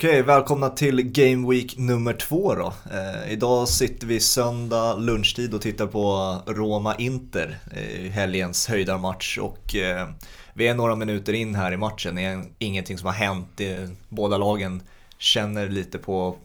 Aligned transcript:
Okej, 0.00 0.22
välkomna 0.22 0.68
till 0.68 1.02
Game 1.02 1.50
Week 1.50 1.78
nummer 1.78 2.12
två 2.12 2.54
då. 2.54 2.72
Eh, 2.92 3.32
idag 3.32 3.68
sitter 3.68 4.06
vi 4.06 4.20
söndag 4.20 4.94
lunchtid 4.94 5.54
och 5.54 5.60
tittar 5.60 5.86
på 5.86 6.36
Roma-Inter, 6.46 7.58
eh, 7.72 8.10
helgens 8.10 8.68
höjdarmatch 8.68 9.38
och 9.38 9.76
eh, 9.76 10.08
vi 10.54 10.68
är 10.68 10.74
några 10.74 10.96
minuter 10.96 11.32
in 11.32 11.54
här 11.54 11.72
i 11.72 11.76
matchen. 11.76 12.14
Det 12.14 12.24
är 12.24 12.44
ingenting 12.58 12.98
som 12.98 13.06
har 13.06 13.14
hänt. 13.14 13.60
båda 14.08 14.38
lagen 14.38 14.82
känner 15.18 15.68
lite 15.68 15.98
på 15.98 16.36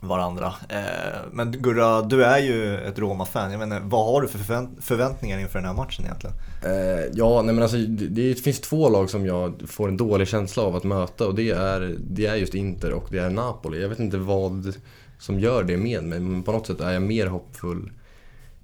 varandra. 0.00 0.54
Eh, 0.68 1.20
men 1.32 1.52
Gurra, 1.52 2.02
du 2.02 2.24
är 2.24 2.38
ju 2.38 2.76
ett 2.78 2.98
Roma-fan. 2.98 3.50
Jag 3.50 3.58
menar, 3.58 3.80
vad 3.80 4.06
har 4.06 4.22
du 4.22 4.28
för 4.28 4.38
förväntningar 4.80 5.38
inför 5.38 5.58
den 5.58 5.68
här 5.68 5.74
matchen 5.74 6.04
egentligen? 6.04 6.36
Eh, 6.64 7.04
ja, 7.12 7.42
nej 7.42 7.54
men 7.54 7.62
alltså 7.62 7.76
det, 7.76 8.06
det, 8.06 8.34
finns 8.34 8.60
två 8.60 8.88
lag 8.88 9.10
som 9.10 9.26
jag 9.26 9.62
får 9.66 9.88
en 9.88 9.96
dålig 9.96 10.28
känsla 10.28 10.62
av 10.62 10.76
att 10.76 10.84
möta 10.84 11.26
och 11.26 11.34
det 11.34 11.50
är, 11.50 11.96
det 11.98 12.26
är 12.26 12.34
just 12.34 12.54
Inter 12.54 12.92
och 12.92 13.06
det 13.10 13.18
är 13.18 13.30
Napoli. 13.30 13.82
Jag 13.82 13.88
vet 13.88 13.98
inte 13.98 14.16
vad 14.16 14.74
som 15.18 15.40
gör 15.40 15.62
det 15.62 15.76
med 15.76 16.04
mig, 16.04 16.20
men 16.20 16.42
på 16.42 16.52
något 16.52 16.66
sätt 16.66 16.80
är 16.80 16.92
jag 16.92 17.02
mer 17.02 17.26
hoppfull 17.26 17.90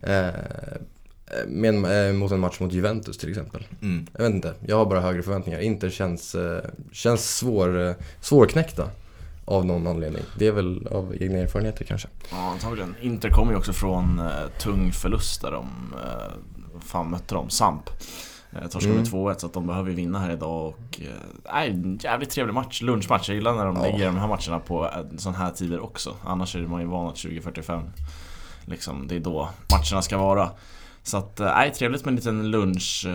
eh, 0.00 0.28
med, 1.46 2.08
eh, 2.08 2.12
mot 2.12 2.32
en 2.32 2.40
match 2.40 2.60
mot 2.60 2.72
Juventus 2.72 3.18
till 3.18 3.28
exempel. 3.28 3.66
Mm. 3.82 4.06
Jag 4.12 4.22
vet 4.22 4.34
inte, 4.34 4.54
jag 4.66 4.76
har 4.76 4.86
bara 4.86 5.00
högre 5.00 5.22
förväntningar. 5.22 5.60
Inter 5.60 5.90
känns, 5.90 6.34
eh, 6.34 6.64
känns 6.92 7.36
svår, 7.36 7.80
eh, 7.88 7.94
svårknäckta. 8.20 8.90
Av 9.44 9.66
någon 9.66 9.86
anledning. 9.86 10.22
Det 10.38 10.46
är 10.46 10.52
väl 10.52 10.86
av 10.86 11.14
egna 11.20 11.38
erfarenheter 11.38 11.84
kanske. 11.84 12.08
Ja, 12.30 12.36
antagligen. 12.36 12.94
Inter 13.00 13.30
kommer 13.30 13.52
ju 13.52 13.58
också 13.58 13.72
från 13.72 14.20
uh, 14.20 14.48
tung 14.58 14.92
förlust 14.92 15.42
där 15.42 15.50
de, 15.50 15.66
uh, 15.94 16.80
fan 16.80 17.10
mötte 17.10 17.34
de? 17.34 17.50
Samp. 17.50 17.90
Uh, 18.56 18.68
torskade 18.68 18.94
med 18.94 19.06
2-1 19.06 19.38
så 19.38 19.46
att 19.46 19.52
de 19.52 19.66
behöver 19.66 19.90
vinna 19.90 20.18
här 20.18 20.32
idag 20.32 20.66
och... 20.66 21.00
Nej, 21.52 21.70
uh, 21.70 21.96
jävligt 22.00 22.30
trevlig 22.30 22.54
match, 22.54 22.82
lunchmatch. 22.82 23.28
Jag 23.28 23.34
gillar 23.34 23.54
när 23.54 23.66
de 23.66 23.76
ja. 23.76 23.82
lägger 23.82 24.06
de 24.06 24.16
här 24.16 24.28
matcherna 24.28 24.58
på 24.58 24.90
sån 25.18 25.34
här 25.34 25.50
tider 25.50 25.80
också. 25.80 26.16
Annars 26.24 26.56
är 26.56 26.60
man 26.60 26.80
ju 26.80 26.86
van 26.86 27.08
att 27.08 27.16
20.45 27.16 27.90
liksom, 28.64 29.08
det 29.08 29.16
är 29.16 29.20
då 29.20 29.48
matcherna 29.72 30.02
ska 30.02 30.18
vara. 30.18 30.50
Så 31.02 31.16
att, 31.16 31.38
nej, 31.38 31.72
trevligt 31.72 32.04
med 32.04 32.12
en 32.12 32.16
liten 32.16 32.50
lunch 32.50 33.06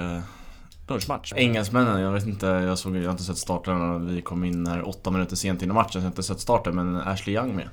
lunchmatch. 0.88 1.34
Engelsmännen, 1.36 2.02
jag 2.02 2.12
vet 2.12 2.26
inte, 2.26 2.46
jag 2.46 2.78
såg 2.78 2.98
jag 2.98 3.04
har 3.04 3.12
inte 3.12 3.24
sett 3.24 3.38
starten 3.38 4.08
vi 4.08 4.22
kom 4.22 4.44
in 4.44 4.68
här 4.68 4.88
åtta 4.88 5.12
minuter 5.12 5.36
sent 5.36 5.62
in 5.62 5.70
i 5.70 5.74
matchen 5.74 5.92
så 5.92 5.98
jag 5.98 6.04
har 6.04 6.08
inte 6.08 6.24
sett 6.24 6.40
starten 6.40 6.76
men 6.76 6.96
Ashley 6.96 7.36
Young 7.36 7.56
med. 7.56 7.70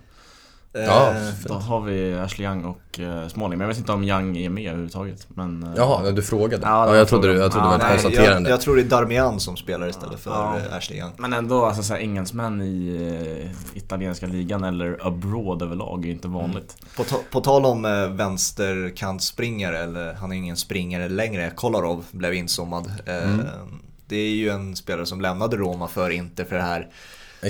Ja, 0.74 1.10
eh, 1.10 1.28
då 1.44 1.54
har 1.54 1.80
vi 1.80 2.14
Ashley 2.14 2.48
Young 2.48 2.64
och 2.64 2.98
uh, 2.98 3.28
Smalling. 3.28 3.58
Men 3.58 3.60
jag 3.60 3.68
vet 3.68 3.78
inte 3.78 3.92
om 3.92 4.04
Young 4.04 4.36
är 4.36 4.48
med 4.48 4.66
överhuvudtaget. 4.66 5.26
Men, 5.28 5.62
uh, 5.62 5.70
Jaha, 5.76 6.10
du 6.10 6.22
frågade? 6.22 6.66
Ja, 6.66 6.88
ja 6.88 6.96
jag, 6.96 7.08
trodde 7.08 7.28
du, 7.28 7.38
jag 7.38 7.52
trodde 7.52 7.66
ja, 7.66 7.72
det 7.72 7.78
var 7.78 7.94
ett 7.94 8.02
konstaterande. 8.02 8.50
Jag, 8.50 8.54
jag, 8.54 8.60
tror 8.60 8.76
det 8.76 8.82
är 8.82 8.84
Darmian 8.84 9.40
som 9.40 9.56
spelar 9.56 9.88
istället 9.88 10.20
för 10.20 10.30
ja. 10.30 10.56
Ashley 10.72 10.98
Young. 10.98 11.12
Men 11.16 11.32
ändå, 11.32 11.64
alltså 11.64 11.82
såhär, 11.82 12.00
engelsmän 12.00 12.62
i 12.62 12.98
uh, 13.44 13.76
italienska 13.76 14.26
ligan 14.26 14.64
eller 14.64 15.06
abroad 15.06 15.62
överlag 15.62 16.06
är 16.06 16.10
inte 16.10 16.28
mm. 16.28 16.40
vanligt. 16.40 16.76
Mm. 16.80 17.08
På, 17.08 17.16
på 17.30 17.40
tal 17.40 17.66
om 17.66 17.84
uh, 17.84 18.08
vänsterkantspringare, 18.08 19.78
eller 19.78 20.14
han 20.14 20.32
är 20.32 20.36
ingen 20.36 20.56
springare 20.56 21.08
längre, 21.08 21.50
Kolarov 21.50 22.04
blev 22.10 22.34
insommad. 22.34 22.92
Mm. 23.06 23.40
Det 24.06 24.16
är 24.16 24.30
ju 24.30 24.48
en 24.48 24.76
spelare 24.76 25.06
som 25.06 25.20
lämnade 25.20 25.56
Roma 25.56 25.88
för 25.88 26.10
inte 26.10 26.44
för 26.44 26.56
det 26.56 26.62
här 26.62 26.88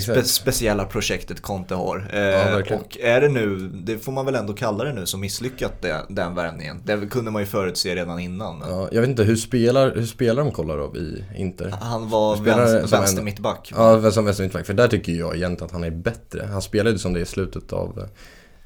spe 0.01 0.23
speciella 0.23 0.85
projektet 0.85 1.41
Conte 1.41 1.75
har. 1.75 2.09
Eh, 2.13 2.19
ja, 2.19 2.75
och 2.75 2.97
är 3.01 3.21
det 3.21 3.29
nu, 3.29 3.69
det 3.73 3.97
får 3.97 4.11
man 4.11 4.25
väl 4.25 4.35
ändå 4.35 4.53
kalla 4.53 4.83
det 4.83 4.93
nu, 4.93 5.05
som 5.05 5.21
misslyckat 5.21 5.81
det, 5.81 6.05
den 6.09 6.35
värvningen. 6.35 6.81
Det 6.85 7.09
kunde 7.11 7.31
man 7.31 7.41
ju 7.41 7.45
förutse 7.45 7.95
redan 7.95 8.19
innan. 8.19 8.63
Ja, 8.69 8.89
jag 8.91 9.01
vet 9.01 9.09
inte, 9.09 9.23
hur 9.23 9.35
spelar, 9.35 9.95
hur 9.95 10.05
spelar 10.05 10.43
de 10.43 10.51
Kolarov 10.51 10.97
i 10.97 11.23
Inter? 11.35 11.73
Han 11.81 12.09
var 12.09 12.35
vänster, 12.35 12.97
vänster 12.97 13.21
mittback. 13.21 13.73
Ja, 13.75 14.11
som 14.11 14.25
vänster 14.25 14.43
mittback. 14.43 14.65
För 14.65 14.73
där 14.73 14.87
tycker 14.87 15.11
jag 15.11 15.35
egentligen 15.35 15.65
att 15.65 15.71
han 15.71 15.83
är 15.83 15.91
bättre. 15.91 16.45
Han 16.51 16.61
spelade 16.61 16.99
som 16.99 17.13
det 17.13 17.19
i 17.19 17.25
slutet 17.25 17.73
av 17.73 18.09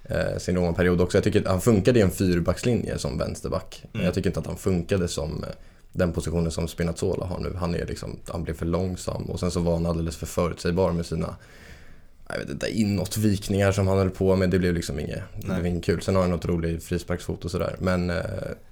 eh, 0.04 0.38
sin 0.38 0.56
Roma-period 0.56 1.02
också. 1.02 1.18
Jag 1.18 1.24
tycker 1.24 1.42
att 1.42 1.48
han 1.48 1.62
funkade 1.62 2.00
i 2.00 2.02
en 2.02 2.12
fyrbackslinje 2.12 2.98
som 2.98 3.18
vänsterback. 3.18 3.84
Mm. 3.94 4.06
Jag 4.06 4.14
tycker 4.14 4.30
inte 4.30 4.40
att 4.40 4.48
han 4.48 4.58
funkade 4.58 5.08
som 5.08 5.44
eh, 5.44 5.50
den 6.00 6.14
positionen 6.14 6.52
som 6.52 6.68
Spinazzola 6.68 7.26
har 7.26 7.40
nu. 7.40 7.56
Han, 7.60 7.76
är 7.76 7.86
liksom, 7.86 8.20
han 8.28 8.44
blev 8.44 8.54
för 8.54 8.66
långsam 8.66 9.24
och 9.24 9.40
sen 9.40 9.52
så 9.52 9.60
var 9.60 9.74
han 9.74 9.86
alldeles 9.86 10.18
för 10.18 10.26
förutsägbar 10.26 10.92
med 10.92 11.06
sina 11.06 11.36
jag 12.30 12.40
vet 12.40 12.50
inte, 12.50 12.70
inåtvikningar 12.70 13.72
som 13.72 13.88
han 13.88 13.98
höll 13.98 14.10
på 14.10 14.36
med. 14.36 14.50
Det 14.50 14.60
blev 14.60 14.74
liksom 14.74 15.00
inget, 15.00 15.24
det 15.36 15.46
blev 15.48 15.66
inget 15.66 15.84
kul. 15.84 16.02
Sen 16.02 16.16
har 16.16 16.22
han 16.22 16.32
något 16.32 16.46
roligt 16.46 16.84
frisparksfot 16.84 17.46
och 17.46 17.52
sådär. 17.52 17.76
Men 17.80 18.10
eh, 18.10 18.24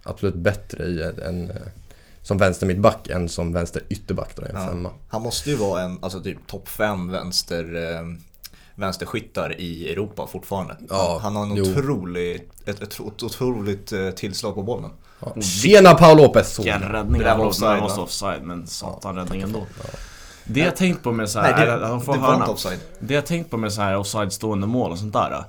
absolut 0.04 0.36
bättre 0.36 0.86
i 0.86 1.02
en, 1.02 1.50
eh, 1.50 1.56
som 2.22 2.38
vänster 2.38 2.68
mittback 2.68 3.10
än 3.10 3.30
som 3.30 3.54
vänster 3.54 3.84
ytterback 3.90 4.36
då, 4.36 4.44
en 4.44 4.50
ja. 4.54 4.68
femma. 4.68 4.92
Han 5.08 5.22
måste 5.22 5.50
ju 5.50 5.56
vara 5.56 5.82
en, 5.82 5.98
alltså 6.02 6.22
typ 6.22 6.48
topp 6.48 6.70
fem 6.70 7.12
vänster 7.12 7.76
eh, 7.76 8.02
vänsterskyttar 8.76 9.62
i 9.62 9.92
Europa 9.92 10.28
fortfarande. 10.28 10.78
Ja, 10.90 11.20
han 11.22 11.36
har 11.36 11.44
en 11.44 11.52
otrolig, 11.52 12.36
ett, 12.66 12.82
ett, 12.82 12.84
ett 12.84 13.00
otroligt 13.00 13.92
eh, 13.92 14.10
tillslag 14.10 14.56
på 14.56 14.64
bollen. 14.64 14.92
Ja. 15.20 15.42
Tjena 15.42 15.94
Paul 15.94 16.18
Lopez! 16.18 16.60
Vilken 16.60 16.82
räddning 16.82 17.22
det 17.22 17.36
var 17.36 17.46
offside, 17.46 17.82
var 17.82 18.00
offside 18.00 18.44
men 18.44 18.68
satan 18.68 19.16
ja, 19.16 19.22
räddning 19.22 19.42
ändå. 19.42 19.66
Ja. 19.84 19.90
Det 20.44 20.60
jag 20.60 20.76
tänkt 20.76 21.04
på 21.04 21.12
med 21.12 21.30
så 21.30 21.40
här, 21.40 21.58
Nej, 21.58 21.66
det, 21.66 21.88
de 21.88 22.02
får 22.02 22.14
det 22.14 22.20
hörna. 22.20 22.48
offside. 22.48 22.80
Det 23.00 23.14
jag 23.14 23.26
tänkt 23.26 23.52
på 23.52 23.58
med 23.58 23.74
så 23.74 23.82
här 23.82 23.98
offside 23.98 24.34
stående 24.34 24.68
mål 24.68 24.92
och 24.92 25.00
sånt 25.00 25.14
där. 25.14 25.44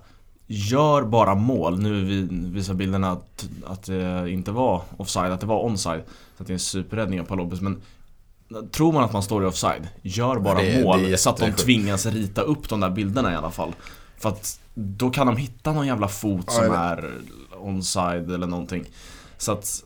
Gör 0.47 1.03
bara 1.03 1.35
mål. 1.35 1.79
Nu 1.79 2.05
visar 2.31 2.75
bilderna 2.75 3.13
att, 3.13 3.49
att 3.67 3.83
det 3.83 4.31
inte 4.31 4.51
var 4.51 4.83
offside, 4.97 5.33
att 5.33 5.41
det 5.41 5.47
var 5.47 5.63
onside. 5.63 6.03
Så 6.37 6.43
att 6.43 6.47
det 6.47 6.51
är 6.51 6.55
en 6.55 6.59
superräddning 6.59 7.21
av 7.21 7.25
Paul 7.25 7.39
Lopez. 7.39 7.61
Men 7.61 7.83
Tror 8.71 8.93
man 8.93 9.05
att 9.05 9.13
man 9.13 9.23
står 9.23 9.43
i 9.43 9.47
offside, 9.47 9.89
gör 10.03 10.39
bara 10.39 10.63
det, 10.63 10.85
mål 10.85 11.03
det 11.03 11.19
så 11.19 11.31
att 11.31 11.37
de 11.37 11.53
tvingas 11.53 12.07
rita 12.07 12.41
upp 12.41 12.69
de 12.69 12.81
där 12.81 12.91
bilderna 12.91 13.33
i 13.33 13.37
alla 13.37 13.51
fall. 13.51 13.73
För 14.19 14.29
att 14.29 14.61
då 14.75 15.11
kan 15.11 15.27
de 15.27 15.37
hitta 15.37 15.73
någon 15.73 15.87
jävla 15.87 16.09
fot 16.09 16.51
som 16.51 16.73
är 16.73 17.11
onside 17.59 18.31
eller 18.31 18.47
någonting. 18.47 18.85
Så 19.39 19.53
att 19.53 19.85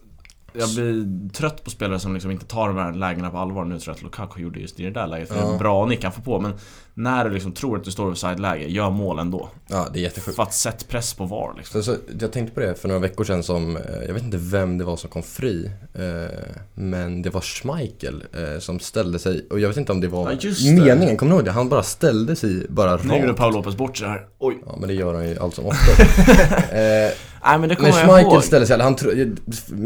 jag 0.53 0.69
blir 0.75 1.29
trött 1.33 1.65
på 1.65 1.71
spelare 1.71 2.01
som 2.01 2.15
liksom 2.15 2.31
inte 2.31 2.47
tar 2.47 2.69
de 2.69 2.77
här 2.77 2.93
lägena 2.93 3.31
på 3.31 3.39
allvar. 3.39 3.65
Nu 3.65 3.79
tror 3.79 3.93
jag 3.93 3.97
att 3.97 4.03
Lukaku 4.03 4.41
gjorde 4.41 4.61
just 4.61 4.81
i 4.81 4.85
det 4.85 4.91
där 4.91 5.07
läget. 5.07 5.29
För 5.29 5.37
ja. 5.37 5.43
det 5.43 5.49
är 5.49 5.53
en 5.53 5.59
bra 5.59 5.87
nick 5.87 6.05
han 6.05 6.13
får 6.13 6.23
på. 6.23 6.41
Men 6.41 6.53
när 6.95 7.25
du 7.25 7.31
liksom 7.31 7.53
tror 7.53 7.77
att 7.77 7.85
du 7.85 7.91
står 7.91 8.11
offside-läge, 8.11 8.67
gör 8.67 8.91
mål 8.91 9.19
ändå. 9.19 9.49
Ja, 9.67 9.89
det 9.93 9.99
är 9.99 10.03
jättesjukt. 10.03 10.37
För 10.37 10.43
att 10.43 10.55
sätta 10.55 10.85
press 10.89 11.15
på 11.15 11.25
VAR 11.25 11.55
liksom. 11.57 11.83
Så, 11.83 11.93
så, 11.93 11.99
jag 12.21 12.33
tänkte 12.33 12.55
på 12.55 12.61
det 12.61 12.75
för 12.75 12.89
några 12.89 13.01
veckor 13.01 13.25
sedan 13.25 13.43
som, 13.43 13.77
eh, 13.77 13.83
jag 14.07 14.15
vet 14.15 14.23
inte 14.23 14.37
vem 14.37 14.79
det 14.79 14.85
var 14.85 14.97
som 14.97 15.11
kom 15.11 15.23
fri. 15.23 15.71
Eh, 15.95 16.39
men 16.75 17.23
det 17.23 17.31
var 17.31 17.41
Schmeichel 17.41 18.25
eh, 18.33 18.59
som 18.61 18.81
ställde 18.81 19.19
sig, 19.19 19.47
och 19.51 19.61
jag 19.61 19.69
vet 19.69 19.77
inte 19.77 19.93
om 19.93 20.01
det 20.01 20.09
var 20.09 20.39
ja, 20.41 20.73
meningen, 20.73 21.17
kommer 21.17 21.33
du 21.33 21.37
ihåg 21.37 21.45
det? 21.45 21.51
Han 21.51 21.69
bara 21.69 21.83
ställde 21.83 22.37
sig 22.37 22.67
bara 22.69 22.95
rakt. 22.95 23.05
Nu 23.05 23.17
gjorde 23.17 23.35
Paul 23.35 23.55
Lopez 23.55 23.77
bort 23.77 23.97
sig 23.97 24.09
här. 24.09 24.27
Oj. 24.39 24.63
Ja, 24.67 24.77
men 24.79 24.89
det 24.89 24.95
gör 24.95 25.15
han 25.15 25.29
ju 25.29 25.39
allt 25.39 25.55
som 25.55 25.67
oftast. 25.67 26.19
eh, 26.73 27.32
Nej 27.45 27.59
men 27.59 27.69
det 27.69 27.77
kommer 27.77 27.91
men 27.91 27.99
jag 27.99 28.09
Schmeichel 28.09 28.33
ihåg. 28.33 28.45
ställde 28.45 28.67
sig, 28.67 28.81
han 28.81 28.97
tro, 28.97 29.11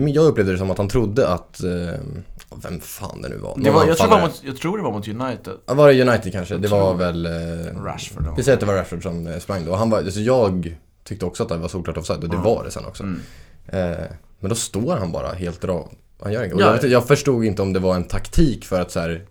jag 0.07 0.25
upplevde 0.25 0.53
det 0.53 0.59
som 0.59 0.71
att 0.71 0.79
han 0.79 0.89
trodde 0.89 1.29
att, 1.29 1.63
eh, 1.63 2.01
vem 2.63 2.81
fan 2.81 3.23
det 3.23 3.29
nu 3.29 3.37
var. 3.37 3.59
Det 3.59 3.71
var 3.71 3.87
jag, 3.87 3.97
tror 3.97 4.09
det 4.09 4.15
var 4.15 4.21
mot, 4.21 4.43
jag 4.45 4.57
tror 4.57 4.77
det 4.77 4.83
var 4.83 4.93
mot 4.93 5.09
United. 5.09 5.55
Ja, 5.67 5.75
var 5.75 5.93
det 5.93 6.03
United 6.09 6.33
kanske? 6.33 6.57
Det 6.57 6.69
var 6.69 6.95
väl... 6.95 7.27
Eh, 7.27 7.33
Rashford. 7.85 8.25
Vi 8.37 8.43
säger 8.43 8.57
att 8.57 8.61
det 8.61 8.67
var 8.67 8.75
Rashford 8.75 9.03
som 9.03 9.27
eh, 9.27 9.39
sprang 9.39 9.65
då. 9.65 9.75
Han 9.75 9.91
var, 9.91 9.99
alltså 9.99 10.21
jag 10.21 10.77
tyckte 11.05 11.27
också 11.27 11.43
att 11.43 11.49
det 11.49 11.57
var 11.57 11.69
solklart 11.69 11.97
offside 11.97 12.25
och 12.25 12.31
det 12.31 12.37
mm. 12.37 12.45
var 12.45 12.65
det 12.65 12.71
sen 12.71 12.85
också. 12.85 13.03
Mm. 13.03 13.21
Eh, 13.67 14.07
men 14.41 14.49
då 14.49 14.55
står 14.55 14.97
han 14.97 15.13
bara 15.13 15.33
helt 15.33 15.65
rak. 15.65 15.91
Han 16.23 16.33
gör 16.33 16.45
inget. 16.45 16.55
Och 16.55 16.61
jag, 16.61 16.85
jag 16.85 17.07
förstod 17.07 17.45
inte 17.45 17.63
om 17.63 17.73
det 17.73 17.81
var 17.81 17.95
en 17.95 18.05
taktik 18.05 18.65
för 18.65 18.81
att 18.81 18.91
så 18.91 19.01
här, 19.01 19.27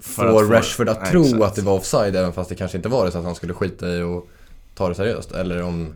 få 0.00 0.22
Rashford 0.42 0.88
att 0.88 1.02
nej, 1.02 1.10
tro 1.10 1.24
exakt. 1.24 1.42
att 1.42 1.54
det 1.54 1.62
var 1.62 1.74
offside 1.74 2.16
även 2.16 2.32
fast 2.32 2.48
det 2.48 2.54
kanske 2.54 2.76
inte 2.76 2.88
var 2.88 3.04
det 3.06 3.12
så 3.12 3.18
att 3.18 3.24
han 3.24 3.34
skulle 3.34 3.54
skita 3.54 3.88
i 3.88 4.02
och 4.02 4.28
ta 4.74 4.88
det 4.88 4.94
seriöst. 4.94 5.32
Eller 5.32 5.62
om 5.62 5.94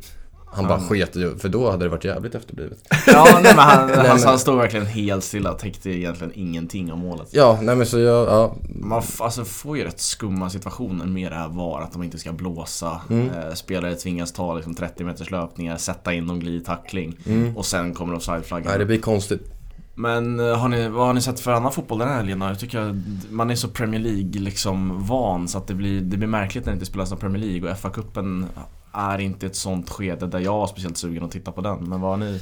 han 0.55 0.67
bara 0.67 0.81
sket 0.81 1.17
i 1.17 1.31
för 1.39 1.49
då 1.49 1.71
hade 1.71 1.85
det 1.85 1.89
varit 1.89 2.05
jävligt 2.05 2.35
efterblivet. 2.35 2.79
Ja, 3.07 3.41
nej, 3.43 3.55
men 3.57 3.65
han, 3.65 3.87
nej, 3.87 3.97
han, 3.97 4.17
men... 4.17 4.29
han 4.29 4.39
stod 4.39 4.57
verkligen 4.59 4.87
helt 4.87 5.25
stilla 5.25 5.53
och 5.53 5.59
täckte 5.59 5.91
egentligen 5.91 6.33
ingenting 6.35 6.93
av 6.93 6.99
målet. 6.99 7.29
Ja, 7.31 7.59
nej 7.63 7.77
men 7.77 7.87
så 7.87 7.99
jag, 7.99 8.29
ja. 8.29 8.57
Man 8.69 9.03
alltså, 9.19 9.45
får 9.45 9.77
ju 9.77 9.85
rätt 9.85 10.01
skumma 10.01 10.51
situationer 10.51 11.07
med 11.07 11.33
det 11.33 11.37
här 11.37 11.49
VAR, 11.49 11.83
att 11.83 11.93
de 11.93 12.03
inte 12.03 12.19
ska 12.19 12.33
blåsa. 12.33 13.01
Mm. 13.11 13.31
Eh, 13.31 13.55
spelare 13.55 13.95
tvingas 13.95 14.33
ta 14.33 14.55
liksom, 14.55 14.75
30 14.75 15.05
meters 15.05 15.31
löpningar, 15.31 15.77
sätta 15.77 16.15
in 16.15 16.25
någon 16.25 16.41
glidtackling 16.41 17.17
mm. 17.27 17.57
och 17.57 17.67
sen 17.67 17.95
kommer 17.95 18.15
offside-flaggan. 18.15 18.69
Nej, 18.69 18.79
det 18.79 18.87
blir 18.87 19.01
konstigt. 19.01 19.51
Men 19.95 20.41
eh, 20.41 20.57
har 20.57 20.69
ni, 20.69 20.89
vad 20.89 21.07
har 21.07 21.15
ni 21.15 21.21
sett 21.21 21.41
för 21.41 21.53
annan 21.53 21.73
fotboll 21.73 21.99
den 21.99 22.09
här 22.09 22.17
helgen 22.17 22.41
Jag 22.41 22.59
tycker 22.59 23.03
man 23.31 23.51
är 23.51 23.55
så 23.55 23.69
Premier 23.69 24.01
League 24.01 24.41
liksom 24.41 25.07
van 25.07 25.49
så 25.49 25.59
att 25.59 25.67
det 25.67 25.75
blir, 25.75 26.01
det 26.01 26.17
blir 26.17 26.29
märkligt 26.29 26.65
när 26.65 26.73
det 26.73 26.77
inte 26.77 26.87
spelas 26.87 27.11
någon 27.11 27.21
Premier 27.21 27.43
League 27.43 27.71
och 27.71 27.77
FA-cupen 27.79 28.47
är 28.95 29.19
inte 29.19 29.47
ett 29.47 29.57
sånt 29.57 29.91
skede 29.91 30.27
där 30.27 30.39
jag 30.39 30.63
är 30.63 30.67
speciellt 30.67 30.97
sugen 30.97 31.25
att 31.25 31.31
titta 31.31 31.53
på 31.53 31.61
den. 31.61 31.89
Men 31.89 32.01
vad 32.01 32.11
har 32.11 32.17
ni? 32.17 32.41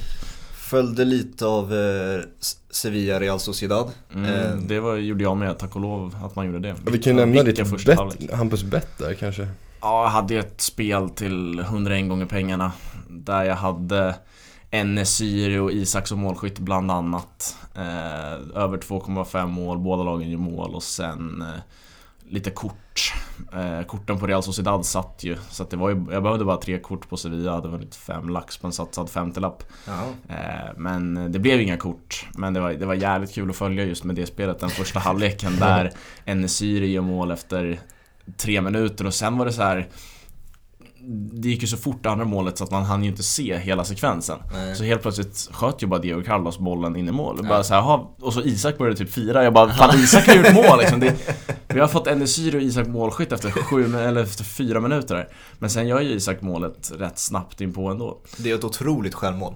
Följde 0.54 1.04
lite 1.04 1.46
av 1.46 1.74
eh, 1.74 2.20
Sevilla 2.70 3.20
Real 3.20 3.40
Sociedad. 3.40 3.90
Mm, 4.14 4.34
eh, 4.34 4.56
det 4.56 4.80
var, 4.80 4.96
gjorde 4.96 5.24
jag 5.24 5.36
med, 5.36 5.58
tack 5.58 5.76
och 5.76 5.82
lov 5.82 6.16
att 6.24 6.36
man 6.36 6.46
gjorde 6.46 6.58
det. 6.58 6.74
vi 6.86 6.98
kan 6.98 7.12
ju 7.12 7.26
nämna 7.26 7.42
ditt 7.42 7.86
bet, 7.86 8.32
Hampus 8.32 8.62
bet 8.62 8.98
där 8.98 9.14
kanske. 9.14 9.48
Ja, 9.80 10.02
jag 10.02 10.10
hade 10.10 10.36
ett 10.36 10.60
spel 10.60 11.10
till 11.10 11.58
101 11.58 12.08
gånger 12.08 12.26
pengarna. 12.26 12.72
Där 13.08 13.44
jag 13.44 13.56
hade 13.56 14.14
Enesyri 14.70 15.58
och 15.58 15.72
Isak 15.72 16.06
som 16.06 16.18
målskytt 16.18 16.58
bland 16.58 16.90
annat. 16.90 17.56
Eh, 17.74 18.32
över 18.62 18.78
2,5 18.78 19.46
mål, 19.46 19.78
båda 19.78 20.02
lagen 20.02 20.30
gör 20.30 20.38
mål 20.38 20.74
och 20.74 20.82
sen 20.82 21.42
eh, 21.42 21.60
lite 22.32 22.50
kort. 22.50 23.14
Eh, 23.52 23.86
korten 23.86 24.18
på 24.18 24.26
Real 24.26 24.42
Sociedad 24.42 24.86
satt 24.86 25.24
ju. 25.24 25.36
Så 25.50 25.64
det 25.64 25.76
var 25.76 25.90
ju, 25.90 26.06
jag 26.10 26.22
behövde 26.22 26.44
bara 26.44 26.56
tre 26.56 26.78
kort 26.78 27.08
på 27.08 27.16
Sevilla. 27.16 27.60
Det 27.60 27.68
var 27.68 27.78
lite 27.78 27.96
fem 27.96 28.28
lax 28.28 28.58
på 28.58 28.66
en 28.66 28.72
satsad 28.72 29.10
femtiolapp. 29.10 29.62
Eh, 30.28 30.76
men 30.76 31.32
det 31.32 31.38
blev 31.38 31.60
inga 31.60 31.76
kort. 31.76 32.26
Men 32.34 32.54
det 32.54 32.60
var, 32.60 32.72
det 32.72 32.86
var 32.86 32.94
jävligt 32.94 33.34
kul 33.34 33.50
att 33.50 33.56
följa 33.56 33.84
just 33.84 34.04
med 34.04 34.16
det 34.16 34.26
spelet. 34.26 34.58
Den 34.58 34.70
första 34.70 35.00
halvleken 35.00 35.56
där 35.56 35.92
Enesyri 36.24 36.92
gör 36.92 37.02
mål 37.02 37.30
efter 37.30 37.80
tre 38.36 38.60
minuter 38.60 39.06
och 39.06 39.14
sen 39.14 39.38
var 39.38 39.46
det 39.46 39.52
så 39.52 39.62
här 39.62 39.88
det 41.32 41.48
gick 41.48 41.62
ju 41.62 41.68
så 41.68 41.76
fort 41.76 42.02
det 42.02 42.10
andra 42.10 42.24
målet 42.24 42.58
så 42.58 42.64
att 42.64 42.70
man 42.70 42.84
hann 42.84 43.02
ju 43.04 43.10
inte 43.10 43.22
se 43.22 43.58
hela 43.58 43.84
sekvensen. 43.84 44.38
Nej. 44.52 44.76
Så 44.76 44.84
helt 44.84 45.02
plötsligt 45.02 45.48
sköt 45.52 45.82
ju 45.82 45.86
bara 45.86 46.00
Diego 46.00 46.22
Carlos 46.22 46.58
bollen 46.58 46.96
in 46.96 47.08
i 47.08 47.12
mål. 47.12 47.38
Och, 47.38 47.44
ja. 47.44 47.48
bara 47.48 47.64
så 47.64 47.74
här, 47.74 48.06
och 48.20 48.34
så 48.34 48.42
Isak 48.42 48.78
började 48.78 48.96
typ 48.96 49.10
fira. 49.12 49.44
Jag 49.44 49.52
bara, 49.52 49.72
fan 49.72 49.98
Isak 49.98 50.26
har 50.26 50.34
gjort 50.34 50.54
mål 50.54 50.78
liksom. 50.78 51.00
Det, 51.00 51.14
vi 51.68 51.80
har 51.80 51.88
fått 51.88 52.06
Enesyr 52.06 52.54
och 52.54 52.62
Isak 52.62 52.86
målskytt 52.86 53.32
efter, 53.32 53.50
sju, 53.50 53.96
eller 53.96 54.22
efter 54.22 54.44
fyra 54.44 54.80
minuter. 54.80 55.14
Där. 55.14 55.28
Men 55.58 55.70
sen 55.70 55.88
gör 55.88 56.00
ju 56.00 56.10
Isak 56.10 56.42
målet 56.42 56.92
rätt 56.98 57.18
snabbt 57.18 57.60
in 57.60 57.72
på 57.72 57.88
ändå. 57.88 58.20
Det 58.36 58.50
är 58.50 58.54
ett 58.54 58.64
otroligt 58.64 59.14
självmål. 59.14 59.54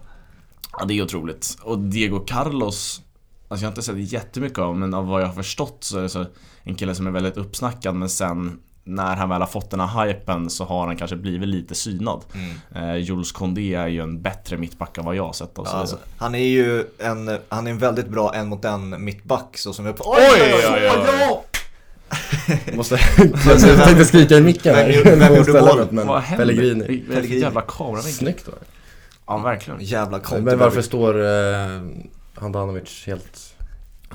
Ja, 0.78 0.84
det 0.84 0.94
är 0.94 1.02
otroligt. 1.02 1.56
Och 1.62 1.78
Diego 1.78 2.18
Carlos, 2.18 3.02
alltså 3.48 3.64
jag 3.64 3.68
har 3.68 3.72
inte 3.72 3.82
sett 3.82 4.12
jättemycket 4.12 4.58
av 4.58 4.76
men 4.76 4.94
av 4.94 5.06
vad 5.06 5.22
jag 5.22 5.26
har 5.26 5.34
förstått 5.34 5.78
så 5.80 5.98
är 5.98 6.02
det 6.02 6.08
så 6.08 6.26
en 6.62 6.74
kille 6.74 6.94
som 6.94 7.06
är 7.06 7.10
väldigt 7.10 7.36
uppsnackad 7.36 7.94
men 7.94 8.08
sen 8.08 8.58
när 8.86 9.16
han 9.16 9.28
väl 9.28 9.40
har 9.40 9.48
fått 9.48 9.70
den 9.70 9.80
här 9.80 10.06
hypen 10.06 10.50
så 10.50 10.64
har 10.64 10.86
han 10.86 10.96
kanske 10.96 11.16
blivit 11.16 11.48
lite 11.48 11.74
synad. 11.74 12.24
Mm. 12.34 12.90
Eh, 12.90 12.96
Jules 12.96 13.32
Condé 13.32 13.74
är 13.74 13.88
ju 13.88 14.02
en 14.02 14.22
bättre 14.22 14.56
mittback 14.56 14.98
än 14.98 15.04
vad 15.04 15.16
jag 15.16 15.26
har 15.26 15.32
sett. 15.32 15.50
Ja, 15.56 15.66
alltså, 15.66 15.98
han 16.16 16.34
är 16.34 16.46
ju 16.46 16.84
en, 16.98 17.38
han 17.48 17.66
är 17.66 17.70
en 17.70 17.78
väldigt 17.78 18.08
bra 18.08 18.34
en 18.34 18.48
mot 18.48 18.64
en 18.64 19.04
mittback 19.04 19.58
så 19.58 19.72
som 19.72 19.86
jag... 19.86 19.94
Oj, 20.00 20.22
oj, 20.30 20.52
oj! 20.54 20.90
oj, 20.90 21.08
oj. 21.30 21.42
Måste, 22.76 22.98
jag 23.44 23.84
tänkte 23.84 24.04
skrika 24.04 24.36
i 24.36 24.40
micken 24.40 24.74
här. 24.74 25.02
Vem, 25.04 25.18
vem 25.18 25.36
gjorde 25.36 25.60
målet? 25.60 25.90
Men 25.90 26.06
Vad 26.06 26.22
händer? 26.22 26.46
Pellegrini. 26.46 26.84
Pellegrini. 26.84 27.40
Jävla 27.40 27.60
kameravinkel. 27.60 28.12
Snyggt 28.12 28.46
då. 28.46 28.52
Ja, 29.26 29.38
verkligen. 29.38 29.80
Jävla 29.80 30.20
Men 30.40 30.58
varför 30.58 30.82
står 30.82 31.18
uh, 31.18 31.82
Handanovic 32.34 33.02
helt... 33.06 33.54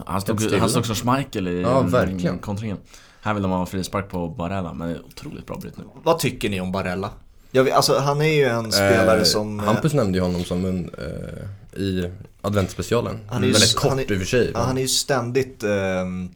Han 0.06 0.22
stod, 0.22 0.54
han 0.54 0.70
stod 0.70 0.86
som 0.86 0.96
Schmeichel 0.96 1.48
i 1.48 1.62
ja, 1.62 1.82
verkligen. 1.82 2.40
kontringen. 2.40 2.78
Här 3.22 3.34
vill 3.34 3.44
de 3.44 3.52
ha 3.52 3.66
frispark 3.66 4.10
på 4.10 4.28
Barella, 4.28 4.74
men 4.74 4.88
det 4.88 4.94
är 4.96 5.06
otroligt 5.06 5.46
bra 5.46 5.58
brytning. 5.58 5.88
Vad 6.04 6.20
tycker 6.20 6.50
ni 6.50 6.62
om 6.62 6.72
Barella? 6.72 7.10
Jag 7.52 7.64
vet, 7.64 7.74
alltså, 7.74 8.00
han 8.00 8.22
är 8.22 8.34
ju 8.34 8.46
en 8.46 8.72
spelare 8.72 9.18
eh, 9.18 9.24
som... 9.24 9.60
Hampus 9.60 9.94
nämnde 9.94 10.18
ju 10.18 10.24
honom 10.24 10.44
som 10.44 10.66
en, 10.66 10.90
eh, 10.98 11.82
i 11.82 12.12
adventsspecialen. 12.42 13.20
Han 13.28 13.44
är 13.44 13.48
ju, 13.48 13.54
Väldigt 13.54 13.76
kort 13.76 13.90
han 13.90 14.00
är, 14.00 14.12
i 14.12 14.16
och 14.16 14.20
för 14.20 14.26
sig. 14.26 14.52
Ja, 14.54 14.60
han 14.60 14.78
är 14.78 14.82
ju 14.82 14.88
ständigt 14.88 15.64
ehm, 15.64 16.30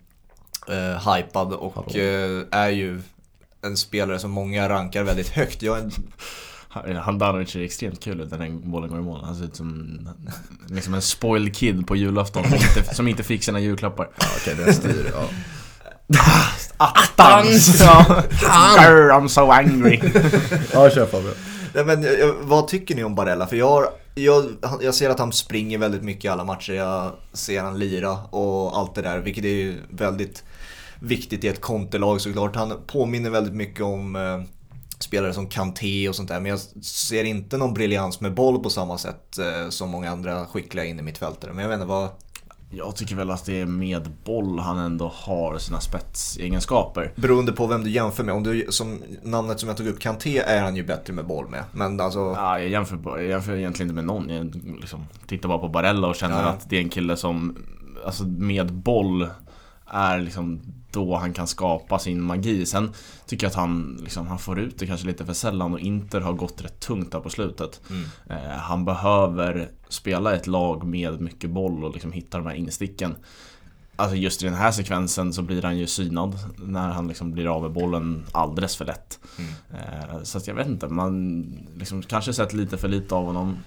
eh, 0.68 1.14
hypad 1.14 1.54
och 1.54 1.96
eh, 1.96 2.44
är 2.52 2.70
ju 2.70 3.02
en 3.62 3.78
spelare 3.78 4.20
som 4.20 4.32
många 4.32 4.70
rankar 4.70 5.04
väldigt 5.04 5.30
högt. 5.30 5.62
Jag 5.62 5.78
är 5.78 6.94
Handanovic 6.94 7.50
ser 7.50 7.62
extremt 7.62 8.04
kul 8.04 8.22
ut 8.22 8.32
när 8.32 8.38
den 8.38 8.72
bollen 8.72 8.90
går 8.90 9.00
i 9.00 9.02
mål. 9.02 9.22
Han 9.24 9.36
ser 9.36 9.46
ut 9.46 9.56
som 9.56 10.00
liksom 10.68 10.94
en 10.94 11.02
spoiled 11.02 11.56
kid 11.56 11.88
på 11.88 11.96
julafton 11.96 12.44
som 12.44 12.54
inte, 12.54 12.96
som 12.96 13.08
inte 13.08 13.24
fick 13.24 13.44
sina 13.44 13.60
julklappar. 13.60 14.10
Ja, 14.20 14.26
okej, 14.38 14.54
okay, 14.54 14.66
den 14.66 14.74
styr. 14.74 15.12
Ja. 15.14 15.30
Attans! 16.78 17.80
Ja. 17.80 18.24
I'm 19.12 19.28
so 19.28 19.52
angry. 19.52 20.00
ja, 20.74 20.90
kör 20.90 21.06
Fabian. 21.06 21.36
Nej, 21.74 21.86
men, 21.86 22.06
vad 22.42 22.68
tycker 22.68 22.96
ni 22.96 23.04
om 23.04 23.16
Barella? 23.16 23.48
För 23.48 23.56
jag, 23.56 23.86
jag, 24.16 24.46
jag 24.82 24.96
ser 24.96 25.10
att 25.10 25.20
han 25.20 25.32
springer 25.32 25.78
väldigt 25.78 26.04
mycket 26.04 26.26
i 26.26 26.28
alla 26.28 26.44
matcher. 26.44 26.74
Jag 26.74 27.12
ser 27.34 27.62
han 27.62 27.80
lira 27.80 28.12
och 28.12 28.78
allt 28.78 28.96
det 28.96 29.02
där, 29.02 29.20
vilket 29.20 29.46
är 29.46 29.50
ju 29.50 29.78
väldigt 29.90 30.44
viktigt 31.00 31.44
i 31.44 31.48
ett 31.48 31.62
kontelag 31.62 32.22
såklart. 32.22 32.56
Han 32.56 32.74
påminner 32.88 33.30
väldigt 33.30 33.54
mycket 33.54 33.82
om 33.82 34.16
eh, 34.16 34.42
spelare 35.00 35.34
som 35.34 35.50
Kanté 35.50 36.10
och 36.10 36.16
sånt 36.16 36.30
där. 36.30 36.40
Men 36.40 36.50
jag 36.50 36.60
ser 36.84 37.24
inte 37.24 37.58
någon 37.58 37.74
briljans 37.74 38.22
med 38.22 38.34
boll 38.34 38.64
på 38.64 38.70
samma 38.70 38.98
sätt 38.98 39.38
eh, 39.38 39.70
som 39.70 39.90
många 39.90 40.12
andra 40.12 40.46
skickliga 40.46 40.86
in 40.86 41.00
i 41.00 41.02
mittfältare. 41.02 41.54
Men 41.54 41.62
jag 41.62 41.70
vet 41.70 41.76
inte, 41.76 41.88
vad, 41.88 42.10
jag 42.76 42.96
tycker 42.96 43.16
väl 43.16 43.32
att 43.32 43.46
det 43.46 43.62
är 43.62 43.66
med 43.66 44.10
boll 44.24 44.60
han 44.60 44.78
ändå 44.78 45.12
har 45.16 45.58
sina 45.58 45.80
spetsegenskaper. 45.80 47.12
Beroende 47.16 47.52
på 47.52 47.68
vem 47.68 47.84
du 47.84 47.90
jämför 47.90 48.24
med. 48.24 48.36
Om 48.36 48.44
du, 48.44 48.66
som 48.70 49.04
namnet 49.24 49.60
som 49.60 49.70
jag 49.70 49.78
tog 49.78 49.88
upp, 49.88 50.00
Kanté 50.00 50.38
är 50.38 50.62
han 50.62 50.76
ju 50.76 50.84
bättre 50.84 51.14
med 51.14 51.26
boll 51.26 51.50
med. 51.50 51.64
Men 51.72 52.02
alltså... 52.02 52.20
Ja, 52.20 52.60
jag 52.60 52.70
jämför, 52.70 53.00
jag 53.06 53.24
jämför 53.24 53.56
egentligen 53.56 53.90
inte 53.90 53.96
med 53.96 54.06
någon. 54.06 54.30
Jag 54.30 54.56
liksom 54.82 55.06
tittar 55.28 55.50
bara 55.50 55.60
på 55.60 55.70
Barella 55.70 56.08
och 56.08 56.16
känner 56.16 56.42
ja. 56.42 56.48
att 56.48 56.70
det 56.70 56.78
är 56.78 56.82
en 56.82 56.90
kille 56.90 57.18
som, 57.18 57.58
alltså 58.06 58.24
med 58.24 58.74
boll, 58.74 59.28
är 59.88 60.20
liksom 60.20 60.62
då 60.92 61.16
han 61.16 61.34
kan 61.34 61.48
skapa 61.48 62.00
sin 62.00 62.22
magi. 62.22 62.66
Sen 62.66 62.94
tycker 63.26 63.46
jag 63.46 63.50
att 63.50 63.56
han, 63.56 64.00
liksom, 64.04 64.28
han 64.28 64.40
får 64.40 64.60
ut 64.60 64.80
det 64.80 64.88
kanske 64.88 65.08
lite 65.08 65.26
för 65.26 65.34
sällan 65.34 65.74
och 65.74 65.80
Inter 65.80 66.22
har 66.22 66.34
gått 66.34 66.62
rätt 66.62 66.80
tungt 66.80 67.12
där 67.12 67.20
på 67.20 67.30
slutet. 67.30 67.82
Mm. 67.90 68.04
Eh, 68.30 68.58
han 68.58 68.86
behöver 68.86 69.70
spela 69.90 70.36
ett 70.36 70.48
lag 70.48 70.84
med 70.88 71.22
mycket 71.22 71.50
boll 71.50 71.84
och 71.84 71.94
liksom 71.94 72.12
hitta 72.12 72.38
de 72.38 72.48
här 72.48 72.56
insticken. 72.56 73.16
Alltså 73.96 74.16
just 74.16 74.44
i 74.44 74.46
den 74.46 74.56
här 74.56 74.72
sekvensen 74.72 75.34
så 75.34 75.42
blir 75.42 75.62
han 75.62 75.78
ju 75.78 75.88
synad 75.88 76.40
när 76.58 76.90
han 76.90 77.08
liksom 77.08 77.32
blir 77.32 77.56
av 77.56 77.62
med 77.62 77.72
bollen 77.72 78.26
alldeles 78.32 78.76
för 78.76 78.86
lätt. 78.86 79.20
Mm. 79.38 79.52
Eh, 79.74 80.24
så 80.24 80.38
att 80.38 80.48
jag 80.48 80.56
vet 80.56 80.68
inte, 80.68 80.88
man 80.88 81.46
liksom 81.78 82.02
kanske 82.02 82.34
sett 82.34 82.54
lite 82.54 82.78
för 82.78 82.88
lite 82.88 83.16
av 83.16 83.26
honom. 83.26 83.58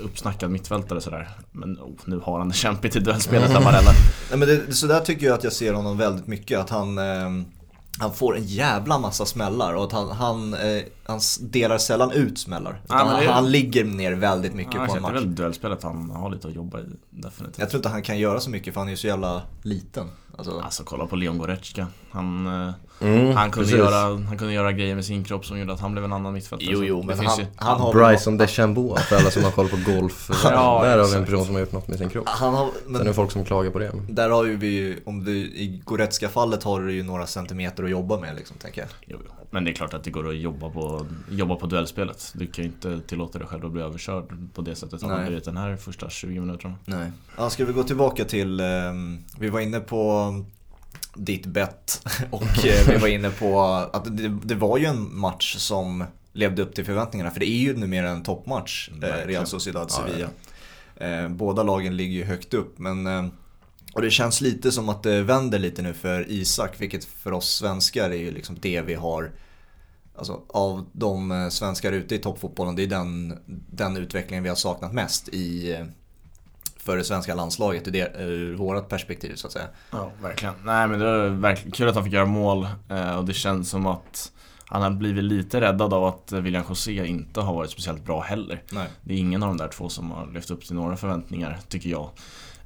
Uppsnackad 0.00 0.50
mittfältare 0.50 1.00
sådär. 1.00 1.28
Men 1.52 1.78
oh, 1.78 1.92
nu 2.04 2.20
har 2.24 2.38
han 2.38 2.48
det 2.48 2.54
kämpigt 2.54 2.96
i 2.96 3.00
duellspelet, 3.00 3.56
Amarella. 3.56 3.90
Nej 4.30 4.38
men 4.38 4.48
det, 4.48 4.74
så 4.74 4.86
där 4.86 5.00
tycker 5.00 5.26
jag 5.26 5.34
att 5.34 5.44
jag 5.44 5.52
ser 5.52 5.72
honom 5.72 5.98
väldigt 5.98 6.26
mycket. 6.26 6.58
Att 6.58 6.70
han... 6.70 6.98
Eh 6.98 7.57
han 8.00 8.12
får 8.14 8.36
en 8.36 8.44
jävla 8.44 8.98
massa 8.98 9.26
smällar 9.26 9.74
och 9.74 9.84
att 9.84 9.92
han, 9.92 10.10
han, 10.10 10.54
eh, 10.54 10.82
han 11.04 11.20
delar 11.40 11.78
sällan 11.78 12.12
ut 12.12 12.38
smällar. 12.38 12.80
Ja, 12.88 12.94
han, 12.94 13.20
det... 13.20 13.32
han, 13.32 13.50
ligger 13.50 13.84
ner 13.84 14.12
väldigt 14.12 14.54
mycket 14.54 14.74
ja, 14.74 14.86
på 14.86 14.96
en 14.96 15.02
match. 15.02 15.12
Det 15.12 15.18
är 15.18 15.20
väl 15.20 15.34
duellspelet 15.34 15.82
han 15.82 16.10
har 16.10 16.30
lite 16.30 16.48
att 16.48 16.54
jobba 16.54 16.80
i, 16.80 16.84
definitivt. 17.10 17.58
Jag 17.58 17.70
tror 17.70 17.78
inte 17.78 17.88
han 17.88 18.02
kan 18.02 18.18
göra 18.18 18.40
så 18.40 18.50
mycket 18.50 18.74
för 18.74 18.80
han 18.80 18.88
är 18.88 18.92
ju 18.92 18.96
så 18.96 19.06
jävla 19.06 19.42
liten. 19.62 20.08
Alltså, 20.36 20.60
alltså 20.60 20.84
kolla 20.84 21.06
på 21.06 21.16
Leon 21.16 21.38
Goretzka. 21.38 21.86
Han, 22.10 22.46
eh, 22.46 22.74
mm, 23.00 23.36
han, 23.36 23.50
kunde 23.50 23.70
göra, 23.70 24.26
han 24.26 24.38
kunde 24.38 24.54
göra 24.54 24.72
grejer 24.72 24.94
med 24.94 25.04
sin 25.04 25.24
kropp 25.24 25.46
som 25.46 25.58
gjorde 25.58 25.72
att 25.72 25.80
han 25.80 25.92
blev 25.92 26.04
en 26.04 26.12
annan 26.12 26.34
mittfältare. 26.34 26.68
Jo, 26.72 26.84
jo, 26.84 27.02
men 27.02 27.18
han, 27.18 27.38
ju... 27.38 27.46
han 27.56 27.80
har 27.80 27.92
Bryson 27.92 28.38
DeChambeau 28.38 28.96
för 28.96 29.16
alla 29.16 29.30
som 29.30 29.44
har 29.44 29.50
koll 29.50 29.68
på 29.68 29.76
golf. 29.86 30.30
ja, 30.44 30.82
där 30.84 30.98
har 30.98 31.08
vi 31.08 31.14
en 31.14 31.24
person 31.24 31.44
som 31.44 31.54
har 31.54 31.60
gjort 31.60 31.72
något 31.72 31.88
med 31.88 31.98
sin 31.98 32.08
kropp. 32.08 32.28
Han 32.28 32.54
har, 32.54 32.70
men, 32.86 32.94
Sen 32.94 33.02
är 33.02 33.04
det 33.04 33.14
folk 33.14 33.32
som 33.32 33.44
klagar 33.44 33.70
på 33.70 33.78
det. 33.78 33.92
Där 34.08 34.30
har 34.30 34.44
ju 34.44 34.56
vi, 34.56 34.98
om 35.04 35.24
du, 35.24 35.36
i 35.36 35.82
Goretzka-fallet 35.84 36.62
har 36.62 36.80
du 36.80 36.92
ju 36.92 37.02
några 37.02 37.26
centimeter 37.26 37.84
att 37.84 37.90
jobba 37.90 38.20
med 38.20 38.36
liksom, 38.36 38.56
tänker 38.56 38.80
jag. 38.80 38.90
Jo, 39.06 39.18
jo. 39.24 39.32
Men 39.50 39.64
det 39.64 39.70
är 39.70 39.72
klart 39.72 39.94
att 39.94 40.04
det 40.04 40.10
går 40.10 40.28
att 40.28 40.36
jobba 40.36 40.70
på, 40.70 41.06
jobba 41.30 41.56
på 41.56 41.66
duellspelet. 41.66 42.32
Du 42.34 42.46
kan 42.46 42.64
ju 42.64 42.70
inte 42.70 43.00
tillåta 43.00 43.38
dig 43.38 43.48
själv 43.48 43.66
att 43.66 43.72
bli 43.72 43.82
överkörd 43.82 44.24
på 44.54 44.62
det 44.62 44.74
sättet 44.74 45.00
som 45.00 45.10
har 45.10 45.24
blivit 45.24 45.44
den 45.44 45.56
här 45.56 45.76
första 45.76 46.10
20 46.10 46.40
minuterna. 46.40 46.74
Nej. 46.84 47.12
Ja, 47.36 47.50
ska 47.50 47.64
vi 47.64 47.72
gå 47.72 47.82
tillbaka 47.82 48.24
till, 48.24 48.60
eh, 48.60 48.66
vi 49.38 49.48
var 49.48 49.60
inne 49.60 49.80
på 49.80 50.32
ditt 51.18 51.46
bett 51.46 52.06
och 52.30 52.66
eh, 52.66 52.88
vi 52.88 52.96
var 52.96 53.08
inne 53.08 53.30
på 53.30 53.62
att 53.92 54.16
det, 54.16 54.28
det, 54.28 54.54
var 54.54 54.78
ju 54.78 54.84
en 54.84 55.18
match 55.18 55.56
som 55.56 56.04
levde 56.32 56.62
upp 56.62 56.74
till 56.74 56.84
förväntningarna 56.84 57.30
för 57.30 57.40
det 57.40 57.48
är 57.48 57.60
ju 57.60 57.76
numera 57.76 58.10
en 58.10 58.22
toppmatch, 58.22 58.90
eh, 59.02 59.26
Real 59.26 59.46
Sociedad 59.46 59.90
Sevilla. 59.90 60.18
Ja, 60.98 61.06
ja. 61.06 61.28
Båda 61.28 61.62
lagen 61.62 61.96
ligger 61.96 62.14
ju 62.14 62.24
högt 62.24 62.54
upp 62.54 62.78
men 62.78 63.30
och 63.92 64.02
det 64.02 64.10
känns 64.10 64.40
lite 64.40 64.72
som 64.72 64.88
att 64.88 65.02
det 65.02 65.22
vänder 65.22 65.58
lite 65.58 65.82
nu 65.82 65.94
för 65.94 66.30
Isak, 66.30 66.80
vilket 66.80 67.04
för 67.04 67.32
oss 67.32 67.54
svenskar 67.54 68.10
är 68.10 68.16
ju 68.16 68.30
liksom 68.30 68.56
det 68.60 68.80
vi 68.80 68.94
har 68.94 69.30
Alltså 70.16 70.42
av 70.48 70.86
de 70.92 71.48
svenskar 71.50 71.92
ute 71.92 72.14
i 72.14 72.18
toppfotbollen, 72.18 72.76
det 72.76 72.82
är 72.82 72.86
den, 72.86 73.38
den 73.70 73.96
utvecklingen 73.96 74.42
vi 74.42 74.48
har 74.48 74.56
saknat 74.56 74.92
mest 74.92 75.28
i 75.28 75.76
för 76.88 76.96
det 76.96 77.04
svenska 77.04 77.34
landslaget 77.34 77.88
ur, 77.88 77.92
det, 77.92 78.12
ur 78.18 78.54
vårat 78.54 78.88
perspektiv 78.88 79.34
så 79.34 79.46
att 79.46 79.52
säga. 79.52 79.66
Ja, 79.90 80.10
verkligen. 80.22 80.54
Nej 80.64 80.88
men 80.88 80.98
det 80.98 81.04
var 81.04 81.28
verkligen 81.28 81.72
kul 81.72 81.88
att 81.88 81.94
han 81.94 82.04
fick 82.04 82.12
göra 82.12 82.26
mål 82.26 82.68
eh, 82.88 83.18
och 83.18 83.24
det 83.24 83.32
känns 83.32 83.70
som 83.70 83.86
att 83.86 84.32
han 84.64 84.82
har 84.82 84.90
blivit 84.90 85.24
lite 85.24 85.60
räddad 85.60 85.94
av 85.94 86.04
att 86.04 86.32
William 86.32 86.64
José 86.68 87.06
inte 87.06 87.40
har 87.40 87.54
varit 87.54 87.70
speciellt 87.70 88.04
bra 88.04 88.20
heller. 88.20 88.62
Nej. 88.72 88.88
Det 89.02 89.14
är 89.14 89.18
ingen 89.18 89.42
av 89.42 89.48
de 89.48 89.56
där 89.56 89.68
två 89.68 89.88
som 89.88 90.10
har 90.10 90.26
levt 90.26 90.50
upp 90.50 90.64
till 90.64 90.74
några 90.74 90.96
förväntningar, 90.96 91.58
tycker 91.68 91.90
jag. 91.90 92.10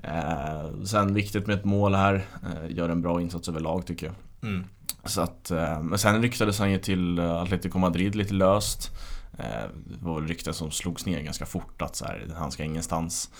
Eh, 0.02 0.84
sen 0.84 1.14
viktigt 1.14 1.46
med 1.46 1.58
ett 1.58 1.64
mål 1.64 1.94
här, 1.94 2.14
eh, 2.42 2.76
gör 2.76 2.88
en 2.88 3.02
bra 3.02 3.20
insats 3.20 3.48
överlag 3.48 3.86
tycker 3.86 4.06
jag. 4.06 4.14
Mm. 4.50 4.64
Så 5.04 5.20
att, 5.20 5.50
eh, 5.50 5.82
men 5.82 5.98
sen 5.98 6.22
ryktades 6.22 6.58
han 6.58 6.70
ju 6.70 6.78
till 6.78 7.20
Atletico 7.20 7.78
Madrid 7.78 8.14
lite 8.14 8.34
löst. 8.34 8.90
Eh, 9.38 9.68
det 9.84 10.04
var 10.04 10.20
väl 10.20 10.28
rykten 10.28 10.54
som 10.54 10.70
slogs 10.70 11.06
ner 11.06 11.20
ganska 11.20 11.46
fort 11.46 11.82
att 11.82 11.96
så 11.96 12.04
här, 12.04 12.28
han 12.36 12.52
ska 12.52 12.64
ingenstans. 12.64 13.30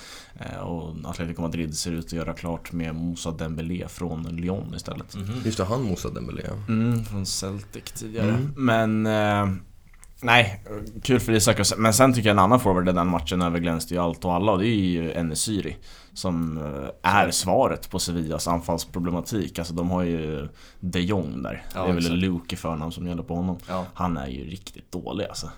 Eh, 0.40 0.58
och 0.58 0.96
Atletico 1.04 1.42
Madrid 1.42 1.78
ser 1.78 1.92
ut 1.92 2.06
att 2.06 2.12
göra 2.12 2.32
klart 2.32 2.72
med 2.72 2.94
Moussa 2.94 3.30
Dembélé 3.30 3.88
från 3.88 4.22
Lyon 4.22 4.74
istället. 4.74 5.14
Mm. 5.14 5.28
Just 5.44 5.58
det, 5.58 5.64
han 5.64 5.82
Moussa 5.82 6.10
Dembélé. 6.10 6.42
Mm, 6.68 7.04
från 7.04 7.26
Celtic 7.26 7.84
tidigare. 7.84 8.28
Mm. 8.28 8.54
Men 8.56 9.06
eh, 9.06 9.62
Nej, 10.24 10.64
kul 11.02 11.20
för 11.20 11.32
Isak. 11.32 11.60
Men 11.76 11.94
sen 11.94 12.14
tycker 12.14 12.28
jag 12.28 12.34
en 12.34 12.38
annan 12.38 12.60
forward 12.60 12.88
i 12.88 12.92
den 12.92 13.06
matchen 13.06 13.42
överglänste 13.42 13.94
ju 13.94 14.00
allt 14.00 14.24
och 14.24 14.34
alla 14.34 14.52
och 14.52 14.58
det 14.58 14.66
är 14.66 14.76
ju 14.76 15.12
Enesyri. 15.12 15.76
som 16.14 16.58
eh, 16.58 17.10
är 17.12 17.30
svaret 17.30 17.90
på 17.90 17.98
Sevillas 17.98 18.48
anfallsproblematik. 18.48 19.58
Alltså 19.58 19.74
de 19.74 19.90
har 19.90 20.02
ju 20.02 20.48
de 20.80 21.00
Jong 21.00 21.42
där. 21.42 21.64
Ja, 21.74 21.84
det 21.84 21.90
är 21.90 21.94
väl 21.94 22.14
Luke 22.14 22.54
i 22.54 22.58
förnamn 22.58 22.92
som 22.92 23.06
gäller 23.06 23.22
på 23.22 23.34
honom. 23.34 23.58
Ja. 23.68 23.86
Han 23.94 24.16
är 24.16 24.28
ju 24.28 24.50
riktigt 24.50 24.92
dålig 24.92 25.26
alltså. 25.26 25.50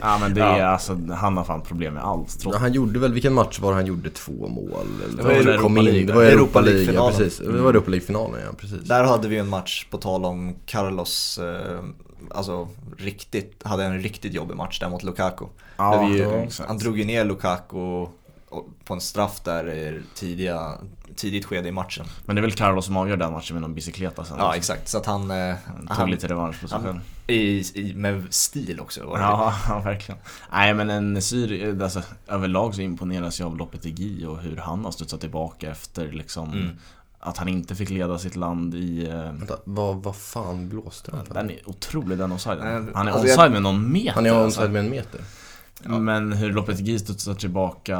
Ja 0.00 0.18
men 0.18 0.34
det 0.34 0.40
är 0.40 0.58
ja. 0.58 0.66
alltså, 0.66 0.98
han 1.14 1.36
har 1.36 1.44
fan 1.44 1.62
problem 1.62 1.94
med 1.94 2.04
allt. 2.04 2.40
Trots... 2.40 2.58
Han 2.58 2.72
gjorde 2.72 2.98
väl, 2.98 3.12
vilken 3.12 3.32
match 3.32 3.58
var 3.58 3.72
han 3.72 3.86
gjorde 3.86 4.10
två 4.10 4.48
mål? 4.48 4.86
Eller? 5.04 5.16
Det 5.16 5.22
var 5.22 5.30
Europa 5.30 5.62
kom 5.62 5.78
in, 5.78 6.06
det 6.06 6.12
var 6.12 6.24
Europa 6.24 6.60
League, 6.60 6.94
ja, 6.94 7.10
precis. 7.10 7.38
Det 7.38 7.62
var 7.62 7.70
Europa 7.70 7.90
League-finalen 7.90 8.40
ja, 8.46 8.52
precis. 8.56 8.80
Där 8.80 9.04
hade 9.04 9.28
vi 9.28 9.38
en 9.38 9.48
match, 9.48 9.86
på 9.90 9.98
tal 9.98 10.24
om 10.24 10.54
Carlos, 10.66 11.38
eh, 11.38 11.80
alltså 12.30 12.68
riktigt, 12.96 13.62
hade 13.64 13.84
en 13.84 14.00
riktigt 14.00 14.32
jobbig 14.32 14.56
match 14.56 14.80
där 14.80 14.88
mot 14.88 15.02
Lukaku. 15.02 15.44
Ja, 15.76 16.06
vi, 16.06 16.20
ja, 16.20 16.64
han 16.66 16.78
drog 16.78 16.98
ju 16.98 17.04
ner 17.04 17.24
Lukaku 17.24 18.06
på 18.84 18.94
en 18.94 19.00
straff 19.00 19.40
där 19.44 20.02
tidiga, 20.14 20.78
tidigt 21.16 21.44
skede 21.44 21.68
i 21.68 21.72
matchen. 21.72 22.06
Men 22.24 22.36
det 22.36 22.40
är 22.40 22.42
väl 22.42 22.52
Carlos 22.52 22.86
som 22.86 22.96
avgör 22.96 23.16
den 23.16 23.32
matchen 23.32 23.54
med 23.54 23.62
någon 23.62 23.74
bicykleta 23.74 24.24
sen? 24.24 24.36
Ja 24.38 24.46
också. 24.46 24.56
exakt, 24.56 24.88
så 24.88 24.98
att 24.98 25.06
han... 25.06 25.30
Eh, 25.30 25.54
han 25.66 25.86
tog 25.86 25.96
han, 25.96 26.10
lite 26.10 26.28
revansch 26.28 26.60
på 26.60 26.68
sig 26.68 26.78
själv. 26.80 27.00
I, 27.26 27.64
i, 27.74 27.94
med 27.94 28.34
stil 28.34 28.80
också 28.80 29.06
var 29.06 29.18
det 29.18 29.22
ja, 29.22 29.54
ja, 29.68 29.80
verkligen. 29.80 30.20
Nej 30.52 30.74
men 30.74 30.90
en 30.90 31.22
syr, 31.22 31.82
alltså, 31.82 32.02
överlag 32.26 32.74
så 32.74 32.80
imponeras 32.80 33.40
jag 33.40 33.46
av 33.46 33.56
Lopetegui 33.56 34.26
och 34.26 34.38
hur 34.38 34.56
han 34.56 34.84
har 34.84 34.92
studsat 34.92 35.20
tillbaka 35.20 35.70
efter 35.70 36.12
liksom 36.12 36.52
mm. 36.52 36.70
Att 37.24 37.36
han 37.36 37.48
inte 37.48 37.74
fick 37.74 37.90
leda 37.90 38.18
sitt 38.18 38.36
land 38.36 38.74
i... 38.74 39.06
Eh, 39.06 39.14
Vänta, 39.14 39.56
vad, 39.64 40.02
vad 40.02 40.16
fan 40.16 40.68
blåste 40.68 41.10
han 41.16 41.26
Den 41.34 41.50
är 41.50 41.68
otrolig 41.68 42.18
den 42.18 42.32
offsiden. 42.32 42.90
Han 42.94 43.08
är 43.08 43.12
alltså, 43.12 43.28
offside 43.28 43.52
med 43.52 43.62
någon 43.62 43.92
meter. 43.92 44.12
Han 44.12 44.26
är 44.26 44.30
offside 44.30 44.44
alltså. 44.44 44.68
med 44.68 44.84
en 44.84 44.90
meter. 44.90 45.20
Ja. 45.84 45.98
Men 45.98 46.32
hur 46.32 46.52
Lopetegui 46.52 46.98
studsar 46.98 47.34
tillbaka 47.34 47.98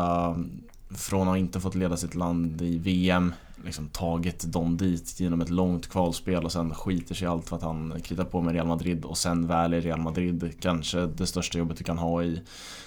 från 0.91 1.29
att 1.29 1.39
inte 1.39 1.61
fått 1.61 1.75
leda 1.75 1.97
sitt 1.97 2.15
land 2.15 2.63
i 2.63 2.79
VM 2.79 3.33
liksom 3.65 3.89
tagit 3.89 4.53
dem 4.53 4.77
dit 4.77 5.21
genom 5.21 5.41
ett 5.41 5.51
långt 5.51 5.91
kvalspel 5.91 6.45
och 6.45 6.53
sen 6.53 6.75
skiter 6.75 7.15
sig 7.15 7.29
allt 7.29 7.49
för 7.49 7.57
att 7.57 7.63
han 7.63 8.01
kritar 8.05 8.25
på 8.25 8.41
med 8.41 8.55
Real 8.55 8.67
Madrid 8.67 9.05
och 9.05 9.19
sen 9.19 9.47
väl 9.47 9.75
i 9.75 9.81
Real 9.81 10.01
Madrid, 10.01 10.53
kanske 10.61 11.07
det 11.07 11.27
största 11.27 11.59
jobbet 11.59 11.77
du 11.77 11.85
kan 11.85 11.99
ha 11.99 12.23
i 12.23 12.41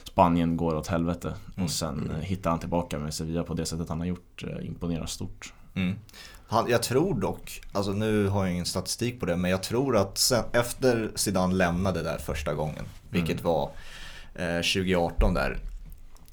Spanien 0.04 0.58
går 0.58 0.76
åt 0.76 0.88
helvete. 0.88 1.28
Mm. 1.56 1.66
Och 1.66 1.72
sen 1.72 2.10
mm. 2.10 2.22
hittar 2.22 2.50
han 2.50 2.60
tillbaka 2.60 3.00
med 3.00 3.14
Sevilla 3.14 3.44
på 3.44 3.54
det 3.54 3.66
sättet 3.66 3.90
han 3.90 4.00
har 4.00 4.08
gjort, 4.08 4.44
eh, 4.44 4.66
imponerar 4.66 5.06
stort. 5.06 5.54
Mm. 5.74 5.96
Han, 6.48 6.70
jag 6.70 6.84
tror 6.84 7.20
dock, 7.20 7.62
alltså 7.72 7.92
nu 7.92 8.28
har 8.28 8.46
jag 8.46 8.54
ingen 8.54 8.66
statistik 8.66 9.20
på 9.20 9.26
det, 9.26 9.38
men 9.38 9.52
jag 9.52 9.64
tror 9.64 9.98
att 9.98 10.18
sen, 10.18 10.44
efter 10.52 11.12
Zidane 11.16 11.54
lämnade 11.54 12.04
där 12.04 12.18
första 12.18 12.54
gången, 12.54 12.86
vilket 13.10 13.40
mm. 13.40 13.44
var 13.44 13.72
2018 14.36 15.34
där, 15.34 15.58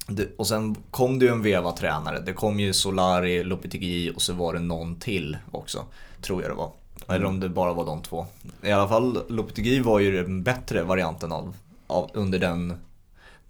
det, 0.07 0.27
och 0.37 0.47
sen 0.47 0.75
kom 0.91 1.19
det 1.19 1.25
ju 1.25 1.31
en 1.31 1.41
veva 1.41 1.71
tränare. 1.71 2.19
Det 2.19 2.33
kom 2.33 2.59
ju 2.59 2.73
Solari, 2.73 3.43
Lopetegui 3.43 4.11
och 4.15 4.21
så 4.21 4.33
var 4.33 4.53
det 4.53 4.59
någon 4.59 4.95
till 4.95 5.37
också. 5.51 5.85
Tror 6.21 6.41
jag 6.41 6.51
det 6.51 6.55
var. 6.55 6.71
Mm. 7.07 7.15
Eller 7.15 7.25
om 7.25 7.39
det 7.39 7.49
bara 7.49 7.73
var 7.73 7.85
de 7.85 8.01
två. 8.01 8.25
I 8.61 8.71
alla 8.71 8.87
fall 8.87 9.23
Lopetegui 9.29 9.79
var 9.79 9.99
ju 9.99 10.23
den 10.23 10.43
bättre 10.43 10.83
varianten 10.83 11.31
av, 11.31 11.55
av 11.87 12.09
under 12.13 12.39
den 12.39 12.77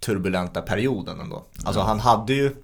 turbulenta 0.00 0.62
perioden 0.62 1.20
ändå. 1.20 1.44
Alltså 1.64 1.80
han 1.80 2.00
hade 2.00 2.34
ju 2.34 2.54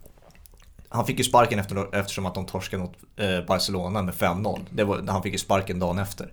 han 0.93 1.07
fick 1.07 1.19
ju 1.19 1.25
sparken 1.25 1.59
efter, 1.59 1.95
eftersom 1.95 2.27
att 2.27 2.35
de 2.35 2.47
torskade 2.47 2.83
mot 2.83 2.93
eh, 3.17 3.41
Barcelona 3.47 4.03
med 4.03 4.15
5-0. 4.15 5.11
Han 5.11 5.23
fick 5.23 5.33
ju 5.33 5.39
sparken 5.39 5.79
dagen 5.79 5.99
efter. 5.99 6.33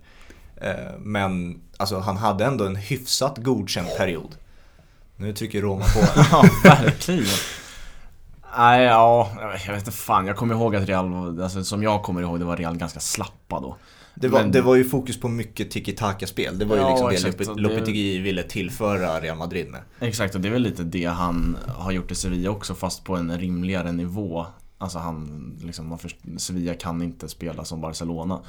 Eh, 0.56 0.98
men 1.00 1.62
alltså, 1.78 2.00
han 2.00 2.18
hade 2.18 2.46
ändå 2.46 2.66
en 2.66 2.76
hyfsat 2.76 3.38
godkänd 3.38 3.88
period. 3.98 4.36
Nu 5.18 5.34
trycker 5.34 5.62
Roma 5.62 5.86
på. 5.86 6.00
ja, 6.32 6.46
verkligen. 6.64 7.26
Nej, 8.58 8.84
ja, 8.84 9.32
jag 9.66 9.74
vet 9.74 9.82
inte 9.82 9.92
fan. 9.92 10.28
Jag 10.28 10.36
kommer 10.36 10.56
ihåg 10.56 10.76
att 10.76 10.88
Real, 10.88 11.42
alltså, 11.42 11.64
som 11.64 11.84
jag 11.84 12.04
kommer 12.04 12.22
ihåg, 12.22 12.40
det 12.40 12.46
var 12.46 12.58
Real 12.58 12.78
ganska 12.78 13.00
slappa 13.00 13.60
då. 13.60 13.78
Det 14.16 14.28
var, 14.28 14.42
Men... 14.42 14.52
det 14.52 14.62
var 14.62 14.76
ju 14.76 14.84
fokus 14.84 15.20
på 15.20 15.28
mycket 15.28 15.72
tiki-taka-spel. 15.72 16.60
Det 16.60 16.66
var 16.66 16.76
ju 16.76 16.82
ja, 16.82 17.10
liksom 17.10 17.30
exakt, 17.30 17.56
det 17.56 17.62
Lopetegui 17.62 18.18
det... 18.18 18.24
ville 18.24 18.44
tillföra 18.44 19.20
Real 19.22 19.38
Madrid 19.38 19.70
med. 19.70 19.82
Exakt, 20.00 20.36
och 20.36 20.42
det 20.42 20.48
är 20.48 20.52
väl 20.52 20.62
lite 20.62 20.84
det 20.84 21.06
han 21.06 21.58
har 21.78 21.92
gjort 21.92 22.12
i 22.12 22.16
Sevilla 22.16 22.50
också, 22.50 22.76
fast 22.76 23.04
på 23.04 23.16
en 23.16 23.40
rimligare 23.40 23.92
nivå. 23.92 24.46
Alltså 24.80 25.00
han, 25.00 25.54
liksom, 25.64 25.98
Sevilla 26.38 26.74
kan 26.74 27.02
inte 27.02 27.30
spela 27.30 27.66
som 27.66 27.82
Barcelona. 27.82 28.40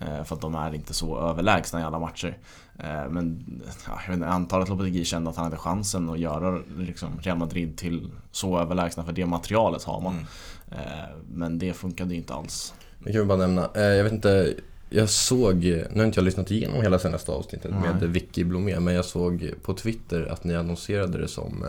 Eh, 0.00 0.24
för 0.24 0.34
att 0.34 0.40
de 0.40 0.54
är 0.54 0.74
inte 0.74 0.94
så 0.94 1.18
överlägsna 1.18 1.80
i 1.80 1.84
alla 1.84 1.98
matcher. 1.98 2.38
Eh, 2.78 3.08
men 3.10 3.44
ja, 3.86 4.00
jag, 4.06 4.14
inte, 4.14 4.26
jag 4.26 4.34
antar 4.34 4.60
att 4.60 4.68
Lopetegui 4.68 5.04
kände 5.04 5.30
att 5.30 5.36
han 5.36 5.44
hade 5.44 5.56
chansen 5.56 6.10
att 6.10 6.18
göra 6.18 6.62
liksom, 6.78 7.20
Real 7.20 7.38
Madrid 7.38 7.76
till 7.76 8.10
så 8.30 8.58
överlägsna 8.58 9.04
för 9.04 9.12
det 9.12 9.26
materialet 9.26 9.84
har 9.84 10.00
man. 10.00 10.14
Mm. 10.14 10.26
Eh, 10.70 11.08
men 11.34 11.58
det 11.58 11.72
funkade 11.72 12.14
inte 12.14 12.34
alls. 12.34 12.74
Det 12.98 13.12
kan 13.12 13.20
vi 13.20 13.26
bara 13.26 13.38
nämna. 13.38 13.70
Eh, 13.74 13.82
jag 13.82 14.04
vet 14.04 14.12
inte, 14.12 14.54
jag 14.90 15.10
såg, 15.10 15.64
nu 15.64 15.96
har 15.96 16.04
inte 16.04 16.18
jag 16.18 16.24
lyssnat 16.24 16.50
igenom 16.50 16.82
hela 16.82 16.98
senaste 16.98 17.32
avsnittet 17.32 17.70
mm. 17.70 17.82
med 17.82 18.02
Vicky 18.02 18.44
Blomé, 18.44 18.80
men 18.80 18.94
jag 18.94 19.04
såg 19.04 19.50
på 19.62 19.74
Twitter 19.74 20.26
att 20.26 20.44
ni 20.44 20.56
annonserade 20.56 21.18
det 21.18 21.28
som 21.28 21.64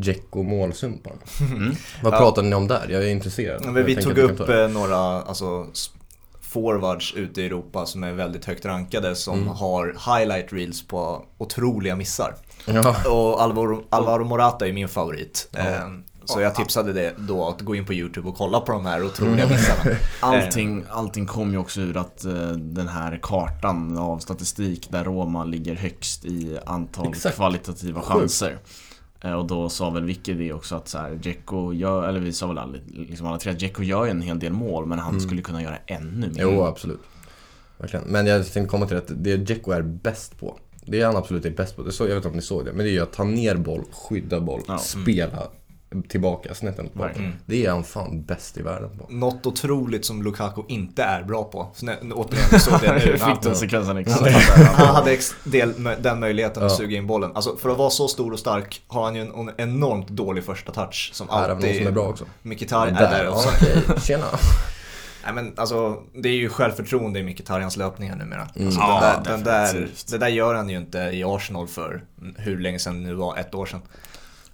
Djecko 0.00 0.42
målsumpan. 0.42 1.18
Mm. 1.40 1.74
Vad 2.02 2.14
ja. 2.14 2.18
pratade 2.18 2.48
ni 2.48 2.54
om 2.54 2.68
där? 2.68 2.86
Jag 2.88 3.04
är 3.04 3.08
intresserad. 3.08 3.62
Ja, 3.64 3.70
vi 3.70 3.96
tog 3.96 4.18
upp 4.18 4.38
några 4.70 4.96
alltså, 5.22 5.66
forwards 6.40 7.14
ute 7.14 7.42
i 7.42 7.46
Europa 7.46 7.86
som 7.86 8.04
är 8.04 8.12
väldigt 8.12 8.44
högt 8.44 8.64
rankade 8.64 9.14
som 9.14 9.38
mm. 9.38 9.48
har 9.48 10.16
highlight 10.16 10.52
reels 10.52 10.86
på 10.86 11.24
otroliga 11.38 11.96
missar. 11.96 12.34
Ja. 12.64 13.10
Och 13.10 13.42
Alvaro, 13.42 13.84
Alvaro 13.90 14.24
Morata 14.24 14.68
är 14.68 14.72
min 14.72 14.88
favorit. 14.88 15.48
Ja. 15.52 15.60
Ehm, 15.60 16.04
så 16.24 16.40
jag 16.40 16.54
tipsade 16.54 16.92
det 16.92 17.14
då 17.18 17.48
att 17.48 17.60
gå 17.60 17.74
in 17.74 17.86
på 17.86 17.94
YouTube 17.94 18.28
och 18.28 18.36
kolla 18.36 18.60
på 18.60 18.72
de 18.72 18.86
här 18.86 19.04
otroliga 19.04 19.44
mm. 19.44 19.56
missarna. 19.56 19.96
Allting, 20.20 20.84
allting 20.90 21.26
kom 21.26 21.52
ju 21.52 21.58
också 21.58 21.80
ur 21.80 21.96
att 21.96 22.24
uh, 22.26 22.50
den 22.52 22.88
här 22.88 23.18
kartan 23.22 23.98
av 23.98 24.18
statistik 24.18 24.90
där 24.90 25.04
Roma 25.04 25.44
ligger 25.44 25.74
högst 25.74 26.24
i 26.24 26.58
antal 26.66 27.08
Exakt. 27.08 27.36
kvalitativa 27.36 28.00
chanser. 28.00 28.50
Eh, 28.50 28.58
och 29.22 29.46
då 29.46 29.68
sa 29.68 29.90
väl 29.90 30.04
Vicky 30.04 30.34
det 30.34 30.52
också 30.52 30.76
att 30.76 30.88
så 30.88 30.98
här, 30.98 31.14
Dzeko 31.14 31.72
gör, 31.72 32.08
eller 32.08 32.20
vi 32.20 32.32
sa 32.32 32.46
väl 32.46 32.58
alla, 32.58 32.78
liksom 32.86 33.26
alla 33.26 33.38
tre 33.38 33.52
att 33.52 33.58
Dzeko 33.58 33.82
gör 33.82 34.06
en 34.06 34.22
hel 34.22 34.38
del 34.38 34.52
mål 34.52 34.86
men 34.86 34.98
han 34.98 35.08
mm. 35.08 35.20
skulle 35.20 35.42
kunna 35.42 35.62
göra 35.62 35.78
ännu 35.86 36.28
mer. 36.28 36.42
Jo, 36.42 36.64
absolut. 36.64 37.00
Verkligen. 37.78 38.04
Men 38.06 38.26
jag 38.26 38.52
tänkte 38.52 38.70
komma 38.70 38.86
till 38.86 38.96
att 38.96 39.10
det 39.24 39.36
Dzeko 39.36 39.72
är 39.72 39.82
bäst 39.82 40.38
på, 40.40 40.58
det 40.84 41.00
är 41.00 41.06
han 41.06 41.16
absolut 41.16 41.44
är 41.44 41.50
bäst 41.50 41.76
på, 41.76 41.82
det 41.82 41.92
så, 41.92 42.02
jag 42.02 42.08
vet 42.08 42.16
inte 42.16 42.28
om 42.28 42.34
ni 42.34 42.42
såg 42.42 42.64
det, 42.64 42.72
men 42.72 42.84
det 42.84 42.90
är 42.90 42.92
ju 42.92 43.00
att 43.00 43.12
ta 43.12 43.24
ner 43.24 43.56
boll, 43.56 43.84
skydda 43.92 44.40
boll, 44.40 44.62
ja. 44.68 44.78
spela 44.78 45.48
tillbaka, 46.08 46.54
snett 46.54 46.76
tillbaka. 46.76 47.18
Mm. 47.18 47.32
Det 47.46 47.66
är 47.66 47.70
han 47.70 47.84
fan 47.84 48.22
bäst 48.22 48.58
i 48.58 48.62
världen 48.62 48.90
på. 48.98 49.06
Något 49.12 49.46
otroligt 49.46 50.04
som 50.04 50.22
Lukaku 50.22 50.62
inte 50.68 51.02
är 51.02 51.22
bra 51.22 51.44
på. 51.44 51.70
Så 51.74 51.86
återigen, 52.14 52.60
såg 52.60 52.80
det 52.80 52.92
nu. 52.92 53.18
Fick 53.18 53.42
den 53.42 53.56
sekvensen 53.56 54.04
Han 54.74 54.94
hade 54.94 55.18
del, 55.44 55.72
den 56.00 56.20
möjligheten 56.20 56.62
att 56.62 56.76
suga 56.76 56.96
in 56.96 57.06
bollen. 57.06 57.30
Alltså 57.34 57.56
för 57.56 57.70
att 57.70 57.78
vara 57.78 57.90
så 57.90 58.08
stor 58.08 58.32
och 58.32 58.38
stark 58.38 58.82
har 58.86 59.04
han 59.04 59.14
ju 59.14 59.20
en 59.20 59.50
enormt 59.56 60.08
dålig 60.08 60.44
första 60.44 60.72
touch. 60.72 61.10
Som 61.12 61.30
alltid... 61.30 61.70
Är 61.70 61.72
det 61.72 61.74
någon 61.74 61.78
som 61.78 61.86
är 61.86 61.92
bra 61.92 62.08
också? 62.08 62.24
Mkhitaryan 62.42 62.96
är 62.96 63.10
där 63.10 63.28
också. 63.28 63.48
Okay. 63.48 64.00
Tjena. 64.00 64.24
Nej 65.24 65.34
men 65.34 65.52
alltså, 65.56 66.02
det 66.14 66.28
är 66.28 66.32
ju 66.32 66.48
självförtroende 66.48 67.18
i 67.18 67.22
Mkhitarjans 67.22 67.76
löpningar 67.76 68.16
numera. 68.16 68.48
Mm. 68.54 68.66
Alltså, 68.66 68.80
ja, 68.80 69.20
den 69.24 69.24
där, 69.24 69.32
den 69.32 69.44
där, 69.44 69.88
det 70.10 70.18
där 70.18 70.28
gör 70.28 70.54
han 70.54 70.68
ju 70.68 70.76
inte 70.76 70.98
i 70.98 71.24
Arsenal 71.24 71.68
för 71.68 72.02
hur 72.36 72.60
länge 72.60 72.78
sedan 72.78 73.02
nu 73.02 73.14
var, 73.14 73.36
ett 73.36 73.54
år 73.54 73.66
sedan. 73.66 73.80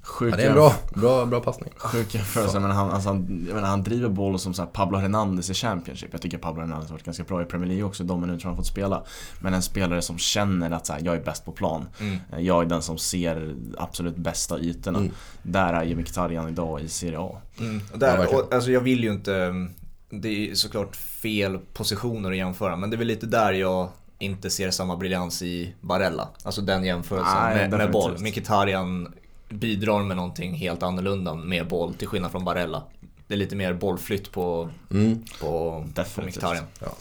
Sjuk 0.04 0.32
ja, 0.32 0.36
det 0.36 0.42
är 0.42 0.48
en 0.48 0.54
bra, 0.54 0.74
bra, 0.94 1.26
bra 1.26 1.40
passning. 1.40 1.70
Sjuk 1.76 2.14
jämförelse, 2.14 2.60
men 2.60 2.70
han, 2.70 2.90
alltså, 2.90 3.08
han, 3.08 3.44
jag 3.48 3.54
menar, 3.54 3.68
han 3.68 3.82
driver 3.82 4.08
boll 4.08 4.38
som 4.38 4.54
så 4.54 4.62
här, 4.62 4.68
Pablo 4.68 4.98
Hernandez 4.98 5.50
i 5.50 5.54
Championship. 5.54 6.08
Jag 6.12 6.22
tycker 6.22 6.38
Pablo 6.38 6.60
Hernandez 6.60 6.88
har 6.88 6.94
varit 6.94 7.04
ganska 7.04 7.24
bra 7.24 7.42
i 7.42 7.44
Premier 7.44 7.68
League 7.68 7.84
också, 7.84 8.04
de 8.04 8.20
minuter 8.20 8.46
han 8.46 8.56
fått 8.56 8.66
spela. 8.66 9.02
Men 9.40 9.54
en 9.54 9.62
spelare 9.62 10.02
som 10.02 10.18
känner 10.18 10.70
att 10.70 10.86
så 10.86 10.92
här, 10.92 11.00
jag 11.04 11.14
är 11.14 11.20
bäst 11.20 11.44
på 11.44 11.52
plan. 11.52 11.86
Mm. 12.00 12.18
Jag 12.38 12.62
är 12.62 12.66
den 12.66 12.82
som 12.82 12.98
ser 12.98 13.54
absolut 13.78 14.16
bästa 14.16 14.58
ytorna. 14.58 14.98
Mm. 14.98 15.12
Där 15.42 15.72
är 15.72 15.84
ju 15.84 15.96
Mkhitaryan 15.96 16.48
idag 16.48 16.80
i 16.80 16.88
Serie 16.88 17.18
A. 17.18 17.40
Mm. 17.60 17.80
där, 17.94 18.34
och, 18.34 18.54
alltså, 18.54 18.70
jag 18.70 18.80
vill 18.80 19.04
ju 19.04 19.12
inte... 19.12 19.66
Det 20.10 20.50
är 20.50 20.54
såklart 20.54 20.96
fel 20.96 21.58
positioner 21.72 22.30
att 22.30 22.36
jämföra, 22.36 22.76
men 22.76 22.90
det 22.90 22.96
är 22.96 22.98
väl 22.98 23.06
lite 23.06 23.26
där 23.26 23.52
jag 23.52 23.88
inte 24.18 24.50
ser 24.50 24.70
samma 24.70 24.96
briljans 24.96 25.42
i 25.42 25.74
Barella. 25.80 26.28
Alltså 26.42 26.60
den 26.60 26.84
jämförelsen 26.84 27.42
Nej, 27.42 27.68
med, 27.68 27.78
med 27.78 27.90
boll. 27.90 28.18
Mkhitaryan 28.18 29.14
bidrar 29.54 30.02
med 30.02 30.16
någonting 30.16 30.54
helt 30.54 30.82
annorlunda 30.82 31.34
med 31.34 31.68
boll 31.68 31.94
till 31.94 32.08
skillnad 32.08 32.30
från 32.30 32.44
Barella. 32.44 32.82
Det 33.26 33.34
är 33.34 33.38
lite 33.38 33.56
mer 33.56 33.74
bollflytt 33.74 34.32
på, 34.32 34.70
mm. 34.90 35.24
på, 35.40 35.84
på 36.14 36.22
Mkhitaryan. 36.22 36.64
Ja. 36.80 36.96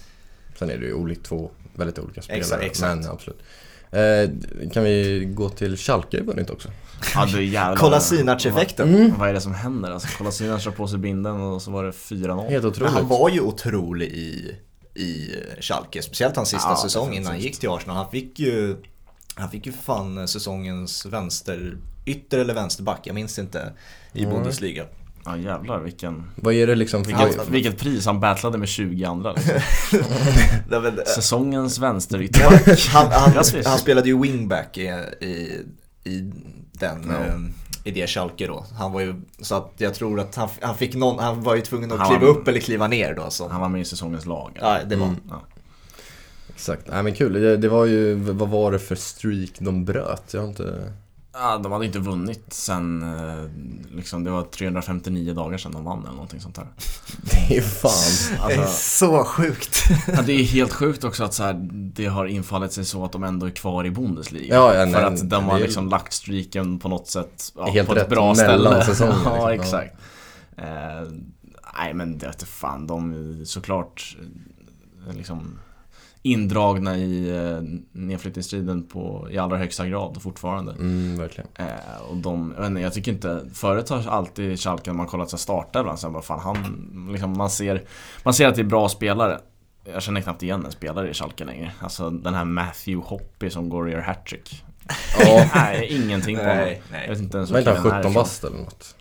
Sen 0.59 0.69
är 0.69 0.77
det 0.77 0.85
ju 0.85 0.93
olikt 0.93 1.25
två 1.25 1.51
väldigt 1.73 1.99
olika 1.99 2.21
spelare. 2.21 2.39
Exakt, 2.39 2.63
exakt. 2.63 2.95
Men 2.95 3.11
absolut. 3.11 3.39
Eh, 3.91 4.69
kan 4.69 4.83
vi 4.83 5.25
gå 5.33 5.49
till 5.49 5.77
Schalke 5.77 6.17
har 6.17 6.25
vunnit 6.25 6.49
också? 6.49 6.69
Ja, 7.15 7.25
det 7.25 7.43
jävlar. 7.43 7.75
Kolasinac-effekten. 7.75 8.95
Mm. 8.95 9.13
Vad 9.19 9.29
är 9.29 9.33
det 9.33 9.41
som 9.41 9.53
händer? 9.53 9.91
Alltså, 9.91 10.17
Kolasinac 10.17 10.63
kör 10.63 10.71
på 10.71 10.87
sig 10.87 10.99
binden 10.99 11.41
och 11.41 11.61
så 11.61 11.71
var 11.71 11.83
det 11.83 11.91
4-0. 11.91 12.49
Helt 12.49 12.65
otroligt. 12.65 12.93
han 12.93 13.07
var 13.07 13.29
ju 13.29 13.41
otrolig 13.41 14.07
i, 14.07 14.55
i 14.93 15.35
Schalke. 15.59 16.01
Speciellt 16.01 16.35
hans 16.35 16.49
sista 16.49 16.69
ja, 16.69 16.75
säsong 16.75 17.13
innan 17.13 17.27
han 17.27 17.39
gick 17.39 17.59
till 17.59 17.69
Arsenal. 17.69 17.95
Han 17.95 18.11
fick 18.11 18.39
ju 18.39 18.75
han 19.35 19.49
fick 19.49 19.65
ju 19.65 19.71
fan 19.71 20.27
säsongens 20.27 21.05
vänster, 21.05 21.77
ytter 22.05 22.39
eller 22.39 22.53
vänsterback, 22.53 22.99
jag 23.03 23.13
minns 23.13 23.39
inte, 23.39 23.73
i 24.13 24.23
mm. 24.23 24.35
Bundesliga. 24.35 24.85
Ja 25.25 25.37
jävlar 25.37 25.79
vilken... 25.79 26.31
Vad 26.35 26.53
är 26.53 26.67
det 26.67 26.75
liksom 26.75 27.03
för... 27.05 27.25
Vilket, 27.25 27.49
vilket 27.49 27.77
pris, 27.77 28.05
han 28.05 28.19
battlade 28.19 28.57
med 28.57 28.67
20 28.67 29.05
andra 29.05 29.33
liksom. 29.33 29.59
Säsongens 31.05 31.79
vänsterytter. 31.79 32.41
han, 32.93 33.11
han, 33.11 33.43
han 33.65 33.77
spelade 33.77 34.07
ju 34.07 34.21
wingback 34.21 34.77
i, 34.77 34.81
i, 35.19 35.61
i 36.03 36.31
den... 36.71 37.05
Ja. 37.09 37.25
Eh, 37.25 37.39
i 37.85 37.91
det 37.91 38.07
Schalke 38.07 38.47
då. 38.47 38.65
Han 38.79 38.91
var 38.91 39.01
ju, 39.01 39.15
så 39.41 39.55
att 39.55 39.73
jag 39.77 39.93
tror 39.93 40.19
att 40.19 40.35
han, 40.35 40.49
han 40.61 40.77
fick 40.77 40.95
någon, 40.95 41.19
han 41.19 41.43
var 41.43 41.55
ju 41.55 41.61
tvungen 41.61 41.91
att 41.91 41.99
han 41.99 42.09
kliva 42.09 42.25
var, 42.25 42.39
upp 42.39 42.47
eller 42.47 42.59
kliva 42.59 42.87
ner 42.87 43.15
då. 43.15 43.29
Så. 43.29 43.47
Han 43.47 43.61
var 43.61 43.69
med 43.69 43.81
i 43.81 43.85
säsongens 43.85 44.25
lag. 44.25 44.57
Ja, 44.61 44.79
det 44.85 44.95
var 44.95 45.07
mm. 45.07 45.19
ja. 45.29 45.41
Exakt, 46.49 46.87
nej 46.87 47.03
men 47.03 47.13
kul. 47.13 47.33
Det, 47.33 47.57
det, 47.57 47.69
var 47.69 47.85
ju, 47.85 48.13
vad 48.13 48.49
var 48.49 48.71
det 48.71 48.79
för 48.79 48.95
streak 48.95 49.51
de 49.59 49.85
bröt? 49.85 50.33
Jag 50.33 50.41
har 50.41 50.47
inte... 50.47 50.93
Ja, 51.35 51.57
de 51.57 51.71
hade 51.71 51.85
inte 51.85 51.99
vunnit 51.99 52.53
sen, 52.53 53.03
eh, 53.03 53.49
liksom, 53.95 54.23
det 54.23 54.31
var 54.31 54.43
359 54.43 55.33
dagar 55.33 55.57
sedan 55.57 55.71
de 55.71 55.83
vann 55.83 55.99
eller 55.99 56.11
någonting 56.11 56.39
sånt 56.39 56.55
där. 56.55 56.67
Det 57.49 57.57
är 57.57 57.61
fan. 57.61 57.91
Alltså, 57.91 58.47
det 58.47 58.53
är 58.53 58.67
så 58.67 59.23
sjukt. 59.23 59.83
Ja, 60.07 60.21
det 60.21 60.33
är 60.33 60.43
helt 60.43 60.73
sjukt 60.73 61.03
också 61.03 61.23
att 61.23 61.33
så 61.33 61.43
här, 61.43 61.53
det 61.71 62.05
har 62.05 62.25
infallit 62.25 62.71
sig 62.71 62.85
så 62.85 63.05
att 63.05 63.11
de 63.11 63.23
ändå 63.23 63.45
är 63.45 63.51
kvar 63.51 63.85
i 63.85 63.91
Bundesliga. 63.91 64.55
Ja, 64.55 64.75
ja, 64.75 64.85
nej, 64.85 64.93
för 64.93 65.01
att 65.03 65.29
de 65.29 65.43
har 65.43 65.59
liksom 65.59 65.89
lagt 65.89 66.13
streaken 66.13 66.79
på 66.79 66.89
något 66.89 67.07
sätt 67.07 67.51
ja, 67.55 67.65
helt 67.65 67.87
på 67.87 67.95
ett 67.95 68.09
bra 68.09 68.35
ställe. 68.35 68.83
Säsonger, 68.83 69.13
ja, 69.25 69.49
liksom. 69.49 69.79
exakt. 69.79 69.95
Eh, 70.57 71.11
nej 71.77 71.93
men 71.93 72.17
det 72.17 72.45
fan, 72.45 72.87
de 72.87 73.41
såklart 73.45 74.17
eh, 75.07 75.15
liksom 75.15 75.59
indragna 76.25 76.97
i 76.97 77.29
eh, 77.29 77.61
nedflyttningsstriden 77.91 78.87
på, 78.87 79.27
i 79.31 79.37
allra 79.37 79.57
högsta 79.57 79.87
grad 79.87 80.21
fortfarande. 80.21 80.71
Mm, 80.71 81.17
verkligen. 81.17 81.49
Eh, 81.55 82.01
och 82.09 82.17
de, 82.17 82.53
jag, 82.57 82.67
inte, 82.67 82.81
jag 82.81 82.93
tycker 82.93 83.11
inte, 83.11 83.45
förut 83.53 83.89
har 83.89 84.07
alltid 84.07 84.59
Schalke 84.59 84.89
när 84.89 84.97
man 84.97 85.07
kollat 85.07 85.29
sig 85.29 85.39
starta 85.39 85.79
ibland 85.79 85.99
så 85.99 86.09
bara 86.09 86.23
fan 86.23 86.39
han, 86.39 87.09
liksom, 87.11 87.37
man 87.37 87.49
ser, 87.49 87.83
man 88.23 88.33
ser 88.33 88.47
att 88.47 88.55
det 88.55 88.61
är 88.61 88.65
bra 88.65 88.89
spelare. 88.89 89.39
Jag 89.93 90.03
känner 90.03 90.21
knappt 90.21 90.43
igen 90.43 90.65
en 90.65 90.71
spelare 90.71 91.09
i 91.09 91.13
Schalke 91.13 91.45
längre. 91.45 91.71
Alltså 91.79 92.09
den 92.09 92.33
här 92.33 92.45
Matthew 92.45 93.09
Hoppy 93.09 93.49
som 93.49 93.69
går 93.69 93.83
och 93.83 93.89
gör 93.89 94.01
hattrick. 94.01 94.63
Ja. 95.19 95.49
nej, 95.55 95.87
ingenting 96.03 96.37
på 96.37 96.43
honom. 96.43 96.67
Jag 96.91 97.09
vet 97.09 97.19
inte 97.19 97.37
ens 97.37 97.51
inte 97.51 97.71
han 97.71 98.03
17 98.03 98.13
bast 98.13 98.43
eller 98.43 98.57
något? 98.57 98.95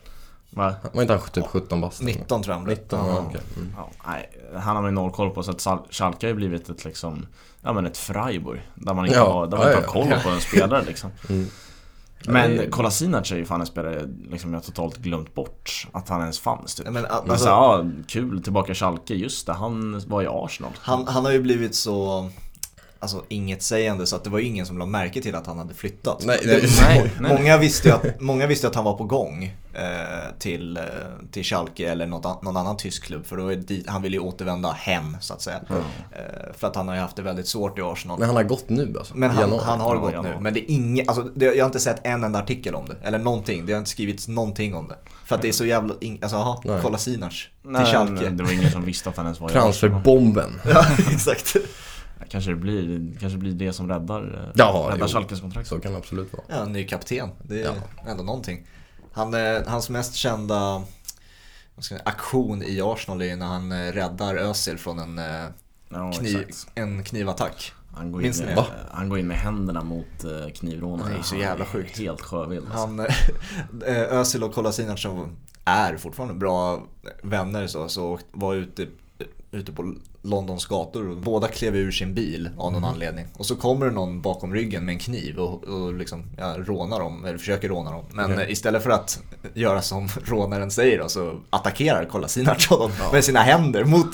Va? 0.55 0.75
Var 0.93 1.03
inte 1.03 1.15
han 1.15 1.23
typ 1.29 1.47
17 1.47 1.81
bast? 1.81 2.03
19 2.03 2.43
tror 2.43 2.53
jag 2.53 2.57
han 2.57 2.65
blev. 2.65 2.79
19, 2.79 2.99
ja, 3.07 3.21
okay. 3.21 3.41
mm. 3.57 3.75
ja, 3.77 3.91
nej, 4.07 4.31
Han 4.53 4.77
har 4.77 4.83
man 4.83 4.91
ju 4.91 4.95
noll 4.95 5.11
koll 5.11 5.31
på 5.31 5.43
så 5.43 5.51
att 5.51 5.87
Schalke 5.91 6.27
har 6.27 6.29
ju 6.29 6.35
blivit 6.35 6.69
ett 6.69 6.85
liksom 6.85 7.27
Ja 7.63 7.73
men 7.73 7.87
ett 7.87 7.99
Freiburg 7.99 8.61
Där 8.75 8.95
man 8.95 9.07
inte 9.07 9.19
ja, 9.19 9.33
har, 9.33 9.47
där 9.47 9.57
man 9.57 9.67
ja, 9.67 9.77
inte 9.77 9.87
har 9.87 9.93
koll 9.93 10.21
på 10.23 10.29
en 10.29 10.41
spelare 10.41 10.85
liksom 10.85 11.11
mm. 11.29 11.47
Men 12.27 12.71
Kolasinac 12.71 13.33
är 13.33 13.37
ju 13.37 13.45
fan 13.45 13.61
en 13.61 13.67
spelare 13.67 14.09
liksom 14.31 14.55
jag 14.55 14.65
totalt 14.65 14.97
glömt 14.97 15.35
bort 15.35 15.87
att 15.93 16.09
han 16.09 16.21
ens 16.21 16.39
fanns 16.39 16.75
typ. 16.75 16.91
Men, 16.91 17.07
alltså, 17.07 17.27
men 17.27 17.39
så, 17.39 17.47
ja, 17.47 17.85
kul, 18.07 18.43
tillbaka 18.43 18.73
i 18.73 18.75
Schalke, 18.75 19.15
just 19.15 19.47
det, 19.47 19.53
han 19.53 20.03
var 20.07 20.23
i 20.23 20.27
Arsenal. 20.31 20.73
Han, 20.81 21.07
han 21.07 21.25
har 21.25 21.33
ju 21.33 21.43
blivit 21.43 21.75
så 21.75 22.29
alltså, 23.03 23.25
inget 23.29 23.63
sägande 23.63 24.07
så 24.07 24.17
att 24.17 24.25
det 24.25 24.31
var 24.31 24.39
ingen 24.39 24.67
som 24.67 24.79
lade 24.79 24.91
märke 24.91 25.23
till 25.23 25.35
att 25.35 25.47
han 25.47 25.59
hade 25.59 25.75
flyttat. 25.75 26.25
Nej, 26.25 26.39
nej, 26.45 26.63
nej, 26.81 27.13
nej. 27.21 27.37
Många, 27.39 27.59
visste 27.59 27.89
ju 27.89 27.95
att, 27.95 28.21
många 28.21 28.47
visste 28.47 28.67
att 28.69 28.75
han 28.75 28.85
var 28.85 28.97
på 28.97 29.05
gång 29.05 29.57
eh, 29.75 29.83
till, 30.39 30.77
eh, 30.77 30.83
till 31.31 31.45
Schalke 31.45 31.91
eller 31.91 32.07
något, 32.07 32.43
någon 32.43 32.57
annan 32.57 32.77
tysk 32.77 33.05
klubb 33.05 33.27
för 33.27 33.37
då 33.37 33.49
är 33.49 33.57
dit, 33.57 33.89
han 33.89 34.03
vill 34.03 34.13
ju 34.13 34.19
återvända 34.19 34.73
hem 34.73 35.17
så 35.21 35.35
att 35.35 35.43
säga. 35.43 35.61
Mm. 35.69 35.83
Eh, 36.13 36.53
för 36.59 36.67
att 36.67 36.77
han 36.77 36.89
har 36.89 36.95
ju 36.95 37.01
haft 37.01 37.17
det 37.17 37.23
väldigt 37.23 37.49
svårt 37.49 37.79
i 37.79 37.83
Arsenal. 37.83 38.19
Men 38.19 38.29
han 38.29 38.37
har 38.37 38.43
gått 38.43 38.69
nu 38.69 38.95
alltså? 38.99 39.17
Men 39.17 39.31
han, 39.31 39.59
han 39.59 39.81
har 39.81 39.97
gått 39.97 40.13
ja, 40.13 40.23
nu. 40.23 40.37
Men 40.41 40.55
det 40.55 40.61
är 40.61 40.75
inget, 40.75 41.09
alltså, 41.09 41.23
det, 41.35 41.45
jag 41.45 41.65
har 41.65 41.69
inte 41.69 41.81
sett 41.81 42.07
en 42.07 42.25
enda 42.25 42.39
artikel 42.39 42.75
om 42.75 42.89
det. 42.89 42.97
Eller 43.03 43.19
någonting, 43.19 43.67
det 43.67 43.73
har 43.73 43.79
inte 43.79 43.91
skrivits 43.91 44.29
någonting 44.29 44.75
om 44.75 44.89
det. 44.89 44.97
För 45.25 45.35
att 45.35 45.43
det 45.43 45.49
är 45.49 45.53
så 45.53 45.65
jävla, 45.65 45.95
alltså 45.95 46.37
jaha, 46.37 46.81
kolla 46.83 46.99
Sinac 46.99 47.33
till 47.63 47.87
Schalke. 47.87 48.13
Nej, 48.13 48.31
det 48.31 48.45
var 48.45 48.53
ingen 48.53 48.71
som 48.71 48.85
visste 48.85 49.09
att 49.09 49.17
han 49.17 49.27
ens 49.27 49.41
var 49.41 49.51
i 49.51 49.53
Transferbomben. 49.53 50.61
ja, 50.65 50.87
exakt. 51.13 51.57
Kanske 52.29 52.51
det 52.51 52.57
blir, 52.57 53.13
kanske 53.21 53.39
blir 53.39 53.53
det 53.53 53.73
som 53.73 53.89
räddar, 53.89 54.53
ja, 54.55 54.91
räddar 54.93 55.09
Schalkes 55.09 55.41
kontrakt. 55.41 55.69
Så 55.69 55.81
kan 55.81 55.93
det 55.93 55.99
absolut 55.99 56.33
vara. 56.33 56.43
Ja, 56.49 56.65
ny 56.65 56.87
kapten. 56.87 57.29
Det 57.43 57.63
är 57.63 57.65
ja. 57.65 58.11
ändå 58.11 58.25
någonting. 58.25 58.67
Han, 59.13 59.35
hans 59.67 59.91
mest 59.91 60.15
kända 60.15 60.83
säga, 61.85 62.01
aktion 62.05 62.63
i 62.63 62.81
Arsenal 62.81 63.23
är 63.23 63.37
när 63.37 63.47
han 63.47 63.73
eh, 63.73 63.93
räddar 63.93 64.37
Özil 64.37 64.79
från 64.79 64.99
en, 64.99 65.19
eh, 65.19 65.51
ja, 65.89 66.13
kniv, 66.13 66.47
en 66.75 67.05
knivattack. 67.05 67.73
Han 67.95 68.13
går, 68.13 68.25
in 68.25 68.33
med, 68.45 68.65
han 68.91 69.09
går 69.09 69.19
in 69.19 69.27
med 69.27 69.37
händerna 69.37 69.83
mot 69.83 70.25
eh, 70.25 70.53
knivrånarna. 70.55 71.11
Det 71.11 71.17
är 71.17 71.23
så 71.23 71.37
jävla 71.37 71.65
sjukt. 71.65 71.99
Helt 71.99 72.21
sjövild. 72.21 72.67
Alltså. 72.73 73.15
Özil 73.87 74.45
och 74.45 74.55
Kolasinac 74.55 75.03
som 75.03 75.37
är 75.65 75.97
fortfarande 75.97 76.35
bra 76.35 76.87
vänner 77.23 77.67
så, 77.67 77.89
så 77.89 78.19
var 78.33 78.55
ute, 78.55 78.87
ute 79.51 79.73
på 79.73 79.95
Londons 80.23 80.67
gator 80.67 81.09
och 81.09 81.17
båda 81.17 81.49
klev 81.49 81.77
ur 81.77 81.91
sin 81.91 82.15
bil 82.15 82.51
av 82.57 82.73
någon 82.73 82.83
mm. 82.83 82.95
anledning. 82.95 83.27
Och 83.33 83.47
så 83.47 83.57
kommer 83.57 83.87
det 83.87 83.93
någon 83.93 84.23
bakom 84.23 84.55
ryggen 84.55 84.85
med 84.85 84.93
en 84.93 84.99
kniv 84.99 85.39
och, 85.39 85.65
och 85.65 85.95
liksom, 85.95 86.25
ja, 86.39 86.57
rånar 86.59 87.01
dem, 87.01 87.25
eller 87.25 87.39
försöker 87.39 87.69
råna 87.69 87.91
dem. 87.91 88.05
Men 88.13 88.33
okay. 88.33 88.51
istället 88.51 88.83
för 88.83 88.91
att 88.91 89.21
göra 89.55 89.83
som 89.83 90.09
rånaren 90.25 90.71
säger 90.71 90.99
då, 90.99 91.09
så 91.09 91.41
attackerar 91.51 92.05
Kolasinac 92.05 92.67
honom 92.67 92.91
ja. 92.99 93.13
med 93.13 93.25
sina 93.25 93.41
händer 93.41 93.85
mot 93.85 94.07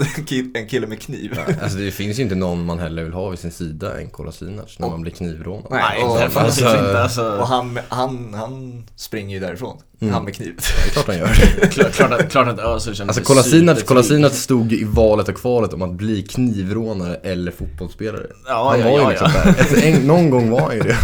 en 0.54 0.68
kille 0.68 0.86
med 0.86 1.00
kniv. 1.00 1.32
Ja, 1.36 1.54
alltså 1.62 1.78
det 1.78 1.90
finns 1.90 2.18
ju 2.18 2.22
inte 2.22 2.34
någon 2.34 2.64
man 2.64 2.78
heller 2.78 3.04
vill 3.04 3.12
ha 3.12 3.28
vid 3.28 3.38
sin 3.38 3.52
sida 3.52 4.00
än 4.00 4.10
Kolasinac 4.10 4.78
när 4.78 4.86
och, 4.86 4.92
man 4.92 5.02
blir 5.02 5.12
knivrånad. 5.12 5.66
Nej, 5.70 6.04
och, 6.04 6.10
och, 6.10 6.36
alltså, 6.36 6.64
inte, 6.64 7.02
alltså. 7.02 7.38
och 7.38 7.46
han, 7.46 7.78
han, 7.88 8.34
han 8.34 8.84
springer 8.96 9.34
ju 9.34 9.40
därifrån. 9.40 9.78
Mm. 10.00 10.14
Han 10.14 10.24
med 10.24 10.34
kniv. 10.34 10.54
Ja, 10.58 10.92
klart 10.92 11.06
han 11.06 11.18
gör. 11.18 11.26
klart, 11.70 11.92
klart, 11.92 12.30
klart 12.30 12.48
att 12.48 12.58
Özil 12.58 12.94
känner 12.94 13.08
Alltså 13.08 13.22
Kolasinac, 13.22 13.82
Kolasinac 13.82 14.42
stod 14.42 14.72
i 14.72 14.84
valet 14.84 15.28
och 15.28 15.36
kvalet 15.36 15.72
om 15.72 15.82
att 15.82 15.97
bli 15.98 16.22
knivrånare 16.22 17.14
eller 17.14 17.52
fotbollsspelare. 17.52 18.26
Ja, 18.46 18.70
han 18.70 18.80
ja, 18.80 18.90
var 18.90 19.00
ju 19.00 19.08
liksom 19.08 19.30
ja. 19.34 19.52
där. 19.52 19.86
En, 19.86 20.06
någon 20.06 20.30
gång 20.30 20.50
var 20.50 20.60
han 20.60 20.74
ju 20.74 20.82
det. 20.82 20.96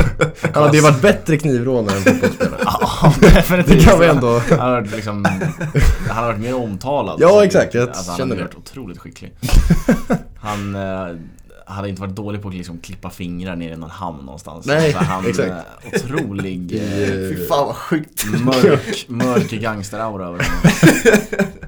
Han 0.55 0.63
hade 0.63 0.77
ju 0.77 0.83
varit 0.83 1.03
bättre 1.03 1.37
knivrånare 1.37 1.97
än 1.97 2.03
fotbollsspelare. 2.03 2.61
Ja, 2.65 3.15
definitivt. 3.21 3.79
Det 3.79 3.85
kan 3.85 4.01
vi 4.01 4.07
ändå... 4.07 4.39
Han 4.51 4.59
har 4.59 4.71
varit, 4.71 4.91
liksom, 4.91 5.25
han 6.09 6.17
har 6.17 6.27
varit 6.27 6.41
mer 6.41 6.55
omtalad. 6.55 7.21
Ja, 7.21 7.45
exakt. 7.45 7.75
Jag 7.75 7.89
alltså, 7.89 8.17
känner 8.17 8.37
det. 8.37 8.43
Han 8.43 8.51
har 8.53 8.59
varit 8.59 8.71
otroligt 8.71 8.99
skicklig. 8.99 9.33
Han... 10.37 10.75
Eh, 10.75 11.17
hade 11.67 11.89
inte 11.89 12.01
varit 12.01 12.17
dålig 12.17 12.43
på 12.43 12.49
att 12.49 12.55
liksom 12.55 12.79
klippa 12.79 13.11
fingrar 13.11 13.57
ner 13.57 13.73
i 13.73 13.77
någon 13.77 13.91
hamn 13.91 14.25
någonstans. 14.25 14.67
Nej, 14.67 14.95
alltså 14.95 15.13
han, 15.13 15.27
exakt. 15.29 15.51
Eh, 15.51 15.95
otrolig... 15.95 16.71
Fy 17.31 17.47
fan 17.47 17.67
vad 17.67 17.77
sjukt. 17.77 18.25
Mörk, 18.45 19.05
mörk 19.09 19.51
gangster-aura 19.51 20.27
över 20.27 20.39
honom. 20.39 20.45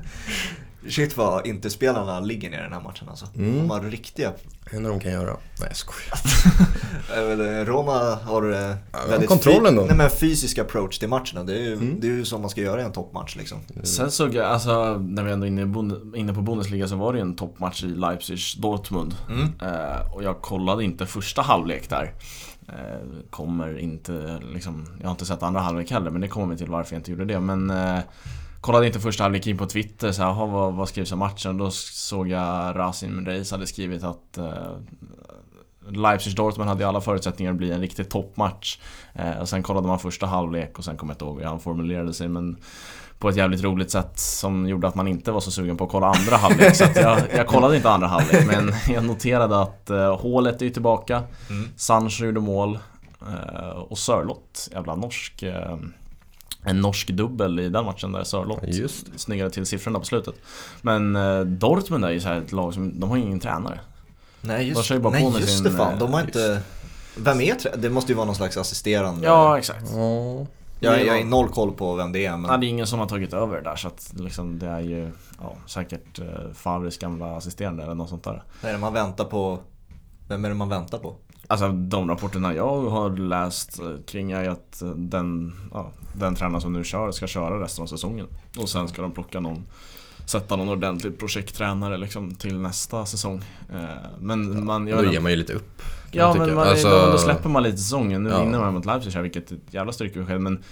Shit 0.88 1.16
vad 1.16 1.46
inte 1.46 1.70
spelarna 1.70 2.20
ligger 2.20 2.50
ner 2.50 2.58
i 2.58 2.62
den 2.62 2.72
här 2.72 2.80
matchen 2.80 3.08
alltså. 3.08 3.26
Mm. 3.36 3.58
De 3.58 3.70
har 3.70 3.80
riktiga... 3.80 4.32
Enda 4.70 4.88
de 4.88 5.00
kan 5.00 5.12
göra. 5.12 5.36
Nej 5.60 5.68
jag 5.68 5.76
skojar. 5.76 7.64
Roma 7.64 8.14
har 8.14 8.52
eh, 8.52 8.76
ja, 8.92 8.98
väldigt 9.08 9.28
kontrollen 9.28 9.76
då. 9.76 9.82
Nej, 9.82 9.96
men 9.96 10.10
fysisk 10.10 10.58
approach 10.58 10.98
till 10.98 11.08
matcherna. 11.08 11.44
Det 11.44 11.52
är 11.52 11.62
ju 11.62 11.72
mm. 11.72 12.00
det 12.00 12.06
är 12.06 12.10
ju 12.10 12.24
som 12.24 12.40
man 12.40 12.50
ska 12.50 12.60
göra 12.60 12.80
i 12.80 12.84
en 12.84 12.92
toppmatch 12.92 13.36
liksom. 13.36 13.58
Sen 13.82 14.10
såg 14.10 14.34
jag, 14.34 14.46
alltså 14.46 14.98
när 14.98 15.22
vi 15.22 15.32
ändå 15.32 15.46
är 15.46 15.48
inne, 15.48 16.18
inne 16.18 16.34
på 16.34 16.42
Bundesliga 16.42 16.88
så 16.88 16.96
var 16.96 17.12
det 17.12 17.18
ju 17.18 17.22
en 17.22 17.36
toppmatch 17.36 17.84
i 17.84 17.86
Leipzig-Dortmund. 17.86 19.14
Mm. 19.28 19.42
Uh, 19.42 20.14
och 20.14 20.22
jag 20.22 20.40
kollade 20.42 20.84
inte 20.84 21.06
första 21.06 21.42
halvlek 21.42 21.88
där. 21.88 22.12
Uh, 22.68 23.20
kommer 23.30 23.78
inte, 23.78 24.38
liksom, 24.52 24.86
jag 25.00 25.06
har 25.06 25.12
inte 25.12 25.26
sett 25.26 25.42
andra 25.42 25.60
halvlek 25.60 25.90
heller 25.90 26.10
men 26.10 26.20
det 26.20 26.28
kommer 26.28 26.46
vi 26.46 26.58
till 26.58 26.70
varför 26.70 26.94
jag 26.94 27.00
inte 27.00 27.10
gjorde 27.10 27.24
det. 27.24 27.40
Men 27.40 27.70
uh, 27.70 28.00
kollade 28.66 28.86
inte 28.86 29.00
första 29.00 29.22
halvlek 29.22 29.46
in 29.46 29.58
på 29.58 29.66
Twitter, 29.66 30.12
så 30.12 30.22
här, 30.22 30.46
vad, 30.46 30.74
vad 30.74 30.88
skrivs 30.88 31.12
om 31.12 31.18
matchen? 31.18 31.56
Då 31.56 31.70
såg 31.70 32.28
jag 32.28 32.78
Rasim 32.78 33.26
Reis 33.26 33.50
hade 33.50 33.66
skrivit 33.66 34.04
att 34.04 34.38
eh, 34.38 34.76
Leipzig-Dortmund 35.88 36.68
hade 36.68 36.88
alla 36.88 37.00
förutsättningar 37.00 37.52
att 37.52 37.58
bli 37.58 37.72
en 37.72 37.80
riktig 37.80 38.08
toppmatch. 38.08 38.78
Eh, 39.14 39.38
och 39.38 39.48
sen 39.48 39.62
kollade 39.62 39.86
man 39.86 39.98
första 39.98 40.26
halvlek 40.26 40.78
och 40.78 40.84
sen 40.84 40.96
kommer 40.96 41.12
jag 41.12 41.14
inte 41.14 41.24
ihåg 41.24 41.38
hur 41.38 41.46
han 41.46 41.60
formulerade 41.60 42.12
sig 42.12 42.28
men 42.28 42.56
på 43.18 43.28
ett 43.28 43.36
jävligt 43.36 43.62
roligt 43.62 43.90
sätt 43.90 44.18
som 44.18 44.68
gjorde 44.68 44.88
att 44.88 44.94
man 44.94 45.08
inte 45.08 45.32
var 45.32 45.40
så 45.40 45.50
sugen 45.50 45.76
på 45.76 45.84
att 45.84 45.90
kolla 45.90 46.06
andra 46.06 46.36
halvlek. 46.36 46.76
Så 46.76 46.84
jag, 46.94 47.20
jag 47.34 47.46
kollade 47.46 47.76
inte 47.76 47.90
andra 47.90 48.06
halvlek 48.06 48.46
men 48.46 48.72
jag 48.94 49.04
noterade 49.04 49.62
att 49.62 49.90
uh, 49.90 50.16
hålet 50.20 50.62
är 50.62 50.70
tillbaka. 50.70 51.22
Mm. 51.50 51.68
Sancho 51.76 52.24
gjorde 52.24 52.40
mål. 52.40 52.78
Uh, 53.22 53.68
och 53.68 53.98
Sörlott, 53.98 54.68
jävla 54.72 54.94
norsk 54.94 55.42
uh, 55.42 55.76
en 56.66 56.80
norsk 56.80 57.10
dubbel 57.10 57.60
i 57.60 57.68
den 57.68 57.84
matchen 57.84 58.12
där 58.12 58.24
Sörlott 58.24 58.62
Just. 58.66 59.20
snyggade 59.20 59.50
till 59.50 59.66
siffrorna 59.66 59.98
på 59.98 60.04
slutet. 60.04 60.34
Men 60.82 61.16
eh, 61.16 61.40
Dortmund 61.40 62.04
är 62.04 62.10
ju 62.10 62.20
så 62.20 62.28
här 62.28 62.36
ett 62.36 62.52
lag 62.52 62.74
som, 62.74 63.00
de 63.00 63.10
har 63.10 63.16
ju 63.16 63.22
ingen 63.22 63.40
tränare. 63.40 63.80
Nej 64.40 64.68
just, 64.68 64.88
de 64.88 64.98
bara 64.98 65.12
nej, 65.12 65.32
just 65.40 65.54
sin, 65.54 65.64
det 65.64 65.70
fan, 65.70 65.98
de 65.98 66.12
har 66.12 66.20
eh, 66.20 66.26
inte... 66.26 66.62
Vem 67.16 67.40
är 67.40 67.54
tränare? 67.54 67.80
Det 67.80 67.90
måste 67.90 68.12
ju 68.12 68.16
vara 68.16 68.26
någon 68.26 68.34
slags 68.34 68.56
assisterande. 68.56 69.26
Ja 69.26 69.58
exakt. 69.58 69.92
Mm. 69.92 70.46
Jag, 70.80 71.06
jag 71.06 71.18
är 71.18 71.24
noll 71.24 71.48
koll 71.48 71.72
på 71.72 71.94
vem 71.94 72.12
det 72.12 72.26
är 72.26 72.36
men... 72.36 72.50
Ja, 72.50 72.56
det 72.56 72.66
är 72.66 72.68
ingen 72.68 72.86
som 72.86 72.98
har 72.98 73.06
tagit 73.06 73.32
över 73.32 73.60
där 73.60 73.76
så 73.76 73.88
att 73.88 74.12
liksom, 74.16 74.58
det 74.58 74.66
är 74.66 74.80
ju 74.80 75.10
ja, 75.40 75.56
säkert 75.66 76.18
eh, 76.18 76.52
Favres 76.54 76.98
gamla 76.98 77.36
assisterande 77.36 77.82
eller 77.82 77.94
något 77.94 78.08
sånt 78.08 78.24
där. 78.24 78.42
Det 78.60 78.78
man 78.78 78.92
väntar 78.92 79.24
på? 79.24 79.58
Vem 80.28 80.44
är 80.44 80.48
det 80.48 80.54
man 80.54 80.68
väntar 80.68 80.98
på? 80.98 81.16
Alltså 81.48 81.68
de 81.68 82.08
rapporterna 82.08 82.54
jag 82.54 82.90
har 82.90 83.16
läst 83.16 83.80
kring 84.06 84.32
är 84.32 84.48
att 84.48 84.82
den, 84.96 85.52
ja, 85.72 85.92
den 86.12 86.34
tränare 86.34 86.60
som 86.60 86.72
nu 86.72 86.84
kör 86.84 87.12
ska 87.12 87.26
köra 87.26 87.62
resten 87.62 87.82
av 87.82 87.86
säsongen. 87.86 88.26
Och 88.58 88.68
sen 88.68 88.88
ska 88.88 89.02
de 89.02 89.12
plocka 89.12 89.40
någon 89.40 89.66
sätta 90.26 90.56
någon 90.56 90.68
ordentlig 90.68 91.18
projekttränare 91.18 91.96
liksom 91.96 92.34
till 92.34 92.58
nästa 92.58 93.06
säsong. 93.06 93.42
Eh, 93.72 93.80
men 94.20 94.64
man... 94.64 94.86
Jag 94.86 95.04
då 95.04 95.12
ger 95.12 95.20
man 95.20 95.30
ju 95.30 95.36
lite 95.36 95.52
upp. 95.52 95.82
Ja 96.12 96.34
men 96.38 96.54
man, 96.54 96.68
alltså... 96.68 96.90
då, 96.90 97.12
då, 97.12 97.18
släpper 97.18 97.48
man 97.48 97.62
lite 97.62 97.76
säsongen. 97.76 98.22
Nu 98.22 98.30
ja. 98.30 98.40
vinner 98.40 98.58
man 98.58 98.74
mot 98.74 98.84
Leipzig 98.84 99.10
här 99.10 99.22
vilket 99.22 99.50
är 99.50 99.54
ett 99.54 99.74
jävla 99.74 99.92
styrkebesked 99.92 100.40
men 100.40 100.62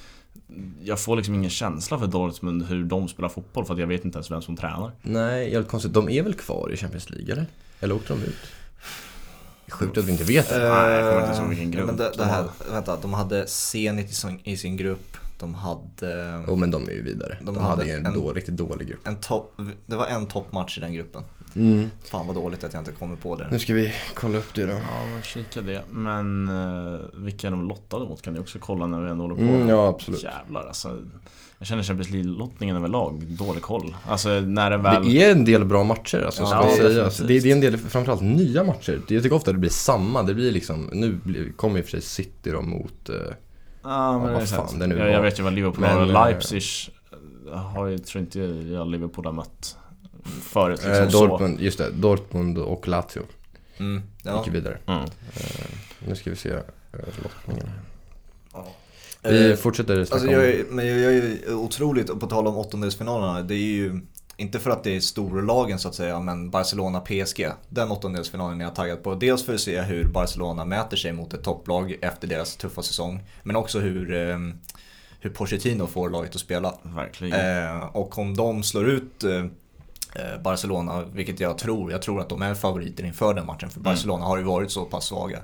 jag 0.82 1.00
får 1.00 1.16
liksom 1.16 1.34
ingen 1.34 1.50
känsla 1.50 1.98
för 1.98 2.06
Dortmund 2.06 2.62
hur 2.62 2.84
de 2.84 3.08
spelar 3.08 3.28
fotboll 3.28 3.64
för 3.64 3.74
att 3.74 3.80
jag 3.80 3.86
vet 3.86 4.04
inte 4.04 4.16
ens 4.16 4.30
vem 4.30 4.42
som 4.42 4.56
tränar. 4.56 4.92
Nej, 5.02 5.52
jävligt 5.52 5.70
konstigt. 5.70 5.92
De 5.92 6.08
är 6.08 6.22
väl 6.22 6.34
kvar 6.34 6.70
i 6.72 6.76
Champions 6.76 7.10
League 7.10 7.32
eller? 7.32 7.46
Eller 7.80 7.94
åkte 7.94 8.12
de 8.12 8.22
ut? 8.22 8.36
Sjukt 9.68 9.98
att 9.98 10.04
vi 10.04 10.12
inte 10.12 10.24
vet 10.24 10.48
det. 10.48 10.66
Uh, 10.66 10.74
Nej, 10.74 10.90
jag 10.90 11.12
kommer 11.12 11.28
inte 11.28 11.40
ihåg 11.40 11.48
vilken 11.48 11.70
grupp. 11.70 11.86
Men 11.86 11.96
det, 11.96 12.12
det 12.16 12.24
här, 12.24 12.44
vänta, 12.72 12.96
de 12.96 13.14
hade 13.14 13.46
Zenit 13.46 14.24
i 14.44 14.56
sin 14.56 14.76
grupp. 14.76 15.16
De 15.38 15.54
hade... 15.54 16.42
Jo 16.46 16.52
oh, 16.52 16.58
men 16.58 16.70
de 16.70 16.88
är 16.88 16.92
ju 16.92 17.02
vidare. 17.02 17.38
De, 17.40 17.54
de 17.54 17.56
hade, 17.56 17.82
hade 17.82 17.92
en, 17.92 18.06
en 18.06 18.14
då, 18.14 18.32
riktigt 18.32 18.56
dålig 18.56 18.88
grupp. 18.88 19.06
En 19.06 19.16
top, 19.16 19.60
det 19.86 19.96
var 19.96 20.06
en 20.06 20.26
toppmatch 20.26 20.78
i 20.78 20.80
den 20.80 20.94
gruppen. 20.94 21.22
Mm. 21.56 21.90
Fan 22.04 22.26
vad 22.26 22.36
dåligt 22.36 22.64
att 22.64 22.72
jag 22.72 22.80
inte 22.80 22.92
kommer 22.92 23.16
på 23.16 23.36
det. 23.36 23.48
Nu 23.50 23.58
ska 23.58 23.74
vi 23.74 23.92
kolla 24.14 24.38
upp 24.38 24.54
det 24.54 24.66
då. 24.66 24.72
Ja, 24.72 25.06
men 25.12 25.22
kika 25.22 25.60
det. 25.60 25.82
Men 25.90 26.48
uh, 26.48 27.00
vilka 27.14 27.50
de 27.50 27.68
lottade 27.68 28.04
mot 28.04 28.22
kan 28.22 28.34
ni 28.34 28.40
också 28.40 28.58
kolla 28.58 28.86
när 28.86 29.00
vi 29.00 29.10
ändå 29.10 29.24
håller 29.24 29.36
på. 29.36 29.42
Mm, 29.42 29.68
ja, 29.68 29.88
absolut. 29.88 30.22
Jävlar 30.22 30.66
alltså. 30.66 30.98
Jag 31.64 31.68
känner 31.68 31.82
Champions 31.82 32.10
League-lottningen 32.10 32.76
överlag, 32.76 33.22
dålig 33.26 33.62
koll. 33.62 33.96
Alltså 34.06 34.28
när 34.28 34.70
det 34.70 34.76
väl... 34.76 35.04
Det 35.04 35.22
är 35.22 35.32
en 35.32 35.44
del 35.44 35.64
bra 35.64 35.84
matcher 35.84 36.22
alltså, 36.22 36.42
ja, 36.42 36.48
ska 36.48 36.82
jag 36.82 36.92
säga. 36.92 37.04
Alltså, 37.04 37.24
det, 37.24 37.40
det, 37.40 37.50
är 37.50 37.52
en 37.52 37.60
del, 37.60 37.78
framförallt 37.78 38.22
nya 38.22 38.64
matcher. 38.64 39.00
Jag 39.08 39.22
tycker 39.22 39.36
ofta 39.36 39.52
det 39.52 39.58
blir 39.58 39.70
samma. 39.70 40.22
Det 40.22 40.34
blir 40.34 40.52
liksom, 40.52 40.90
nu 40.92 41.18
kommer 41.56 41.78
i 41.78 41.80
och 41.80 41.84
för 41.84 41.90
sig 41.90 42.00
City 42.00 42.50
då 42.50 42.62
mot... 42.62 43.10
Uh, 43.10 43.16
Ja, 43.82 44.18
men 44.18 44.32
ja, 44.32 44.38
det 44.38 44.46
fan, 44.46 44.78
det 44.78 44.86
jag, 44.86 45.10
jag 45.10 45.22
vet 45.22 45.38
ju 45.38 45.42
vad 45.42 45.52
Liverpool 45.52 45.80
men, 45.80 45.90
har. 45.90 46.02
Eh, 46.02 46.12
Leipzig 46.12 46.62
har 47.52 47.86
ju, 47.86 47.98
tror 47.98 48.20
inte 48.20 48.40
jag 48.40 48.86
Liverpool 48.86 49.24
har 49.24 49.32
mött 49.32 49.76
förut 50.42 50.80
liksom 50.84 51.04
eh, 51.04 51.10
Dortmund, 51.10 51.58
så. 51.58 51.64
just 51.64 51.78
det. 51.78 51.90
Dortmund 51.90 52.58
och 52.58 52.88
Lazio. 52.88 53.22
Mm, 53.78 54.02
ja. 54.22 54.44
Gick 54.44 54.54
vidare. 54.54 54.78
Mm. 54.86 55.00
Uh, 55.00 55.08
nu 56.08 56.14
ska 56.14 56.30
vi 56.30 56.36
se 56.36 56.54
lottningen 57.22 57.66
här. 57.66 57.93
Vi 59.24 59.50
uh, 59.50 59.56
fortsätter 59.56 60.00
alltså 60.00 60.30
jag 60.30 60.44
är, 60.44 60.64
men 60.70 60.86
jag 60.86 61.14
är 61.14 61.54
otroligt, 61.54 62.20
på 62.20 62.26
tal 62.26 62.46
om 62.46 62.56
åttondelsfinalerna, 62.56 63.42
det 63.42 63.54
är 63.54 63.58
ju 63.58 64.00
inte 64.36 64.58
för 64.58 64.70
att 64.70 64.84
det 64.84 64.96
är 64.96 65.00
storlagen 65.00 65.78
så 65.78 65.88
att 65.88 65.94
säga, 65.94 66.20
men 66.20 66.50
Barcelona-PSG. 66.50 67.46
Den 67.68 67.90
åttondelsfinalen 67.90 68.60
är 68.60 68.64
jag 68.64 68.74
taggad 68.74 69.02
på. 69.02 69.14
Dels 69.14 69.44
för 69.44 69.54
att 69.54 69.60
se 69.60 69.80
hur 69.80 70.04
Barcelona 70.04 70.64
mäter 70.64 70.96
sig 70.96 71.12
mot 71.12 71.34
ett 71.34 71.42
topplag 71.42 71.98
efter 72.02 72.28
deras 72.28 72.56
tuffa 72.56 72.82
säsong. 72.82 73.20
Men 73.42 73.56
också 73.56 73.78
hur, 73.80 74.14
eh, 74.14 74.38
hur 75.20 75.30
Pochettino 75.30 75.86
får 75.86 76.10
laget 76.10 76.34
att 76.34 76.40
spela. 76.40 76.74
Verkligen. 76.82 77.40
Eh, 77.40 77.84
och 77.84 78.18
om 78.18 78.36
de 78.36 78.62
slår 78.62 78.88
ut 78.88 79.24
eh, 79.24 79.44
eh, 80.14 80.42
Barcelona, 80.42 81.04
vilket 81.12 81.40
jag 81.40 81.58
tror, 81.58 81.92
jag 81.92 82.02
tror 82.02 82.20
att 82.20 82.28
de 82.28 82.42
är 82.42 82.54
favoriter 82.54 83.04
inför 83.04 83.34
den 83.34 83.46
matchen. 83.46 83.70
För 83.70 83.80
mm. 83.80 83.92
Barcelona 83.92 84.24
har 84.24 84.36
ju 84.36 84.44
varit 84.44 84.70
så 84.70 84.84
pass 84.84 85.06
svaga. 85.06 85.38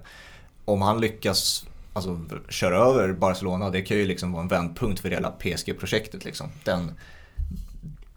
Om 0.64 0.82
han 0.82 1.00
lyckas 1.00 1.66
alltså, 1.92 2.20
köra 2.48 2.76
över 2.76 3.12
Barcelona, 3.12 3.70
det 3.70 3.82
kan 3.82 3.96
ju 3.96 4.06
liksom 4.06 4.32
vara 4.32 4.42
en 4.42 4.48
vändpunkt 4.48 5.00
för 5.00 5.10
hela 5.10 5.30
PSG-projektet. 5.30 6.24
Liksom. 6.24 6.48
Den, 6.64 6.92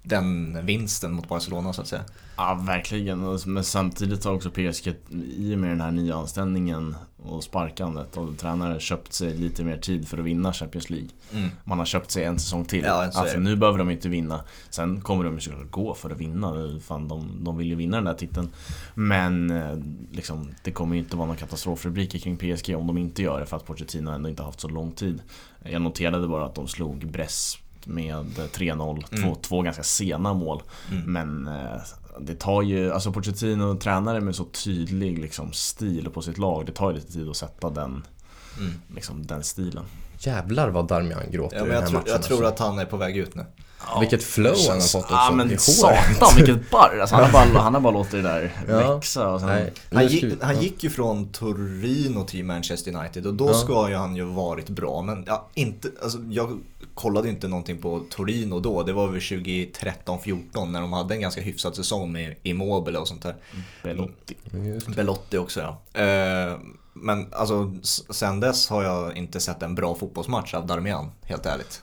den 0.03 0.59
vinsten 0.65 1.13
mot 1.13 1.27
Barcelona 1.27 1.73
så 1.73 1.81
att 1.81 1.87
säga. 1.87 2.03
Ja, 2.37 2.63
verkligen. 2.67 3.39
Men 3.45 3.63
samtidigt 3.63 4.25
har 4.25 4.33
också 4.33 4.49
PSG 4.49 4.93
i 5.37 5.55
och 5.55 5.59
med 5.59 5.69
den 5.69 5.81
här 5.81 5.91
nya 5.91 6.15
anställningen 6.15 6.95
och 7.25 7.43
sparkandet 7.43 8.17
och 8.17 8.37
tränare 8.37 8.79
köpt 8.79 9.13
sig 9.13 9.33
lite 9.37 9.63
mer 9.63 9.77
tid 9.77 10.07
för 10.07 10.17
att 10.17 10.23
vinna 10.23 10.53
Champions 10.53 10.89
League. 10.89 11.09
Mm. 11.33 11.49
Man 11.63 11.79
har 11.79 11.85
köpt 11.85 12.11
sig 12.11 12.23
en 12.23 12.39
säsong 12.39 12.65
till. 12.65 12.83
Ja, 12.83 13.11
alltså 13.13 13.39
nu 13.39 13.55
behöver 13.55 13.79
de 13.79 13.89
inte 13.89 14.09
vinna. 14.09 14.43
Sen 14.69 15.01
kommer 15.01 15.23
de 15.23 15.39
såklart 15.39 15.71
gå 15.71 15.93
för 15.93 16.09
att 16.09 16.17
vinna. 16.17 16.79
Fan, 16.85 17.07
de, 17.07 17.43
de 17.43 17.57
vill 17.57 17.67
ju 17.67 17.75
vinna 17.75 17.97
den 17.97 18.05
där 18.05 18.13
titeln. 18.13 18.49
Men 18.93 19.51
eh, 19.51 19.77
liksom, 20.11 20.51
det 20.63 20.71
kommer 20.71 20.95
ju 20.95 21.01
inte 21.01 21.15
vara 21.15 21.25
några 21.25 21.39
katastrofrubriker 21.39 22.19
kring 22.19 22.37
PSG 22.37 22.75
om 22.75 22.87
de 22.87 22.97
inte 22.97 23.21
gör 23.21 23.39
det 23.39 23.45
för 23.45 23.57
att 23.57 23.65
Pochettino 23.65 24.11
ändå 24.11 24.29
inte 24.29 24.43
haft 24.43 24.59
så 24.59 24.67
lång 24.67 24.91
tid. 24.91 25.21
Jag 25.63 25.81
noterade 25.81 26.27
bara 26.27 26.45
att 26.45 26.55
de 26.55 26.67
slog 26.67 27.11
Brest 27.11 27.59
med 27.85 28.25
3-0. 28.25 29.03
Mm. 29.11 29.23
Två, 29.23 29.35
två 29.41 29.61
ganska 29.61 29.83
sena 29.83 30.33
mål. 30.33 30.63
Mm. 30.91 31.13
Men 31.13 31.47
eh, 31.47 31.81
det 32.19 32.35
tar 32.35 32.61
ju, 32.61 32.93
alltså 32.93 33.11
Pochettino 33.11 33.75
tränare 33.75 34.21
med 34.21 34.35
så 34.35 34.43
tydlig 34.43 35.19
liksom, 35.19 35.53
stil 35.53 36.09
på 36.13 36.21
sitt 36.21 36.37
lag. 36.37 36.65
Det 36.65 36.71
tar 36.71 36.89
ju 36.89 36.95
lite 36.95 37.13
tid 37.13 37.29
att 37.29 37.37
sätta 37.37 37.69
den, 37.69 38.03
mm. 38.59 38.73
liksom, 38.95 39.25
den 39.25 39.43
stilen. 39.43 39.85
Jävlar 40.19 40.69
vad 40.69 40.87
Darmian 40.87 41.31
gråter 41.31 41.57
ja, 41.57 41.65
i 41.65 41.67
den 41.67 41.75
här 41.75 41.83
jag 41.83 41.93
matchen. 41.93 42.11
Jag 42.11 42.23
tror 42.23 42.45
alltså. 42.45 42.63
att 42.63 42.69
han 42.69 42.79
är 42.79 42.85
på 42.85 42.97
väg 42.97 43.17
ut 43.17 43.35
nu. 43.35 43.45
Ja, 43.87 43.99
vilket 43.99 44.23
flow 44.23 44.55
han 44.69 44.81
har 44.81 44.87
fått 44.87 45.03
också. 45.03 45.13
Ja 45.13 45.31
men 45.31 45.59
satan 45.59 46.35
vilket 46.35 46.71
barr! 46.71 46.97
Alltså, 47.01 47.15
han, 47.15 47.25
har 47.25 47.31
bara, 47.31 47.61
han 47.61 47.73
har 47.73 47.81
bara 47.81 47.93
låtit 47.93 48.11
det 48.11 48.21
där 48.21 48.51
ja. 48.67 48.95
växa 48.95 49.29
och 49.29 49.39
sen... 49.39 49.49
Nej, 49.49 49.73
han, 49.91 50.07
gick, 50.07 50.43
han 50.43 50.61
gick 50.61 50.83
ju 50.83 50.89
från 50.89 51.31
Torino 51.31 52.25
till 52.25 52.45
Manchester 52.45 52.95
United 52.95 53.27
och 53.27 53.33
då 53.33 53.47
ja. 53.47 53.53
ska 53.53 53.89
ju 53.89 53.95
han 53.95 54.15
ju 54.15 54.23
varit 54.23 54.69
bra 54.69 55.01
men 55.01 55.23
ja, 55.27 55.49
inte, 55.53 55.87
alltså, 56.03 56.17
jag 56.29 56.59
kollade 56.93 57.29
inte 57.29 57.47
någonting 57.47 57.77
på 57.77 58.03
Torino 58.09 58.59
då. 58.59 58.83
Det 58.83 58.93
var 58.93 59.07
väl 59.07 59.19
2013-14 59.19 60.71
när 60.71 60.81
de 60.81 60.93
hade 60.93 61.13
en 61.13 61.21
ganska 61.21 61.41
hyfsad 61.41 61.75
säsong 61.75 62.11
med 62.11 62.35
Immobile 62.43 62.97
och 62.97 63.07
sånt 63.07 63.23
där. 63.23 63.35
Belotti. 63.83 64.35
Belotti 64.95 65.37
också 65.37 65.59
ja. 65.61 66.01
Eh, 66.01 66.57
men 66.95 67.27
alltså 67.31 67.73
sen 68.09 68.39
dess 68.39 68.69
har 68.69 68.83
jag 68.83 69.17
inte 69.17 69.39
sett 69.39 69.63
en 69.63 69.75
bra 69.75 69.95
fotbollsmatch 69.95 70.53
av 70.53 70.67
Darmian, 70.67 71.11
helt 71.23 71.45
ärligt. 71.45 71.81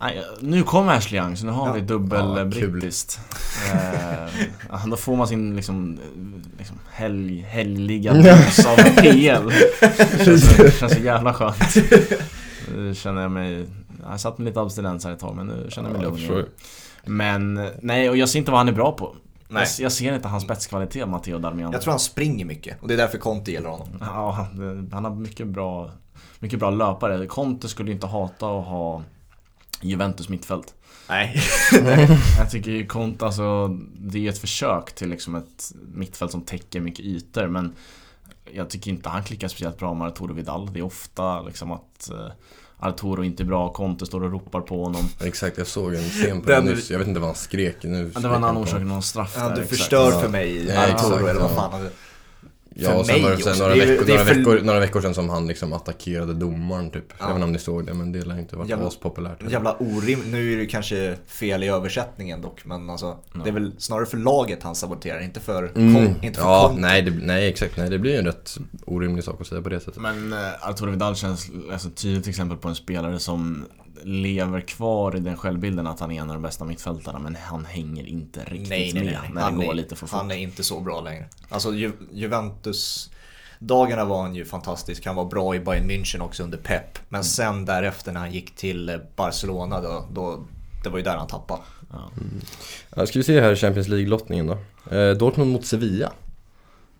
Nej. 0.00 0.24
Nu 0.40 0.62
kommer 0.62 0.96
Ashley 0.96 1.20
Young, 1.20 1.36
så 1.36 1.46
nu 1.46 1.52
har 1.52 1.66
ja. 1.66 1.72
vi 1.72 1.80
dubbel 1.80 2.36
ja, 2.36 2.44
brittiskt. 2.44 3.20
eh, 3.72 4.86
då 4.86 4.96
får 4.96 5.16
man 5.16 5.28
sin 5.28 5.56
liksom, 5.56 5.98
liksom 6.58 6.78
helg, 6.90 7.40
helgliga 7.40 8.14
dos 8.14 8.66
av 8.66 8.76
PL. 8.76 9.48
Det 10.18 10.24
känns, 10.24 10.56
det 10.56 10.78
känns 10.78 10.92
så 10.92 11.00
jävla 11.00 11.34
skönt. 11.34 11.76
Nu 12.76 12.94
känner 12.94 13.22
jag 13.22 13.30
mig... 13.30 13.66
Jag 14.10 14.20
satt 14.20 14.38
med 14.38 14.44
lite 14.46 14.60
abstinens 14.60 15.04
här 15.04 15.12
ett 15.12 15.20
tag 15.20 15.36
men 15.36 15.46
nu 15.46 15.66
känner 15.70 15.90
jag 15.90 16.12
mig 16.12 16.26
lugn. 16.26 16.46
Men 17.04 17.68
nej, 17.80 18.10
och 18.10 18.16
jag 18.16 18.28
ser 18.28 18.38
inte 18.38 18.50
vad 18.50 18.60
han 18.60 18.68
är 18.68 18.72
bra 18.72 18.92
på. 18.92 19.16
Nej. 19.48 19.66
Jag, 19.78 19.84
jag 19.84 19.92
ser 19.92 20.14
inte 20.14 20.28
hans 20.28 20.44
spetskvalitet, 20.44 21.08
Matteo 21.08 21.38
Darmian. 21.38 21.72
Jag 21.72 21.82
tror 21.82 21.90
han 21.90 22.00
springer 22.00 22.44
mycket 22.44 22.82
och 22.82 22.88
det 22.88 22.94
är 22.94 22.98
därför 22.98 23.18
Conte 23.18 23.50
gillar 23.50 23.70
honom. 23.70 23.88
Ja, 24.00 24.48
han 24.92 25.04
har 25.04 25.14
mycket 25.14 25.46
bra, 25.46 25.90
mycket 26.38 26.58
bra 26.58 26.70
löpare. 26.70 27.26
Conte 27.26 27.68
skulle 27.68 27.92
inte 27.92 28.06
hata 28.06 28.58
att 28.58 28.66
ha 28.66 29.02
Juventus 29.80 30.28
mittfält. 30.28 30.74
Nej. 31.08 31.36
jag 32.38 32.50
tycker 32.50 32.70
ju 32.70 32.86
Conte, 32.86 33.26
alltså, 33.26 33.68
det 33.94 34.26
är 34.26 34.30
ett 34.30 34.38
försök 34.38 34.94
till 34.94 35.08
liksom 35.08 35.34
ett 35.34 35.72
mittfält 35.94 36.30
som 36.30 36.42
täcker 36.42 36.80
mycket 36.80 37.04
ytor 37.04 37.46
men 37.46 37.74
jag 38.52 38.70
tycker 38.70 38.90
inte 38.90 39.08
han 39.08 39.24
klickar 39.24 39.48
speciellt 39.48 39.78
bra 39.78 39.94
med 39.94 40.08
Arturo 40.08 40.32
Vidal. 40.34 40.72
Det 40.72 40.78
är 40.78 40.84
ofta 40.84 41.42
liksom 41.42 41.72
att 41.72 42.10
eh, 42.10 42.28
Arturo 42.82 43.24
inte 43.24 43.44
bra, 43.44 43.72
Conte 43.72 44.06
står 44.06 44.24
och 44.24 44.30
ropar 44.30 44.60
på 44.60 44.84
honom. 44.84 45.02
Exakt, 45.24 45.58
jag 45.58 45.66
såg 45.66 45.94
en 45.94 46.08
scen 46.08 46.40
på 46.40 46.50
den 46.50 46.64
nyss. 46.64 46.90
Jag 46.90 46.98
vet 46.98 47.08
inte 47.08 47.20
vad 47.20 47.28
han 47.28 47.36
skrek 47.36 47.76
nu. 47.82 48.10
det 48.14 48.28
var 48.28 48.38
när 48.38 48.46
han 48.46 48.56
orsakade 48.56 48.84
någon 48.84 49.02
straff 49.02 49.34
Ja, 49.36 49.48
du 49.56 49.64
förstör 49.64 50.10
för 50.10 50.28
mig 50.28 50.76
Arturo 50.76 51.26
eller 51.26 51.40
vad 51.40 51.50
fan. 51.50 51.88
Ja, 52.74 52.94
och 52.94 53.06
sen 53.06 53.22
var 53.22 53.30
det 53.30 53.36
sen 53.36 53.58
några, 53.58 53.74
veckor, 53.74 54.06
några, 54.06 54.24
för... 54.24 54.34
veckor, 54.34 54.60
några 54.60 54.80
veckor 54.80 55.00
sedan 55.00 55.14
som 55.14 55.30
han 55.30 55.46
liksom 55.46 55.72
attackerade 55.72 56.34
domaren 56.34 56.90
typ. 56.90 57.04
Ja. 57.08 57.14
Jag 57.18 57.26
vet 57.26 57.34
inte 57.34 57.44
om 57.44 57.52
ni 57.52 57.58
såg 57.58 57.86
det, 57.86 57.94
men 57.94 58.12
det 58.12 58.24
lär 58.24 58.38
inte 58.38 58.56
varit 58.56 58.72
aspopulärt. 58.72 59.50
Jävla 59.50 59.76
orimligt. 59.78 60.32
Nu 60.32 60.52
är 60.52 60.56
det 60.56 60.66
kanske 60.66 61.16
fel 61.26 61.62
i 61.62 61.68
översättningen 61.68 62.42
dock, 62.42 62.64
men 62.64 62.90
alltså 62.90 63.18
ja. 63.34 63.40
det 63.44 63.50
är 63.50 63.54
väl 63.54 63.72
snarare 63.78 64.06
för 64.06 64.16
laget 64.16 64.62
han 64.62 64.74
saboterar, 64.74 65.20
inte 65.20 65.40
för, 65.40 65.72
mm. 65.74 65.94
kom, 65.94 66.14
inte 66.22 66.40
för 66.40 66.46
Ja, 66.46 66.74
nej, 66.78 67.02
det, 67.02 67.10
nej 67.10 67.48
exakt. 67.48 67.76
Nej, 67.76 67.90
det 67.90 67.98
blir 67.98 68.12
ju 68.12 68.18
en 68.18 68.26
rätt 68.26 68.56
orimlig 68.84 69.24
sak 69.24 69.40
att 69.40 69.46
säga 69.46 69.62
på 69.62 69.68
det 69.68 69.80
sättet. 69.80 70.00
Men 70.00 70.32
äh, 70.32 70.38
Arturo 70.68 70.90
Vidal 70.90 71.16
känns 71.16 71.50
alltså, 71.72 71.90
tydligt 71.90 72.28
exempel 72.28 72.58
på 72.58 72.68
en 72.68 72.74
spelare 72.74 73.18
som 73.18 73.64
lever 74.04 74.60
kvar 74.60 75.16
i 75.16 75.20
den 75.20 75.36
självbilden 75.36 75.86
att 75.86 76.00
han 76.00 76.12
är 76.12 76.20
en 76.20 76.30
av 76.30 76.36
de 76.36 76.42
bästa 76.42 76.64
mittfältarna 76.64 77.18
men 77.18 77.36
han 77.42 77.64
hänger 77.64 78.06
inte 78.06 78.40
riktigt 78.40 78.68
nej, 78.68 78.92
nej, 78.94 79.04
nej. 79.04 79.14
med 79.14 79.34
när 79.34 79.42
han 79.42 79.58
det 79.58 79.64
går 79.64 79.72
är, 79.72 79.76
lite 79.76 79.96
för 79.96 80.06
fort. 80.06 80.18
Han 80.18 80.30
är 80.30 80.36
inte 80.36 80.64
så 80.64 80.80
bra 80.80 81.00
längre. 81.00 81.24
Alltså 81.48 81.74
Ju 81.74 81.92
Juventus 82.12 83.10
dagarna 83.58 84.04
var 84.04 84.22
han 84.22 84.34
ju 84.34 84.44
fantastisk. 84.44 85.06
Han 85.06 85.16
var 85.16 85.24
bra 85.24 85.54
i 85.54 85.60
Bayern 85.60 85.90
München 85.90 86.20
också 86.20 86.42
under 86.42 86.58
Pep. 86.58 86.98
Men 87.08 87.18
mm. 87.18 87.24
sen 87.24 87.64
därefter 87.64 88.12
när 88.12 88.20
han 88.20 88.32
gick 88.32 88.56
till 88.56 89.00
Barcelona 89.16 89.80
då, 89.80 90.06
då 90.12 90.44
det 90.82 90.88
var 90.88 90.98
ju 90.98 91.04
där 91.04 91.16
han 91.16 91.26
tappade. 91.26 91.60
Ja. 91.90 92.10
Mm. 92.16 92.40
Ja, 92.96 93.06
ska 93.06 93.18
vi 93.18 93.22
se 93.22 93.40
här 93.40 93.54
Champions 93.54 93.88
League-lottningen 93.88 94.46
då. 94.46 94.58
Eh, 94.96 95.16
Dortmund 95.16 95.52
mot 95.52 95.66
Sevilla. 95.66 96.12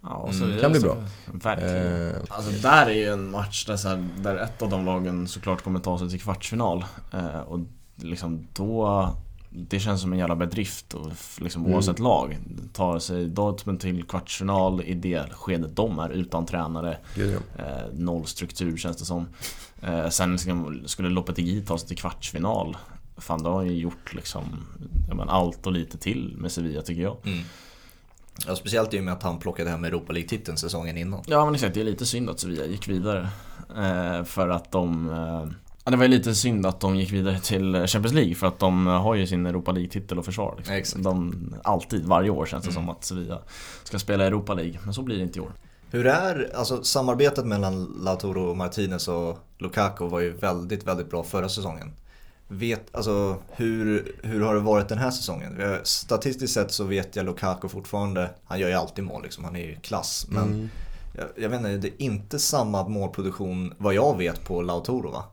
Ja, 0.02 0.28
så 0.32 0.44
mm, 0.44 0.60
kan 0.60 0.70
bli 0.72 0.80
bra. 0.80 0.96
Verkligen. 1.32 2.10
Eh, 2.10 2.16
alltså 2.28 2.50
där 2.50 2.86
är 2.86 2.94
ju 2.94 3.06
en 3.06 3.30
match 3.30 3.66
där, 3.66 3.76
så 3.76 3.88
här, 3.88 4.08
där 4.18 4.36
ett 4.36 4.62
av 4.62 4.70
de 4.70 4.84
lagen 4.84 5.28
såklart 5.28 5.62
kommer 5.62 5.80
ta 5.80 5.98
sig 5.98 6.10
till 6.10 6.20
kvartsfinal. 6.20 6.84
Eh, 7.12 7.40
och 7.40 7.60
liksom 7.96 8.46
då 8.52 9.08
det 9.54 9.80
känns 9.80 10.00
som 10.00 10.12
en 10.12 10.18
jävla 10.18 10.36
bedrift 10.36 10.94
och 10.94 11.10
liksom 11.38 11.62
mm. 11.62 11.74
oavsett 11.74 11.98
lag. 11.98 12.38
Tar 12.72 12.98
sig 12.98 13.26
Dortmund 13.26 13.80
till 13.80 14.04
kvartsfinal 14.04 14.82
i 14.82 14.94
det 14.94 15.32
skedet 15.32 15.76
de 15.76 15.98
är 15.98 16.08
utan 16.08 16.46
tränare. 16.46 16.98
Eh, 17.58 17.94
noll 17.94 18.26
struktur 18.26 18.76
känns 18.76 18.96
det 18.96 19.04
som. 19.04 19.26
Eh, 19.82 20.08
sen 20.08 20.38
skulle 20.86 21.08
Lopetegui 21.08 21.60
ta 21.60 21.78
sig 21.78 21.88
till 21.88 21.98
kvartsfinal. 21.98 22.76
Fan, 23.16 23.42
då 23.42 23.50
har 23.50 23.62
ju 23.62 23.72
gjort 23.72 24.14
liksom 24.14 24.44
men, 25.14 25.28
allt 25.28 25.66
och 25.66 25.72
lite 25.72 25.98
till 25.98 26.34
med 26.38 26.52
Sevilla 26.52 26.82
tycker 26.82 27.02
jag. 27.02 27.16
Mm. 27.24 27.44
Ja, 28.46 28.56
speciellt 28.56 28.94
i 28.94 29.00
och 29.00 29.04
med 29.04 29.14
att 29.14 29.22
han 29.22 29.38
plockade 29.38 29.70
hem 29.70 29.84
Europa 29.84 30.12
League-titeln 30.12 30.56
säsongen 30.56 30.96
innan. 30.96 31.22
Ja, 31.26 31.44
men 31.44 31.54
exakt. 31.54 31.74
Det 31.74 31.80
är 31.80 31.84
lite 31.84 32.06
synd 32.06 32.30
att 32.30 32.40
Sevilla 32.40 32.64
gick 32.64 32.88
vidare. 32.88 33.28
Eh, 33.76 34.24
för 34.24 34.48
att 34.48 34.72
de... 34.72 35.10
Eh, 35.10 35.56
Ja, 35.84 35.90
det 35.90 35.96
var 35.96 36.04
ju 36.04 36.10
lite 36.10 36.34
synd 36.34 36.66
att 36.66 36.80
de 36.80 36.96
gick 36.96 37.12
vidare 37.12 37.38
till 37.38 37.86
Champions 37.86 38.12
League 38.12 38.34
för 38.34 38.46
att 38.46 38.58
de 38.58 38.86
har 38.86 39.14
ju 39.14 39.26
sin 39.26 39.46
Europa 39.46 39.72
League-titel 39.72 40.18
att 40.18 40.24
försvara. 40.24 40.54
Liksom. 40.56 40.74
Exakt. 40.74 41.04
De, 41.04 41.34
alltid, 41.64 42.04
varje 42.06 42.30
år 42.30 42.46
känns 42.46 42.64
det 42.64 42.70
mm. 42.70 42.82
som 42.82 42.88
att 42.88 43.04
Sevilla 43.04 43.38
ska 43.82 43.98
spela 43.98 44.24
Europa 44.24 44.54
League, 44.54 44.78
men 44.84 44.94
så 44.94 45.02
blir 45.02 45.16
det 45.16 45.22
inte 45.22 45.38
i 45.38 45.42
år. 45.42 45.52
Hur 45.90 46.06
är, 46.06 46.50
alltså 46.54 46.82
samarbetet 46.82 47.46
mellan 47.46 47.84
Lautaro 48.00 48.54
Martinez 48.54 49.08
och 49.08 49.38
Lukaku 49.58 50.08
var 50.08 50.20
ju 50.20 50.32
väldigt, 50.32 50.86
väldigt 50.86 51.10
bra 51.10 51.22
förra 51.22 51.48
säsongen. 51.48 51.92
Vet, 52.54 52.94
alltså 52.96 53.36
hur, 53.50 54.16
hur 54.22 54.40
har 54.40 54.54
det 54.54 54.60
varit 54.60 54.88
den 54.88 54.98
här 54.98 55.10
säsongen? 55.10 55.78
Statistiskt 55.82 56.54
sett 56.54 56.72
så 56.72 56.84
vet 56.84 57.16
jag 57.16 57.26
Lukaku 57.26 57.68
fortfarande, 57.68 58.30
han 58.44 58.60
gör 58.60 58.68
ju 58.68 58.74
alltid 58.74 59.04
mål 59.04 59.22
liksom, 59.22 59.44
han 59.44 59.56
är 59.56 59.66
ju 59.66 59.76
klass. 59.76 60.26
Men 60.28 60.44
mm. 60.44 60.68
jag, 61.16 61.28
jag 61.36 61.48
vet 61.48 61.58
inte, 61.58 61.76
det 61.76 61.88
är 61.88 62.02
inte 62.02 62.38
samma 62.38 62.88
målproduktion 62.88 63.74
vad 63.78 63.94
jag 63.94 64.18
vet 64.18 64.44
på 64.44 64.62
Lautaro 64.62 65.10
va? 65.10 65.24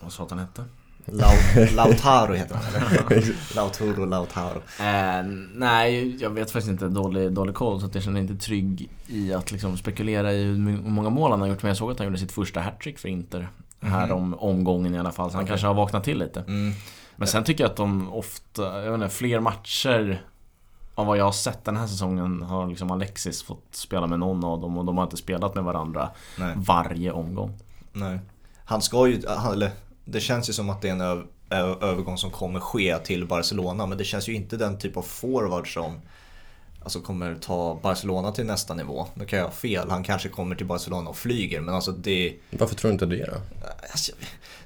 Vad 0.00 0.12
sa 0.12 0.22
att 0.22 0.30
han 0.30 0.38
hette? 0.38 0.64
Lautaro 1.74 2.34
heter 2.34 2.54
han 2.54 2.74
eller? 2.74 3.34
Lautaro, 3.54 4.04
Lautaro. 4.04 4.62
Eh, 4.80 5.26
nej, 5.54 6.16
jag 6.22 6.30
vet 6.30 6.50
faktiskt 6.50 6.70
inte. 6.70 6.88
Dålig, 6.88 7.32
dålig 7.32 7.54
koll 7.54 7.80
så 7.80 7.86
att 7.86 7.94
jag 7.94 8.04
känner 8.04 8.20
inte 8.20 8.34
trygg 8.34 8.90
i 9.06 9.32
att 9.32 9.52
liksom 9.52 9.76
spekulera 9.76 10.32
i 10.32 10.44
hur 10.44 10.58
många 10.82 11.10
mål 11.10 11.30
han 11.30 11.40
har 11.40 11.48
gjort. 11.48 11.62
Men 11.62 11.68
jag 11.68 11.76
såg 11.76 11.90
att 11.90 11.98
han 11.98 12.06
gjorde 12.06 12.18
sitt 12.18 12.32
första 12.32 12.60
hattrick 12.60 12.98
för 12.98 13.08
Inter. 13.08 13.48
Här 13.80 14.04
mm. 14.04 14.16
om 14.16 14.34
omgången 14.34 14.94
i 14.94 14.98
alla 14.98 15.12
fall. 15.12 15.30
Så 15.30 15.36
han 15.36 15.44
okay. 15.44 15.50
kanske 15.50 15.66
har 15.66 15.74
vaknat 15.74 16.04
till 16.04 16.18
lite. 16.18 16.40
Mm. 16.40 16.72
Men 17.16 17.28
sen 17.28 17.44
tycker 17.44 17.64
jag 17.64 17.70
att 17.70 17.76
de 17.76 18.12
ofta, 18.12 18.84
jag 18.84 18.90
vet 18.90 18.94
inte, 18.94 19.14
fler 19.14 19.40
matcher 19.40 20.22
av 20.94 21.06
vad 21.06 21.18
jag 21.18 21.24
har 21.24 21.32
sett 21.32 21.64
den 21.64 21.76
här 21.76 21.86
säsongen 21.86 22.42
har 22.42 22.66
liksom 22.66 22.90
Alexis 22.90 23.42
fått 23.42 23.64
spela 23.70 24.06
med 24.06 24.18
någon 24.18 24.44
av 24.44 24.60
dem 24.60 24.78
och 24.78 24.84
de 24.84 24.96
har 24.96 25.04
inte 25.04 25.16
spelat 25.16 25.54
med 25.54 25.64
varandra 25.64 26.10
Nej. 26.38 26.54
varje 26.56 27.12
omgång. 27.12 27.58
Nej. 27.92 28.18
Han 28.64 28.82
ska 28.82 29.06
ju, 29.06 29.22
eller 29.52 29.70
det 30.04 30.20
känns 30.20 30.48
ju 30.48 30.52
som 30.52 30.70
att 30.70 30.82
det 30.82 30.88
är 30.88 30.92
en 30.92 31.26
övergång 31.80 32.18
som 32.18 32.30
kommer 32.30 32.60
ske 32.60 32.98
till 32.98 33.26
Barcelona 33.26 33.86
men 33.86 33.98
det 33.98 34.04
känns 34.04 34.28
ju 34.28 34.34
inte 34.34 34.56
den 34.56 34.78
typ 34.78 34.96
av 34.96 35.02
forward 35.02 35.74
som 35.74 36.00
alltså 36.88 37.00
kommer 37.00 37.34
ta 37.34 37.80
Barcelona 37.82 38.32
till 38.32 38.46
nästa 38.46 38.74
nivå. 38.74 39.06
Nu 39.14 39.24
kan 39.24 39.38
jag 39.38 39.46
ha 39.46 39.52
fel, 39.52 39.90
han 39.90 40.04
kanske 40.04 40.28
kommer 40.28 40.56
till 40.56 40.66
Barcelona 40.66 41.10
och 41.10 41.16
flyger 41.16 41.60
men 41.60 41.74
alltså 41.74 41.92
det... 41.92 42.34
Varför 42.50 42.74
tror 42.74 42.88
du 42.88 42.92
inte 42.92 43.06
det 43.06 43.26
då? 43.26 43.36
Alltså, 43.90 44.12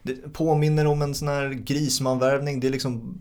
det 0.03 0.33
påminner 0.33 0.87
om 0.87 1.03
en 1.03 1.15
sån 1.15 1.29
här 1.29 1.49
grismanvärvning. 1.49 2.61
Det 2.61 2.67
är 2.67 2.71
liksom 2.71 3.19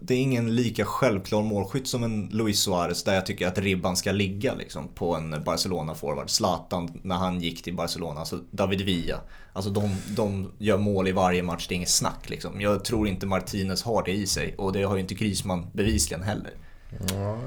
det 0.00 0.14
är 0.14 0.18
ingen 0.18 0.54
lika 0.54 0.84
självklar 0.84 1.42
målskytt 1.42 1.88
som 1.88 2.02
en 2.04 2.28
Luis 2.32 2.60
Suarez 2.60 3.04
där 3.04 3.14
jag 3.14 3.26
tycker 3.26 3.48
att 3.48 3.58
ribban 3.58 3.96
ska 3.96 4.12
ligga 4.12 4.54
liksom, 4.54 4.88
på 4.88 5.14
en 5.16 5.44
Barcelona-forward. 5.44 6.30
Zlatan 6.30 7.00
när 7.02 7.16
han 7.16 7.40
gick 7.40 7.62
till 7.62 7.76
Barcelona, 7.76 8.20
alltså 8.20 8.38
David 8.50 8.80
Villa. 8.80 9.20
Alltså 9.52 9.70
de, 9.70 9.96
de 10.16 10.52
gör 10.58 10.78
mål 10.78 11.08
i 11.08 11.12
varje 11.12 11.42
match, 11.42 11.66
det 11.68 11.74
är 11.74 11.76
inget 11.76 11.88
snack 11.88 12.30
liksom. 12.30 12.60
Jag 12.60 12.84
tror 12.84 13.08
inte 13.08 13.26
Martinez 13.26 13.82
har 13.82 14.02
det 14.02 14.12
i 14.12 14.26
sig 14.26 14.54
och 14.58 14.72
det 14.72 14.82
har 14.82 14.94
ju 14.94 15.00
inte 15.00 15.14
Griezmann 15.14 15.66
bevisligen 15.72 16.22
heller. 16.22 16.52
Nej. 17.00 17.38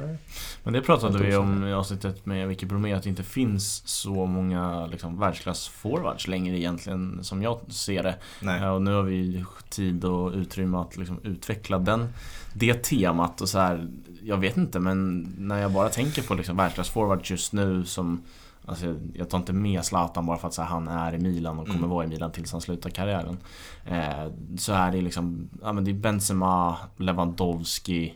Men 0.66 0.74
det 0.74 0.82
pratade 0.82 1.18
vi 1.18 1.36
om 1.36 1.68
i 1.68 1.74
avsnittet 1.74 2.26
med 2.26 2.48
Vicky 2.48 2.66
Bromé 2.66 2.94
att 2.94 3.04
det 3.04 3.10
inte 3.10 3.24
finns 3.24 3.88
så 3.88 4.26
många 4.26 4.86
liksom, 4.86 5.24
världsklass-forwards 5.24 6.30
längre 6.30 6.58
egentligen 6.58 7.24
som 7.24 7.42
jag 7.42 7.60
ser 7.68 8.04
det. 8.04 8.16
Nej. 8.42 8.70
Och 8.70 8.82
nu 8.82 8.94
har 8.94 9.04
vi 9.04 9.46
tid 9.70 10.06
och 10.06 10.32
utrymme 10.32 10.78
att 10.78 10.98
liksom, 10.98 11.20
utveckla 11.24 11.80
den, 11.80 12.08
det 12.54 12.84
temat 12.84 13.42
och 13.42 13.50
så 13.50 13.60
här, 13.60 13.88
Jag 14.24 14.38
vet 14.38 14.58
inte 14.58 14.80
men 14.80 15.28
när 15.38 15.62
jag 15.62 15.72
bara 15.72 15.90
tänker 15.90 16.22
på 16.22 16.34
liksom, 16.34 16.60
världsklass-forwards 16.60 17.32
just 17.32 17.54
nu 17.54 17.86
som 17.86 18.22
Alltså, 18.68 18.96
jag 19.14 19.30
tar 19.30 19.38
inte 19.38 19.54
med 19.54 19.86
Zlatan 19.86 20.26
bara 20.26 20.38
för 20.38 20.48
att 20.48 20.54
så 20.54 20.62
här, 20.62 20.70
han 20.70 20.88
är 20.88 21.14
i 21.14 21.18
Milan 21.18 21.60
och 21.60 21.66
kommer 21.66 21.78
mm. 21.78 21.90
vara 21.90 22.06
i 22.06 22.08
Milan 22.08 22.32
tills 22.32 22.52
han 22.52 22.62
slutar 22.62 22.90
karriären. 22.90 23.38
Eh, 23.86 24.32
så 24.58 24.74
är 24.74 24.92
det 24.92 25.02
liksom, 25.02 25.50
ja 25.62 25.74
men 25.74 25.84
det 25.86 25.92
är 25.92 25.96
Benzema, 25.96 26.78
Lewandowski 26.98 28.14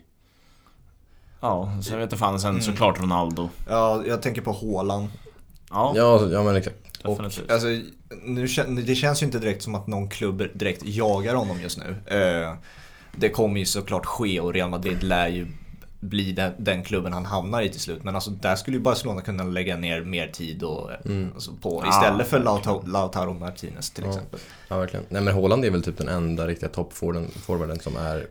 Ja, 1.40 1.72
så 1.82 1.92
jag 1.94 1.98
vet 1.98 2.04
inte 2.04 2.18
fan. 2.18 2.40
Sen 2.40 2.50
mm. 2.50 2.62
såklart 2.62 3.02
Ronaldo. 3.02 3.50
Ja, 3.68 4.04
jag 4.08 4.22
tänker 4.22 4.42
på 4.42 4.52
Haaland. 4.52 5.08
Ja, 5.70 5.94
ja, 5.96 6.28
ja 6.32 6.44
men 6.44 6.56
exakt. 6.56 6.76
Och, 7.04 7.20
alltså, 7.50 7.68
nu, 8.24 8.48
det 8.86 8.96
känns 8.96 9.22
ju 9.22 9.26
inte 9.26 9.40
direkt 9.40 9.64
som 9.64 9.76
att 9.76 9.88
någon 9.88 10.10
klubb 10.10 10.44
direkt 10.54 10.86
jagar 10.86 11.36
honom 11.36 11.62
just 11.62 11.80
nu. 11.80 12.18
Eh, 12.18 12.54
det 13.16 13.30
kommer 13.30 13.60
ju 13.60 13.66
såklart 13.66 14.06
ske 14.06 14.40
och 14.40 14.54
Real 14.54 14.70
Madrid 14.70 15.04
lär 15.04 15.28
ju 15.28 15.48
bli 16.00 16.32
den, 16.32 16.54
den, 16.58 16.84
klubben 16.84 17.14
han 17.14 17.26
hamnar 17.26 17.62
i 17.62 17.70
till 17.70 17.80
slut. 17.80 18.04
Men 18.04 18.16
alltså 18.16 18.32
där 18.32 18.56
skulle 18.56 18.78
ju 18.78 18.84
Barcelona 18.84 19.22
kunna 19.22 19.44
lägga 19.44 19.78
ner 19.78 20.02
mer 20.02 20.28
tid 20.28 20.64
och, 20.64 20.92
mm. 21.06 21.32
alltså, 21.34 21.52
på 21.62 21.84
istället 21.90 22.28
för 22.28 22.40
Lautaro, 22.40 22.84
Lautaro 22.88 23.34
Martinez 23.34 23.92
till 23.92 24.04
ja. 24.04 24.10
exempel. 24.10 24.40
Ja, 24.68 24.78
verkligen. 24.78 25.06
Nej 25.10 25.22
men 25.22 25.34
Haaland 25.34 25.66
är 25.66 25.72
väl 25.72 25.84
typ 25.84 25.98
den 25.98 26.08
enda 26.08 26.48
riktiga 26.48 26.70
toppforwarden 26.70 27.80
som 27.80 27.98
är 27.98 28.28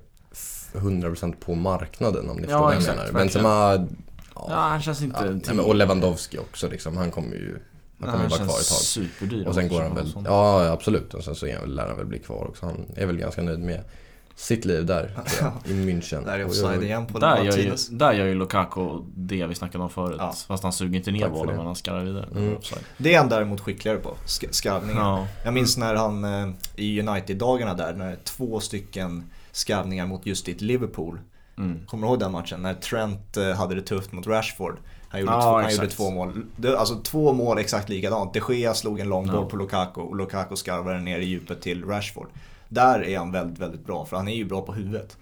100% 0.73 1.35
på 1.41 1.55
marknaden 1.55 2.31
om 2.31 2.37
ni 2.37 2.43
förstår 2.43 2.61
vad 2.61 2.75
jag 2.75 2.83
menar. 2.83 3.13
Benzema... 3.13 3.89
Ja, 4.35 4.47
ja, 4.49 4.55
han 4.55 4.83
känns 4.83 5.03
inte... 5.03 5.41
Ja, 5.47 5.63
och 5.63 5.75
Lewandowski 5.75 6.39
också 6.39 6.69
liksom. 6.69 6.97
Han 6.97 7.11
kommer 7.11 7.37
ju... 7.37 7.59
Han 8.01 8.11
kommer 8.11 8.25
ju 8.25 8.31
vara 8.31 8.39
kvar 8.39 8.61
ett 8.61 8.69
tag. 8.69 8.79
superdyr 8.79 9.49
Och 9.49 9.55
sen 9.55 9.69
går 9.69 9.83
han 9.83 9.95
väl... 9.95 10.13
Ja, 10.25 10.67
absolut. 10.73 11.15
Och 11.15 11.25
sen 11.25 11.35
så 11.35 11.47
lär 11.67 11.89
han 11.89 11.97
väl 11.97 12.07
bli 12.07 12.19
kvar 12.19 12.49
också. 12.49 12.67
Han 12.67 12.87
är 12.97 13.07
väl 13.07 13.17
ganska 13.17 13.43
nöjd 13.43 13.61
med 13.61 13.85
sitt 14.39 14.65
liv 14.65 14.87
där, 14.87 15.11
i 15.65 15.73
München. 15.73 16.25
Där 16.25 16.39
är 16.39 16.45
offside 16.45 16.83
igen 16.83 17.07
på 17.07 17.19
där 17.19 17.43
gör, 17.43 17.57
ju, 17.57 17.77
där 17.91 18.13
gör 18.13 18.27
ju 18.27 18.35
Lukaku 18.35 18.81
det 19.15 19.47
vi 19.47 19.55
snackade 19.55 19.85
om 19.85 19.91
förut. 19.91 20.17
Ja. 20.19 20.35
Fast 20.47 20.63
han 20.63 20.73
suger 20.73 20.97
inte 20.97 21.11
ner 21.11 21.29
bollen 21.29 21.57
men 21.57 21.67
han 21.67 21.77
skarvar 21.77 22.01
vidare. 22.01 22.29
Mm. 22.37 22.57
Det 22.97 23.15
är 23.15 23.19
han 23.19 23.29
däremot 23.29 23.61
skickligare 23.61 23.99
på, 23.99 24.17
skarvningen. 24.51 25.03
Ja. 25.03 25.27
Jag 25.45 25.55
minns 25.55 25.77
när 25.77 25.95
han 25.95 26.25
eh, 26.25 26.49
i 26.77 27.01
United-dagarna 27.01 27.75
där, 27.75 27.95
när 27.95 28.17
två 28.25 28.61
stycken 28.61 29.31
skarvningar 29.59 30.07
mot 30.07 30.27
just 30.27 30.47
ditt 30.47 30.61
Liverpool. 30.61 31.21
Mm. 31.59 31.87
Kommer 31.87 32.07
du 32.07 32.09
ihåg 32.11 32.21
den 32.21 32.33
matchen? 32.33 32.63
När 32.63 32.75
Trent 32.75 33.37
eh, 33.37 33.51
hade 33.51 33.75
det 33.75 33.83
tufft 33.83 34.13
mot 34.13 34.27
Rashford. 34.27 34.79
Han 35.09 35.21
gjorde, 35.21 35.33
ah, 35.33 35.43
två, 35.43 35.61
han 35.61 35.75
gjorde 35.75 35.89
två 35.89 36.11
mål. 36.11 36.45
Alltså 36.77 37.01
två 37.03 37.33
mål 37.33 37.59
exakt 37.59 37.89
likadant. 37.89 38.35
De 38.35 38.55
Gea 38.55 38.75
slog 38.75 39.01
en 39.01 39.09
lång 39.09 39.27
boll 39.27 39.43
no. 39.45 39.49
på 39.49 39.57
Lukaku 39.57 40.01
och 40.01 40.17
Lukaku 40.17 40.57
skarvade 40.57 41.01
ner 41.01 41.19
i 41.19 41.25
djupet 41.25 41.63
till 41.63 41.85
Rashford. 41.85 42.29
Där 42.69 43.05
är 43.05 43.19
han 43.19 43.33
väldigt, 43.33 43.59
väldigt 43.59 43.87
bra 43.87 44.05
för 44.05 44.17
han 44.17 44.29
är 44.29 44.35
ju 44.35 44.45
bra 44.45 44.63
på 44.63 44.73
huvudet. 44.73 45.17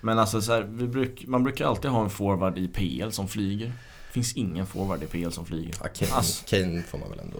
Men 0.00 0.18
alltså 0.18 0.42
så 0.42 0.52
här, 0.52 0.62
bruk, 0.62 1.24
man 1.26 1.44
brukar 1.44 1.66
alltid 1.66 1.90
ha 1.90 2.02
en 2.02 2.10
forward 2.10 2.58
i 2.58 2.68
PL 2.68 3.10
som 3.10 3.28
flyger. 3.28 3.66
Det 3.66 4.12
finns 4.12 4.36
ingen 4.36 4.66
forward 4.66 5.02
i 5.02 5.06
PL 5.06 5.30
som 5.30 5.46
flyger. 5.46 5.74
Ja, 5.82 5.88
Kane, 5.88 6.12
alltså, 6.12 6.44
Kane 6.46 6.82
får 6.82 6.98
man 6.98 7.10
väl 7.10 7.20
ändå... 7.20 7.38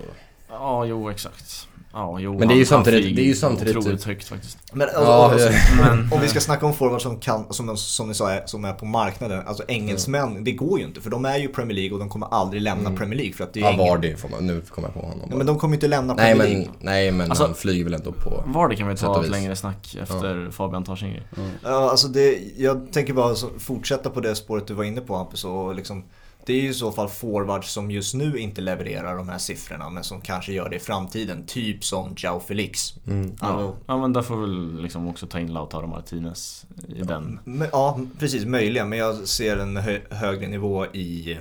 Ja, 0.48 0.84
jo 0.84 1.10
exakt. 1.10 1.68
Ja, 1.92 2.20
jo, 2.20 2.38
men 2.38 2.48
det 2.48 2.54
är 2.54 2.58
ju 2.58 2.64
samtidigt... 2.64 3.16
Det 3.16 3.22
är 3.22 3.26
ju 3.26 3.34
samtidigt 3.34 3.76
otroligt 3.76 4.00
typ- 4.00 4.06
högt 4.06 4.28
faktiskt. 4.28 4.58
Men, 4.72 4.88
alltså, 4.88 5.02
ja, 5.02 5.32
alltså, 5.32 5.48
men, 5.78 6.12
om 6.12 6.20
vi 6.20 6.28
ska 6.28 6.40
snacka 6.40 6.66
om 6.66 6.74
forwards 6.74 7.02
som 7.02 7.18
kan, 7.18 7.52
som, 7.52 7.76
som 7.76 8.08
ni 8.08 8.14
sa, 8.14 8.30
är, 8.30 8.42
som 8.46 8.64
är 8.64 8.72
på 8.72 8.84
marknaden. 8.84 9.42
Alltså 9.46 9.64
engelsmän, 9.68 10.30
mm. 10.30 10.44
det 10.44 10.52
går 10.52 10.78
ju 10.78 10.84
inte. 10.84 11.00
För 11.00 11.10
de 11.10 11.24
är 11.24 11.38
ju 11.38 11.48
Premier 11.48 11.74
League 11.74 11.92
och 11.92 11.98
de 11.98 12.08
kommer 12.08 12.26
aldrig 12.26 12.62
lämna 12.62 12.86
mm. 12.86 12.96
Premier 12.96 13.16
League. 13.16 13.34
För 13.34 13.44
att 13.44 13.52
det 13.52 13.60
är 13.60 13.64
ja, 13.64 13.76
Vardy 13.76 14.16
får 14.16 14.28
man, 14.28 14.46
nu 14.46 14.60
kommer 14.60 14.88
jag 14.88 14.94
på 14.94 15.00
honom. 15.00 15.26
Ja, 15.30 15.36
men 15.36 15.46
de 15.46 15.58
kommer 15.58 15.72
ju 15.72 15.76
inte 15.76 15.88
lämna 15.88 16.14
Premier 16.14 16.36
nej, 16.36 16.54
League. 16.54 16.68
nej, 16.80 17.12
men 17.12 17.30
alltså, 17.30 17.44
han 17.44 17.54
flyger 17.54 17.84
väl 17.84 17.94
ändå 17.94 18.12
på 18.12 18.44
Vardy 18.46 18.76
kan 18.76 18.88
vi 18.88 18.96
ta 18.96 19.24
ett 19.24 19.30
längre 19.30 19.56
snack 19.56 19.96
efter. 20.02 20.50
Fabian 20.50 20.84
tar 20.84 20.96
sin 20.96 21.10
grej. 21.10 21.22
Mm. 21.36 21.50
Ja, 21.62 21.90
alltså 21.90 22.08
det, 22.08 22.38
jag 22.56 22.92
tänker 22.92 23.12
bara 23.12 23.34
fortsätta 23.58 24.10
på 24.10 24.20
det 24.20 24.34
spåret 24.34 24.66
du 24.66 24.74
var 24.74 24.84
inne 24.84 25.00
på 25.00 25.16
Hampus. 25.16 25.44
Och 25.44 25.74
liksom, 25.74 26.04
det 26.46 26.52
är 26.52 26.60
ju 26.60 26.68
i 26.68 26.74
så 26.74 26.92
fall 26.92 27.08
forwards 27.08 27.72
som 27.72 27.90
just 27.90 28.14
nu 28.14 28.38
inte 28.38 28.60
levererar 28.60 29.16
de 29.16 29.28
här 29.28 29.38
siffrorna 29.38 29.90
men 29.90 30.04
som 30.04 30.20
kanske 30.20 30.52
gör 30.52 30.68
det 30.68 30.76
i 30.76 30.80
framtiden. 30.80 31.46
Typ 31.46 31.84
som 31.84 32.14
Jao 32.16 32.40
Felix. 32.40 32.94
Mm. 33.06 33.32
Ja. 33.40 33.74
ja 33.86 33.98
men 33.98 34.12
där 34.12 34.22
får 34.22 34.36
vi 34.36 34.82
liksom 34.82 35.08
också 35.08 35.26
ta 35.26 35.40
in 35.40 35.52
Lautaro 35.52 35.86
Martinez 35.86 36.66
i 36.88 36.98
ja, 36.98 37.04
den. 37.04 37.40
Ja 37.72 38.00
precis, 38.18 38.44
möjligen. 38.44 38.88
Men 38.88 38.98
jag 38.98 39.28
ser 39.28 39.56
en 39.56 39.76
hö 39.76 39.98
högre 40.10 40.48
nivå 40.48 40.86
i 40.86 41.38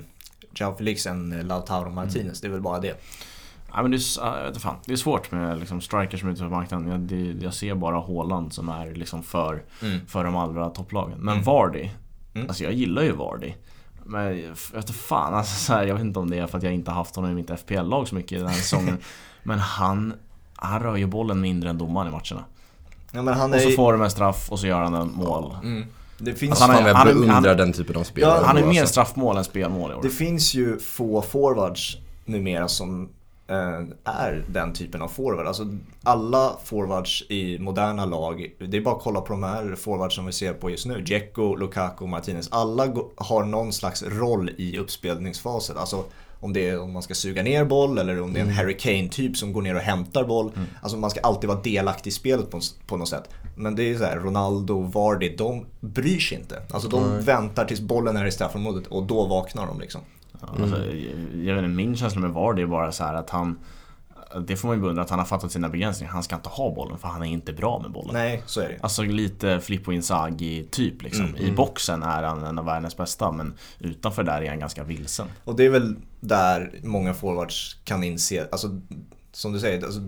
Jao 0.55 0.75
Felix 0.75 1.05
än 1.05 1.47
Lautaro 1.47 1.89
Martinez. 1.89 2.15
Mm. 2.17 2.33
Det 2.41 2.47
är 2.47 2.51
väl 2.51 2.61
bara 2.61 2.79
det. 2.79 3.01
Ja, 3.73 3.81
men 3.81 3.91
det, 3.91 3.97
är, 3.97 4.51
vet 4.51 4.61
fan, 4.61 4.75
det 4.85 4.93
är 4.93 4.97
svårt 4.97 5.31
med 5.31 5.59
liksom 5.59 5.81
strikers 5.81 6.19
som 6.19 6.29
är 6.29 6.33
ute 6.33 6.43
på 6.43 6.49
marknaden. 6.49 6.87
Jag, 6.87 6.99
det, 6.99 7.43
jag 7.45 7.53
ser 7.53 7.75
bara 7.75 7.97
Håland 7.97 8.53
som 8.53 8.69
är 8.69 8.95
liksom 8.95 9.23
för, 9.23 9.63
mm. 9.81 9.99
för 10.07 10.23
de 10.23 10.35
allra 10.35 10.69
topplagen. 10.69 11.19
Men 11.19 11.33
mm. 11.33 11.43
Vardy, 11.43 11.89
mm. 12.33 12.47
alltså 12.47 12.63
jag 12.63 12.73
gillar 12.73 13.03
ju 13.03 13.11
Vardy. 13.11 13.53
Men 14.05 14.23
jag 14.23 14.55
vet 14.73 14.89
fan, 14.89 15.33
alltså, 15.33 15.55
så 15.55 15.73
här, 15.73 15.83
jag 15.83 15.95
vet 15.95 16.03
inte 16.03 16.19
om 16.19 16.29
det 16.29 16.37
är 16.37 16.47
för 16.47 16.57
att 16.57 16.63
jag 16.63 16.73
inte 16.73 16.91
haft 16.91 17.15
honom 17.15 17.31
i 17.31 17.33
mitt 17.33 17.59
FPL-lag 17.59 18.07
så 18.07 18.15
mycket 18.15 18.39
den 18.39 18.47
här 18.47 18.55
säsongen. 18.55 18.97
men 19.43 19.59
han, 19.59 20.13
han 20.55 20.83
rör 20.83 20.95
ju 20.95 21.05
bollen 21.05 21.41
mindre 21.41 21.69
än 21.69 21.77
domaren 21.77 22.07
i 22.07 22.11
matcherna. 22.11 22.45
Ja, 23.11 23.21
men 23.21 23.33
han 23.33 23.53
och 23.53 23.59
så 23.59 23.69
får 23.69 23.93
de 23.93 24.01
en 24.01 24.11
straff 24.11 24.51
och 24.51 24.59
så 24.59 24.67
gör 24.67 24.81
han 24.81 24.93
en 24.93 25.11
mål. 25.13 25.55
Mm. 25.63 25.85
Det 26.17 26.33
finns... 26.33 26.51
Alltså 26.51 26.65
han, 26.65 26.85
är, 26.85 26.93
han, 26.93 27.07
beundrar 27.07 27.33
han, 27.33 27.57
den 27.57 27.73
typen 27.73 27.95
av 27.95 28.03
spelare. 28.03 28.39
Ja, 28.39 28.45
han 28.45 28.57
är 28.57 28.65
mer 28.65 28.81
alltså. 28.81 28.91
straffmål 28.91 29.37
än 29.37 29.43
spelmål 29.43 29.91
i 29.91 29.93
år. 29.93 30.01
Det 30.01 30.09
finns 30.09 30.53
ju 30.53 30.79
få 30.79 31.21
forwards 31.21 31.97
numera 32.25 32.67
som 32.67 33.09
är 34.03 34.45
den 34.47 34.73
typen 34.73 35.01
av 35.01 35.07
forward. 35.07 35.47
Alltså 35.47 35.77
alla 36.03 36.57
forwards 36.63 37.23
i 37.29 37.59
moderna 37.59 38.05
lag, 38.05 38.55
det 38.59 38.77
är 38.77 38.81
bara 38.81 38.95
att 38.95 39.03
kolla 39.03 39.21
på 39.21 39.33
de 39.33 39.43
här 39.43 39.75
forwards 39.75 40.15
som 40.15 40.25
vi 40.25 40.31
ser 40.31 40.53
på 40.53 40.69
just 40.69 40.85
nu. 40.85 41.01
Dzeko, 41.01 41.55
Lukaku, 41.55 42.05
Martinez. 42.05 42.47
Alla 42.51 42.93
har 43.15 43.43
någon 43.43 43.73
slags 43.73 44.03
roll 44.03 44.51
i 44.57 44.77
uppspelningsfasen. 44.77 45.77
Alltså 45.77 46.03
om 46.41 46.53
det 46.53 46.69
är 46.69 46.81
om 46.81 46.93
man 46.93 47.01
ska 47.01 47.13
suga 47.13 47.43
ner 47.43 47.65
boll 47.65 47.97
eller 47.97 48.21
om 48.21 48.33
det 48.33 48.39
är 48.39 48.41
en 48.41 48.47
mm. 48.47 48.57
Harry 48.57 48.77
Kane-typ 48.77 49.37
som 49.37 49.53
går 49.53 49.61
ner 49.61 49.75
och 49.75 49.81
hämtar 49.81 50.23
boll. 50.23 50.51
Mm. 50.55 50.67
Alltså 50.81 50.97
man 50.97 51.09
ska 51.09 51.19
alltid 51.19 51.47
vara 51.49 51.61
delaktig 51.61 52.09
i 52.09 52.13
spelet 52.13 52.51
på, 52.51 52.59
på 52.87 52.97
något 52.97 53.09
sätt. 53.09 53.29
Men 53.55 53.75
det 53.75 53.83
är 53.83 53.97
så 53.97 54.03
här, 54.03 54.17
Ronaldo, 54.17 54.81
Vardy, 54.81 55.35
de 55.35 55.65
bryr 55.79 56.19
sig 56.19 56.37
inte. 56.37 56.61
Alltså 56.71 56.89
de 56.89 57.03
mm. 57.03 57.21
väntar 57.21 57.65
tills 57.65 57.81
bollen 57.81 58.17
är 58.17 58.25
i 58.25 58.31
straffområdet 58.31 58.87
och 58.87 59.03
då 59.03 59.25
vaknar 59.25 59.67
de 59.67 59.79
liksom. 59.79 60.01
Mm. 60.49 60.63
Alltså, 60.63 60.85
jag 61.35 61.55
vet 61.55 61.63
inte, 61.63 61.75
min 61.75 61.95
känsla 61.95 62.21
med 62.21 62.31
Vardy 62.31 62.61
är 62.61 62.67
bara 62.67 62.91
så 62.91 63.03
att 63.03 63.29
han 63.29 63.59
det 64.39 64.55
får 64.55 64.67
man 64.67 64.77
ju 64.77 64.81
beundra 64.81 65.03
att 65.03 65.09
han 65.09 65.19
har 65.19 65.25
fattat 65.25 65.51
sina 65.51 65.69
begränsningar. 65.69 66.13
Han 66.13 66.23
ska 66.23 66.35
inte 66.35 66.49
ha 66.49 66.75
bollen 66.75 66.97
för 66.97 67.07
han 67.07 67.21
är 67.21 67.25
inte 67.25 67.53
bra 67.53 67.79
med 67.79 67.91
bollen. 67.91 68.13
Nej, 68.13 68.43
så 68.45 68.61
är 68.61 68.69
det 68.69 68.77
Alltså 68.81 69.03
lite 69.03 69.59
Filippo 69.59 69.91
Inzaghi 69.91 70.67
typ 70.71 71.01
liksom. 71.01 71.25
Mm, 71.25 71.35
I 71.35 71.43
mm. 71.43 71.55
boxen 71.55 72.03
är 72.03 72.23
han 72.23 72.43
en 72.43 72.59
av 72.59 72.65
världens 72.65 72.97
bästa 72.97 73.31
men 73.31 73.53
utanför 73.79 74.23
där 74.23 74.41
är 74.41 74.49
han 74.49 74.59
ganska 74.59 74.83
vilsen. 74.83 75.27
Och 75.43 75.55
det 75.55 75.65
är 75.65 75.69
väl 75.69 75.95
där 76.19 76.71
många 76.83 77.13
forwards 77.13 77.77
kan 77.83 78.03
inse, 78.03 78.47
alltså 78.51 78.67
som 79.31 79.53
du 79.53 79.59
säger, 79.59 79.85
alltså, 79.85 80.01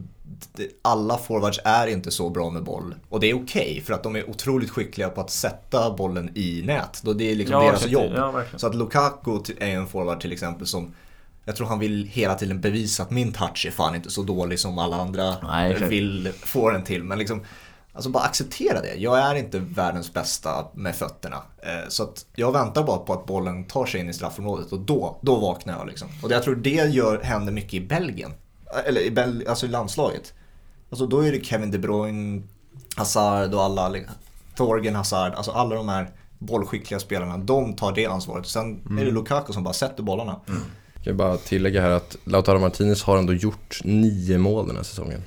alla 0.82 1.18
forwards 1.18 1.60
är 1.64 1.88
inte 1.88 2.12
så 2.12 2.30
bra 2.30 2.50
med 2.50 2.64
boll. 2.64 2.96
Och 3.10 3.20
det 3.20 3.30
är 3.30 3.34
okej 3.34 3.72
okay, 3.72 3.82
för 3.82 3.94
att 3.94 4.04
de 4.04 4.16
är 4.16 4.30
otroligt 4.30 4.70
skickliga 4.70 5.10
på 5.10 5.22
att 5.22 5.30
sätta 5.30 5.92
bollen 5.92 6.32
i 6.36 6.62
nät. 6.66 7.02
Det 7.18 7.32
är 7.32 7.36
liksom 7.36 7.56
ja, 7.56 7.68
deras 7.68 7.88
jobb. 7.88 8.12
Ja, 8.16 8.44
så 8.56 8.68
att 8.68 8.76
Lukaku 8.76 9.40
är 9.60 9.76
en 9.76 9.88
forward 9.88 10.22
till 10.22 10.32
exempel 10.32 10.68
som 10.68 10.94
jag 11.46 11.56
tror 11.56 11.68
han 11.68 11.80
vill 11.80 12.08
hela 12.08 12.36
tiden 12.36 12.62
bevisa 12.62 13.04
att 13.04 13.12
min 13.12 13.32
touch 13.34 13.66
är 13.68 13.72
fan 13.72 13.96
inte 13.96 14.12
så 14.12 14.24
dålig 14.24 14.60
som 14.60 14.78
alla 14.78 14.96
andra 14.96 15.36
Nej, 15.44 15.74
vill 15.74 16.32
få 16.40 16.72
den 16.72 16.84
till. 16.84 17.04
Men 17.04 17.20
liksom, 17.20 17.42
alltså 17.94 18.10
bara 18.10 18.24
acceptera 18.24 18.82
det. 18.82 18.96
Jag 18.96 19.20
är 19.20 19.36
inte 19.36 19.60
världens 19.60 20.14
bästa 20.14 20.68
med 20.74 20.96
fötterna. 20.96 21.38
Eh, 21.62 21.90
så 21.90 22.04
att 22.04 22.26
jag 22.36 22.52
väntar 22.52 22.84
bara 22.84 22.98
på 22.98 23.14
att 23.14 23.26
bollen 23.26 23.64
tar 23.64 23.86
sig 23.86 24.00
in 24.00 24.10
i 24.10 24.14
straffområdet 24.14 24.72
och 24.72 24.80
då, 24.80 25.20
då 25.22 25.36
vaknar 25.36 25.78
jag 25.78 25.88
liksom. 25.88 26.08
Och 26.24 26.32
jag 26.32 26.44
tror 26.44 26.56
det 26.56 26.70
gör, 26.70 27.22
händer 27.22 27.54
mycket 27.54 27.74
i 27.74 27.82
Belgien. 27.82 28.32
Eller 28.86 29.02
i, 29.02 29.12
Bel 29.12 29.46
alltså 29.48 29.66
i 29.66 29.70
landslaget. 29.70 30.34
Alltså 30.90 31.06
då 31.06 31.20
är 31.20 31.32
det 31.32 31.46
Kevin 31.46 31.72
De 31.72 31.78
Bruyne, 31.78 32.42
Hazard 32.96 33.54
och 33.54 33.64
alla, 33.64 33.96
Thorgen 34.56 34.96
Hazard, 34.96 35.34
alltså 35.34 35.52
alla 35.52 35.76
de 35.76 35.90
här 35.90 36.12
bollskickliga 36.40 37.00
spelarna, 37.00 37.38
de 37.38 37.76
tar 37.76 37.92
det 37.92 38.06
ansvaret. 38.06 38.48
Sen 38.48 38.82
mm. 38.86 38.98
är 38.98 39.06
det 39.06 39.12
Lukaku 39.12 39.54
som 39.54 39.64
bara 39.64 39.74
sätter 39.74 40.04
bollarna. 40.04 40.40
Mm. 40.48 40.62
Jag 40.94 41.04
kan 41.04 41.18
bara 41.18 41.38
tillägga 41.38 41.82
här 41.82 41.90
att 41.90 42.18
Lautaro 42.24 42.60
Martinez 42.60 43.04
har 43.04 43.18
ändå 43.18 43.34
gjort 43.34 43.80
nio 43.84 44.38
mål 44.38 44.68
den 44.68 44.76
här 44.76 44.84
säsongen. 44.84 45.22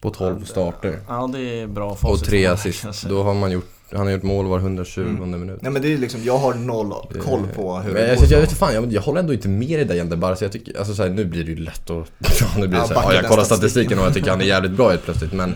På 0.00 0.10
12 0.10 0.44
starter. 0.44 1.00
Ja, 1.08 1.30
det 1.32 1.60
är 1.60 1.66
bra 1.66 1.94
facit. 1.94 2.22
Och 2.22 2.28
tre 2.28 2.46
assist. 2.46 3.04
Då 3.08 3.22
har 3.22 3.34
man 3.34 3.50
gjort 3.50 3.70
han 3.94 4.06
har 4.06 4.12
gjort 4.12 4.22
mål 4.22 4.46
var 4.46 4.58
120 4.58 5.00
mm. 5.00 5.40
minut. 5.40 5.62
Nej 5.62 5.72
men 5.72 5.82
det 5.82 5.92
är 5.92 5.98
liksom, 5.98 6.20
jag 6.24 6.38
har 6.38 6.54
noll 6.54 6.92
koll 7.20 7.46
på 7.54 7.78
hur 7.78 7.92
men 7.92 8.02
jag, 8.02 8.18
jag, 8.18 8.30
jag, 8.30 8.40
vet 8.40 8.52
fan, 8.52 8.74
jag, 8.74 8.92
jag 8.92 9.02
håller 9.02 9.20
ändå 9.20 9.32
inte 9.32 9.48
med 9.48 9.78
dig 9.78 9.84
där 9.84 9.94
egentligen 9.94 10.20
bara 10.20 10.36
så 10.36 10.44
jag 10.44 10.52
tycker, 10.52 10.78
alltså 10.78 10.94
så 10.94 11.02
här, 11.02 11.10
nu 11.10 11.24
blir 11.24 11.44
det 11.44 11.50
ju 11.50 11.56
lätt 11.56 11.90
att, 11.90 12.12
ja, 12.40 12.46
nu 12.56 12.68
blir 12.68 12.68
det 12.68 12.76
ja, 12.76 12.88
så 12.88 12.94
här, 12.94 13.12
ja, 13.12 13.14
jag 13.14 13.30
kollar 13.30 13.44
statistiken 13.44 13.98
och 13.98 14.04
jag 14.04 14.14
tycker 14.14 14.30
han 14.30 14.40
är 14.40 14.44
jävligt 14.44 14.72
bra 14.72 14.90
helt 14.90 15.04
plötsligt 15.04 15.32
men 15.32 15.54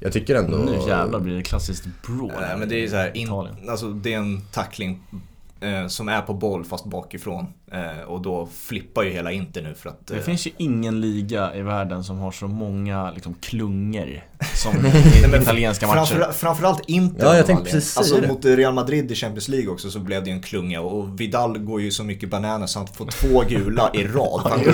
jag 0.00 0.12
tycker 0.12 0.34
ändå... 0.34 0.56
Nu 0.56 0.88
jävlar 0.88 1.20
blir 1.20 1.36
det 1.36 1.42
klassiskt 1.42 1.84
bro. 2.06 2.32
Nej 2.40 2.56
men 2.58 2.68
det 2.68 2.84
är 2.84 2.88
så 2.88 2.96
här, 2.96 3.16
in, 3.16 3.28
alltså 3.68 3.88
det 3.88 4.14
är 4.14 4.18
en 4.18 4.40
tackling 4.52 5.00
som 5.88 6.08
är 6.08 6.22
på 6.22 6.34
boll 6.34 6.64
fast 6.64 6.84
bakifrån. 6.84 7.46
Eh, 7.72 8.02
och 8.06 8.22
då 8.22 8.48
flippar 8.54 9.02
ju 9.02 9.10
hela 9.10 9.32
Inter 9.32 9.62
nu 9.62 9.74
för 9.74 9.88
att... 9.88 10.06
Det 10.06 10.16
eh, 10.16 10.20
finns 10.20 10.46
ju 10.46 10.50
ingen 10.56 11.00
liga 11.00 11.54
i 11.54 11.62
världen 11.62 12.04
som 12.04 12.18
har 12.18 12.32
så 12.32 12.48
många 12.48 13.10
liksom, 13.10 13.34
klungor 13.34 14.24
som 14.54 14.86
i 14.86 15.42
italienska 15.42 15.86
matcher. 15.86 16.04
Framför, 16.04 16.32
framförallt 16.32 16.82
Inter. 16.86 17.26
Ja, 17.26 17.36
jag 17.36 17.46
tänkte 17.46 17.64
precis 17.64 17.96
Alltså 17.96 18.22
mot 18.28 18.44
Real 18.44 18.74
Madrid 18.74 19.10
i 19.10 19.14
Champions 19.14 19.48
League 19.48 19.68
också 19.68 19.90
så 19.90 19.98
blev 19.98 20.24
det 20.24 20.30
ju 20.30 20.36
en 20.36 20.42
klunga 20.42 20.80
och 20.80 21.20
Vidal 21.20 21.58
går 21.58 21.80
ju 21.80 21.90
så 21.90 22.04
mycket 22.04 22.30
bananas 22.30 22.72
så 22.72 22.78
han 22.78 22.88
får 22.88 23.06
två 23.06 23.44
gula 23.48 23.90
i 23.94 24.04
rad. 24.06 24.40
Han, 24.44 24.64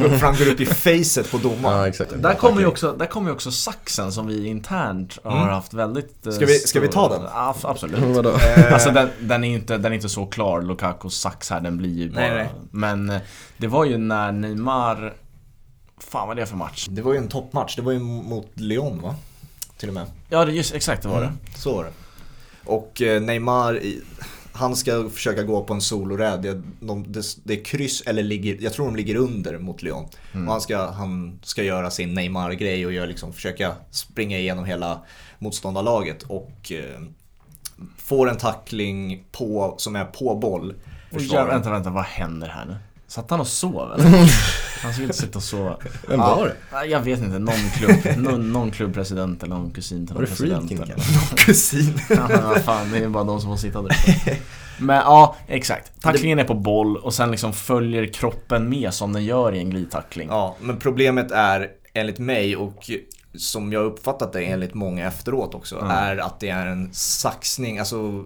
går, 0.00 0.18
han, 0.18 0.36
går 0.36 0.48
upp 0.52 0.60
i 0.60 0.66
facet 0.66 1.30
på 1.30 1.38
domaren. 1.38 1.78
Ja, 1.78 1.88
exakt. 1.88 2.12
Där 2.22 2.34
kommer 2.34 2.60
ju 2.60 2.66
också, 2.66 2.92
där 2.92 3.06
kommer 3.06 3.32
också 3.32 3.50
saxen 3.50 4.12
som 4.12 4.26
vi 4.26 4.46
internt 4.46 5.18
har 5.24 5.36
mm. 5.36 5.48
haft 5.48 5.74
väldigt... 5.74 6.26
Eh, 6.26 6.32
ska 6.32 6.46
vi, 6.46 6.58
ska 6.58 6.80
vi 6.80 6.88
ta 6.88 7.08
den? 7.08 7.22
Ja, 7.22 7.56
absolut. 7.62 8.26
alltså 8.72 8.90
den, 8.90 9.08
den, 9.20 9.44
är 9.44 9.48
inte, 9.48 9.78
den 9.78 9.92
är 9.92 9.96
inte 9.96 10.08
så 10.08 10.15
klar, 10.24 10.62
Lukakos 10.62 11.20
sax 11.20 11.50
här, 11.50 11.60
den 11.60 11.76
blir 11.76 11.98
ju 11.98 12.10
bara 12.10 12.20
nej, 12.20 12.34
nej. 12.34 12.48
Men 12.70 13.10
eh, 13.10 13.20
det 13.56 13.66
var 13.66 13.84
ju 13.84 13.98
när 13.98 14.32
Neymar... 14.32 15.14
Fan 15.98 16.28
vad 16.28 16.36
är 16.36 16.40
det 16.40 16.46
för 16.46 16.56
match? 16.56 16.86
Det 16.90 17.02
var 17.02 17.12
ju 17.12 17.18
en 17.18 17.28
toppmatch. 17.28 17.76
Det 17.76 17.82
var 17.82 17.92
ju 17.92 17.98
mot 17.98 18.50
Lyon 18.54 19.02
va? 19.02 19.14
Till 19.76 19.88
och 19.88 19.94
med. 19.94 20.06
Ja, 20.28 20.44
det, 20.44 20.52
just, 20.52 20.74
exakt 20.74 21.02
det 21.02 21.08
var 21.08 21.22
mm, 21.22 21.32
det. 21.44 21.58
Så 21.58 21.76
var 21.76 21.84
det. 21.84 21.90
Och 22.64 23.02
eh, 23.02 23.22
Neymar, 23.22 23.80
han 24.52 24.76
ska 24.76 25.08
försöka 25.10 25.42
gå 25.42 25.64
på 25.64 25.74
en 25.74 25.80
soloräd. 25.80 26.42
Det, 26.42 26.62
de, 26.80 27.12
det, 27.12 27.22
det 27.44 27.60
är 27.60 27.64
kryss 27.64 28.00
eller 28.06 28.22
ligger, 28.22 28.56
jag 28.60 28.72
tror 28.72 28.86
de 28.86 28.96
ligger 28.96 29.16
under 29.16 29.58
mot 29.58 29.82
Lyon. 29.82 30.08
Mm. 30.32 30.46
Och 30.46 30.52
han 30.52 30.60
ska, 30.60 30.90
han 30.90 31.38
ska 31.42 31.62
göra 31.62 31.90
sin 31.90 32.14
Neymar-grej 32.14 32.86
och 32.86 32.92
gör 32.92 33.06
liksom, 33.06 33.32
försöka 33.32 33.72
springa 33.90 34.38
igenom 34.38 34.64
hela 34.64 35.00
motståndarlaget. 35.38 36.22
Och 36.22 36.72
eh, 36.72 37.00
får 37.96 38.30
en 38.30 38.36
tackling 38.36 39.24
på, 39.32 39.74
som 39.78 39.96
är 39.96 40.04
på 40.04 40.34
boll. 40.34 40.74
Försvararen. 41.12 41.48
Vänta, 41.48 41.70
vänta, 41.70 41.90
vad 41.90 42.04
händer 42.04 42.48
här 42.48 42.64
nu? 42.64 42.76
Satt 43.06 43.30
han 43.30 43.40
och 43.40 43.46
sov 43.46 43.92
eller? 43.92 44.10
Han 44.82 44.92
skulle 44.92 45.06
inte 45.06 45.18
sitta 45.18 45.38
och 45.38 45.42
sova. 45.42 45.76
Vem 46.08 46.20
var 46.20 46.46
det? 46.46 46.86
Jag 46.86 47.00
vet 47.00 47.18
inte, 47.18 47.38
någon 47.38 47.70
klubb, 47.76 48.16
någon, 48.16 48.52
någon 48.52 48.70
klubbpresident 48.70 49.42
eller 49.42 49.54
någon 49.54 49.70
kusin 49.70 50.06
till 50.06 50.14
någon 50.14 50.22
var 50.24 50.30
det 50.30 50.36
president. 50.36 50.70
Någon 50.88 51.36
kusin? 51.36 52.00
ja, 52.10 52.54
fan, 52.64 52.90
det 52.90 52.98
är 52.98 53.08
bara 53.08 53.24
de 53.24 53.40
som 53.40 53.50
får 53.50 53.56
sitta 53.56 53.82
där. 53.82 53.96
Men 54.78 54.96
ja, 54.96 55.36
exakt. 55.46 56.00
Tacklingen 56.00 56.38
är 56.38 56.44
på 56.44 56.54
boll 56.54 56.96
och 56.96 57.14
sen 57.14 57.30
liksom 57.30 57.52
följer 57.52 58.12
kroppen 58.12 58.68
med 58.68 58.94
som 58.94 59.12
den 59.12 59.24
gör 59.24 59.54
i 59.54 59.58
en 59.58 59.70
glidtackling. 59.70 60.28
Ja, 60.28 60.56
men 60.60 60.76
problemet 60.76 61.30
är 61.30 61.68
enligt 61.94 62.18
mig 62.18 62.56
och 62.56 62.90
som 63.38 63.72
jag 63.72 63.84
uppfattat 63.84 64.32
det 64.32 64.44
enligt 64.44 64.74
många 64.74 65.06
efteråt 65.06 65.54
också, 65.54 65.78
mm. 65.78 65.90
är 65.90 66.16
att 66.16 66.40
det 66.40 66.48
är 66.48 66.66
en 66.66 66.92
saxning. 66.92 67.78
Alltså, 67.78 68.24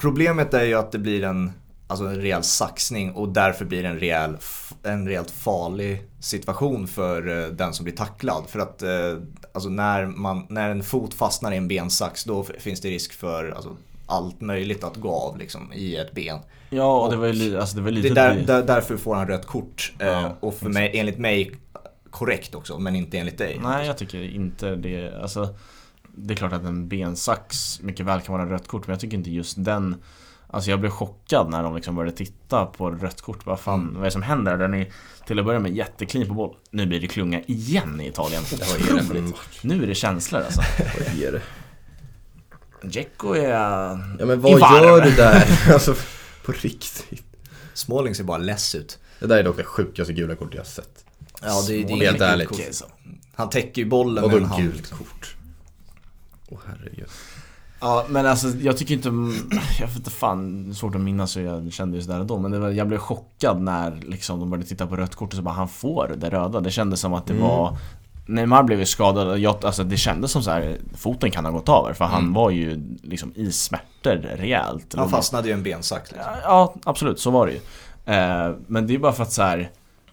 problemet 0.00 0.54
är 0.54 0.64
ju 0.64 0.74
att 0.74 0.92
det 0.92 0.98
blir 0.98 1.24
en 1.24 1.52
alltså 1.92 2.06
en 2.06 2.20
rejäl 2.20 2.42
saxning 2.42 3.12
och 3.12 3.28
därför 3.28 3.64
blir 3.64 3.82
det 3.82 3.88
en, 3.88 3.98
rejäl, 3.98 4.36
en 4.82 5.08
rejält 5.08 5.30
farlig 5.30 6.02
situation 6.20 6.86
för 6.86 7.28
eh, 7.28 7.48
den 7.48 7.74
som 7.74 7.84
blir 7.84 7.96
tacklad. 7.96 8.44
För 8.48 8.58
att 8.58 8.82
eh, 8.82 9.18
alltså 9.52 9.68
när, 9.68 10.06
man, 10.06 10.46
när 10.48 10.70
en 10.70 10.82
fot 10.82 11.14
fastnar 11.14 11.52
i 11.52 11.56
en 11.56 11.68
bensax 11.68 12.24
då 12.24 12.44
finns 12.58 12.80
det 12.80 12.88
risk 12.88 13.12
för 13.12 13.50
alltså, 13.50 13.76
allt 14.06 14.40
möjligt 14.40 14.84
att 14.84 14.96
gå 14.96 15.10
av 15.10 15.38
liksom, 15.38 15.72
i 15.72 15.96
ett 15.96 16.12
ben. 16.12 16.38
Ja, 16.70 17.00
och, 17.00 17.10
det 17.10 17.16
var 17.16 17.26
ju 17.26 17.60
alltså, 17.60 17.76
det 17.76 17.82
var 17.82 17.90
lite... 17.90 18.08
Det 18.08 18.14
där, 18.14 18.34
där, 18.46 18.62
därför 18.62 18.96
får 18.96 19.14
han 19.14 19.28
rött 19.28 19.46
kort. 19.46 19.92
Ja, 19.98 20.06
eh, 20.06 20.32
och 20.40 20.54
för 20.54 20.68
mig, 20.68 20.90
enligt 20.94 21.18
mig 21.18 21.52
korrekt 22.12 22.54
också, 22.54 22.78
men 22.78 22.96
inte 22.96 23.18
enligt 23.18 23.38
dig. 23.38 23.60
Nej, 23.62 23.86
jag 23.86 23.98
tycker 23.98 24.22
inte 24.22 24.76
det. 24.76 25.22
Alltså, 25.22 25.54
det 26.14 26.34
är 26.34 26.36
klart 26.36 26.52
att 26.52 26.64
en 26.64 26.88
bensax 26.88 27.80
mycket 27.82 28.06
väl 28.06 28.20
kan 28.20 28.32
vara 28.32 28.50
rött 28.50 28.68
kort, 28.68 28.86
men 28.86 28.94
jag 28.94 29.00
tycker 29.00 29.16
inte 29.16 29.30
just 29.30 29.64
den 29.64 29.96
Alltså 30.52 30.70
jag 30.70 30.80
blev 30.80 30.90
chockad 30.90 31.50
när 31.50 31.62
de 31.62 31.74
liksom 31.74 31.94
började 31.96 32.16
titta 32.16 32.66
på 32.66 32.90
rött 32.90 33.20
kort. 33.20 33.46
Vad 33.46 33.60
fan, 33.60 33.80
mm. 33.80 33.94
vad 33.94 34.02
är 34.02 34.04
det 34.04 34.10
som 34.10 34.22
händer? 34.22 34.56
Den 34.56 34.74
är 34.74 34.92
till 35.26 35.38
att 35.38 35.44
börja 35.44 35.60
med 35.60 35.76
jätteklin 35.76 36.28
på 36.28 36.34
boll. 36.34 36.56
Nu 36.70 36.86
blir 36.86 37.00
det 37.00 37.06
klunga 37.06 37.40
igen 37.40 38.00
i 38.00 38.08
Italien. 38.08 38.42
Otroligt. 38.52 39.34
Nu 39.62 39.82
är 39.82 39.86
det 39.86 39.94
känslor 39.94 40.40
alltså. 40.40 40.60
Vad 40.98 41.14
ger 41.14 41.32
det? 41.32 41.42
Dzeko 42.88 43.34
är 43.34 43.48
Ja 43.48 44.26
men 44.26 44.40
vad 44.40 44.60
gör 44.60 45.00
du 45.00 45.10
där? 45.10 45.44
alltså 45.72 45.94
på 46.44 46.52
riktigt. 46.52 47.22
Småling 47.74 48.14
ser 48.14 48.24
bara 48.24 48.38
less 48.38 48.74
ut. 48.74 48.98
Det 49.20 49.26
där 49.26 49.36
är 49.36 49.42
dock 49.42 49.56
det 49.56 49.64
sjukaste 49.64 50.12
gula 50.12 50.34
kortet 50.34 50.54
jag 50.54 50.60
har 50.60 50.64
sett. 50.64 51.01
Ja 51.42 51.62
det, 51.68 51.84
det 51.84 51.92
är 51.92 52.10
helt 52.10 52.20
ärligt. 52.20 52.48
Kort. 52.48 52.60
Han 53.34 53.50
täcker 53.50 53.82
ju 53.82 53.88
bollen 53.88 54.28
med 54.28 54.36
en 54.36 54.44
hand. 54.44 54.62
gult 54.62 54.90
kort? 54.90 55.36
Åh 56.48 56.58
oh, 56.58 56.60
herregud. 56.66 57.08
Ja 57.80 58.06
men 58.08 58.26
alltså 58.26 58.48
jag 58.48 58.76
tycker 58.76 58.94
inte, 58.94 59.08
jag 59.80 59.86
vet 59.86 59.96
inte 59.96 60.10
fan, 60.10 60.74
svårt 60.74 60.94
att 60.94 61.00
minnas 61.00 61.36
hur 61.36 61.44
jag 61.44 61.72
kände 61.72 61.96
just 61.96 62.08
där 62.08 62.20
och 62.20 62.26
då 62.26 62.38
Men 62.38 62.50
det 62.50 62.58
var, 62.58 62.70
jag 62.70 62.88
blev 62.88 62.98
chockad 62.98 63.60
när 63.60 64.00
liksom, 64.06 64.40
de 64.40 64.50
började 64.50 64.68
titta 64.68 64.86
på 64.86 64.96
rött 64.96 65.14
kort 65.14 65.28
och 65.28 65.36
så 65.36 65.42
bara 65.42 65.54
han 65.54 65.68
får 65.68 66.14
det 66.16 66.30
röda 66.30 66.60
Det 66.60 66.70
kändes 66.70 67.00
som 67.00 67.14
att 67.14 67.26
det 67.26 67.32
mm. 67.32 67.44
var 67.44 67.76
Neymar 68.26 68.62
blev 68.62 68.78
ju 68.78 68.86
skadad, 68.86 69.38
jag, 69.38 69.64
alltså 69.64 69.84
det 69.84 69.96
kändes 69.96 70.30
som 70.30 70.42
så 70.42 70.50
här, 70.50 70.78
foten 70.94 71.30
kan 71.30 71.44
ha 71.44 71.52
gått 71.52 71.68
av 71.68 71.92
för 71.94 72.04
han 72.04 72.22
mm. 72.22 72.32
var 72.32 72.50
ju 72.50 72.96
liksom 73.02 73.32
i 73.34 73.52
smärtor 73.52 74.16
rejält 74.36 74.94
Han 74.96 75.10
fastnade 75.10 75.48
ju 75.48 75.50
i 75.50 75.54
en 75.54 75.62
bensax 75.62 76.12
liksom. 76.12 76.32
Ja 76.42 76.74
absolut, 76.84 77.20
så 77.20 77.30
var 77.30 77.46
det 77.46 77.52
ju 77.52 77.60
eh, 78.14 78.54
Men 78.66 78.86
det 78.86 78.94
är 78.94 78.98
bara 78.98 79.12
för 79.12 79.22
att 79.22 79.32
så 79.32 79.42
här, 79.42 79.70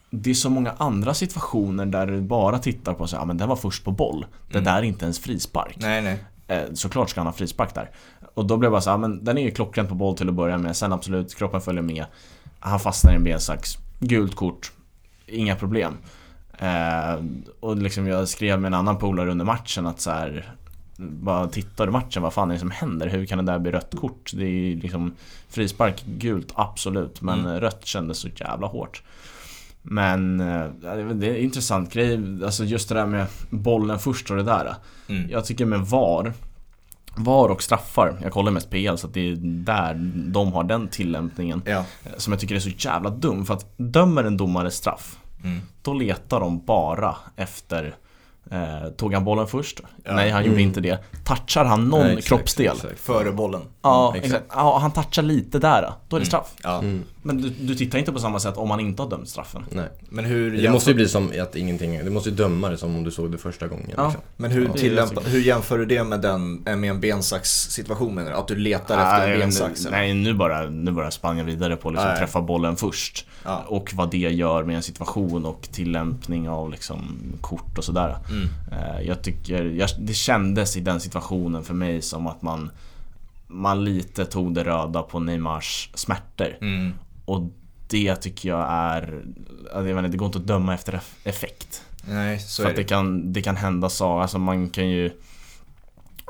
det 0.10 0.30
är 0.30 0.34
så 0.34 0.49
många 0.49 0.72
andra 0.78 1.14
situationer 1.14 1.86
där 1.86 2.07
du 2.07 2.22
bara 2.22 2.60
tittar 2.60 2.93
på 2.93 3.07
så 3.07 3.16
ja 3.16 3.26
men 3.26 3.38
den 3.38 3.49
var 3.49 3.55
först 3.55 3.84
på 3.84 3.91
boll. 3.91 4.26
Det 4.47 4.57
mm. 4.57 4.64
där 4.64 4.78
är 4.78 4.84
inte 4.84 5.05
ens 5.05 5.20
frispark. 5.20 5.78
Nej, 5.80 6.01
nej. 6.01 6.24
eh, 6.47 6.74
såklart 6.74 7.10
ska 7.10 7.20
han 7.20 7.28
ha 7.28 7.34
frispark 7.34 7.76
där. 7.76 7.89
Och 8.34 8.45
då 8.45 8.57
blev 8.57 8.68
jag 8.68 8.72
bara 8.72 8.82
så 8.82 8.89
här, 8.89 8.97
men 8.97 9.24
den 9.24 9.38
är 9.38 9.41
ju 9.41 9.51
klockren 9.51 9.88
på 9.88 9.95
boll 9.95 10.18
till 10.18 10.30
att 10.30 10.36
börja 10.36 10.57
med. 10.57 10.76
Sen 10.76 10.93
absolut, 10.93 11.36
kroppen 11.36 11.62
följer 11.62 11.82
med. 11.82 12.05
Han 12.60 12.80
fastnar 12.80 13.12
i 13.12 13.16
en 13.16 13.24
bensax. 13.24 13.78
Gult 13.99 14.36
kort. 14.36 14.72
Inga 15.26 15.55
problem. 15.55 15.97
Eh, 16.57 17.24
och 17.60 17.78
liksom 17.78 18.07
jag 18.07 18.28
skrev 18.28 18.60
med 18.62 18.68
en 18.68 18.74
annan 18.74 18.97
polare 18.97 19.32
under 19.32 19.45
matchen 19.45 19.86
att 19.86 20.01
så 20.01 20.12
här, 20.12 20.53
bara 20.97 21.47
tittar 21.47 21.88
i 21.88 21.91
matchen, 21.91 22.24
vad 22.24 22.34
fan 22.34 22.49
är 22.49 22.53
det 22.53 22.60
som 22.60 22.72
händer? 22.72 23.07
Hur 23.07 23.26
kan 23.26 23.38
det 23.45 23.51
där 23.51 23.60
bli 23.60 23.72
rött 23.72 23.95
kort? 23.95 24.32
Det 24.34 24.43
är 24.43 24.49
ju 24.49 24.80
liksom 24.80 25.16
frispark, 25.49 26.03
gult, 26.05 26.51
absolut. 26.55 27.22
Men 27.22 27.39
mm. 27.39 27.60
rött 27.60 27.86
kändes 27.86 28.18
så 28.18 28.28
jävla 28.36 28.68
hårt. 28.68 29.03
Men 29.92 30.40
eh, 30.40 30.66
det 31.14 31.28
är 31.28 31.30
en 31.30 31.38
intressant 31.38 31.94
grej, 31.94 32.20
alltså 32.46 32.64
just 32.64 32.90
det 32.90 32.96
där 32.96 33.06
med 33.06 33.26
bollen 33.50 34.00
först 34.00 34.32
och 34.32 34.38
det 34.38 34.44
där. 34.44 34.76
Mm. 35.08 35.30
Jag 35.30 35.46
tycker 35.46 35.66
med 35.66 35.80
VAR 35.80 36.34
VAR 37.16 37.50
och 37.50 37.64
straffar, 37.64 38.20
jag 38.24 38.32
kollar 38.32 38.52
mest 38.52 38.70
PL 38.70 38.96
så 38.96 39.08
att 39.08 39.14
det 39.14 39.32
är 39.32 39.36
där 39.42 39.94
de 40.32 40.54
har 40.54 40.64
den 40.64 40.88
tillämpningen 40.88 41.62
ja. 41.66 41.86
Som 42.18 42.34
jag 42.34 42.40
tycker 42.40 42.56
är 42.56 42.60
så 42.60 42.70
jävla 42.70 43.10
dum 43.10 43.46
för 43.46 43.54
att 43.54 43.74
dömer 43.78 44.24
en 44.24 44.38
domare 44.38 44.72
straff 44.72 45.18
mm. 45.44 45.60
Då 45.82 45.94
letar 45.94 46.40
de 46.40 46.66
bara 46.66 47.16
efter 47.36 47.96
Eh, 48.52 48.90
tog 48.90 49.14
han 49.14 49.24
bollen 49.24 49.48
först? 49.48 49.82
Ja. 50.04 50.14
Nej, 50.14 50.30
han 50.30 50.42
mm. 50.42 50.52
gjorde 50.52 50.62
inte 50.62 50.82
det. 50.82 51.00
Touchar 51.24 51.66
han 51.66 51.88
någon 51.88 52.00
Nej, 52.00 52.12
exakt, 52.12 52.28
kroppsdel? 52.28 52.76
Exakt. 52.76 53.00
Före 53.00 53.32
bollen? 53.32 53.62
Ja, 53.82 54.12
mm, 54.12 54.24
exakt. 54.24 54.46
Ja, 54.50 54.78
han 54.78 54.92
touchar 54.92 55.22
lite 55.22 55.60
där. 55.60 55.82
Då 55.82 56.16
är 56.16 56.20
det 56.20 56.24
mm. 56.24 56.26
straff. 56.26 56.54
Ja. 56.64 56.84
Men 57.22 57.41
du, 57.41 57.49
du, 57.49 57.76
tittar 57.76 57.99
inte 57.99 58.11
på 58.11 58.20
samma 58.20 58.39
sätt 58.39 58.57
om 58.57 58.70
han 58.70 58.80
inte 58.80 59.01
har 59.01 59.09
dömt 59.09 59.30
straffen. 59.30 59.65
Nej. 59.72 59.89
Men 60.09 60.26
hur 60.26 60.57
det 60.57 60.72
måste 60.72 60.89
ju 60.89 60.95
bli 60.95 61.07
som 61.07 61.32
att 61.41 61.55
ingenting, 61.55 62.03
du 62.03 62.09
måste 62.09 62.30
ju 62.30 62.36
döma 62.36 62.70
det 62.70 62.78
som 62.78 62.95
om 62.95 63.03
du 63.03 63.11
såg 63.11 63.32
det 63.32 63.38
första 63.38 63.67
gången. 63.67 63.91
Ja. 63.97 64.05
Liksom. 64.05 64.22
Men 64.38 64.51
hur, 64.51 64.70
tillämpa, 64.70 65.22
hur 65.22 65.39
jämför 65.39 65.78
du 65.78 65.86
det 65.86 66.03
med, 66.03 66.22
den, 66.22 66.53
med 66.55 66.84
en 66.84 66.99
bensax 66.99 67.49
situation 67.49 68.15
menar 68.15 68.32
du? 68.32 68.38
Att 68.38 68.47
du 68.47 68.55
letar 68.55 68.97
ah, 68.97 69.17
efter 69.17 69.34
en 69.34 69.39
bensax? 69.39 69.88
Nej, 69.91 70.13
nu 70.13 70.34
bara, 70.34 70.70
nu 70.70 70.91
bara 70.91 71.11
sprang 71.11 71.38
jag 71.38 71.45
vidare 71.45 71.76
på 71.76 71.89
att 71.89 71.93
liksom 71.93 72.15
träffa 72.17 72.41
bollen 72.41 72.76
först. 72.76 73.26
Ja. 73.43 73.63
Och 73.67 73.91
vad 73.93 74.11
det 74.11 74.17
gör 74.17 74.63
med 74.63 74.76
en 74.76 74.84
situation 74.84 75.45
och 75.45 75.67
tillämpning 75.72 76.49
av 76.49 76.72
liksom 76.72 77.17
kort 77.41 77.78
och 77.78 77.84
sådär. 77.84 78.17
Mm. 78.30 78.49
Eh, 78.72 79.01
jag 79.07 79.22
tycker, 79.22 79.63
jag, 79.65 79.89
det 79.99 80.13
kändes 80.13 80.78
i 80.78 80.80
den 80.80 80.99
situationen 80.99 81.63
för 81.63 81.74
mig 81.74 82.01
som 82.01 82.28
att 82.28 82.41
man 82.41 82.70
man 83.49 83.84
lite 83.84 84.26
tog 84.26 84.53
det 84.53 84.63
röda 84.63 85.01
på 85.01 85.20
Neymars 85.20 85.89
smärtor. 85.93 86.57
Mm. 86.61 86.93
Och 87.30 87.51
det 87.88 88.15
tycker 88.15 88.49
jag 88.49 88.65
är... 88.69 89.23
Jag 89.73 89.86
menar, 89.86 90.09
det 90.09 90.17
går 90.17 90.25
inte 90.25 90.38
att 90.38 90.47
döma 90.47 90.73
efter 90.73 91.01
effekt. 91.23 91.84
Nej, 92.07 92.39
så 92.39 92.63
För 92.63 92.69
att 92.69 92.75
det 92.75 92.84
kan, 92.84 93.34
det 93.34 93.41
kan 93.41 93.55
hända 93.55 93.89
så, 93.89 94.19
alltså 94.19 94.39
man 94.39 94.69
kan 94.69 94.89
ju 94.89 95.11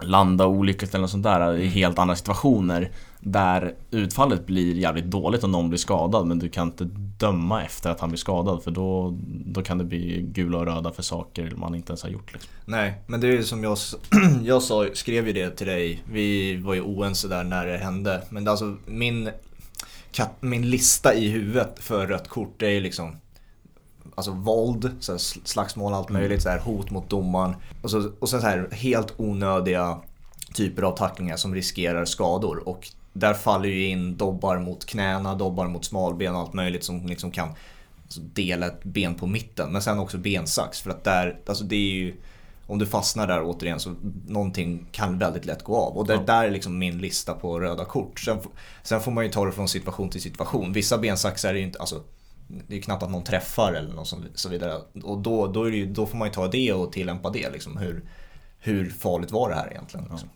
landa 0.02 0.48
olyckligt 0.48 0.94
eller 0.94 1.02
något 1.02 1.12
sånt 1.12 1.24
där 1.24 1.54
i 1.54 1.62
mm. 1.62 1.70
helt 1.70 2.00
andra 2.00 2.16
situationer 2.16 2.92
där 3.20 3.76
utfallet 3.92 4.46
blir 4.46 4.76
jävligt 4.76 5.06
dåligt 5.06 5.44
om 5.44 5.52
någon 5.52 5.70
blir 5.70 5.78
skadad 5.78 6.28
men 6.28 6.40
du 6.40 6.50
kan 6.50 6.68
inte 6.68 6.84
döma 7.20 7.64
efter 7.64 7.90
att 7.90 8.00
han 8.00 8.10
blir 8.10 8.18
skadad 8.18 8.64
för 8.64 8.72
då, 8.72 9.18
då 9.46 9.62
kan 9.62 9.78
det 9.78 9.84
bli 9.84 10.22
gula 10.22 10.58
och 10.58 10.66
röda 10.66 10.92
för 10.92 11.04
saker 11.04 11.54
man 11.56 11.76
inte 11.76 11.92
ens 11.92 12.04
har 12.04 12.10
gjort. 12.10 12.34
Liksom. 12.34 12.52
Nej, 12.66 12.94
men 13.08 13.22
det 13.22 13.28
är 13.28 13.32
ju 13.32 13.44
som 13.44 13.64
jag, 13.64 13.78
jag 14.44 14.62
sa, 14.62 14.86
skrev 14.94 15.28
ju 15.28 15.34
det 15.34 15.50
till 15.50 15.68
dig. 15.68 16.04
Vi 16.12 16.56
var 16.56 16.74
ju 16.74 16.82
oense 16.82 17.28
där 17.28 17.44
när 17.44 17.66
det 17.66 17.78
hände. 17.78 18.22
Men 18.30 18.48
alltså 18.48 18.78
min, 18.86 19.30
min 20.40 20.70
lista 20.70 21.14
i 21.14 21.30
huvudet 21.30 21.80
för 21.80 22.08
rött 22.08 22.28
kort 22.28 22.54
det 22.58 22.66
är 22.66 22.72
ju 22.72 22.80
liksom 22.80 23.16
Alltså 24.16 24.32
våld, 24.32 24.92
så 25.00 25.18
slagsmål, 25.44 25.94
allt 25.94 26.10
möjligt, 26.10 26.42
så 26.42 26.50
här, 26.50 26.60
hot 26.60 26.92
mot 26.92 27.10
domaren. 27.10 27.56
Och, 27.82 27.92
så, 27.92 28.12
och 28.20 28.30
sen 28.30 28.42
så 28.42 28.48
här 28.48 28.70
helt 28.72 29.14
onödiga 29.18 30.00
typer 30.54 30.84
av 30.84 30.98
tacklingar 30.98 31.38
som 31.38 31.56
riskerar 31.56 32.06
skador. 32.06 32.70
Och 32.70 32.90
där 33.14 33.34
faller 33.34 33.70
ju 33.70 33.88
in 33.88 34.18
dobbar 34.18 34.58
mot 34.58 34.86
knäna, 34.86 35.36
dobbar 35.36 35.68
mot 35.68 35.86
smalben 35.86 36.36
och 36.36 36.42
allt 36.42 36.54
möjligt 36.54 36.84
som 36.84 37.08
liksom 37.08 37.32
kan 37.32 37.50
dela 38.18 38.68
ett 38.68 38.84
ben 38.84 39.16
på 39.16 39.28
mitten. 39.28 39.72
Men 39.72 39.82
sen 39.82 40.00
också 40.00 40.18
bensax 40.18 40.82
för 40.82 40.90
att 40.90 41.04
där, 41.04 41.40
alltså 41.46 41.64
det 41.64 41.76
är 41.76 41.94
ju 41.94 42.16
om 42.70 42.80
du 42.80 42.86
fastnar 42.86 43.28
där 43.28 43.44
återigen 43.44 43.80
så 43.80 43.96
någonting 44.28 44.88
kan 44.92 45.18
väldigt 45.18 45.46
lätt 45.46 45.64
gå 45.64 45.78
av. 45.78 45.98
Och 45.98 46.08
det 46.08 46.14
ja. 46.14 46.20
där 46.20 46.44
är 46.44 46.52
liksom 46.52 46.80
min 46.80 46.98
lista 46.98 47.34
på 47.34 47.60
röda 47.60 47.86
kort. 47.86 48.20
Sen, 48.20 48.40
sen 48.84 49.02
får 49.02 49.12
man 49.12 49.24
ju 49.24 49.32
ta 49.32 49.46
det 49.46 49.52
från 49.52 49.68
situation 49.68 50.10
till 50.10 50.22
situation. 50.22 50.74
Vissa 50.74 50.98
bensaxar 50.98 51.50
är 51.50 51.58
ju 51.58 51.64
inte, 51.64 51.80
alltså 51.80 52.04
det 52.68 52.78
är 52.78 52.82
knappt 52.82 53.04
att 53.04 53.12
någon 53.12 53.24
träffar 53.24 53.74
eller 53.74 53.94
något 53.94 54.14
så 54.36 54.50
vidare. 54.50 54.82
Och 55.04 55.18
då, 55.18 55.48
då, 55.48 55.70
ju, 55.70 55.86
då 55.86 56.06
får 56.06 56.18
man 56.18 56.28
ju 56.28 56.34
ta 56.34 56.48
det 56.48 56.74
och 56.74 56.92
tillämpa 56.92 57.30
det. 57.30 57.50
Liksom. 57.50 57.78
Hur, 57.78 58.04
hur 58.60 58.90
farligt 58.90 59.32
var 59.32 59.50
det 59.50 59.56
här 59.56 59.72
egentligen? 59.72 60.08
Liksom? 60.12 60.30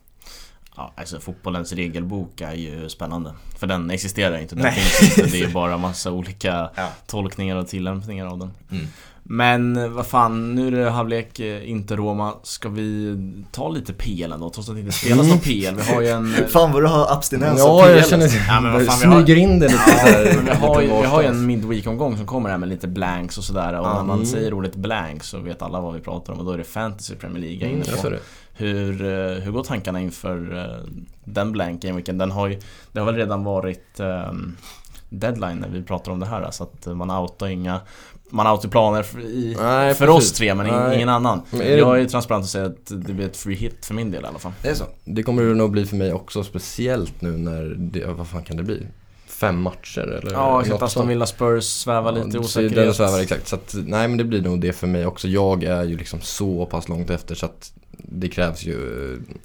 Ja, 0.75 0.93
alltså 0.95 1.19
fotbollens 1.19 1.73
regelbok 1.73 2.41
är 2.41 2.53
ju 2.53 2.89
spännande. 2.89 3.33
För 3.59 3.67
den 3.67 3.91
existerar 3.91 4.37
inte, 4.37 4.55
den 4.55 4.71
finns 4.71 5.17
inte. 5.17 5.31
Det 5.31 5.43
är 5.43 5.47
bara 5.53 5.77
massa 5.77 6.11
olika 6.11 6.69
ja. 6.75 6.89
tolkningar 7.07 7.55
och 7.55 7.67
tillämpningar 7.67 8.25
av 8.25 8.39
den. 8.39 8.51
Mm. 8.71 8.87
Men 9.25 9.93
vad 9.93 10.07
fan, 10.07 10.55
nu 10.55 10.67
är 10.67 10.71
det 10.71 10.89
halvlek, 10.89 11.39
eh, 11.39 11.69
inte 11.69 11.95
Roma. 11.95 12.33
Ska 12.43 12.69
vi 12.69 13.17
ta 13.51 13.69
lite 13.69 13.93
PL 13.93 14.31
ändå? 14.31 14.49
Trots 14.49 14.69
att 14.69 14.75
det 14.75 14.81
inte 14.81 14.93
spelas 14.93 15.27
någon 15.27 15.39
PL. 15.39 15.75
Vi 15.75 15.93
har 15.93 16.01
ju 16.01 16.07
en... 16.07 16.33
fan 16.49 16.71
vad 16.71 16.81
du 16.83 16.87
har 16.87 17.13
abstinens 17.13 17.59
ja, 17.59 17.69
av 17.69 17.85
PL. 17.85 17.95
jag 17.95 18.07
känner 18.07 18.29
ja, 18.47 18.61
men 18.61 18.73
vad 18.73 18.85
fan, 18.85 18.99
vi 18.99 19.15
smyger 19.15 19.35
in 19.35 19.59
det 19.59 19.67
lite 19.67 19.81
ja, 19.87 20.35
men 20.35 20.45
vi 20.45 20.51
har, 20.51 20.81
ju, 20.81 20.87
vi 20.87 21.05
har 21.05 21.21
ju 21.21 21.27
en 21.27 21.45
midweek-omgång 21.45 22.17
som 22.17 22.25
kommer 22.25 22.49
här 22.49 22.57
med 22.57 22.69
lite 22.69 22.87
blanks 22.87 23.37
och 23.37 23.43
sådär. 23.43 23.79
Och 23.79 23.85
mm. 23.85 23.97
när 23.97 24.03
man 24.03 24.25
säger 24.25 24.53
ordet 24.53 24.75
blanks 24.75 25.27
så 25.27 25.39
vet 25.39 25.61
alla 25.61 25.81
vad 25.81 25.93
vi 25.93 25.99
pratar 25.99 26.33
om. 26.33 26.39
Och 26.39 26.45
då 26.45 26.51
är 26.51 26.57
det 26.57 26.63
Fantasy 26.63 27.15
Premier 27.15 27.41
League 27.41 27.67
mm, 27.67 27.75
inne 27.75 28.01
på. 28.01 28.17
Hur, 28.55 29.01
eh, 29.01 29.43
hur 29.43 29.51
går 29.51 29.63
tankarna 29.63 30.01
inför 30.01 30.57
eh, 30.57 31.03
den 31.23 31.51
blank 31.51 31.81
gameweeken? 31.81 32.17
Den 32.17 32.31
har 32.31 32.47
ju, 32.47 32.59
det 32.91 32.99
har 32.99 33.05
väl 33.05 33.15
redan 33.15 33.43
varit 33.43 33.99
um, 33.99 34.55
deadline 35.09 35.57
när 35.57 35.69
vi 35.69 35.83
pratar 35.83 36.11
om 36.11 36.19
det 36.19 36.25
här 36.25 36.51
så 36.51 36.63
att 36.63 36.85
man 36.85 37.11
outar 37.11 37.47
inga 37.47 37.81
man 38.33 38.45
har 38.45 38.57
planer 38.57 39.03
för, 39.03 39.19
i, 39.19 39.57
Nej, 39.59 39.93
för 39.93 40.09
oss 40.09 40.31
tre 40.31 40.55
men 40.55 40.67
Nej. 40.67 40.95
ingen 40.95 41.09
annan. 41.09 41.41
Men 41.51 41.77
jag 41.77 42.01
är 42.01 42.05
transparent 42.05 42.43
och 42.43 42.49
säger 42.49 42.65
att 42.65 42.85
det 42.85 43.13
blir 43.13 43.25
ett 43.25 43.37
free 43.37 43.55
hit 43.55 43.85
för 43.85 43.93
min 43.93 44.11
del 44.11 44.23
i 44.23 44.27
alla 44.27 44.39
fall. 44.39 44.51
Det 44.61 44.69
är 44.69 44.73
så? 44.73 44.85
Det 45.03 45.23
kommer 45.23 45.43
det 45.43 45.53
nog 45.53 45.71
bli 45.71 45.85
för 45.85 45.95
mig 45.95 46.13
också, 46.13 46.43
speciellt 46.43 47.21
nu 47.21 47.31
när, 47.31 47.75
det, 47.77 48.05
vad 48.05 48.27
fan 48.27 48.43
kan 48.43 48.57
det 48.57 48.63
bli? 48.63 48.87
Fem 49.27 49.61
matcher 49.61 50.01
eller 50.01 50.31
Ja, 50.33 50.61
exakt. 50.61 50.81
Aston 50.81 51.07
Villa 51.07 51.25
Spurs 51.25 51.63
svävar 51.63 52.17
ja, 52.17 52.23
lite 52.23 52.39
osäkerhet. 52.39 52.75
Den 52.75 52.93
svävar 52.93 53.19
exakt. 53.19 53.47
Så 53.47 53.55
att, 53.55 53.75
nej 53.85 54.07
men 54.07 54.17
det 54.17 54.23
blir 54.23 54.41
nog 54.41 54.61
det 54.61 54.73
för 54.73 54.87
mig 54.87 55.05
också. 55.05 55.27
Jag 55.27 55.63
är 55.63 55.83
ju 55.83 55.97
liksom 55.97 56.21
så 56.21 56.65
pass 56.65 56.89
långt 56.89 57.09
efter 57.09 57.35
så 57.35 57.45
att 57.45 57.73
det 57.97 58.29
krävs 58.29 58.63
ju 58.63 58.77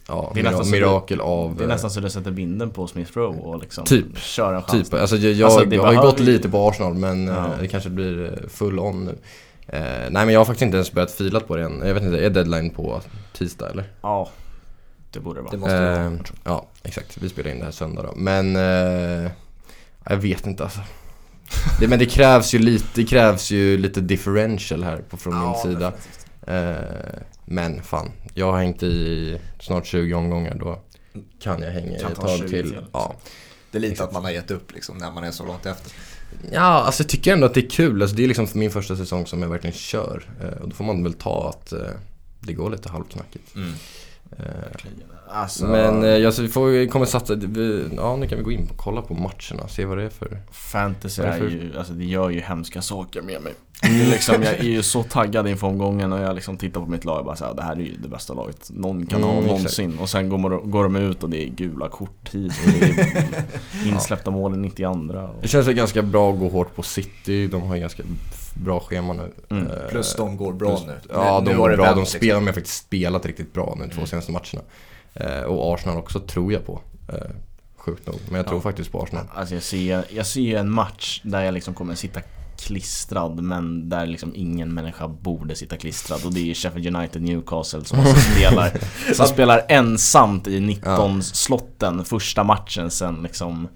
ja, 0.06 0.32
det 0.34 0.40
är 0.40 0.70
mirakel 0.70 1.20
av... 1.20 1.56
Det 1.56 1.64
är 1.64 1.68
nästan 1.68 1.90
så 1.90 2.00
du 2.00 2.10
sätter 2.10 2.30
binden 2.30 2.70
på 2.70 2.86
Smith 2.86 3.18
Rowe 3.18 3.38
och 3.40 3.60
liksom 3.60 3.84
typ, 3.84 4.18
kör 4.18 4.54
en 4.54 4.62
chans. 4.62 4.90
Typ, 4.90 5.00
alltså 5.00 5.16
jag, 5.16 5.32
jag, 5.32 5.46
alltså, 5.46 5.74
jag 5.74 5.82
har 5.82 5.92
ju 5.92 6.00
gått 6.00 6.20
lite 6.20 6.48
på 6.48 6.68
Arsenal 6.68 6.94
men 6.94 7.26
ja. 7.26 7.46
Eh, 7.46 7.60
det 7.60 7.68
kanske 7.68 7.90
blir 7.90 8.24
eh, 8.24 8.48
full 8.48 8.78
on 8.78 9.04
nu. 9.04 9.18
Eh, 9.66 9.80
nej 10.10 10.10
men 10.10 10.28
jag 10.28 10.40
har 10.40 10.44
faktiskt 10.44 10.62
inte 10.62 10.76
ens 10.76 10.92
börjat 10.92 11.10
fila 11.10 11.40
på 11.40 11.56
det 11.56 11.62
än. 11.62 11.82
Jag 11.84 11.94
vet 11.94 12.02
inte, 12.02 12.24
är 12.24 12.30
deadline 12.30 12.70
på 12.70 13.00
tisdag 13.32 13.70
eller? 13.70 13.84
Ja, 14.02 14.28
det 15.12 15.20
borde 15.20 15.40
det 15.40 15.42
vara. 15.42 15.50
Det 15.50 15.58
måste 15.58 15.80
det 15.80 15.98
vara. 15.98 16.18
ja, 16.44 16.66
exakt. 16.82 17.18
Vi 17.18 17.28
spelar 17.28 17.50
in 17.50 17.58
det 17.58 17.64
här 17.64 17.72
söndag 17.72 18.02
då. 18.02 18.12
Men 18.16 18.56
eh, 18.56 19.30
jag 20.04 20.16
vet 20.16 20.46
inte 20.46 20.64
alltså. 20.64 20.80
Det, 21.80 21.88
men 21.88 21.98
det 21.98 22.06
krävs 22.06 22.54
ju 22.54 22.58
lite, 22.58 22.86
det 22.94 23.04
krävs 23.04 23.50
ju 23.50 23.78
lite 23.78 24.00
differential 24.00 24.84
här 24.84 24.96
på, 24.96 25.16
från 25.16 25.34
ja, 25.34 25.62
min 25.64 25.74
sida. 25.74 25.92
Men 27.50 27.82
fan, 27.82 28.10
jag 28.34 28.52
har 28.52 28.58
hängt 28.58 28.82
i 28.82 29.38
snart 29.60 29.86
20 29.86 30.14
omgångar 30.14 30.54
då 30.54 30.82
kan 31.40 31.62
jag 31.62 31.70
hänga 31.70 31.98
kan 31.98 32.08
i 32.08 32.12
ett 32.12 32.20
tag 32.20 32.48
till. 32.48 32.78
Ja. 32.92 33.16
Det 33.70 33.78
är 33.78 33.82
lite 33.82 34.04
att 34.04 34.12
man 34.12 34.24
har 34.24 34.30
gett 34.30 34.50
upp 34.50 34.74
liksom 34.74 34.98
när 34.98 35.12
man 35.12 35.24
är 35.24 35.30
så 35.30 35.46
långt 35.46 35.66
efter. 35.66 35.92
Ja, 36.52 36.60
alltså 36.60 37.02
jag 37.02 37.08
tycker 37.10 37.32
ändå 37.32 37.46
att 37.46 37.54
det 37.54 37.60
är 37.60 37.70
kul. 37.70 38.02
Alltså, 38.02 38.16
det 38.16 38.24
är 38.24 38.28
liksom 38.28 38.48
min 38.54 38.70
första 38.70 38.96
säsong 38.96 39.26
som 39.26 39.42
jag 39.42 39.48
verkligen 39.48 39.76
kör. 39.76 40.22
Eh, 40.42 40.62
och 40.62 40.68
då 40.68 40.74
får 40.74 40.84
man 40.84 41.02
väl 41.02 41.14
ta 41.14 41.48
att 41.48 41.72
eh, 41.72 41.80
det 42.40 42.52
går 42.52 42.70
lite 42.70 42.88
halvknackigt. 42.88 43.54
Mm. 43.54 43.72
Alltså... 45.30 45.66
Men 45.66 46.04
eh, 46.04 46.26
alltså, 46.26 46.42
vi 46.42 46.48
får, 46.48 46.88
kommer 46.88 47.06
satsa, 47.06 47.34
ja 47.96 48.16
nu 48.16 48.26
kan 48.26 48.38
vi 48.38 48.44
gå 48.44 48.52
in 48.52 48.68
och 48.70 48.76
kolla 48.76 49.02
på 49.02 49.14
matcherna, 49.14 49.68
se 49.68 49.84
vad 49.84 49.98
det 49.98 50.04
är 50.04 50.08
för 50.08 50.38
Fantasy 50.50 51.22
är, 51.22 51.38
för... 51.38 51.48
ju, 51.48 51.78
alltså 51.78 51.92
det 51.92 52.04
gör 52.04 52.30
ju 52.30 52.40
hemska 52.40 52.82
saker 52.82 53.22
med 53.22 53.42
mig. 53.42 53.54
Mm. 53.82 54.10
liksom, 54.10 54.42
jag 54.42 54.54
är 54.54 54.64
ju 54.64 54.82
så 54.82 55.02
taggad 55.02 55.48
inför 55.48 55.66
omgången 55.66 56.12
och 56.12 56.20
jag 56.20 56.34
liksom 56.34 56.56
tittar 56.56 56.80
på 56.80 56.86
mitt 56.86 57.04
lag 57.04 57.18
och 57.18 57.24
bara 57.24 57.36
såhär, 57.36 57.54
det 57.54 57.62
här 57.62 57.72
är 57.72 57.80
ju 57.80 57.96
det 57.96 58.08
bästa 58.08 58.34
laget 58.34 58.70
någon 58.70 59.06
kan 59.06 59.22
mm, 59.22 59.34
ha 59.34 59.40
någonsin. 59.40 59.86
Exakt. 59.86 60.02
Och 60.02 60.10
sen 60.10 60.28
går, 60.28 60.66
går 60.66 60.82
de 60.82 60.96
ut 60.96 61.22
och 61.22 61.30
det 61.30 61.44
är 61.44 61.48
gula 61.48 61.88
korttid 61.88 62.52
och 62.64 62.72
det 62.80 62.86
är 62.86 63.88
insläppta 63.88 64.30
mål 64.30 64.54
i 64.54 64.56
92 64.56 64.90
och... 64.90 65.42
Det 65.42 65.48
känns 65.48 65.68
ganska 65.68 66.02
bra 66.02 66.32
att 66.32 66.38
gå 66.38 66.48
hårt 66.48 66.76
på 66.76 66.82
City, 66.82 67.46
de 67.46 67.62
har 67.62 67.74
ju 67.74 67.80
ganska 67.80 68.02
bra 68.58 68.80
schema 68.80 69.12
nu. 69.12 69.32
Mm. 69.50 69.66
Eh, 69.66 69.88
Plus 69.88 70.14
de 70.14 70.36
går 70.36 70.52
bra 70.52 70.68
Plus, 70.68 70.86
nu. 70.86 71.00
Ja, 71.12 71.40
de 71.40 71.56
går 71.56 71.76
bra. 71.76 71.90
De 71.90 71.98
liksom. 72.00 72.18
spelar, 72.18 72.40
de 72.40 72.46
har 72.46 72.52
faktiskt 72.52 72.86
spelat 72.86 73.26
riktigt 73.26 73.52
bra 73.52 73.74
nu 73.76 73.84
de 73.84 73.90
två 73.90 73.98
mm. 73.98 74.06
senaste 74.06 74.32
matcherna. 74.32 74.62
Eh, 75.14 75.42
och 75.42 75.74
Arsenal 75.74 75.98
också 75.98 76.20
tror 76.20 76.52
jag 76.52 76.66
på. 76.66 76.80
Eh, 77.08 77.18
sjukt 77.76 78.06
nog. 78.06 78.16
Men 78.26 78.36
jag 78.36 78.46
tror 78.46 78.58
ja. 78.58 78.62
faktiskt 78.62 78.92
på 78.92 79.02
Arsenal. 79.02 79.24
Alltså 79.34 79.54
jag 79.54 79.62
ser, 79.62 80.04
jag 80.10 80.26
ser 80.26 80.56
en 80.56 80.70
match 80.70 81.20
där 81.24 81.44
jag 81.44 81.54
liksom 81.54 81.74
kommer 81.74 81.94
sitta 81.94 82.20
klistrad 82.58 83.42
men 83.42 83.88
där 83.88 84.06
liksom 84.06 84.32
ingen 84.34 84.74
människa 84.74 85.08
borde 85.08 85.54
sitta 85.54 85.76
klistrad 85.76 86.24
och 86.24 86.34
det 86.34 86.50
är 86.50 86.54
Sheffield 86.54 86.96
United 86.96 87.22
Newcastle 87.22 87.84
som 87.84 88.00
alltså 88.00 88.16
spelar, 88.32 88.72
som 89.14 89.26
spelar 89.26 89.64
ensamt 89.68 90.46
i 90.46 90.60
19 90.60 91.16
ja. 91.16 91.22
slotten 91.22 92.04
första 92.04 92.44
matchen 92.44 92.90
sen 92.90 93.22
liksom 93.22 93.68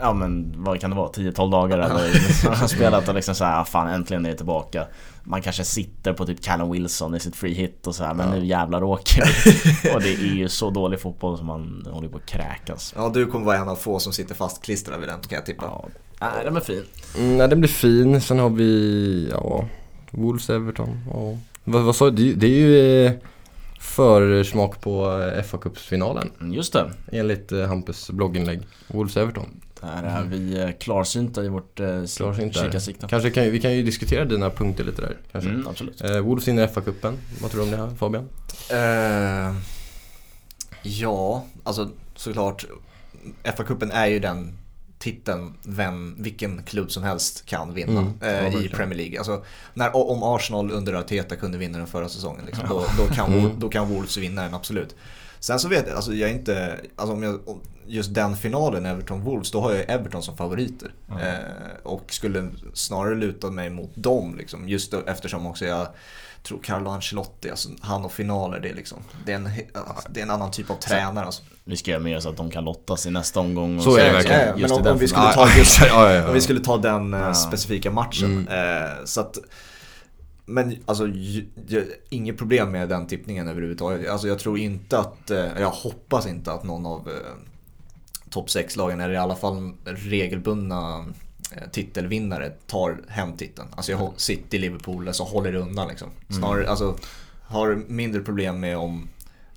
Ja 0.00 0.12
men 0.12 0.54
vad 0.56 0.80
kan 0.80 0.90
det 0.90 0.96
vara? 0.96 1.10
10-12 1.10 1.50
dagar 1.50 1.78
eller? 1.78 2.48
Har 2.56 2.66
spelat 2.66 3.08
och 3.08 3.14
liksom 3.14 3.34
såhär, 3.34 3.60
ah, 3.60 3.64
fan 3.64 3.88
äntligen 3.88 4.26
är 4.26 4.30
det 4.30 4.36
tillbaka. 4.36 4.86
Man 5.24 5.42
kanske 5.42 5.64
sitter 5.64 6.12
på 6.12 6.26
typ 6.26 6.44
Callum 6.44 6.70
Wilson 6.70 7.14
i 7.14 7.20
sitt 7.20 7.36
free 7.36 7.54
hit 7.54 7.86
och 7.86 7.94
så 7.94 8.04
här, 8.04 8.14
men 8.14 8.28
ja. 8.28 8.34
nu 8.34 8.46
jävlar 8.46 8.82
åker 8.82 9.24
vi. 9.24 9.90
Och 9.94 10.02
det 10.02 10.14
är 10.14 10.34
ju 10.34 10.48
så 10.48 10.70
dålig 10.70 11.00
fotboll 11.00 11.38
som 11.38 11.46
man 11.46 11.86
håller 11.90 12.08
på 12.08 12.16
att 12.16 12.26
kräkas. 12.26 12.94
Ja 12.96 13.10
du 13.14 13.26
kommer 13.26 13.46
vara 13.46 13.56
en 13.56 13.68
av 13.68 13.76
få 13.76 13.98
som 13.98 14.12
sitter 14.12 14.34
fastklistrad 14.34 15.00
vid 15.00 15.08
den 15.08 15.20
kan 15.20 15.36
jag 15.36 15.46
tippa. 15.46 15.64
Ja. 15.64 15.88
Nej 16.20 16.44
den 16.44 16.56
är 16.56 16.60
fin. 16.60 16.84
Mm, 17.18 17.36
Nej 17.36 17.48
den 17.48 17.60
blir 17.60 17.70
fin, 17.70 18.20
sen 18.20 18.38
har 18.38 18.50
vi, 18.50 19.28
ja 19.32 19.64
Wolves 20.10 20.50
Everton, 20.50 21.00
ja. 21.12 21.38
Vad, 21.64 21.82
vad 21.82 21.96
sa 21.96 22.10
du? 22.10 22.34
Det 22.34 22.46
är 22.46 22.50
ju 22.50 23.06
eh, 23.06 23.12
försmak 23.80 24.80
på 24.80 25.22
eh, 25.36 25.42
fa 25.42 25.58
Cups-finalen. 25.58 26.30
Mm, 26.40 26.52
Just 26.52 26.72
det. 26.72 26.92
Enligt 27.12 27.52
eh, 27.52 27.66
Hampus 27.66 28.10
blogginlägg. 28.10 28.60
Wolves 28.88 29.16
Everton 29.16 29.60
där 29.80 30.02
är 30.02 30.20
mm. 30.20 30.30
vi 30.30 30.60
eh, 30.60 30.70
klarsynta 30.70 31.44
i 31.44 31.48
vårt 31.48 31.80
eh, 31.80 32.04
kikarsikte. 32.06 33.06
Kanske 33.08 33.30
kan, 33.30 33.44
vi 33.44 33.60
kan 33.60 33.72
ju 33.72 33.82
diskutera 33.82 34.24
dina 34.24 34.50
punkter 34.50 34.84
lite 34.84 35.02
där. 35.02 35.16
Kanske. 35.32 35.50
Mm, 35.50 35.68
absolut. 35.68 36.00
Eh, 36.00 36.18
Wolves 36.20 36.48
vinner 36.48 36.66
FA-cupen. 36.66 37.16
Vad 37.40 37.50
tror 37.50 37.60
du 37.60 37.64
om 37.64 37.70
det 37.70 37.76
här 37.76 37.90
Fabian? 37.90 38.28
Eh, 38.70 39.56
ja, 40.82 41.44
alltså 41.62 41.90
såklart. 42.16 42.66
FA-cupen 43.44 43.90
är 43.92 44.06
ju 44.06 44.18
den 44.18 44.52
titeln 44.98 45.54
vem, 45.62 46.16
vilken 46.18 46.62
klubb 46.62 46.90
som 46.90 47.02
helst 47.02 47.46
kan 47.46 47.74
vinna 47.74 48.00
mm, 48.00 48.54
eh, 48.54 48.64
i 48.64 48.68
Premier 48.68 48.96
League. 48.96 49.18
Alltså, 49.18 49.44
när, 49.74 49.96
om 49.96 50.22
Arsenal 50.22 50.70
under 50.70 50.92
Arteta 50.94 51.36
kunde 51.36 51.58
vinna 51.58 51.78
den 51.78 51.86
förra 51.86 52.08
säsongen, 52.08 52.46
liksom, 52.46 52.64
då, 52.68 52.84
då, 52.98 53.14
kan, 53.14 53.32
mm. 53.32 53.50
då 53.58 53.68
kan 53.68 53.88
Wolves 53.88 54.16
vinna 54.16 54.42
den 54.42 54.54
absolut. 54.54 54.94
Sen 55.40 55.58
så 55.58 55.68
vet 55.68 55.86
jag, 55.86 55.96
alltså 55.96 56.14
jag 56.14 56.30
är 56.30 56.34
inte, 56.34 56.80
alltså 56.96 57.14
om 57.14 57.22
jag, 57.22 57.40
just 57.86 58.14
den 58.14 58.36
finalen, 58.36 58.86
Everton-Wolves, 58.86 59.52
då 59.52 59.60
har 59.60 59.72
jag 59.72 59.90
Everton 59.90 60.22
som 60.22 60.36
favoriter. 60.36 60.94
Mm. 61.10 61.20
Eh, 61.22 61.36
och 61.82 62.12
skulle 62.12 62.48
snarare 62.74 63.14
luta 63.14 63.50
mig 63.50 63.70
mot 63.70 63.90
dem, 63.94 64.36
liksom, 64.36 64.68
just 64.68 64.92
då, 64.92 65.02
eftersom 65.06 65.46
också 65.46 65.64
jag 65.64 65.86
tror 66.42 66.58
Carlo 66.62 66.90
Ancelotti, 66.90 67.50
alltså, 67.50 67.68
han 67.80 68.04
och 68.04 68.12
finaler, 68.12 68.60
det 68.60 68.68
är, 68.68 68.74
liksom, 68.74 68.98
det 69.24 69.32
är, 69.32 69.36
en, 69.36 69.50
det 70.08 70.20
är 70.20 70.24
en 70.24 70.30
annan 70.30 70.50
typ 70.50 70.70
av 70.70 70.74
tränare. 70.74 71.24
Alltså. 71.24 71.42
Vi 71.64 71.76
ska 71.76 71.90
göra 71.90 72.02
mer 72.02 72.20
så 72.20 72.28
att 72.28 72.36
de 72.36 72.50
kan 72.50 72.64
lottas 72.64 73.06
i 73.06 73.10
nästa 73.10 73.40
omgång. 73.40 73.82
så 73.82 73.96
är 73.96 74.04
det 74.04 74.12
verkligen. 74.12 74.40
Ja, 74.40 74.54
men 74.56 74.72
om, 74.72 74.86
om, 74.86 74.98
vi 74.98 75.08
skulle 75.08 75.32
ta 75.32 75.48
just, 75.58 75.80
ja, 75.80 76.14
ja, 76.14 76.28
om 76.28 76.34
vi 76.34 76.40
skulle 76.40 76.60
ta 76.60 76.76
den 76.76 77.14
eh, 77.14 77.32
specifika 77.32 77.90
matchen. 77.90 78.46
Mm. 78.48 78.82
Eh, 78.82 79.04
så 79.04 79.20
att, 79.20 79.38
men 80.46 80.76
alltså, 80.86 81.08
inget 82.08 82.38
problem 82.38 82.70
med 82.70 82.88
den 82.88 83.06
tippningen 83.06 83.48
överhuvudtaget. 83.48 84.10
Alltså 84.10 84.28
jag 84.28 84.38
tror 84.38 84.58
inte 84.58 84.98
att, 84.98 85.30
eh, 85.30 85.60
jag 85.60 85.70
hoppas 85.70 86.26
inte 86.26 86.52
att 86.52 86.64
någon 86.64 86.86
av 86.86 87.08
eh, 87.08 87.36
topp 88.30 88.48
6-lagen, 88.48 89.00
eller 89.00 89.14
i 89.14 89.16
alla 89.16 89.36
fall 89.36 89.72
regelbundna 89.84 91.06
eh, 91.52 91.70
titelvinnare, 91.72 92.50
tar 92.66 93.00
hem 93.08 93.36
titeln. 93.36 93.68
Alltså 93.76 93.92
jag 93.92 94.12
City, 94.16 94.58
Liverpool, 94.58 95.08
alltså 95.08 95.22
håller 95.22 95.54
undan 95.54 95.88
liksom. 95.88 96.08
Snarare, 96.28 96.60
mm. 96.60 96.70
alltså, 96.70 96.96
har 97.42 97.82
mindre 97.88 98.20
problem 98.20 98.60
med 98.60 98.76
om 98.78 99.08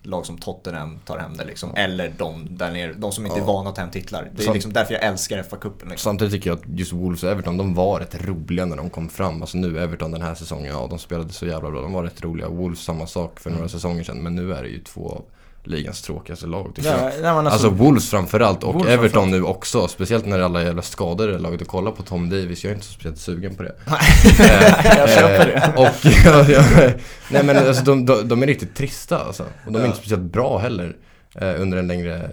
lag 0.03 0.25
som 0.25 0.37
Tottenham 0.37 0.99
tar 1.05 1.17
hem 1.17 1.37
det 1.37 1.45
liksom. 1.45 1.75
Eller 1.75 2.13
de 2.17 2.57
där 2.57 2.71
nere, 2.71 2.93
de 2.93 3.11
som 3.11 3.25
inte 3.25 3.37
ja. 3.37 3.43
är 3.43 3.47
vana 3.47 3.69
att 3.69 3.75
ta 3.75 3.81
hem 3.81 3.91
titlar. 3.91 4.31
Det 4.35 4.47
är 4.47 4.53
liksom 4.53 4.73
därför 4.73 4.93
jag 4.93 5.03
älskar 5.03 5.43
FA-cupen. 5.43 5.89
Liksom. 5.89 5.97
Samtidigt 5.97 6.33
tycker 6.33 6.49
jag 6.49 6.59
att 6.59 6.79
just 6.79 6.93
Wolves 6.93 7.23
och 7.23 7.29
Everton, 7.29 7.57
de 7.57 7.73
var 7.73 7.99
rätt 7.99 8.25
roliga 8.25 8.65
när 8.65 8.77
de 8.77 8.89
kom 8.89 9.09
fram. 9.09 9.41
Alltså 9.41 9.57
nu 9.57 9.79
Everton 9.79 10.11
den 10.11 10.21
här 10.21 10.35
säsongen, 10.35 10.65
ja 10.65 10.87
de 10.89 10.99
spelade 10.99 11.33
så 11.33 11.45
jävla 11.45 11.71
bra. 11.71 11.81
De 11.81 11.93
var 11.93 12.03
rätt 12.03 12.23
roliga. 12.23 12.49
Wolves 12.49 12.79
samma 12.79 13.07
sak 13.07 13.39
för 13.39 13.49
några 13.49 13.61
mm. 13.61 13.69
säsonger 13.69 14.03
sedan. 14.03 14.17
Men 14.17 14.35
nu 14.35 14.53
är 14.53 14.63
det 14.63 14.69
ju 14.69 14.79
två 14.79 15.21
ligans 15.64 16.01
tråkigaste 16.01 16.47
lag 16.47 16.76
tycker 16.76 16.89
ja, 16.89 17.12
jag. 17.22 17.26
alltså, 17.26 17.51
alltså 17.51 17.70
Wolves 17.70 18.10
framförallt 18.10 18.64
och 18.64 18.74
Wolves 18.74 18.91
Everton 18.91 19.12
framförallt. 19.12 19.32
nu 19.32 19.43
också. 19.43 19.88
Speciellt 19.88 20.26
när 20.26 20.39
alla 20.39 20.64
jävla 20.64 20.82
skador 20.82 21.30
är 21.30 21.39
laget. 21.39 21.62
Och 21.62 21.68
kolla 21.68 21.91
på 21.91 22.03
Tom 22.03 22.30
Davis, 22.30 22.64
jag 22.64 22.72
är 22.72 22.76
inte 22.76 22.88
så 22.88 22.93
speciellt 22.93 23.20
sugen 23.20 23.55
på 23.55 23.64
det. 23.64 23.76
jag 24.97 25.10
köper 25.10 25.45
det. 25.45 25.74
och, 25.76 26.05
ja, 26.26 26.45
ja, 26.49 26.91
nej 27.32 27.43
men 27.43 27.57
alltså 27.57 27.84
de, 27.84 28.05
de, 28.05 28.28
de, 28.28 28.43
är 28.43 28.47
riktigt 28.47 28.76
trista 28.76 29.20
alltså. 29.20 29.43
Och 29.66 29.72
de 29.72 29.82
är 29.82 29.86
inte 29.86 29.97
speciellt 29.97 30.32
bra 30.32 30.57
heller. 30.57 30.95
Eh, 31.36 31.62
under 31.62 31.78
en 31.78 31.88
längre 31.88 32.30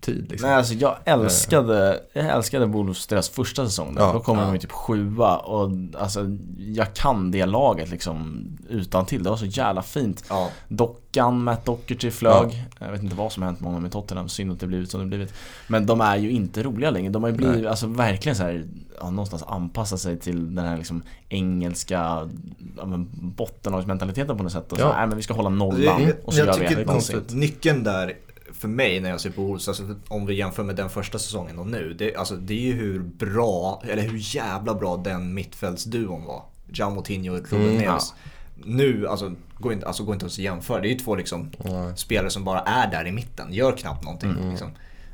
tid. 0.00 0.30
Liksom. 0.30 0.48
Nej, 0.48 0.58
alltså 0.58 0.74
jag 0.74 0.96
älskade, 1.04 2.00
jag 2.12 2.26
älskade 2.26 2.66
Wolves 2.66 3.06
deras 3.06 3.28
första 3.28 3.66
säsong. 3.66 3.96
Ja, 3.98 4.12
Då 4.12 4.20
kom 4.20 4.38
ja. 4.38 4.44
de 4.44 4.52
ju 4.52 4.58
typ 4.58 4.72
sjua 4.72 5.36
och 5.36 5.70
alltså 5.98 6.26
jag 6.58 6.94
kan 6.94 7.30
det 7.30 7.46
laget 7.46 7.90
liksom 7.90 8.46
utan 8.68 9.06
till. 9.06 9.22
Det 9.22 9.30
var 9.30 9.36
så 9.36 9.46
jävla 9.46 9.82
fint. 9.82 10.24
Ja. 10.28 10.50
Dockan, 10.68 11.44
Matt 11.44 11.64
Docherty 11.64 12.10
flög. 12.10 12.66
Ja. 12.78 12.86
Jag 12.86 12.92
vet 12.92 13.02
inte 13.02 13.16
vad 13.16 13.32
som 13.32 13.42
har 13.42 13.50
hänt 13.50 13.60
med 13.60 13.68
honom 13.68 13.86
i 13.86 13.90
Tottenham. 13.90 14.28
Synd 14.28 14.52
att 14.52 14.60
det 14.60 14.66
blivit 14.66 14.90
som 14.90 15.00
det 15.00 15.06
blivit. 15.06 15.34
Men 15.66 15.86
de 15.86 16.00
är 16.00 16.16
ju 16.16 16.30
inte 16.30 16.62
roliga 16.62 16.90
längre. 16.90 17.10
De 17.10 17.22
har 17.22 17.30
ju 17.30 17.36
blivit, 17.36 17.66
alltså 17.66 17.86
verkligen 17.86 18.36
så 18.36 18.42
här, 18.42 18.64
ja, 19.00 19.10
någonstans 19.10 19.42
anpassat 19.46 20.00
sig 20.00 20.18
till 20.18 20.54
den 20.54 20.64
här 20.64 20.76
liksom 20.76 21.02
engelska 21.28 22.28
ja, 22.76 22.86
bottenlagsmentaliteten 23.12 24.36
på 24.36 24.42
något 24.42 24.52
sätt. 24.52 24.72
Och 24.72 24.78
så, 24.78 24.84
ja. 24.84 24.94
nej 24.96 25.06
men 25.06 25.16
vi 25.16 25.22
ska 25.22 25.34
hålla 25.34 25.48
nollan 25.48 26.12
och 26.24 26.34
så 26.34 26.40
jag 26.40 26.46
gör 26.46 26.68
vi 26.68 26.74
det 26.74 26.84
konstigt. 26.84 27.34
Nyckeln 27.34 27.82
där 27.82 28.14
för 28.52 28.68
mig 28.68 29.00
när 29.00 29.10
jag 29.10 29.20
ser 29.20 29.30
på 29.30 29.42
Wolves, 29.42 29.68
alltså 29.68 29.94
om 30.08 30.26
vi 30.26 30.34
jämför 30.34 30.62
med 30.62 30.76
den 30.76 30.90
första 30.90 31.18
säsongen 31.18 31.58
och 31.58 31.66
nu. 31.66 31.94
Det, 31.98 32.16
alltså, 32.16 32.36
det 32.36 32.54
är 32.54 32.60
ju 32.60 32.72
hur 32.72 33.02
bra, 33.02 33.82
eller 33.88 34.02
hur 34.02 34.34
jävla 34.36 34.74
bra 34.74 34.96
den 34.96 35.34
mittfältsduon 35.34 36.24
var. 36.24 36.42
Gian 36.68 36.94
Moutinho 36.94 37.36
och 37.36 37.52
Ruben 37.52 37.68
mm, 37.68 37.78
Neves. 37.78 38.14
Ja. 38.16 38.30
Nu, 38.64 39.08
alltså 39.08 39.32
går, 39.58 39.72
inte, 39.72 39.86
alltså 39.86 40.04
går 40.04 40.14
inte 40.14 40.24
ens 40.24 40.34
att 40.34 40.44
jämföra. 40.44 40.80
Det 40.80 40.88
är 40.88 40.92
ju 40.92 40.98
två 40.98 41.14
liksom, 41.14 41.50
mm. 41.64 41.96
spelare 41.96 42.30
som 42.30 42.44
bara 42.44 42.60
är 42.60 42.90
där 42.90 43.06
i 43.06 43.12
mitten, 43.12 43.52
gör 43.52 43.72
knappt 43.72 44.04
någonting. 44.04 44.30
Mm. 44.30 44.50
Liksom. 44.50 44.70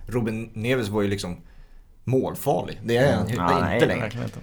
Ruben 0.07 0.51
Neves 0.53 0.89
var 0.89 1.03
ju 1.03 1.09
liksom 1.09 1.37
målfarlig. 2.05 2.81
Det 2.85 2.97
är 2.97 3.17
han 3.17 3.27
mm. 3.27 3.33
inte 3.33 3.61
nej, 3.61 3.87
längre. 3.87 4.05
Inte. 4.05 4.39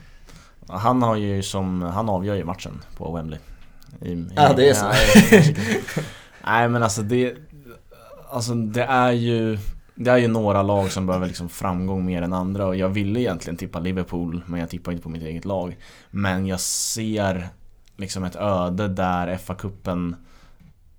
Han 0.68 1.02
har 1.02 1.16
ju 1.16 1.44
som, 1.44 1.82
han 1.82 2.10
avgör 2.10 2.36
ju 2.36 2.44
matchen 2.44 2.82
på 2.98 3.16
Wembley. 3.16 3.40
I, 4.02 4.12
i, 4.12 4.28
ja, 4.36 4.54
det 4.54 4.70
är 4.70 4.74
så. 4.74 4.86
nej 6.46 6.70
men 6.70 6.84
alltså 6.84 7.02
det 7.02 7.36
alltså 8.30 8.54
det 8.54 8.84
är 8.84 9.12
ju 9.12 9.58
det 9.96 10.12
är 10.12 10.18
ju 10.18 10.28
några 10.28 10.62
lag 10.62 10.92
som 10.92 11.06
behöver 11.06 11.28
liksom 11.28 11.50
framgång 11.50 12.06
mer 12.06 12.22
än 12.22 12.34
andra 12.34 12.66
och 12.66 12.76
jag 12.76 12.90
ville 12.90 13.20
egentligen 13.20 13.58
tippa 13.58 13.80
Liverpool 13.80 14.42
men 14.46 14.60
jag 14.60 14.70
tippar 14.70 14.92
inte 14.92 15.04
på 15.04 15.10
mitt 15.10 15.24
eget 15.24 15.46
lag. 15.46 15.78
Men 16.12 16.48
jag 16.48 16.60
ser 16.60 17.50
liksom 17.98 18.24
ett 18.24 18.36
öde 18.36 18.88
där 18.88 19.38
FA-cupen 19.38 20.16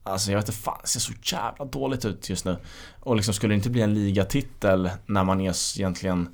Alltså 0.03 0.31
jag 0.31 0.39
vet 0.39 0.49
inte 0.49 0.61
fan, 0.61 0.79
det 0.83 0.89
ser 0.89 1.01
så 1.01 1.13
jävla 1.23 1.65
dåligt 1.65 2.05
ut 2.05 2.31
just 2.31 2.45
nu. 2.45 2.57
Och 3.01 3.17
liksom 3.17 3.35
skulle 3.35 3.53
det 3.55 3.57
inte 3.57 3.71
bli 3.71 3.83
en 3.83 3.95
ligatitel 3.95 4.91
när 5.07 5.25
man 5.25 5.41
är 5.41 5.79
egentligen 5.79 6.29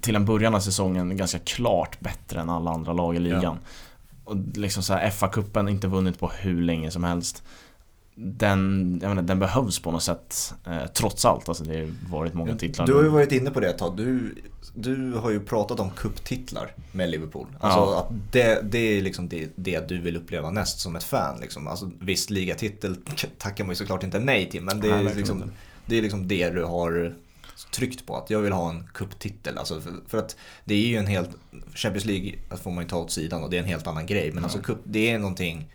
till 0.00 0.16
en 0.16 0.24
början 0.24 0.54
av 0.54 0.60
säsongen 0.60 1.16
ganska 1.16 1.38
klart 1.38 2.00
bättre 2.00 2.40
än 2.40 2.50
alla 2.50 2.70
andra 2.70 2.92
lag 2.92 3.16
i 3.16 3.18
ligan. 3.18 3.42
Ja. 3.42 3.56
Och 4.24 4.36
liksom 4.54 4.82
så 4.82 4.94
FA-cupen 4.94 5.70
inte 5.70 5.88
vunnit 5.88 6.18
på 6.18 6.28
hur 6.28 6.62
länge 6.62 6.90
som 6.90 7.04
helst 7.04 7.42
den, 8.22 8.98
jag 9.02 9.08
menar, 9.08 9.22
den 9.22 9.38
behövs 9.38 9.78
på 9.78 9.90
något 9.90 10.02
sätt 10.02 10.54
eh, 10.66 10.86
trots 10.94 11.24
allt. 11.24 11.48
Alltså 11.48 11.64
det 11.64 11.78
har 11.78 12.10
varit 12.10 12.34
många 12.34 12.56
titlar. 12.56 12.86
Du 12.86 12.94
har 12.94 13.02
ju 13.02 13.08
varit 13.08 13.32
inne 13.32 13.50
på 13.50 13.60
det 13.60 13.68
ett 13.68 13.78
tag. 13.78 13.96
Du, 13.96 14.34
du 14.74 15.12
har 15.12 15.30
ju 15.30 15.40
pratat 15.40 15.80
om 15.80 15.90
kupptitlar 15.90 16.74
med 16.92 17.10
Liverpool. 17.10 17.46
Alltså 17.60 17.80
ja. 17.80 17.98
att 17.98 18.32
det, 18.32 18.60
det 18.70 18.78
är 18.78 19.02
liksom 19.02 19.28
det, 19.28 19.50
det, 19.56 19.88
du 19.88 20.00
vill 20.00 20.16
uppleva 20.16 20.50
näst 20.50 20.80
som 20.80 20.96
ett 20.96 21.04
fan. 21.04 21.40
Liksom. 21.40 21.66
Alltså, 21.66 21.90
visst, 22.00 22.30
ligatitel 22.30 22.96
tackar 23.38 23.64
man 23.64 23.70
ju 23.70 23.76
såklart 23.76 24.02
inte 24.02 24.18
nej 24.18 24.50
till. 24.50 24.62
Men 24.62 24.80
det 24.80 24.90
är, 24.90 25.02
nej, 25.02 25.14
liksom, 25.14 25.50
det 25.86 25.98
är 25.98 26.02
liksom 26.02 26.28
det 26.28 26.50
du 26.50 26.64
har 26.64 27.14
tryckt 27.72 28.06
på. 28.06 28.16
Att 28.16 28.30
jag 28.30 28.40
vill 28.40 28.52
ha 28.52 28.70
en 28.70 28.88
kupptitel. 28.94 29.58
Alltså 29.58 29.80
för, 29.80 29.92
för, 30.08 30.18
att 30.18 30.36
det 30.64 30.74
är 30.74 30.86
ju 30.86 30.96
en 30.96 31.06
helt, 31.06 31.30
Champions 31.74 32.04
League 32.04 32.32
får 32.62 32.70
man 32.70 32.84
ju 32.84 32.88
ta 32.88 32.98
åt 32.98 33.10
sidan 33.10 33.42
och 33.42 33.50
det 33.50 33.56
är 33.56 33.62
en 33.62 33.68
helt 33.68 33.86
annan 33.86 34.06
grej. 34.06 34.30
Men 34.32 34.36
ja. 34.36 34.44
alltså 34.44 34.58
kupp, 34.58 34.80
det 34.84 35.10
är 35.10 35.18
någonting 35.18 35.70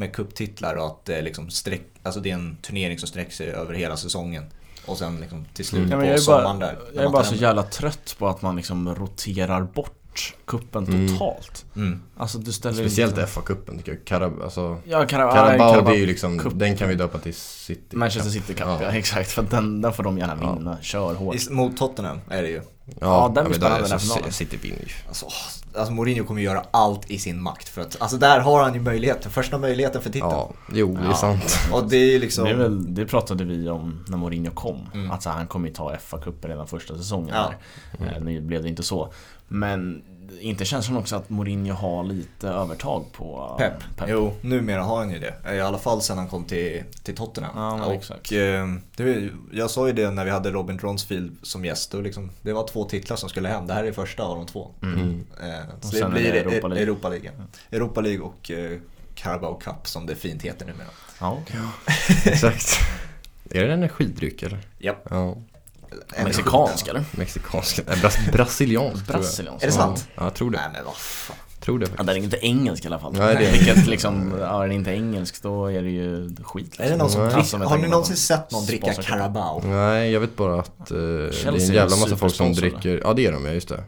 med 0.00 0.12
kupptitlar 0.12 0.74
och 0.74 0.86
att 0.86 1.04
det, 1.04 1.22
liksom 1.22 1.50
sträck, 1.50 1.82
alltså 2.02 2.20
det 2.20 2.30
är 2.30 2.34
en 2.34 2.56
turnering 2.62 2.98
som 2.98 3.08
sträcker 3.08 3.32
sig 3.32 3.50
över 3.50 3.74
hela 3.74 3.96
säsongen. 3.96 4.44
Och 4.86 4.98
sen 4.98 5.20
liksom 5.20 5.44
till 5.54 5.64
slut 5.64 5.92
mm. 5.92 6.14
på 6.14 6.20
sommaren 6.20 6.58
där. 6.58 6.78
Jag 6.94 7.04
är 7.04 7.08
bara 7.08 7.24
så 7.24 7.34
jävla 7.34 7.62
trött 7.62 8.16
på 8.18 8.28
att 8.28 8.42
man 8.42 8.56
liksom 8.56 8.94
roterar 8.94 9.62
bort 9.62 10.00
kuppen 10.44 10.86
mm. 10.86 11.08
totalt. 11.08 11.64
Mm. 11.76 12.02
Alltså 12.16 12.38
du 12.38 12.52
ställer 12.52 12.76
Speciellt 12.76 13.18
inte... 13.18 13.26
FA-cupen 13.26 13.76
tycker 13.76 13.92
jag. 13.92 14.04
Carab 14.04 14.42
alltså, 14.42 14.78
ja, 14.84 15.06
Carab 15.06 15.32
Carabao, 15.32 15.72
Carabao, 15.72 15.90
det 15.90 15.96
är 15.96 16.00
ju 16.00 16.06
liksom, 16.06 16.38
Cup. 16.38 16.52
den 16.56 16.76
kan 16.76 16.88
vi 16.88 16.94
döpa 16.94 17.18
till 17.18 17.34
City 17.34 17.96
Manchester 17.96 18.30
City 18.30 18.54
Cup, 18.54 18.66
ja. 18.66 18.78
ja 18.82 18.88
exakt. 18.92 19.30
För 19.30 19.42
den, 19.42 19.80
den 19.80 19.92
får 19.92 20.02
de 20.02 20.18
gärna 20.18 20.34
vinna. 20.34 20.70
Ja. 20.70 20.82
Kör 20.82 21.14
hårt. 21.14 21.50
Mot 21.50 21.76
Tottenham 21.76 22.20
är 22.28 22.42
det 22.42 22.48
ju. 22.48 22.62
Ja, 23.00 23.06
ja 23.06 23.32
den 23.34 23.44
blir 23.44 23.54
spännande 23.54 23.88
den 23.88 24.00
finalen. 24.00 24.32
City 24.32 24.56
vinner 24.56 24.80
ju. 24.80 24.92
Alltså, 25.08 25.26
alltså 25.74 25.92
Mourinho 25.92 26.24
kommer 26.24 26.42
göra 26.42 26.64
allt 26.70 27.10
i 27.10 27.18
sin 27.18 27.42
makt 27.42 27.68
för 27.68 27.80
att, 27.80 27.96
alltså 28.00 28.16
där 28.16 28.40
har 28.40 28.62
han 28.62 28.74
ju 28.74 28.80
möjligheten, 28.80 29.30
första 29.30 29.58
möjligheten 29.58 30.02
för 30.02 30.10
titeln. 30.10 30.32
Ja, 30.32 30.50
jo 30.72 30.96
det 30.96 31.08
är 31.08 31.12
sant. 31.12 31.56
Och 31.72 31.88
det 31.88 31.96
är 31.96 32.18
liksom... 32.18 32.44
Det, 32.44 32.50
är 32.50 32.54
väl, 32.54 32.94
det 32.94 33.06
pratade 33.06 33.44
vi 33.44 33.68
om 33.68 34.04
när 34.08 34.16
Mourinho 34.16 34.50
kom, 34.50 34.88
mm. 34.94 35.10
att 35.10 35.22
så, 35.22 35.30
han 35.30 35.46
kommer 35.46 35.68
ju 35.68 35.74
ta 35.74 35.96
FA-cupen 35.96 36.48
redan 36.48 36.66
första 36.66 36.96
säsongen. 36.96 37.34
Ja. 37.34 37.52
Mm. 38.00 38.24
Nu 38.24 38.40
blev 38.40 38.62
det 38.62 38.68
inte 38.68 38.82
så. 38.82 39.12
Men 39.48 40.02
inte 40.40 40.64
känslan 40.64 40.96
också 40.96 41.16
att 41.16 41.30
Mourinho 41.30 41.74
har 41.74 42.04
lite 42.04 42.48
övertag 42.48 43.04
på 43.12 43.56
Pep? 43.58 43.72
Pep. 43.96 44.08
Jo, 44.10 44.34
numera 44.40 44.82
har 44.82 44.98
han 44.98 45.10
ju 45.10 45.18
det. 45.18 45.54
I 45.56 45.60
alla 45.60 45.78
fall 45.78 46.02
sen 46.02 46.18
han 46.18 46.28
kom 46.28 46.44
till, 46.44 46.82
till 47.02 47.16
Tottenham. 47.16 47.52
Ja, 47.56 47.86
och, 47.86 47.94
exakt. 47.94 48.32
Eh, 48.32 48.66
det, 48.96 49.28
jag 49.52 49.70
sa 49.70 49.86
ju 49.86 49.92
det 49.92 50.10
när 50.10 50.24
vi 50.24 50.30
hade 50.30 50.50
Robin 50.50 50.76
Dronsfield 50.76 51.36
som 51.42 51.64
gäst. 51.64 51.94
Och 51.94 52.02
liksom, 52.02 52.30
det 52.42 52.52
var 52.52 52.68
två 52.68 52.84
titlar 52.84 53.16
som 53.16 53.28
skulle 53.28 53.48
hem. 53.48 53.66
Det 53.66 53.74
här 53.74 53.84
är 53.84 53.92
första 53.92 54.22
av 54.22 54.36
de 54.36 54.46
två. 54.46 54.70
Mm. 54.82 55.26
Eh, 55.42 55.80
så 55.80 55.96
det 55.96 56.10
blir 56.10 56.32
det 56.32 56.38
Europa 56.38 56.68
League. 56.68 56.82
Europa 56.82 57.08
League, 57.08 57.30
ja. 57.38 57.76
Europa 57.76 58.00
League 58.00 58.20
och 58.20 58.50
eh, 58.50 58.78
Carabao 59.14 59.58
Cup 59.58 59.86
som 59.86 60.06
det 60.06 60.14
fint 60.14 60.42
heter 60.42 60.66
numera. 60.66 60.88
Ja, 61.20 61.38
ja. 61.46 61.92
exakt. 62.30 62.78
Är 63.50 63.64
det 63.64 63.72
energidryck 63.72 64.42
eller? 64.42 64.58
Japp. 64.78 65.06
Ja. 65.10 65.36
Mexikansk 66.24 66.88
eller? 66.88 67.04
Mexikansk, 67.10 67.80
nej 67.86 68.00
bras 68.00 68.18
brasiliansk 68.32 69.06
Brasiliansk. 69.06 69.62
Är 69.64 69.66
det 69.66 69.72
sant? 69.72 70.08
Ja, 70.14 70.24
jag 70.24 70.34
tror 70.34 70.50
det. 70.50 70.58
Nej 70.58 70.68
men 70.72 70.84
vad 70.84 70.96
fan. 70.96 71.36
Tror 71.60 71.78
det 71.78 71.86
faktiskt. 71.86 72.08
Ja, 72.08 72.12
den 72.12 72.22
är 72.22 72.24
inte 72.24 72.46
engelsk 72.46 72.84
i 72.84 72.86
alla 72.86 72.98
fall. 72.98 73.12
Nej, 73.12 73.36
det 73.36 73.46
är... 73.46 73.52
Vilket 73.52 73.86
liksom, 73.86 74.34
ja, 74.40 74.64
är 74.64 74.68
den 74.68 74.76
inte 74.76 74.90
engelsk 74.90 75.42
då 75.42 75.66
är 75.66 75.82
det 75.82 75.90
ju 75.90 76.36
skit. 76.42 76.64
Liksom. 76.64 76.84
Är 76.84 76.90
det 76.90 76.96
någon 76.96 77.10
som 77.10 77.28
drick, 77.28 77.68
har 77.68 77.78
ni 77.78 77.88
någonsin 77.88 78.16
sett 78.16 78.50
någon 78.50 78.66
dricka 78.66 78.92
Carabao? 78.94 79.62
Nej, 79.64 80.10
jag 80.10 80.20
vet 80.20 80.36
bara 80.36 80.60
att 80.60 80.92
uh, 80.92 80.96
det 80.96 81.44
är 81.44 81.48
en 81.48 81.74
jävla 81.74 81.96
massa 81.96 82.16
folk 82.16 82.34
som 82.34 82.52
dricker, 82.52 83.00
ja 83.04 83.12
det 83.12 83.26
är 83.26 83.32
de 83.32 83.46
ja, 83.46 83.52
just 83.52 83.68
det. 83.68 83.84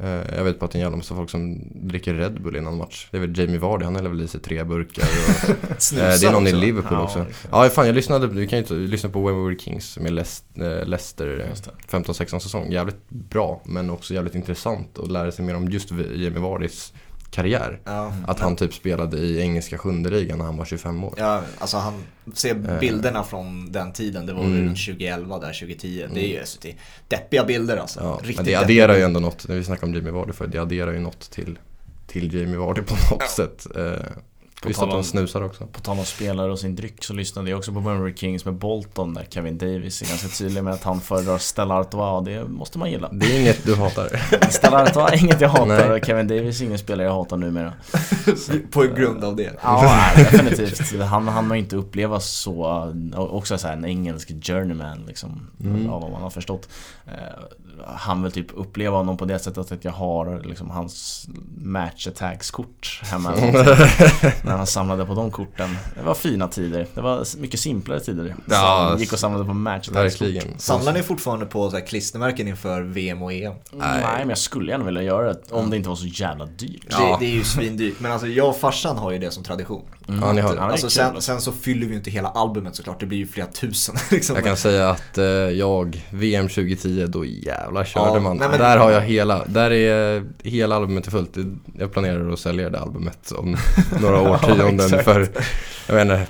Uh, 0.00 0.36
jag 0.36 0.44
vet 0.44 0.58
bara 0.58 0.64
att 0.66 0.72
det 0.72 0.76
är 0.76 0.80
en 0.80 0.82
jävla 0.82 0.96
massa 0.96 1.14
folk 1.14 1.30
som 1.30 1.58
dricker 1.74 2.14
Red 2.14 2.42
Bull 2.42 2.56
innan 2.56 2.76
match. 2.76 3.08
Det 3.10 3.16
är 3.16 3.20
väl 3.20 3.38
Jamie 3.38 3.58
Vardy, 3.58 3.84
han 3.84 3.96
häller 3.96 4.10
väl 4.10 4.22
i 4.22 4.28
sig 4.28 4.40
tre 4.40 4.64
burkar. 4.64 5.04
Och, 5.04 5.50
uh, 5.50 5.56
det 5.94 6.26
är 6.26 6.32
någon 6.32 6.42
också. 6.42 6.56
i 6.56 6.60
Liverpool 6.60 6.98
ja, 6.98 7.04
också. 7.04 7.26
Ja, 7.50 7.68
fan 7.68 7.86
jag 7.86 7.94
lyssnade, 7.94 8.26
du 8.26 8.46
kan 8.46 8.58
ju 8.58 8.62
inte 8.62 8.74
lyssna 8.74 9.10
på 9.10 9.26
When 9.26 9.36
We 9.36 9.48
Were 9.48 9.58
Kings 9.58 9.98
med 9.98 10.12
Leicester 10.86 11.52
15-16 11.90 12.38
säsong. 12.38 12.72
Jävligt 12.72 13.08
bra, 13.08 13.62
men 13.64 13.90
också 13.90 14.14
jävligt 14.14 14.34
intressant 14.34 14.98
att 14.98 15.10
lära 15.10 15.32
sig 15.32 15.44
mer 15.44 15.56
om 15.56 15.68
just 15.68 15.90
Jamie 15.90 16.38
Vardys 16.38 16.92
karriär. 17.34 17.80
Ja, 17.84 18.12
att 18.26 18.40
han 18.40 18.56
typ 18.56 18.74
spelade 18.74 19.18
i 19.18 19.40
engelska 19.40 19.78
sjunde 19.78 20.10
ligan 20.10 20.38
när 20.38 20.44
han 20.44 20.56
var 20.56 20.64
25 20.64 21.04
år. 21.04 21.14
Ja, 21.16 21.42
alltså 21.58 21.76
han 21.76 22.04
ser 22.34 22.70
eh. 22.70 22.78
bilderna 22.78 23.18
uh, 23.18 23.24
från 23.24 23.72
den 23.72 23.92
tiden. 23.92 24.26
Det 24.26 24.32
var 24.32 24.44
mm. 24.44 24.68
2011 24.68 25.38
där, 25.38 25.52
2010. 25.52 26.02
Mm. 26.02 26.14
Det 26.14 26.20
är 26.20 26.28
ju 26.28 26.38
alltså, 26.38 26.58
det 26.62 26.68
är 26.68 26.76
deppiga 27.08 27.44
bilder 27.44 27.76
alltså. 27.76 28.00
Ja, 28.00 28.20
men 28.36 28.44
det 28.44 28.54
adderar 28.54 28.96
ju 28.96 29.02
ändå 29.02 29.20
något, 29.20 29.48
när 29.48 29.56
vi 29.56 29.64
snackar 29.64 29.86
om 29.86 29.94
Jamie 29.94 30.12
Vardy 30.12 30.32
för 30.32 30.46
det 30.46 30.58
adderar 30.58 30.92
ju 30.92 31.00
något 31.00 31.30
till, 31.30 31.58
till 32.06 32.34
Jamie 32.34 32.56
Vardy 32.56 32.82
på 32.82 32.94
något 32.94 33.20
ja. 33.20 33.26
sätt. 33.36 33.66
Uh, 33.76 33.92
på 34.64 34.68
Visst 34.68 34.82
att 34.82 34.90
de 34.90 35.04
snusar 35.04 35.42
också. 35.42 35.66
På 35.66 35.80
tal 35.80 35.98
om 35.98 36.04
spelare 36.04 36.52
och 36.52 36.58
sin 36.58 36.76
dryck 36.76 37.04
så 37.04 37.12
lyssnade 37.12 37.50
jag 37.50 37.58
också 37.58 37.72
på 37.72 37.80
Memory 37.80 38.14
Kings 38.16 38.44
med 38.44 38.54
Bolton 38.54 39.14
där 39.14 39.26
Kevin 39.30 39.58
Davis 39.58 40.02
är 40.02 40.06
ganska 40.06 40.28
tydlig 40.28 40.64
med 40.64 40.74
att 40.74 40.82
han 40.82 41.00
föredrar 41.00 41.38
Stella 41.38 41.74
Artois 41.74 42.24
det 42.24 42.44
måste 42.48 42.78
man 42.78 42.90
gilla. 42.90 43.08
Det 43.12 43.36
är 43.36 43.40
inget 43.40 43.64
du 43.64 43.74
hatar. 43.74 44.20
Stella 44.50 44.82
Artois 44.82 45.12
är 45.12 45.24
inget 45.24 45.40
jag 45.40 45.48
hatar 45.48 45.90
och 45.90 46.04
Kevin 46.06 46.28
Davis 46.28 46.60
är 46.60 46.64
ingen 46.64 46.78
spelare 46.78 47.06
jag 47.06 47.14
hatar 47.14 47.36
numera. 47.36 47.72
på 48.70 48.82
grund 48.82 49.24
av 49.24 49.36
det? 49.36 49.52
Ja, 49.62 50.10
definitivt. 50.16 51.00
Han, 51.02 51.28
han 51.28 51.50
har 51.50 51.56
inte 51.56 51.76
upplevt 51.76 52.22
så, 52.22 52.92
också 53.16 53.58
så 53.58 53.68
en 53.68 53.84
engelsk 53.84 54.32
journeyman 54.42 55.04
liksom, 55.06 55.50
mm. 55.60 55.90
av 55.90 56.02
vad 56.02 56.10
man 56.10 56.22
har 56.22 56.30
förstått. 56.30 56.68
Eh, 57.06 57.12
han 57.86 58.22
vill 58.22 58.32
typ 58.32 58.46
uppleva 58.54 58.96
honom 58.96 59.16
på 59.16 59.24
det 59.24 59.38
sättet 59.38 59.72
att 59.72 59.84
jag 59.84 59.92
har 59.92 60.42
liksom 60.44 60.70
hans 60.70 61.28
match 61.56 62.06
attacks 62.06 62.50
kort 62.50 63.00
hemma. 63.04 63.34
när 64.54 64.58
han 64.58 64.66
samlade 64.66 65.06
på 65.06 65.14
de 65.14 65.30
korten. 65.30 65.76
Det 65.94 66.02
var 66.02 66.14
fina 66.14 66.48
tider. 66.48 66.86
Det 66.94 67.00
var 67.00 67.38
mycket 67.38 67.60
simplare 67.60 68.00
tider. 68.00 68.36
Ja, 68.50 68.88
som 68.90 69.00
gick 69.00 69.12
och 69.12 69.18
samlade 69.18 69.44
på 69.44 69.54
match 69.54 69.88
attacks 69.88 70.16
kort. 70.16 70.28
Samlar 70.56 70.92
ni 70.92 71.02
fortfarande 71.02 71.46
på 71.46 71.70
så 71.70 71.76
här 71.76 71.86
klistermärken 71.86 72.48
inför 72.48 72.82
VM 72.82 73.22
och 73.22 73.32
EM? 73.32 73.52
Nej. 73.72 74.00
Nej, 74.02 74.18
men 74.18 74.28
jag 74.28 74.38
skulle 74.38 74.70
gärna 74.70 74.84
vilja 74.84 75.02
göra 75.02 75.32
det 75.32 75.40
om 75.50 75.70
det 75.70 75.76
inte 75.76 75.88
var 75.88 75.96
så 75.96 76.06
jävla 76.06 76.46
dyrt. 76.46 76.86
Ja. 76.88 77.18
Det, 77.20 77.26
det 77.26 77.32
är 77.32 77.34
ju 77.34 77.44
svindyrt. 77.44 78.00
Men 78.00 78.12
alltså 78.12 78.26
jag 78.26 78.48
och 78.48 78.56
farsan 78.56 78.96
har 78.96 79.10
ju 79.10 79.18
det 79.18 79.30
som 79.30 79.44
tradition. 79.44 79.82
Mm. 80.08 80.20
Ja, 80.22 80.32
ni 80.32 80.40
har 80.40 80.54
det. 80.54 80.60
Alltså, 80.60 80.90
sen, 80.90 81.22
sen, 81.22 81.40
så 81.40 81.52
fyller 81.52 81.86
vi 81.86 81.92
ju 81.92 81.96
inte 81.96 82.10
hela 82.10 82.28
albumet 82.28 82.76
såklart. 82.76 83.00
Det 83.00 83.06
blir 83.06 83.18
ju 83.18 83.26
flera 83.26 83.46
tusen. 83.46 83.94
Liksom. 84.10 84.36
Jag 84.36 84.44
kan 84.44 84.56
säga 84.56 84.90
att 84.90 85.18
eh, 85.18 85.24
jag, 85.24 86.04
VM 86.10 86.48
2010, 86.48 87.06
då 87.06 87.24
jävlar 87.24 87.84
körde 87.84 88.14
ja, 88.14 88.20
man. 88.20 88.36
Nej, 88.36 88.48
men, 88.48 88.58
där 88.58 88.78
har 88.78 88.90
jag 88.90 89.00
hela, 89.00 89.44
där 89.44 89.70
är 89.70 90.24
hela 90.42 90.76
albumet 90.76 91.06
fullt. 91.06 91.36
Jag 91.78 91.92
planerar 91.92 92.32
att 92.32 92.38
sälja 92.38 92.70
det 92.70 92.80
albumet 92.80 93.32
om 93.32 93.56
några 94.00 94.20
årtionden. 94.44 94.90
ja, 94.92 94.98
för, 94.98 95.28
jag 95.86 95.94
inte, 95.94 96.26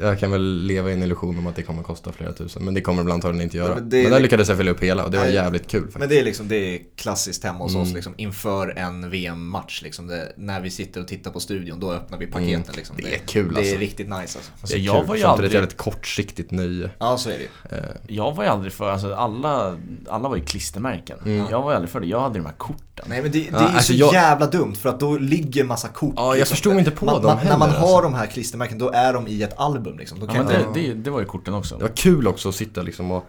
jag 0.00 0.18
kan 0.18 0.30
väl 0.30 0.62
leva 0.62 0.90
i 0.90 0.92
en 0.92 1.02
illusion 1.02 1.38
om 1.38 1.46
att 1.46 1.56
det 1.56 1.62
kommer 1.62 1.82
kosta 1.82 2.12
flera 2.12 2.32
tusen. 2.32 2.64
Men 2.64 2.74
det 2.74 2.80
kommer 2.80 3.02
väl 3.02 3.12
antagligen 3.12 3.42
inte 3.44 3.56
göra. 3.56 3.74
Men, 3.74 3.88
det, 3.88 4.02
men 4.02 4.12
där 4.12 4.20
lyckades 4.20 4.48
jag 4.48 4.58
fylla 4.58 4.70
upp 4.70 4.82
hela 4.82 5.04
och 5.04 5.10
det 5.10 5.16
var 5.16 5.24
nej, 5.24 5.34
jävligt 5.34 5.66
kul 5.66 5.80
faktiskt. 5.80 5.98
Men 5.98 6.08
det 6.08 6.20
är 6.20 6.24
liksom, 6.24 6.48
det 6.48 6.56
är 6.56 6.80
klassiskt 6.96 7.44
hemma 7.44 7.58
hos 7.58 7.74
mm. 7.74 7.82
oss 7.82 7.94
liksom, 7.94 8.14
inför 8.16 8.78
en 8.78 9.10
VM-match. 9.10 9.82
Liksom, 9.82 10.24
när 10.36 10.60
vi 10.60 10.70
sitter 10.70 11.00
och 11.00 11.08
tittar 11.08 11.30
på 11.30 11.40
studion, 11.40 11.80
då 11.80 11.92
öppnar 11.92 12.18
vi 12.18 12.26
paketen. 12.26 12.54
Mm. 12.54 12.76
Liksom. 12.76 12.96
Det, 12.96 13.02
det, 13.02 13.14
är 13.14 13.18
kul 13.18 13.48
alltså. 13.48 13.62
Det 13.62 13.70
är 13.70 13.78
riktigt 13.78 14.08
nice 14.08 14.20
alltså. 14.20 14.52
alltså 14.60 14.76
jag 14.76 14.96
kul, 14.96 15.06
var 15.06 15.16
ju 15.16 15.22
aldrig... 15.22 15.48
ett 15.48 15.54
jävligt 15.54 15.76
kortsiktigt 15.76 16.50
nöje. 16.50 16.90
Ja, 16.98 17.18
så 17.18 17.30
är 17.30 17.38
det 17.38 17.76
uh. 17.76 17.84
Jag 18.06 18.34
var 18.34 18.44
ju 18.44 18.50
aldrig 18.50 18.72
för, 18.72 18.90
alltså 18.90 19.14
alla, 19.14 19.78
alla 20.08 20.28
var 20.28 20.36
ju 20.36 20.44
klistermärken. 20.44 21.18
Mm. 21.24 21.46
Jag 21.50 21.62
var 21.62 21.70
ju 21.70 21.74
aldrig 21.74 21.90
för 21.90 22.00
det, 22.00 22.06
jag 22.06 22.20
hade 22.20 22.38
de 22.38 22.46
här 22.46 22.54
korten. 22.56 23.06
Nej 23.06 23.22
men 23.22 23.32
det, 23.32 23.38
det 23.38 23.48
ja, 23.52 23.58
är 23.58 23.60
ju 23.60 23.76
alltså 23.76 23.92
så 23.92 23.98
jag... 23.98 24.14
jävla 24.14 24.46
dumt 24.46 24.74
för 24.74 24.88
att 24.88 25.00
då 25.00 25.18
ligger 25.18 25.64
massa 25.64 25.88
kort. 25.88 26.14
Ja, 26.16 26.26
jag 26.26 26.36
liksom. 26.36 26.54
förstod 26.54 26.78
inte 26.78 26.90
på 26.90 27.04
man, 27.04 27.14
dem 27.14 27.24
man, 27.24 27.38
heller, 27.38 27.50
När 27.50 27.58
man 27.58 27.70
har 27.70 27.88
alltså. 27.88 28.00
de 28.00 28.14
här 28.14 28.26
klistermärken, 28.26 28.78
då 28.78 28.90
är 28.90 29.12
de 29.12 29.28
i 29.28 29.42
ett 29.42 29.58
album 29.58 29.83
liksom. 29.92 30.20
Då 30.20 30.26
kan 30.26 30.36
ja, 30.36 30.72
det, 30.74 30.94
det, 30.94 31.10
var 31.10 31.20
ju 31.20 31.26
korten 31.26 31.54
också. 31.54 31.76
Det 31.76 31.84
var 31.84 31.96
kul 31.96 32.26
också 32.26 32.48
att 32.48 32.54
sitta 32.54 32.82
liksom 32.82 33.10
och 33.10 33.24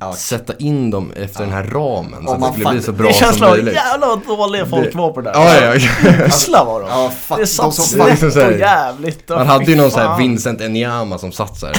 ja. 0.00 0.12
sätta 0.12 0.52
in 0.58 0.90
dem 0.90 1.12
efter 1.16 1.40
ja. 1.40 1.46
den 1.46 1.54
här 1.54 1.64
ramen 1.64 2.26
så 2.26 2.32
att 2.32 2.40
det 2.40 2.52
skulle 2.52 2.70
bli 2.70 2.82
så 2.82 2.92
bra 2.92 3.08
det 3.08 3.14
som 3.14 3.48
möjligt. 3.48 3.66
Det 3.66 3.74
känns 3.74 3.90
jävla 3.92 4.36
dåliga 4.36 4.66
folk 4.66 4.94
var 4.94 5.12
på 5.12 5.20
det 5.20 5.32
där. 5.32 5.40
Ja, 5.40 5.74
ja, 5.74 5.88
ja. 6.04 6.26
Usla 6.26 6.64
var 6.64 6.80
de. 6.80 6.88
Ja, 6.88 7.12
fuck, 7.20 7.38
det 7.38 7.46
satt 7.46 7.76
de 7.76 7.82
snett 7.82 8.22
liksom 8.22 8.46
och 8.46 8.58
jävligt. 8.58 9.28
Man 9.28 9.46
hade 9.46 9.64
ju 9.64 9.76
någon 9.76 9.90
sån 9.90 10.00
här 10.00 10.18
Vincent 10.18 10.60
Enyama 10.60 11.18
som 11.18 11.32
satt 11.32 11.58
så 11.58 11.66
här 11.66 11.74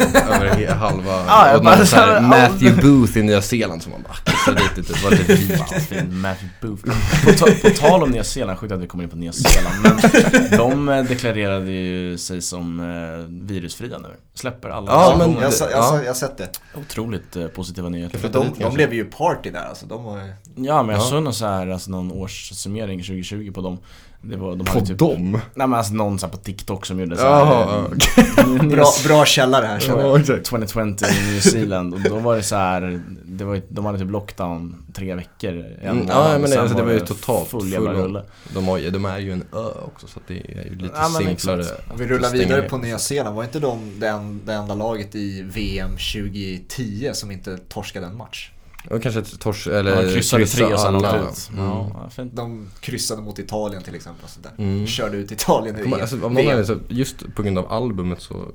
över, 0.00 0.46
över 0.56 0.74
halva. 0.74 1.24
Ja, 1.26 1.56
och 1.56 1.64
någon 1.64 1.86
så 1.86 1.96
här 1.96 2.20
Matthew 2.48 2.82
Booth 2.82 3.18
i 3.18 3.22
Nya 3.22 3.42
Zeeland 3.42 3.82
som 3.82 3.92
man 3.92 4.02
bara 4.02 4.32
kissade 4.32 4.60
dit 4.76 4.88
det 4.88 5.04
var 5.04 5.10
lite 5.10 5.34
vikt. 5.34 6.10
Matthew 6.10 6.50
Booth. 6.60 6.82
På, 7.24 7.68
på 7.68 7.76
tal 7.76 8.02
om 8.02 8.10
Nya 8.10 8.24
Zeeland, 8.24 8.58
sjukt 8.58 8.72
att 8.72 8.80
vi 8.80 8.86
kommer 8.86 9.04
in 9.04 9.10
på 9.10 9.16
Nya 9.16 9.32
Zeeland. 9.32 9.76
Men 9.82 10.58
de 10.58 10.88
eh, 10.88 11.04
deklarerade 11.04 11.70
ju 11.70 12.18
sig 12.18 12.42
som 12.42 12.80
eh, 12.80 13.46
virusfria 13.46 13.98
nu. 13.98 14.08
Släpper 14.34 14.68
alla. 14.68 14.90
Ja, 14.90 15.14
men 15.18 15.32
jag, 15.32 15.42
har 15.82 16.14
sett 16.14 16.38
det. 16.38 16.48
Otroligt 16.74 17.36
eh, 17.36 17.46
positiva 17.66 17.88
nyheter. 17.88 18.18
För 18.18 18.28
de, 18.28 18.52
de 18.58 18.74
blev 18.74 18.94
ju 18.94 19.04
party 19.04 19.50
där 19.50 19.64
alltså. 19.64 19.86
De 19.86 20.04
var... 20.04 20.20
Ja 20.54 20.82
men 20.82 20.94
jag 20.94 21.04
såg 21.04 21.22
någon 21.22 21.34
så 21.34 21.46
här, 21.46 21.68
alltså 21.68 21.90
någon 21.90 22.12
årssummering 22.12 23.00
2020 23.00 23.52
på 23.52 23.60
dem. 23.60 23.78
Det 24.22 24.36
var, 24.36 24.56
de 24.56 24.64
på 24.64 24.80
typ, 24.80 24.98
dem? 24.98 25.32
Nej 25.32 25.66
men 25.66 25.74
alltså 25.74 25.94
någon 25.94 26.18
så 26.18 26.28
på 26.28 26.36
TikTok 26.36 26.86
som 26.86 27.00
gjorde 27.00 27.16
så 27.16 27.22
här, 27.22 27.84
okay. 27.84 28.68
bra, 28.68 28.86
bra 29.06 29.24
källare 29.24 29.66
här 29.66 29.80
känner 29.80 30.02
jag. 30.02 30.44
2020 30.44 30.80
i 30.80 31.32
New 31.32 31.40
Zealand 31.40 31.94
och 31.94 32.00
då 32.00 32.18
var 32.18 32.36
det 32.36 32.42
så 32.42 32.56
här, 32.56 33.00
det 33.36 33.44
var, 33.44 33.62
de 33.68 33.84
hade 33.84 33.98
typ 33.98 34.10
lockdown 34.10 34.86
tre 34.92 35.14
veckor. 35.14 35.52
Mm, 35.52 36.08
ja 36.08 36.38
men 36.38 36.50
det, 36.50 36.60
alltså, 36.60 36.76
det 36.76 36.82
var 36.82 36.92
ju 36.92 37.00
totalt 37.00 37.48
full 37.48 37.72
jävla 37.72 37.92
rulle. 37.92 38.24
De, 38.54 38.68
har, 38.68 38.90
de 38.90 39.04
är 39.04 39.18
ju 39.18 39.32
en 39.32 39.44
ö 39.52 39.70
också 39.84 40.06
så 40.06 40.20
det 40.26 40.34
är 40.34 40.64
ju 40.64 40.76
lite 40.76 40.94
ja, 40.94 41.04
simplare. 41.04 41.64
Om 41.90 41.98
vi 41.98 42.06
rullar 42.06 42.30
vidare 42.30 42.62
på 42.62 42.78
Nya 42.78 42.98
Zeeland, 42.98 43.36
var 43.36 43.44
inte 43.44 43.60
de 43.60 44.00
det 44.44 44.52
enda 44.52 44.74
laget 44.74 45.14
i 45.14 45.42
VM 45.42 45.90
2010 45.90 47.10
som 47.12 47.30
inte 47.30 47.58
torskade 47.58 48.06
en 48.06 48.16
match? 48.16 48.50
Och 48.90 49.02
kanske 49.02 49.20
ett 49.20 49.40
tors 49.40 49.66
eller 49.66 50.02
ja, 50.02 50.12
kryssade 50.12 50.46
tre 50.46 50.64
och 50.64 50.80
sen 50.80 50.94
åkte 50.94 51.16
ut. 51.16 51.50
Mm. 51.52 51.64
Ja, 51.64 52.10
de 52.32 52.68
kryssade 52.80 53.22
mot 53.22 53.38
Italien 53.38 53.82
till 53.82 53.94
exempel. 53.94 54.28
Så 54.28 54.40
där. 54.40 54.52
Mm. 54.58 54.86
Körde 54.86 55.16
ut 55.16 55.32
Italien 55.32 55.88
i 55.88 56.00
alltså, 56.00 56.24
av 56.24 56.32
någon 56.32 56.66
så 56.66 56.78
Just 56.88 57.34
på 57.34 57.42
grund 57.42 57.58
av 57.58 57.72
albumet 57.72 58.22
så 58.22 58.52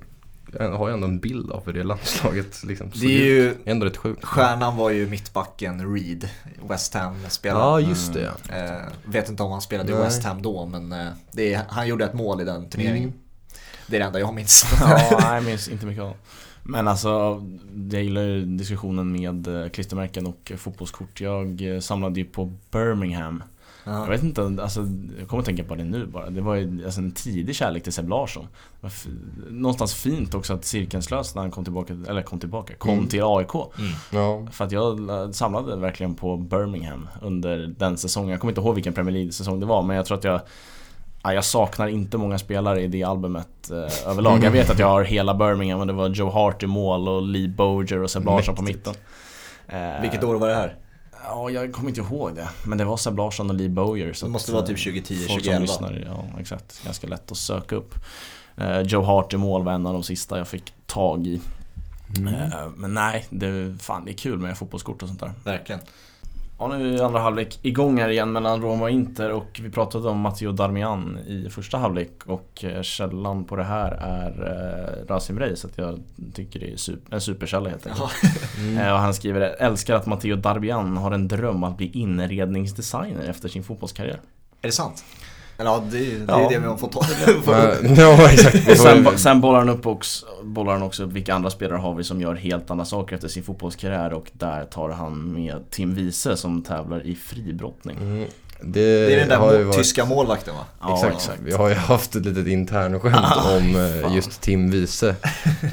har 0.60 0.90
jag 0.90 0.94
ändå 0.94 1.08
en 1.08 1.20
bild 1.20 1.52
av 1.52 1.66
hur 1.66 1.74
det 1.74 1.84
landslaget 1.84 2.64
liksom 2.64 2.92
Det 2.94 3.06
är 3.06 3.26
ju, 3.26 3.56
ändå 3.66 3.86
rätt 3.86 3.98
sjukt. 3.98 4.26
Stjärnan 4.26 4.78
var 4.78 4.90
ju 4.90 5.10
mittbacken 5.10 5.96
Reed, 5.96 6.30
West 6.70 6.94
Ham-spelaren. 6.94 7.84
Ja, 7.84 7.90
just 7.90 8.14
det. 8.14 8.32
Mm. 8.50 8.76
Eh, 8.76 8.82
vet 9.06 9.30
inte 9.30 9.44
om 9.44 9.52
han 9.52 9.62
spelade 9.62 9.92
Nej. 9.92 10.02
i 10.02 10.04
West 10.04 10.24
Ham 10.24 10.42
då, 10.42 10.66
men 10.66 10.92
eh, 10.92 11.08
är, 11.38 11.62
han 11.70 11.88
gjorde 11.88 12.06
ett 12.06 12.14
mål 12.14 12.42
i 12.42 12.44
den 12.44 12.70
turneringen. 12.70 13.10
Mm. 13.10 13.20
Det 13.88 13.96
är 13.96 14.00
det 14.00 14.06
enda 14.06 14.20
jag 14.20 14.34
minns. 14.34 14.66
ja, 14.82 15.34
jag 15.34 15.44
minns 15.46 15.68
inte 15.68 15.86
mycket 15.86 16.04
av 16.04 16.16
men 16.64 16.88
alltså, 16.88 17.44
jag 17.92 18.04
gillar 18.04 18.22
ju 18.22 18.46
diskussionen 18.46 19.12
med 19.12 19.48
eh, 19.48 19.70
klistermärken 19.70 20.26
och 20.26 20.52
fotbollskort. 20.58 21.22
Jag 21.22 21.62
eh, 21.62 21.80
samlade 21.80 22.20
ju 22.20 22.26
på 22.26 22.54
Birmingham. 22.72 23.44
Ja. 23.84 24.00
Jag 24.00 24.08
vet 24.08 24.24
inte, 24.24 24.42
alltså, 24.42 24.88
jag 25.20 25.28
kommer 25.28 25.42
att 25.42 25.46
tänka 25.46 25.64
på 25.64 25.76
det 25.76 25.84
nu 25.84 26.06
bara. 26.06 26.30
Det 26.30 26.42
var 26.42 26.56
ju 26.56 26.86
alltså, 26.86 27.02
en 27.02 27.12
tidig 27.12 27.56
kärlek 27.56 27.84
till 27.84 27.94
Seb 27.94 28.10
Larsson. 28.10 28.48
Någonstans 29.50 29.94
fint 29.94 30.34
också 30.34 30.54
att 30.54 30.66
cirkeln 30.66 31.04
slöts 31.04 31.36
när 31.36 31.42
han 31.42 31.52
kom 31.52 31.64
tillbaka, 31.64 31.94
eller 32.08 32.22
kom 32.22 32.40
tillbaka, 32.40 32.74
kom 32.76 32.94
mm. 32.94 33.08
till 33.08 33.24
AIK. 33.24 33.56
Mm. 33.56 33.92
Ja. 34.12 34.48
För 34.52 34.66
att 34.66 34.72
jag 34.72 35.10
eh, 35.10 35.32
samlade 35.32 35.76
verkligen 35.76 36.16
på 36.16 36.38
Birmingham 36.38 37.08
under 37.22 37.76
den 37.78 37.98
säsongen. 37.98 38.30
Jag 38.30 38.40
kommer 38.40 38.52
inte 38.52 38.62
ihåg 38.62 38.76
vilken 38.76 38.94
Premier 38.94 39.14
League-säsong 39.14 39.60
det 39.60 39.66
var, 39.66 39.82
men 39.82 39.96
jag 39.96 40.06
tror 40.06 40.18
att 40.18 40.24
jag 40.24 40.42
Ja, 41.24 41.34
jag 41.34 41.46
saknar 41.46 41.88
inte 41.88 42.18
många 42.18 42.38
spelare 42.38 42.82
i 42.82 42.88
det 42.88 43.04
albumet 43.04 43.72
eh, 43.72 44.10
överlag. 44.10 44.44
Jag 44.44 44.52
vet 44.52 44.70
att 44.70 44.80
jag 44.80 44.88
har 44.88 45.04
hela 45.04 45.34
Birmingham 45.34 45.80
och 45.80 45.88
det 45.88 45.94
var 45.94 46.10
Joe 46.10 46.30
Hart 46.30 46.64
i 46.64 46.68
mål 46.68 47.08
och 47.08 47.22
Lee 47.22 47.50
Boger 47.50 48.04
och 48.04 48.12
Seb 48.12 48.26
Larsson 48.26 48.56
på 48.56 48.62
mitten. 48.62 48.94
Eh, 49.68 50.02
Vilket 50.02 50.24
år 50.24 50.36
var 50.36 50.48
det 50.48 50.56
här? 50.56 50.76
Ja, 51.24 51.50
jag 51.50 51.74
kommer 51.74 51.90
inte 51.90 52.02
ihåg 52.02 52.36
det. 52.36 52.50
Men 52.64 52.78
det 52.78 52.86
var 52.86 52.98
Seb 52.98 53.18
Larsson 53.18 53.50
och 53.50 53.56
Lee 53.56 53.70
Bowyer. 53.70 54.14
Så 54.14 54.26
det 54.26 54.32
måste 54.32 54.52
vara 54.52 54.66
typ 54.66 54.84
2010, 54.84 55.16
2011. 55.28 55.60
Lyssnar, 55.60 56.04
ja, 56.06 56.40
exakt. 56.40 56.84
Ganska 56.86 57.08
lätt 57.08 57.32
att 57.32 57.38
söka 57.38 57.76
upp. 57.76 57.96
Uh, 58.62 58.82
Joe 58.82 59.04
Hart 59.04 59.34
i 59.34 59.38
mål 59.38 59.64
var 59.64 59.74
en 59.74 59.88
av 59.88 59.94
de 59.94 60.04
sista 60.04 60.38
jag 60.38 60.48
fick 60.48 60.74
tag 60.86 61.28
i. 61.28 61.42
Mm. 62.18 62.34
Uh, 62.34 62.70
men 62.76 62.94
nej, 62.94 63.26
det, 63.30 63.76
fan, 63.80 64.06
det 64.06 64.12
är 64.12 64.18
kul 64.18 64.40
med 64.40 64.58
fotbollskort 64.58 65.02
och 65.02 65.08
sånt 65.08 65.20
där. 65.20 65.32
Verkligen. 65.44 65.82
Ja, 66.62 66.68
nu 66.68 66.96
är 66.96 67.04
andra 67.04 67.20
halvlek 67.20 67.60
igång 67.62 68.00
här 68.00 68.10
igen 68.10 68.32
mellan 68.32 68.62
Roma 68.62 68.84
och 68.84 68.90
Inter 68.90 69.32
och 69.32 69.60
vi 69.64 69.70
pratade 69.70 70.10
om 70.10 70.20
Matteo 70.20 70.52
Darmian 70.52 71.20
i 71.28 71.50
första 71.50 71.78
halvlek 71.78 72.12
och 72.26 72.64
eh, 72.64 72.82
källan 72.82 73.44
på 73.44 73.56
det 73.56 73.64
här 73.64 73.92
är 73.92 74.32
eh, 74.48 75.08
Rasim 75.08 75.40
Rey 75.40 75.56
så 75.56 75.68
att 75.68 75.78
jag 75.78 76.00
tycker 76.34 76.60
det 76.60 76.74
är 76.74 76.78
super, 76.78 77.16
en 77.16 77.22
superkälla 77.22 77.70
helt 77.70 77.88
enkelt. 77.88 78.12
Mm. 78.60 78.94
Och 78.94 79.00
han 79.00 79.14
skriver 79.14 79.42
älskar 79.42 79.96
att 79.96 80.06
Matteo 80.06 80.36
Darmian 80.36 80.98
har 80.98 81.12
en 81.12 81.28
dröm 81.28 81.64
att 81.64 81.78
bli 81.78 81.92
inredningsdesigner 81.94 83.24
efter 83.24 83.50
sin 83.50 83.64
fotbollskarriär. 83.64 84.20
Är 84.62 84.68
det 84.68 84.72
sant? 84.72 85.04
Ja, 85.66 85.84
det, 85.92 85.98
det 85.98 86.26
ja. 86.28 86.46
är 86.46 86.50
det 86.50 86.60
vi 86.60 86.68
har 86.68 86.78
fått 86.78 86.92
ta. 86.92 87.06
ja, 88.02 88.32
exakt. 88.32 88.82
sen, 88.82 89.18
sen 89.18 89.42
bollar 89.42 89.60
han, 89.60 89.70
upp 89.70 89.88
också, 89.88 90.26
bollar 90.44 90.74
han 90.74 90.84
också 90.84 91.04
upp 91.04 91.12
vilka 91.12 91.34
andra 91.34 91.50
spelare 91.50 91.78
har 91.78 91.96
vi 91.96 92.04
som 92.04 92.22
gör 92.22 92.36
helt 92.36 92.72
andra 92.72 92.86
saker 92.86 93.16
efter 93.16 93.28
sin 93.28 93.44
fotbollskarriär 93.44 94.14
och 94.14 94.32
där 94.34 94.66
tar 94.66 94.90
han 94.90 95.34
med 95.34 95.70
Tim 95.70 95.96
Wiese 95.96 96.38
som 96.38 96.64
tävlar 96.64 97.06
i 97.06 97.16
fribrottning. 97.16 97.98
Mm. 97.98 98.26
Det, 98.64 99.08
det, 99.08 99.14
är 99.14 99.20
den 99.20 99.30
där 99.30 99.40
varit... 99.40 99.78
tyska 99.78 100.06
målvakten 100.06 100.56
va? 100.56 100.66
Ja, 100.82 100.96
exakt. 100.96 101.16
exakt. 101.16 101.40
Vi 101.44 101.54
har 101.54 101.70
ju 101.70 101.76
haft 101.76 102.16
ett 102.16 102.26
litet 102.26 102.48
internskämt 102.48 103.16
ah, 103.16 103.58
om 103.58 103.74
fan. 103.74 104.06
Eh, 104.06 104.16
just 104.16 104.42
Tim 104.42 104.72
Wiese 104.72 105.04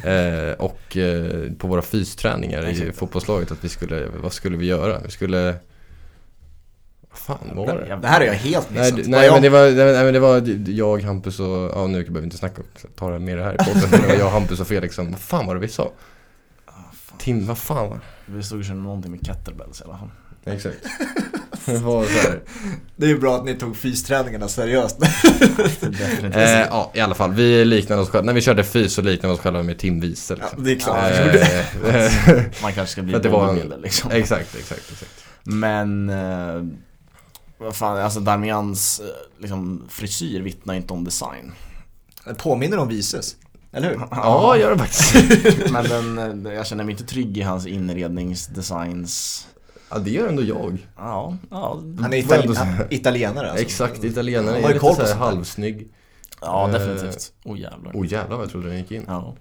eh, 0.05 0.53
Och 0.59 0.97
eh, 0.97 1.53
på 1.59 1.69
våra 1.69 1.83
fysträningar 1.83 2.69
i 2.69 2.93
fotbollslaget 2.93 3.53
att 3.53 3.65
vi 3.65 3.69
skulle, 3.69 4.07
vad 4.23 4.33
skulle 4.33 4.57
vi 4.57 4.67
göra? 4.67 4.99
Vi 5.05 5.11
skulle 5.11 5.55
fan 7.21 7.39
var 7.55 7.67
det? 7.67 7.99
Det 8.03 8.09
här 8.09 8.21
är 8.21 8.25
jag 8.25 8.35
helt 8.35 8.71
missat. 8.71 8.95
Nej, 8.95 9.05
nej 9.09 9.31
men, 9.31 9.43
det 9.43 9.49
var, 9.49 9.71
nej, 9.71 10.05
men 10.05 10.15
det 10.15 10.21
var 10.21 10.43
jag, 10.67 11.03
Hampus 11.03 11.41
och, 11.41 11.47
ja 11.47 11.87
nu 11.87 11.93
behöver 11.93 12.21
vi 12.21 12.25
inte 12.25 12.37
snacka 12.37 12.63
ta 12.97 13.11
det 13.11 13.19
med 13.19 13.39
det 13.39 13.45
här 13.45 13.55
i 13.55 13.57
podden. 13.57 13.91
det 14.01 14.07
var 14.07 14.15
jag, 14.15 14.31
Hampus 14.31 14.61
och 14.61 14.67
Felix 14.67 14.95
som, 14.95 15.11
vad 15.11 15.21
fan 15.21 15.47
var 15.47 15.55
det 15.55 15.61
vi 15.61 15.69
sa? 15.69 15.91
Ah, 16.67 16.73
Tim, 17.19 17.47
vad 17.47 17.59
fan 17.59 17.89
var 17.89 17.97
det? 17.97 18.33
Vi 18.33 18.43
stod 18.43 18.59
och 18.59 18.65
kände 18.65 18.83
någonting 18.83 19.11
med 19.11 19.27
kettlebells 19.27 19.81
i 19.81 19.85
alla 19.85 19.99
fall. 19.99 20.11
Exakt. 20.45 20.77
Det 21.67 21.79
var 21.79 22.05
så 22.05 22.29
här. 22.29 22.41
Det 22.97 23.07
är 23.07 23.11
ju 23.11 23.19
bra 23.19 23.37
att 23.37 23.45
ni 23.45 23.55
tog 23.55 23.77
fysträningarna 23.77 24.49
seriöst. 24.49 25.03
eh, 26.33 26.43
ja, 26.43 26.93
i 26.95 27.01
alla 27.01 27.15
fall. 27.15 27.33
Vi 27.33 27.65
liknade 27.65 28.03
oss 28.03 28.11
själva. 28.11 28.27
När 28.27 28.33
vi 28.33 28.41
körde 28.41 28.65
fys 28.65 28.93
så 28.93 29.03
liknade 29.03 29.35
vi 29.35 29.39
oss 29.39 29.43
själva 29.43 29.63
med 29.63 29.79
Tim 29.79 30.01
Wiese. 30.01 30.31
Liksom. 30.31 30.49
Ja, 30.57 30.65
det 30.65 30.73
är 30.73 30.77
klart. 30.77 31.13
Eh, 31.95 32.63
Man 32.63 32.73
kanske 32.73 32.93
ska 32.93 33.03
bli 33.03 33.13
bodybuilder 33.13 33.79
liksom. 33.79 34.11
Exakt, 34.11 34.55
exakt, 34.55 34.93
exakt. 34.93 35.25
Men 35.43 36.11
eh, 36.11 36.63
vad 37.59 37.77
fan, 37.77 37.99
alltså 37.99 38.21
Darmians 38.21 39.01
eh, 39.01 39.43
liksom, 39.43 39.85
frisyr 39.89 40.41
vittnar 40.41 40.75
inte 40.75 40.93
om 40.93 41.05
design. 41.05 41.53
Det 42.25 42.35
påminner 42.35 42.79
om 42.79 42.89
Vises. 42.89 43.37
Eller 43.73 43.89
hur? 43.89 44.01
Ja, 44.11 44.57
gör 44.57 44.71
det 44.71 44.79
faktiskt. 44.79 45.71
Men 45.73 45.85
den, 45.85 46.47
eh, 46.47 46.53
jag 46.53 46.67
känner 46.67 46.85
mig 46.85 46.93
inte 46.93 47.05
trygg 47.05 47.39
i 47.39 47.43
hans 47.43 47.67
inredningsdesigns 47.67 49.47
Ja, 49.91 49.99
det 49.99 50.11
gör 50.11 50.29
ändå 50.29 50.43
jag. 50.43 50.87
Ja, 50.97 51.37
ja. 51.51 51.83
Han 52.01 52.13
är 52.13 52.17
itali 52.17 52.55
italienare 52.91 53.51
alltså. 53.51 53.65
Exakt, 53.65 54.05
italienare. 54.05 54.55
Han 54.55 54.65
har 54.65 54.73
ju 54.73 54.79
koll 54.79 54.97
på 54.97 55.15
halvsnygg. 55.19 55.89
Ja, 56.41 56.69
definitivt. 56.73 57.33
Oh 57.45 57.59
jävlar. 57.59 57.93
Oh 57.95 58.07
jävlar 58.07 58.37
vad 58.37 58.45
jag 58.45 58.51
trodde 58.51 58.69
den 58.69 58.79
gick 58.79 58.91
in. 58.91 59.05
Ja. 59.07 59.35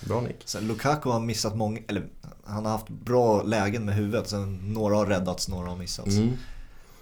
Bra 0.00 0.20
Nick. 0.20 0.36
Sen 0.44 0.66
Lukaku 0.66 1.10
har 1.10 1.20
missat 1.20 1.56
många, 1.56 1.80
eller 1.88 2.06
han 2.44 2.64
har 2.64 2.72
haft 2.72 2.88
bra 2.88 3.42
lägen 3.42 3.84
med 3.84 3.94
huvudet. 3.94 4.28
Sen 4.28 4.72
några 4.74 4.96
har 4.96 5.06
räddats, 5.06 5.48
några 5.48 5.68
har 5.68 5.76
missats. 5.76 6.16
Mm. 6.16 6.32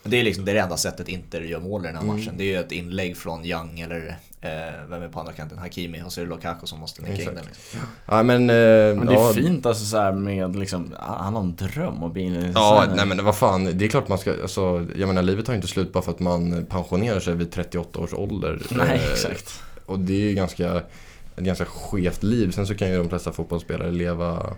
Det 0.05 0.21
är 0.21 0.25
liksom 0.25 0.45
det, 0.45 0.59
enda 0.59 0.77
sättet 0.77 1.09
Inter 1.09 1.41
gör 1.41 1.61
mål 1.61 1.85
i 1.85 1.87
den 1.87 1.97
här 1.97 2.03
mm. 2.03 2.17
matchen. 2.17 2.35
Det 2.37 2.45
är 2.45 2.47
ju 2.47 2.61
ett 2.61 2.73
inlägg 2.73 3.17
från 3.17 3.45
Young 3.45 3.81
eller 3.81 4.19
eh, 4.41 4.51
vem 4.89 5.03
är 5.03 5.09
på 5.09 5.21
andra 5.21 5.33
kanten? 5.33 5.59
Hakimi 5.59 6.03
och 6.03 6.13
så 6.13 6.21
är 6.21 6.25
det 6.25 6.31
Lukaku 6.31 6.67
som 6.67 6.81
måste 6.81 7.03
nicka 7.03 7.23
in 7.23 7.35
den. 7.35 7.45
Liksom. 7.45 7.81
Ja 8.07 8.23
men, 8.23 8.51
eh, 8.51 8.97
men 8.97 9.07
det 9.07 9.13
är 9.13 9.27
ja, 9.27 9.33
fint 9.33 9.67
alltså 9.67 9.85
så 9.85 10.13
med 10.13 10.57
liksom, 10.57 10.95
han 10.99 11.35
har 11.35 11.41
en 11.41 11.57
dröm 11.57 12.03
att 12.03 12.13
bli 12.13 12.23
in 12.23 12.53
Ja, 12.55 12.87
nej 12.97 13.07
men 13.07 13.25
vad 13.25 13.37
fan, 13.37 13.79
det 13.79 13.85
är 13.85 13.89
klart 13.89 14.09
man 14.09 14.19
ska, 14.19 14.43
alltså, 14.43 14.87
jag 14.97 15.07
menar 15.07 15.23
livet 15.23 15.47
tar 15.47 15.55
inte 15.55 15.69
slut 15.69 15.93
bara 15.93 16.03
för 16.03 16.11
att 16.11 16.21
man 16.21 16.67
pensionerar 16.67 17.21
sig 17.21 17.35
vid 17.35 17.53
38 17.53 17.99
års 17.99 18.15
ålder. 18.15 18.63
Nej, 18.71 18.97
eh, 18.97 19.13
exakt. 19.13 19.63
Och 19.87 19.99
det 19.99 20.15
är 20.15 20.29
ju 20.29 20.35
ganska, 20.35 20.77
ett 21.37 21.45
ganska 21.45 21.65
skevt 21.65 22.23
liv. 22.23 22.51
Sen 22.51 22.67
så 22.67 22.75
kan 22.75 22.91
ju 22.91 22.99
de 22.99 23.09
flesta 23.09 23.33
fotbollsspelare 23.33 23.91
leva 23.91 24.57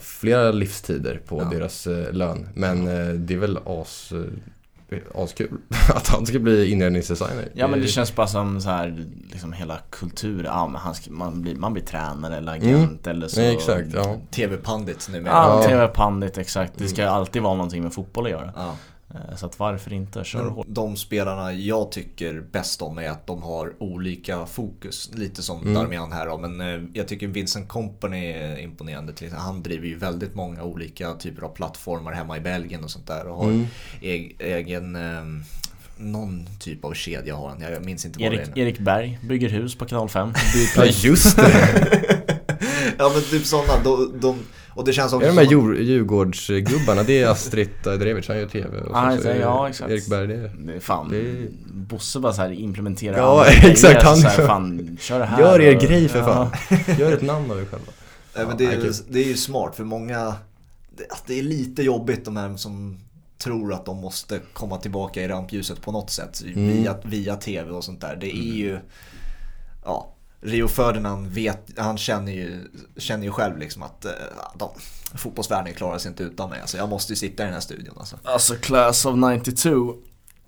flera 0.00 0.50
livstider 0.52 1.20
på 1.26 1.42
ja. 1.42 1.58
deras 1.58 1.86
eh, 1.86 2.12
lön. 2.12 2.48
Men 2.54 2.88
eh, 2.88 3.14
det 3.14 3.34
är 3.34 3.38
väl 3.38 3.58
as, 3.66 4.12
eh, 4.12 4.98
askul 5.14 5.58
att 5.94 6.08
han 6.08 6.26
ska 6.26 6.38
bli 6.38 6.70
inredningsdesigner. 6.70 7.48
Ja 7.54 7.68
men 7.68 7.80
det 7.80 7.86
känns 7.86 8.14
bara 8.14 8.26
som 8.26 8.60
så 8.60 8.68
här, 8.68 9.06
liksom 9.30 9.52
hela 9.52 9.78
kulturen. 9.90 10.44
Ja, 10.44 10.66
men 10.66 10.80
han 10.80 10.94
ska, 10.94 11.10
man, 11.10 11.42
blir, 11.42 11.54
man 11.54 11.72
blir 11.72 11.82
tränare 11.82 12.36
eller 12.36 12.52
agent 12.52 13.06
mm. 13.06 13.16
eller 13.16 13.28
så. 13.28 13.40
Nej, 13.40 13.54
exakt, 13.54 13.88
ja. 13.94 14.16
TV-pandit 14.30 15.08
numera. 15.12 15.32
Ja, 15.32 15.62
TV-pandit 15.66 16.38
exakt. 16.38 16.72
Det 16.76 16.88
ska 16.88 17.02
mm. 17.02 17.14
alltid 17.14 17.42
vara 17.42 17.54
någonting 17.54 17.82
med 17.82 17.92
fotboll 17.92 18.24
att 18.24 18.30
göra. 18.30 18.52
Ja. 18.56 18.76
Eh, 19.14 19.36
så 19.36 19.46
att 19.46 19.58
varför 19.58 19.92
inte, 19.92 20.24
kör 20.24 20.44
hårt. 20.44 20.66
De 20.68 20.96
spelarna 20.96 21.52
jag 21.52 21.92
tycker 21.92 22.40
bäst 22.40 22.82
om 22.82 22.98
är 22.98 23.10
att 23.10 23.26
de 23.26 23.42
har 23.42 23.72
olika 23.78 24.46
fokus. 24.46 25.10
Lite 25.14 25.42
som 25.42 25.62
mm. 25.62 25.74
Darmian 25.74 26.12
här 26.12 26.26
då. 26.26 26.38
Men 26.38 26.60
eh, 26.60 26.80
jag 26.92 27.08
tycker 27.08 27.26
Vincent 27.26 27.68
Company 27.68 28.26
är 28.26 28.58
imponerande. 28.58 29.12
Han 29.32 29.62
driver 29.62 29.86
ju 29.86 29.98
väldigt 29.98 30.34
många 30.34 30.62
olika 30.62 31.14
typer 31.14 31.42
av 31.42 31.48
plattformar 31.48 32.12
hemma 32.12 32.36
i 32.36 32.40
Belgien 32.40 32.84
och 32.84 32.90
sånt 32.90 33.06
där. 33.06 33.26
Och 33.26 33.36
har 33.36 33.50
mm. 33.50 33.66
egen 34.38 34.96
ehm, 34.96 35.42
någon 35.96 36.46
typ 36.60 36.84
av 36.84 36.94
kedja 36.94 37.34
har 37.34 37.48
han. 37.48 37.60
Jag 37.60 37.84
minns 37.84 38.06
inte 38.06 38.18
vad 38.18 38.32
Erik, 38.32 38.54
det 38.54 38.60
är. 38.60 38.64
Erik 38.64 38.78
Berg 38.78 39.18
bygger 39.22 39.48
hus 39.48 39.74
på 39.74 39.86
kanal 39.86 40.08
5. 40.08 40.32
ja 40.76 40.84
just 40.84 41.36
det. 41.36 42.38
ja 42.98 43.10
men 43.14 43.22
typ 43.22 43.46
sådana. 43.46 43.82
De, 43.84 44.20
de 44.20 44.38
och 44.78 44.84
det 44.84 44.92
känns 44.92 45.12
också 45.12 45.26
är 45.26 45.32
de 45.32 45.38
här 45.38 45.50
Djur, 45.50 45.80
Djurgårdsgubbarna, 45.80 47.02
det 47.02 47.22
är 47.22 47.28
Astrid 47.28 47.70
Drevic, 47.82 48.28
han 48.28 48.38
gör 48.38 48.46
TV. 48.46 48.80
Och 48.80 48.96
ah, 48.96 49.16
så, 49.16 49.28
ja, 49.28 49.68
exakt. 49.68 49.90
Erik 49.90 50.06
Berg, 50.06 50.26
det 50.26 50.34
är... 50.34 50.52
Det 50.58 50.74
är 50.74 50.80
fan, 50.80 51.08
det 51.08 51.16
är... 51.16 51.48
Bosse 51.66 52.20
bara 52.20 52.32
såhär 52.32 52.52
implementerar 52.52 53.16
Ja, 53.16 53.46
exakt. 53.62 54.02
Han 54.02 54.16
så 54.16 54.28
här, 54.28 54.46
fan, 54.46 54.98
kör 55.00 55.18
det 55.18 55.24
här. 55.24 55.40
Gör 55.40 55.60
er 55.60 55.76
och... 55.76 55.82
grej 55.82 56.08
för 56.08 56.22
fan. 56.22 56.50
Gör 56.98 57.12
ett 57.12 57.22
namn 57.22 57.50
av 57.50 57.60
er 57.60 57.64
själva. 57.64 57.92
Ja, 58.34 58.46
men 58.46 58.56
det, 58.56 58.64
är, 58.64 58.92
det 59.08 59.18
är 59.18 59.28
ju 59.28 59.36
smart 59.36 59.76
för 59.76 59.84
många, 59.84 60.34
det, 60.96 61.06
det 61.26 61.38
är 61.38 61.42
lite 61.42 61.82
jobbigt 61.82 62.24
de 62.24 62.36
här 62.36 62.56
som 62.56 62.98
tror 63.38 63.72
att 63.72 63.86
de 63.86 63.96
måste 63.96 64.40
komma 64.52 64.76
tillbaka 64.76 65.22
i 65.22 65.28
rampljuset 65.28 65.80
på 65.80 65.92
något 65.92 66.10
sätt 66.10 66.42
mm. 66.42 66.68
via, 66.68 66.96
via 67.04 67.36
TV 67.36 67.70
och 67.70 67.84
sånt 67.84 68.00
där. 68.00 68.16
Det 68.16 68.36
är 68.36 68.54
ju, 68.54 68.78
ja, 69.84 70.14
Rio 70.40 70.68
Ferdinand 70.68 71.26
vet, 71.26 71.72
han 71.76 71.98
känner 71.98 72.32
ju, 72.32 72.60
känner 72.96 73.24
ju 73.24 73.30
själv 73.30 73.58
liksom 73.58 73.82
att 73.82 74.06
de, 74.54 74.70
fotbollsvärlden 75.14 75.74
klarar 75.74 75.98
sig 75.98 76.08
inte 76.08 76.22
utan 76.22 76.50
mig. 76.50 76.60
Alltså, 76.60 76.76
jag 76.76 76.88
måste 76.88 77.12
ju 77.12 77.16
sitta 77.16 77.42
i 77.42 77.46
den 77.46 77.54
här 77.54 77.60
studion. 77.60 77.94
Alltså, 77.98 78.16
alltså 78.24 78.54
Class 78.54 79.06
of 79.06 79.16
92, 79.16 79.94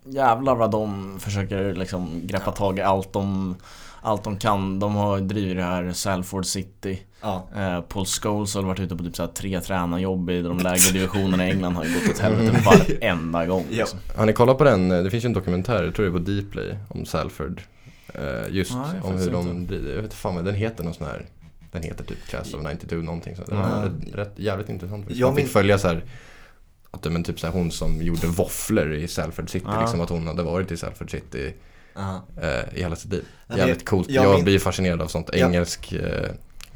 jävlar 0.05 0.55
vad 0.55 0.70
de 0.70 1.16
försöker 1.20 1.74
liksom 1.74 2.20
greppa 2.24 2.53
tag 2.53 2.78
i 2.78 2.82
allt 2.82 3.12
de, 3.12 3.57
allt 4.03 4.24
de 4.24 4.36
kan. 4.36 4.78
De 4.78 4.95
har 4.95 5.20
drivit 5.20 5.57
det 5.57 5.62
här 5.62 5.93
Salford 5.93 6.47
City. 6.47 7.03
Ja. 7.20 7.49
Eh, 7.57 7.80
Paul 7.80 8.07
Scholes 8.07 8.55
har 8.55 8.62
varit 8.62 8.80
ute 8.80 8.97
på 8.97 9.05
typ 9.05 9.16
så 9.16 9.26
tre 9.26 9.61
tränarjobb 9.61 10.30
i 10.30 10.43
de 10.43 10.59
lägre 10.59 10.93
divisionerna 10.93 11.49
i 11.49 11.51
England. 11.51 11.76
Har 11.76 11.84
ju 11.84 11.95
gått 11.95 12.11
åt 12.11 12.18
helvete 12.18 12.62
varenda 13.01 13.47
gång. 13.47 13.66
Liksom. 13.70 13.99
Har 14.16 14.26
ni 14.26 14.32
kollat 14.32 14.59
på 14.59 14.64
den? 14.64 14.88
Det 14.88 15.11
finns 15.11 15.24
ju 15.24 15.26
en 15.26 15.32
dokumentär, 15.32 15.84
jag 15.84 15.95
tror 15.95 16.07
det 16.07 16.11
är 16.11 16.41
på 16.41 16.49
Dplay, 16.49 16.76
om 16.88 17.07
Salford. 17.07 17.62
Eh, 18.14 18.54
just 18.54 18.70
ja, 18.70 18.92
om 19.02 19.16
hur 19.18 19.30
de 19.30 19.66
driver. 19.66 19.94
Jag 19.94 20.02
vet 20.02 20.14
fan 20.14 20.34
vad 20.34 20.44
den 20.44 20.54
heter 20.54 20.84
någon 20.84 20.94
sån 20.94 21.06
här 21.06 21.26
Den 21.72 21.82
heter 21.82 22.04
typ 22.04 22.26
Class 22.26 22.54
of 22.54 22.62
92 22.72 22.96
någonting 22.96 23.36
så 23.36 23.42
är 23.54 23.90
rätt, 24.12 24.32
jävligt 24.36 24.68
intressant. 24.68 25.06
Jag 25.08 25.26
Man 25.26 25.36
fick 25.36 25.44
min... 25.44 25.52
följa 25.52 25.78
så 25.78 25.88
här 25.88 26.04
att 26.90 27.12
men 27.12 27.24
typ 27.24 27.40
så 27.40 27.46
här, 27.46 27.54
hon 27.54 27.70
som 27.70 28.02
gjorde 28.02 28.26
våfflor 28.26 28.92
i 28.92 29.08
Salford 29.08 29.50
City, 29.50 29.66
ja. 29.68 29.80
liksom 29.80 30.00
att 30.00 30.11
hon 30.11 30.26
hade 30.26 30.42
varit 30.42 30.70
i 30.70 30.76
Salford 30.76 31.11
City 31.11 31.54
eh, 32.42 32.78
i 32.78 32.82
hela 32.82 32.96
sitt 32.96 33.12
liv. 33.12 33.24
Jävligt 33.56 33.84
coolt. 33.84 34.11
Jag, 34.11 34.24
jag 34.24 34.34
min... 34.34 34.44
blir 34.44 34.58
fascinerad 34.58 35.02
av 35.02 35.06
sånt. 35.06 35.30
Engelsk 35.30 35.92
eh, 35.92 36.30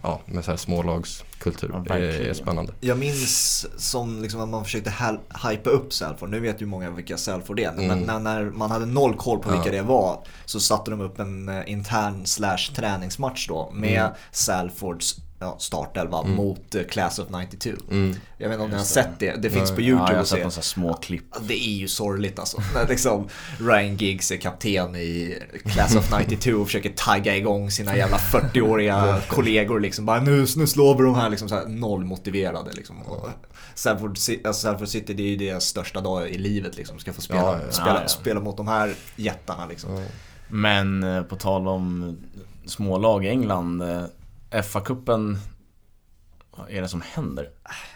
ja, 0.04 0.20
med 0.26 0.44
så 0.44 0.50
här 0.50 0.58
smålagskultur. 0.58 1.70
Ja, 1.88 1.94
det 1.94 2.28
är 2.28 2.34
spännande. 2.34 2.72
Jag 2.80 2.98
minns 2.98 3.66
som 3.76 4.22
liksom 4.22 4.40
att 4.40 4.48
man 4.48 4.64
försökte 4.64 4.92
hypa 5.50 5.70
upp 5.70 5.92
Salford. 5.92 6.30
Nu 6.30 6.40
vet 6.40 6.62
ju 6.62 6.66
många 6.66 6.90
vilka 6.90 7.16
Salford 7.16 7.60
är. 7.60 7.70
Mm. 7.70 7.86
Men 7.86 7.98
när, 8.00 8.18
när, 8.18 8.44
man 8.44 8.70
hade 8.70 8.86
noll 8.86 9.16
koll 9.16 9.38
på 9.38 9.50
vilka 9.50 9.66
ja. 9.66 9.72
det 9.72 9.82
var 9.82 10.26
så 10.44 10.60
satte 10.60 10.90
de 10.90 11.00
upp 11.00 11.18
en 11.18 11.48
eh, 11.48 11.70
intern 11.72 12.26
slash 12.26 12.72
träningsmatch 12.74 13.48
då 13.48 13.70
med 13.74 14.00
mm. 14.00 14.12
Salfords 14.30 15.16
ja, 15.38 15.56
startelva 15.58 16.20
mm. 16.20 16.36
mot 16.36 16.74
uh, 16.74 16.82
Class 16.82 17.18
of 17.18 17.28
92. 17.42 17.70
Mm. 17.90 18.16
Jag 18.38 18.48
vet 18.48 18.54
inte 18.54 18.64
om 18.64 18.70
ni 18.70 18.76
har 18.76 18.84
sett 18.84 19.18
det, 19.18 19.42
det 19.42 19.50
finns 19.50 19.70
på 19.70 19.80
YouTube 19.80 20.04
ja, 20.06 20.12
jag 20.12 20.18
har 20.18 20.24
sett 20.24 20.38
några 20.38 20.50
små 20.50 20.94
klipp. 20.94 21.34
Det 21.48 21.54
är 21.54 21.74
ju 21.74 21.88
sorgligt 21.88 22.38
alltså. 22.38 22.62
När 22.74 22.88
liksom 22.88 23.28
Ryan 23.60 23.96
Giggs 23.96 24.30
är 24.30 24.36
kapten 24.36 24.96
i 24.96 25.38
Class 25.64 25.96
of 25.96 26.18
92 26.18 26.52
och 26.52 26.66
försöker 26.66 26.90
tagga 26.90 27.36
igång 27.36 27.70
sina 27.70 27.96
jävla 27.96 28.16
40-åriga 28.16 29.20
kollegor 29.28 29.80
liksom. 29.80 30.06
Bara 30.06 30.20
nu, 30.20 30.46
nu 30.56 30.66
slår 30.66 30.96
vi 30.96 31.02
de 31.02 31.14
här 31.14 31.30
liksom 31.30 31.48
så 31.48 31.54
här 31.54 31.66
noll 31.66 32.04
motiverade 32.04 32.72
liksom. 32.72 33.02
Och 33.02 33.28
Sanford, 33.74 34.18
alltså 34.44 34.86
City 34.86 35.14
det 35.14 35.22
är 35.22 35.28
ju 35.28 35.36
deras 35.36 35.64
största 35.64 36.00
dag 36.00 36.28
i 36.28 36.38
livet 36.38 36.76
liksom. 36.76 36.98
Ska 36.98 37.12
få 37.12 37.20
spela, 37.20 37.40
ja, 37.40 37.58
ja. 37.66 37.72
spela, 37.72 38.08
spela 38.08 38.40
mot 38.40 38.56
de 38.56 38.68
här 38.68 38.94
jättarna 39.16 39.66
liksom. 39.66 40.04
Men 40.48 41.02
eh, 41.02 41.22
på 41.22 41.36
tal 41.36 41.68
om 41.68 42.16
smålag 42.66 43.24
i 43.24 43.28
England. 43.28 43.82
Eh, 44.54 44.62
FA-cupen, 44.62 45.38
vad 46.50 46.70
är 46.70 46.82
det 46.82 46.88
som 46.88 47.02
händer? 47.14 47.50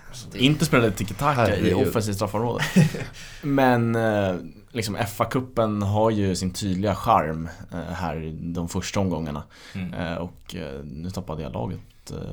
Alltså, 0.09 0.29
det... 0.31 0.39
Inte 0.39 0.65
spelade 0.65 0.91
tiki-taka 0.91 1.57
i 1.57 1.75
offensivt 1.75 2.17
straffområde. 2.17 2.65
Men 3.43 3.97
eh, 3.97 4.35
liksom 4.71 4.97
FA-cupen 4.97 5.83
har 5.83 6.11
ju 6.11 6.37
sin 6.37 6.53
tydliga 6.53 6.95
charm 6.95 7.49
här 7.71 8.37
de 8.55 8.69
första 8.69 9.01
omgångarna. 9.01 9.43
Mm. 9.75 10.19
Och 10.19 10.57
nu 10.85 11.11
tappade 11.11 11.43
jag 11.43 11.53
laget 11.53 11.81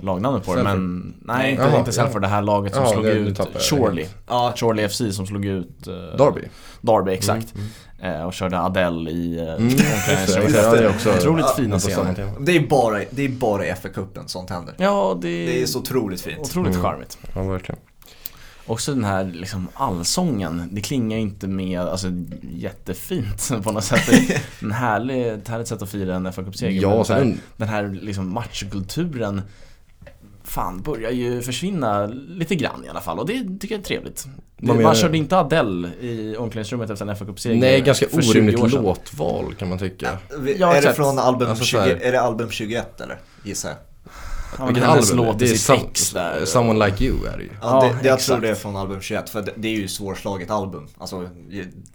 lagnamnet 0.01 0.45
på 0.45 0.55
det 0.55 0.63
men 0.63 1.13
Nej, 1.21 1.51
inte, 1.51 1.63
Jaha, 1.63 1.80
inte 1.80 1.91
Selford, 1.91 2.15
ja. 2.15 2.19
det 2.19 2.28
här 2.28 2.41
laget 2.41 2.73
som 2.73 2.84
Jaha, 2.84 2.93
slog 2.93 3.05
ut 3.05 3.39
Shorley. 3.61 4.05
Ja, 4.28 4.53
Shorley 4.55 4.89
FC 4.89 5.01
som 5.11 5.28
slog 5.28 5.45
ut 5.45 5.84
Derby. 6.17 6.41
Derby, 6.82 7.11
exakt. 7.11 7.55
Mm, 7.55 7.65
mm. 7.65 7.71
Eh, 7.99 8.23
och 8.26 8.34
körde 8.34 8.59
Adele 8.59 9.11
i 9.11 9.38
eh, 9.39 9.53
mm, 9.53 10.89
också 10.95 11.09
Otroligt 11.17 11.55
fina 11.55 11.80
scener. 11.80 12.32
Det 12.39 12.55
är 12.55 12.67
bara, 12.67 13.01
det 13.09 13.26
är 13.26 13.30
bara 13.30 13.65
i 13.65 13.71
FA-cupen 13.71 14.28
sånt 14.28 14.49
händer. 14.49 14.76
Ja, 14.78 15.17
det, 15.21 15.28
det 15.28 15.61
är 15.61 15.65
så 15.65 15.80
otroligt 15.80 16.21
fint. 16.21 16.39
Otroligt 16.39 16.73
mm. 16.73 16.84
charmigt. 16.84 17.17
Ja, 17.34 17.43
verkligen. 17.43 17.80
Också 18.68 18.93
den 18.93 19.03
här 19.03 19.26
liksom 19.26 19.68
allsången, 19.74 20.70
det 20.72 20.82
klingar 20.82 21.18
inte 21.18 21.47
med, 21.47 21.82
alltså 21.82 22.07
jättefint 22.41 23.51
på 23.63 23.72
något 23.72 23.84
sätt. 23.84 24.09
En 24.61 24.72
härlig, 24.72 25.28
ett 25.28 25.47
härligt 25.47 25.68
sätt 25.68 25.82
att 25.82 25.89
fira 25.89 26.16
en 26.16 26.28
FA-cupseger. 26.28 26.82
Ja, 26.82 27.05
den, 27.07 27.18
här, 27.18 27.38
den 27.57 27.68
här 27.68 27.99
liksom 28.01 28.34
matchkulturen 28.34 29.41
fan 30.43 30.82
börjar 30.82 31.11
ju 31.11 31.41
försvinna 31.41 32.05
lite 32.28 32.55
grann 32.55 32.86
i 32.86 32.89
alla 32.89 33.01
fall 33.01 33.20
och 33.20 33.28
det 33.28 33.34
tycker 33.59 33.76
jag 33.76 33.80
är 33.80 33.84
trevligt. 33.84 34.26
Man, 34.57 34.82
man 34.82 34.95
körde 34.95 35.18
inte 35.18 35.38
Adele 35.38 35.88
i 36.01 36.36
omklädningsrummet 36.38 36.89
efter 36.89 37.05
en 37.05 37.16
fa 37.16 37.26
seger 37.36 37.55
Nej, 37.55 37.82
ganska 37.82 38.05
orimligt 38.13 38.72
låtval 38.72 39.55
kan 39.55 39.70
man 39.70 39.78
tycka. 39.78 40.18
Ja, 40.57 40.76
är, 40.76 40.82
det 40.82 40.93
från 40.93 41.20
album 41.20 41.49
alltså, 41.49 41.66
20, 41.66 41.78
är 41.78 42.11
det 42.11 42.22
album 42.22 42.49
21 42.49 43.01
eller? 43.01 43.20
Gissar 43.43 43.70
jag. 43.70 43.78
Ja, 44.59 44.65
Vilken 44.65 44.83
album? 44.83 45.17
Låt 45.17 45.39
det 45.39 45.51
är 45.51 45.55
some, 45.55 45.81
där. 46.13 46.45
Someone 46.45 46.85
Like 46.85 47.05
You 47.05 47.27
är 47.27 47.37
det 47.37 47.43
ju. 47.43 47.49
Ja, 47.61 47.81
det, 47.81 48.01
det 48.01 48.07
jag 48.07 48.19
tror 48.19 48.37
det 48.37 48.49
är 48.49 48.55
från 48.55 48.75
album 48.75 49.01
21 49.01 49.29
för 49.29 49.41
det, 49.41 49.53
det 49.55 49.67
är 49.67 49.71
ju 49.71 49.87
svårslaget 49.87 50.51
album. 50.51 50.87
Alltså, 50.97 51.29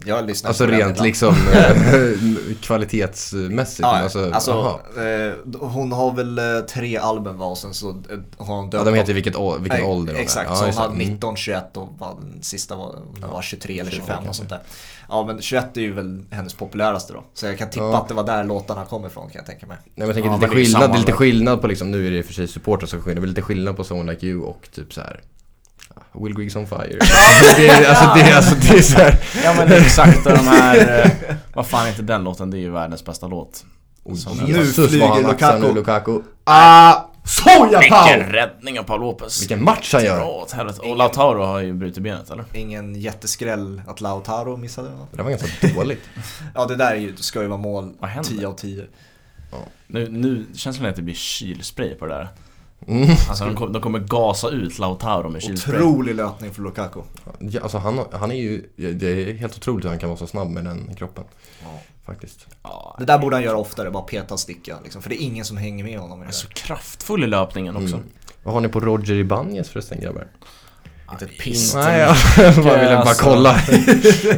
jag 0.05 0.17
har 0.17 0.23
lyssnat 0.23 0.49
alltså, 0.49 0.65
på 0.65 0.71
rent 0.71 0.97
det 0.97 1.03
liksom 1.03 1.35
eh, 1.53 2.57
kvalitetsmässigt. 2.61 3.81
Ja, 3.81 3.99
alltså, 3.99 4.31
alltså 4.33 4.81
eh, 4.97 5.59
hon 5.61 5.93
har 5.93 6.13
väl 6.13 6.39
eh, 6.39 6.61
tre 6.61 6.97
album 6.97 7.39
var 7.39 7.51
och 7.51 7.59
sen 7.59 7.75
så 7.75 8.03
har 8.39 8.57
hon 8.57 8.71
döpt 8.71 8.85
Ja, 8.85 8.91
de 8.91 8.97
heter 8.97 9.15
vilket, 9.15 9.35
vilken 9.61 9.85
ålder 9.85 10.15
Exakt, 10.15 10.57
så 10.57 10.65
hon 10.65 10.75
hade 10.75 10.95
19, 10.95 11.37
21 11.37 11.77
och 11.77 11.89
den 12.21 12.43
sista 12.43 12.77
var, 12.77 12.99
var 13.33 13.43
23 13.43 13.81
eller 13.81 13.91
25 13.91 14.29
och 14.29 14.37
sånt 14.37 14.49
där. 14.49 14.61
Ja 15.11 15.25
men 15.27 15.43
21 15.43 15.77
är 15.77 15.81
ju 15.81 15.93
väl 15.93 16.23
hennes 16.31 16.55
populäraste 16.55 17.13
då. 17.13 17.25
Så 17.35 17.47
jag 17.47 17.59
kan 17.59 17.71
tippa 17.71 17.85
ja. 17.85 17.97
att 17.97 18.09
det 18.09 18.15
var 18.15 18.25
där 18.25 18.45
låtarna 18.45 18.85
kom 18.85 19.07
ifrån 19.07 19.31
kan 19.31 19.39
jag 19.39 19.47
tänka 19.47 19.67
mig. 19.67 19.77
Nej 19.81 19.93
men 19.95 20.07
jag 20.07 20.15
tänker 20.15 20.31
ja, 20.31 20.37
lite, 20.37 20.49
skillnad, 20.49 20.91
det 20.91 20.97
är 20.97 20.99
lite 20.99 21.13
skillnad 21.13 21.61
på 21.61 21.67
liksom, 21.67 21.91
nu 21.91 22.07
är 22.07 22.11
det 22.11 22.19
i 22.19 22.21
och 22.21 22.25
för 22.25 22.33
sig 22.33 22.49
supportrar 22.51 22.87
som 22.87 23.03
sjunger, 23.03 23.21
det 23.21 23.25
är 23.25 23.29
lite 23.29 23.43
skillnad 23.43 23.77
på 23.77 23.85
Someone 23.85 24.13
Like 24.13 24.27
You 24.27 24.43
och 24.43 24.69
typ 24.75 24.93
så 24.93 25.01
här. 25.01 25.21
Will 26.13 26.35
Griggs 26.35 26.57
on 26.57 26.67
fire. 26.67 26.99
det, 27.57 27.69
är, 27.69 27.89
alltså, 27.89 28.05
det, 28.15 28.37
alltså, 28.37 28.55
det 28.55 28.79
är 28.79 28.83
så 28.83 28.99
här. 28.99 29.21
Ja 29.45 29.55
men 29.57 29.73
exakt, 29.73 30.25
de 30.25 30.47
här, 30.47 31.05
eh, 31.05 31.37
vad 31.55 31.67
fan 31.67 31.87
är 31.87 31.91
inte 31.91 32.03
den 32.03 32.25
låten? 32.25 32.51
Det 32.51 32.57
är 32.59 32.61
ju 32.61 32.71
världens 32.71 33.05
bästa 33.05 33.27
låt. 33.27 33.65
Oh, 34.05 34.47
nu 34.47 34.65
flyger 34.65 35.29
Lukaku. 35.29 35.75
Lukaku. 35.75 36.21
Ah! 36.45 37.11
Soja 37.25 37.79
Vilken 37.79 38.33
räddning 38.33 38.79
av 38.79 38.83
Paul 38.83 39.01
Lopez. 39.01 39.43
Vilken 39.43 39.65
match 39.65 39.93
han 39.93 40.05
gör. 40.05 40.23
Åt 40.23 40.53
helvete. 40.53 40.81
Och 40.81 40.97
Lautaro 40.97 41.43
har 41.43 41.61
ju 41.61 41.73
brutit 41.73 42.03
benet 42.03 42.31
eller? 42.31 42.45
Ingen 42.53 42.95
jätteskräll 42.95 43.83
att 43.87 44.01
Lautaro 44.01 44.57
missade. 44.57 44.91
Det 45.13 45.23
var 45.23 45.31
ganska 45.31 45.69
dåligt. 45.69 46.03
ja 46.55 46.67
det 46.67 46.77
där 46.77 46.91
är 46.91 46.97
ju, 46.97 47.17
ska 47.17 47.43
ju 47.43 47.49
vara 47.49 47.59
mål 47.59 47.93
10 48.25 48.47
av 48.47 48.53
10. 48.53 48.85
Nu, 49.87 50.09
nu 50.09 50.47
känns 50.55 50.77
det 50.77 50.81
som 50.81 50.91
att 50.91 50.97
det 50.97 51.03
blir 51.03 51.15
kylspray 51.15 51.95
på 51.95 52.07
det 52.07 52.15
där. 52.15 52.29
Mm. 52.87 53.11
Alltså 53.29 53.45
de, 53.45 53.55
kommer, 53.55 53.73
de 53.73 53.83
kommer 53.83 53.99
gasa 53.99 54.49
ut 54.49 54.79
Lautaro 54.79 55.29
med 55.29 55.43
kylspray. 55.43 55.83
Otrolig 55.83 56.15
löpning 56.15 56.55
för 56.55 56.63
Lukaku. 56.63 57.01
Ja, 57.39 57.61
alltså 57.63 57.79
han, 57.79 58.01
han 58.13 58.31
är 58.31 58.37
ju, 58.37 58.67
det 58.77 59.07
är 59.07 59.35
helt 59.35 59.57
otroligt 59.57 59.85
hur 59.85 59.91
han 59.91 59.99
kan 59.99 60.09
vara 60.09 60.19
så 60.19 60.27
snabb 60.27 60.51
med 60.51 60.65
den 60.65 60.95
kroppen. 60.95 61.25
Ja. 61.63 61.81
Faktiskt. 62.07 62.47
Ja, 62.63 62.97
det 62.99 63.05
där 63.05 63.19
borde 63.19 63.37
han 63.37 63.43
göra 63.43 63.57
oftare, 63.57 63.91
bara 63.91 64.03
peta 64.03 64.35
och 64.35 64.41
sticka. 64.41 64.77
Liksom, 64.85 65.03
för 65.03 65.11
det 65.11 65.23
är 65.23 65.25
ingen 65.25 65.45
som 65.45 65.57
hänger 65.57 65.85
med 65.85 65.99
honom 65.99 66.23
i 66.23 66.27
det 66.27 66.33
Så 66.33 66.49
kraftfull 66.49 67.25
i 67.25 67.27
löpningen 67.27 67.77
också. 67.77 67.95
Mm. 67.95 68.09
Vad 68.43 68.55
har 68.55 68.61
ni 68.61 68.69
på 68.69 68.81
Roger 68.81 69.15
Ibanez 69.15 69.69
förresten 69.69 70.01
grabbar? 70.01 70.27
Inte 71.13 71.25
ett 71.25 71.39
piss. 71.39 71.75
Nej, 71.75 72.01
jag 72.01 72.17
bara 72.37 72.55
ville 72.55 72.97
bara 72.97 72.99
alltså, 72.99 73.25
kolla. 73.25 73.57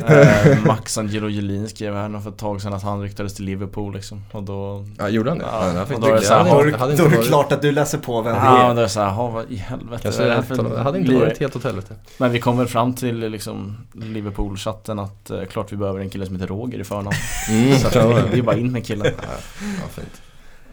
äh, 0.06 0.64
Max 0.66 0.98
Angelo 0.98 1.28
Jelin 1.28 1.68
skrev 1.68 1.94
här 1.94 2.20
för 2.20 2.30
ett 2.30 2.38
tag 2.38 2.62
sedan 2.62 2.72
att 2.72 2.82
han 2.82 3.02
ryktades 3.02 3.34
till 3.34 3.44
Liverpool 3.44 3.94
liksom. 3.94 4.24
Och 4.32 4.42
då... 4.42 4.86
Ja, 4.98 5.08
gjorde 5.08 5.30
han 5.30 5.38
det? 5.38 5.44
Ja, 5.52 5.66
ja, 5.66 5.98
då 5.98 6.06
är 6.06 6.14
det, 6.14 6.22
så 6.22 6.34
här, 6.34 6.44
då, 6.44 6.50
då, 6.50 6.96
då 6.96 7.04
är 7.04 7.10
det 7.10 7.22
klart 7.22 7.52
att 7.52 7.62
du 7.62 7.72
läser 7.72 7.98
på 7.98 8.22
vem 8.22 8.34
ja, 8.34 8.40
det 8.40 8.46
är. 8.48 8.68
Ja, 8.68 8.74
då 8.74 8.78
är 8.78 8.82
det 8.82 8.88
såhär, 8.88 9.30
vad 9.30 9.50
i 9.50 9.56
helvete. 9.56 10.02
Kanske 10.02 10.24
det, 10.24 10.42
för, 10.42 10.62
det 10.62 10.82
hade 10.82 10.98
inte 10.98 11.14
varit 11.14 11.38
helt 11.38 11.56
åt 11.56 11.64
helvete. 11.64 11.94
Men 12.18 12.32
vi 12.32 12.40
kommer 12.40 12.66
fram 12.66 12.94
till 12.94 13.18
liksom 13.18 13.76
Liverpool-chatten 13.92 14.98
att 14.98 15.30
uh, 15.30 15.44
klart 15.44 15.72
vi 15.72 15.76
behöver 15.76 16.00
en 16.00 16.10
kille 16.10 16.26
som 16.26 16.34
heter 16.34 16.46
Roger 16.46 16.80
i 16.80 16.84
förnamn. 16.84 17.16
Mm, 17.48 17.78
så 17.78 17.88
det 17.88 18.38
är 18.38 18.42
bara 18.42 18.56
in 18.56 18.72
med 18.72 18.86
killen. 18.86 19.06
Ja, 19.22 19.88
fint. 19.94 20.22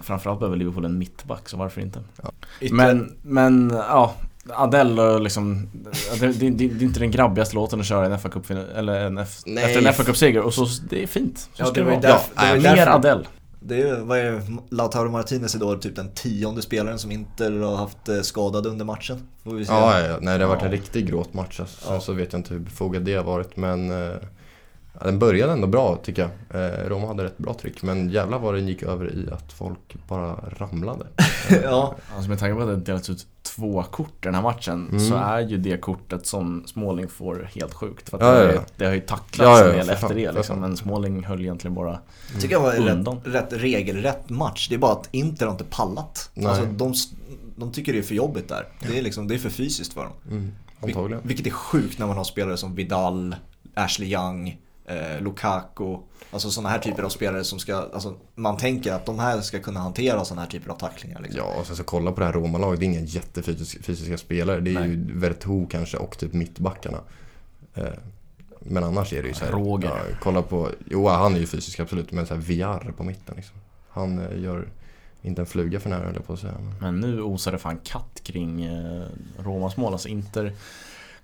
Framförallt 0.01 0.39
behöver 0.39 0.57
Liverpool 0.57 0.85
en 0.85 0.97
mittback, 0.97 1.49
så 1.49 1.57
varför 1.57 1.81
inte? 1.81 1.99
Ja. 2.23 2.31
Men, 2.71 3.17
men 3.21 3.73
ja, 3.89 4.13
Adele 4.53 5.01
och 5.01 5.21
liksom, 5.21 5.69
det, 6.19 6.27
det, 6.27 6.49
det, 6.49 6.63
är 6.63 6.83
inte 6.83 6.99
den 6.99 7.11
grabbigaste 7.11 7.55
låten 7.55 7.79
att 7.79 7.85
köra 7.85 8.05
en 8.05 8.19
fa 8.19 8.29
Cup 8.29 8.51
eller 8.51 9.05
en 9.05 9.17
F, 9.17 9.29
efter 9.45 9.87
en 9.87 9.93
fa 9.93 10.03
Cup-seger 10.03 10.41
och 10.41 10.53
så, 10.53 10.65
det 10.89 11.03
är 11.03 11.07
fint. 11.07 11.39
Så 11.39 11.63
ja, 11.63 11.71
det 11.73 11.83
var 11.83 11.91
ju 11.91 11.99
därför, 11.99 12.31
ja, 12.35 12.55
det 12.55 12.59
var 12.59 12.75
mer 12.75 12.87
Adele. 12.87 13.25
Det 13.61 13.81
är, 13.81 13.99
vad 13.99 14.19
är 14.19 14.41
Lautaro 14.69 15.11
Martinez 15.11 15.55
idag, 15.55 15.81
typ 15.81 15.95
den 15.95 16.11
tionde 16.11 16.61
spelaren 16.61 16.99
som 16.99 17.11
inte 17.11 17.43
har 17.45 17.75
haft 17.75 18.09
eh, 18.09 18.21
skadad 18.21 18.65
under 18.65 18.85
matchen. 18.85 19.27
Får 19.43 19.53
vi 19.53 19.65
se. 19.65 19.73
Ja, 19.73 19.99
ja, 19.99 20.17
nej 20.21 20.37
det 20.37 20.43
har 20.43 20.55
varit 20.55 20.63
en 20.63 20.71
riktig 20.71 21.07
gråtmatch. 21.07 21.59
Alltså. 21.59 21.87
Sen 21.87 22.01
så 22.01 22.13
vet 22.13 22.33
jag 22.33 22.39
inte 22.39 22.53
hur 22.53 22.59
befogat 22.61 23.05
det 23.05 23.15
har 23.15 23.23
varit 23.23 23.55
men 23.55 23.91
eh, 23.91 24.15
Ja, 24.99 25.05
den 25.05 25.19
började 25.19 25.53
ändå 25.53 25.67
bra 25.67 25.99
tycker 26.03 26.21
jag. 26.21 26.63
Eh, 26.63 26.89
Roma 26.89 27.07
hade 27.07 27.23
rätt 27.23 27.37
bra 27.37 27.53
tryck 27.53 27.81
men 27.81 28.09
jävlar 28.09 28.39
vad 28.39 28.53
den 28.53 28.67
gick 28.67 28.83
över 28.83 29.13
i 29.13 29.29
att 29.31 29.53
folk 29.53 29.95
bara 30.07 30.35
ramlade. 30.57 31.05
ja, 31.63 31.95
alltså 32.15 32.29
med 32.29 32.39
tanke 32.39 32.55
på 32.55 32.61
att 32.61 32.67
det 32.67 32.75
delats 32.75 33.09
ut 33.09 33.27
två 33.55 33.83
kort 33.83 34.23
den 34.23 34.35
här 34.35 34.41
matchen 34.41 34.87
mm. 34.91 34.99
så 34.99 35.15
är 35.15 35.39
ju 35.39 35.57
det 35.57 35.77
kortet 35.77 36.25
som 36.25 36.63
Småling 36.67 37.07
får 37.07 37.49
helt 37.53 37.73
sjukt. 37.73 38.09
För 38.09 38.17
att 38.17 38.23
ja, 38.23 38.31
det, 38.31 38.53
ja, 38.53 38.61
det, 38.77 38.85
har 38.85 38.93
ju 38.93 39.01
tacklats 39.01 39.61
en 39.61 39.77
del 39.77 39.89
efter 39.89 40.15
det 40.15 40.31
liksom, 40.31 40.59
men 40.59 40.77
Småling 40.77 41.23
höll 41.23 41.41
egentligen 41.41 41.75
bara 41.75 41.89
mm. 41.89 42.41
tycker 42.41 42.55
jag 42.55 42.61
var 42.61 42.89
undan. 42.89 43.21
Rätt, 43.23 43.35
rätt 43.35 43.61
regelrätt 43.61 44.29
match. 44.29 44.69
Det 44.69 44.75
är 44.75 44.79
bara 44.79 44.91
att 44.91 45.09
Inter 45.11 45.45
har 45.45 45.53
inte 45.53 45.63
pallat. 45.63 46.31
Alltså, 46.45 46.65
de, 46.65 46.93
de 47.55 47.71
tycker 47.71 47.93
det 47.93 47.99
är 47.99 48.03
för 48.03 48.15
jobbigt 48.15 48.47
där. 48.47 48.67
Det 48.79 48.97
är, 48.97 49.01
liksom, 49.01 49.27
det 49.27 49.35
är 49.35 49.39
för 49.39 49.49
fysiskt 49.49 49.93
för 49.93 50.03
dem. 50.03 50.13
Mm, 50.31 50.51
antagligen. 50.81 51.27
Vilket 51.27 51.47
är 51.47 51.51
sjukt 51.51 51.99
när 51.99 52.07
man 52.07 52.17
har 52.17 52.23
spelare 52.23 52.57
som 52.57 52.75
Vidal, 52.75 53.35
Ashley 53.73 54.13
Young 54.13 54.57
eh, 54.89 55.21
Lukaku. 55.21 55.97
Alltså 56.31 56.51
sådana 56.51 56.69
här 56.69 56.79
typer 56.79 57.03
av 57.03 57.09
spelare 57.09 57.43
som 57.43 57.59
ska, 57.59 57.75
alltså 57.75 58.15
man 58.35 58.57
tänker 58.57 58.93
att 58.93 59.05
de 59.05 59.19
här 59.19 59.41
ska 59.41 59.59
kunna 59.59 59.79
hantera 59.79 60.25
sådana 60.25 60.41
här 60.41 60.49
typer 60.49 60.71
av 60.71 60.77
tacklingar. 60.77 61.21
Liksom. 61.21 61.41
Ja, 61.45 61.59
och 61.59 61.67
sen 61.67 61.75
så 61.75 61.83
kolla 61.83 62.11
på 62.11 62.19
det 62.19 62.25
här 62.25 62.33
Roma-laget, 62.33 62.79
det 62.79 62.85
är 62.85 62.87
inga 62.87 62.99
jättefysiska 62.99 64.17
spelare. 64.17 64.59
Det 64.59 64.71
är 64.71 64.79
Nej. 64.79 64.89
ju 64.89 65.19
Vertu 65.19 65.67
kanske 65.69 65.97
och 65.97 66.17
typ 66.17 66.33
mittbackarna. 66.33 66.97
Eh, 67.73 67.85
men 68.59 68.83
annars 68.83 69.13
är 69.13 69.21
det 69.21 69.27
ju 69.27 69.33
så 69.33 69.45
här, 69.45 69.51
Roger. 69.51 69.87
Ja, 69.87 70.15
kolla 70.21 70.41
på, 70.41 70.69
jo 70.89 71.07
han 71.07 71.35
är 71.35 71.39
ju 71.39 71.47
fysisk 71.47 71.79
absolut, 71.79 72.11
men 72.11 72.27
så 72.27 72.33
här 72.33 72.41
VR 72.41 72.91
på 72.91 73.03
mitten 73.03 73.35
liksom. 73.35 73.55
Han 73.89 74.19
eh, 74.19 74.39
gör 74.39 74.67
inte 75.21 75.41
en 75.41 75.45
fluga 75.45 75.79
för 75.79 75.89
nära 75.89 76.05
höll 76.05 76.15
jag 76.15 76.27
på 76.27 76.33
att 76.33 76.39
säga. 76.39 76.53
Men 76.81 76.99
nu 76.99 77.21
osar 77.21 77.51
det 77.51 77.57
fan 77.57 77.79
katt 77.83 78.21
kring 78.23 78.65
eh, 78.65 79.05
Romas 79.39 79.77
mål. 79.77 79.93
Alltså 79.93 80.07
Inter 80.07 80.53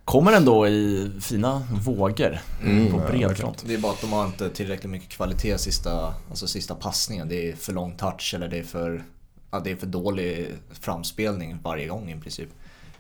Kommer 0.06 0.34
ändå 0.34 0.68
i 0.68 1.12
fina 1.22 1.68
vågor 1.86 2.40
mm, 2.64 2.92
på 2.92 2.98
bred 2.98 3.38
front. 3.38 3.64
Det 3.68 3.74
är 3.74 3.78
bara 3.78 3.92
att 3.92 4.02
de 4.02 4.14
har 4.14 4.26
inte 4.26 4.50
tillräckligt 4.50 4.92
mycket 4.92 5.10
kvalitet 5.10 5.58
sista, 5.58 6.14
alltså 6.30 6.48
sista 6.48 6.76
passningen. 6.76 7.30
Det 7.30 7.50
är 7.50 7.56
för 7.56 7.74
lång 7.74 7.98
touch 7.98 8.34
eller 8.36 8.48
det 8.48 8.60
är 8.60 8.64
för, 8.64 9.04
ja, 9.52 9.60
det 9.60 9.72
är 9.72 9.76
för 9.76 9.88
dålig 9.88 10.48
framspelning 10.82 11.58
varje 11.64 11.88
gång 11.88 12.12
i 12.12 12.22
princip. 12.22 12.50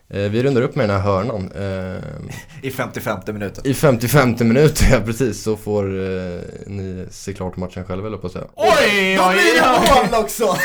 Eh, 0.09 0.19
vi 0.19 0.43
rundar 0.43 0.61
upp 0.61 0.75
med 0.75 0.89
den 0.89 1.01
här 1.01 1.03
hörnan. 1.03 1.51
I 2.61 2.71
55 2.71 3.19
minuter. 3.27 3.67
I 3.67 3.73
55 3.73 4.35
minuter, 4.39 4.87
ja 4.91 4.99
precis. 5.05 5.43
Så 5.43 5.57
får 5.57 5.83
eh, 5.83 6.39
ni 6.67 7.05
se 7.11 7.33
klart 7.33 7.57
matchen 7.57 7.85
själva 7.85 8.07
eller 8.07 8.17
på 8.17 8.27
att 8.27 8.33
säga. 8.33 8.45
Oj, 8.55 8.69
oj, 8.79 9.19
oj! 9.19 9.33
blir 9.33 9.61
det 9.61 10.11
mål 10.11 10.23
också! 10.23 10.55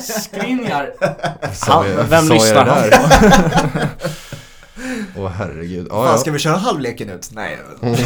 Skriniar! 0.00 0.94
vem 2.08 2.28
lyssnar 2.28 2.66
han 2.66 2.90
på? 2.90 3.88
Åh 5.16 5.26
oh, 5.26 5.28
herregud. 5.28 5.88
Ah, 5.90 6.06
Fan, 6.06 6.18
ska 6.18 6.30
vi 6.30 6.38
köra 6.38 6.56
halvleken 6.56 7.10
ut? 7.10 7.30
Nej. 7.32 7.58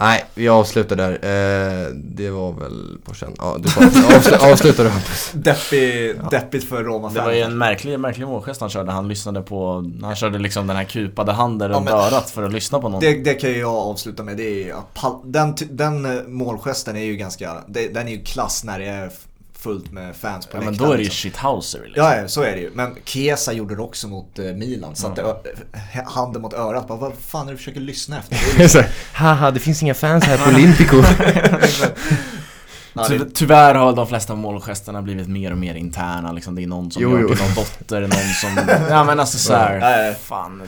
Nej, 0.00 0.24
vi 0.34 0.48
avslutar 0.48 0.96
där. 0.96 1.12
Eh, 1.12 1.88
det 1.94 2.30
var 2.30 2.52
väl 2.52 2.98
på 3.04 3.14
känn. 3.14 3.34
Ja, 3.38 3.56
du 3.58 3.68
avsluta, 4.16 4.52
avsluta 4.52 4.88
Hampus. 4.88 5.30
Deppig, 5.34 6.16
ja. 6.22 6.28
Deppigt 6.28 6.68
för 6.68 6.84
roma 6.84 7.08
Det 7.08 7.20
var 7.20 7.32
ju 7.32 7.40
en 7.40 7.58
märklig, 7.58 8.00
märklig 8.00 8.26
målgest 8.26 8.60
han 8.60 8.70
körde. 8.70 8.92
Han 8.92 9.08
lyssnade 9.08 9.42
på, 9.42 9.90
han 10.02 10.16
körde 10.16 10.38
liksom 10.38 10.66
den 10.66 10.76
här 10.76 10.84
kupade 10.84 11.32
handen 11.32 11.68
runt 11.68 11.88
ja, 11.90 12.06
örat 12.06 12.30
för 12.30 12.42
att 12.42 12.52
lyssna 12.52 12.80
på 12.80 12.88
någon. 12.88 13.00
Det, 13.00 13.14
det 13.24 13.34
kan 13.34 13.50
ju 13.50 13.58
jag 13.58 13.74
avsluta 13.74 14.22
med. 14.22 14.36
Det 14.36 14.70
är, 14.70 14.74
den, 15.24 15.54
den 15.70 16.22
målgesten 16.32 16.96
är 16.96 17.04
ju 17.04 17.16
ganska, 17.16 17.56
den 17.66 18.08
är 18.08 18.12
ju 18.12 18.22
klass 18.22 18.64
när 18.64 18.78
det 18.78 18.86
är 18.86 19.10
fullt 19.62 19.92
med 19.92 20.16
fans 20.16 20.46
på 20.46 20.56
ja, 20.56 20.60
men 20.60 20.76
då 20.76 20.84
är 20.84 20.90
det 20.90 20.96
ju 20.96 21.04
liksom. 21.04 21.30
shithouser 21.30 21.82
liksom. 21.84 22.04
Ja, 22.04 22.28
så 22.28 22.42
är 22.42 22.52
det 22.52 22.60
ju. 22.60 22.70
Men 22.74 22.96
Chiesa 23.04 23.52
gjorde 23.52 23.74
det 23.74 23.82
också 23.82 24.08
mot 24.08 24.38
eh, 24.38 24.44
Milan. 24.44 24.96
Så 24.96 25.06
mm. 25.06 25.26
att 25.26 25.46
handen 26.06 26.42
mot 26.42 26.52
örat. 26.52 26.88
Bara, 26.88 26.98
vad 26.98 27.14
fan 27.14 27.42
är 27.42 27.46
det 27.46 27.52
du 27.52 27.56
försöker 27.56 27.80
lyssna 27.80 28.18
efter? 28.18 28.38
Liksom... 28.58 28.82
Haha, 29.12 29.50
det 29.50 29.60
finns 29.60 29.82
inga 29.82 29.94
fans 29.94 30.24
här 30.24 30.38
på 30.38 30.50
Olympico. 30.56 30.96
Ty 33.08 33.20
tyvärr 33.34 33.74
har 33.74 33.92
de 33.92 34.06
flesta 34.06 34.34
målgesterna 34.34 35.02
blivit 35.02 35.28
mer 35.28 35.52
och 35.52 35.58
mer 35.58 35.74
interna 35.74 36.32
liksom. 36.32 36.54
Det 36.54 36.62
är 36.62 36.66
någon 36.66 36.90
som 36.90 37.02
jo, 37.02 37.20
gör 37.20 37.28
till 37.28 37.44
någon 37.44 37.54
dotter, 37.54 38.00
någon 38.00 38.10
som... 38.10 38.76
ja 38.88 39.04
men 39.04 39.20
alltså 39.20 39.38
såhär, 39.38 40.14
fan. 40.14 40.62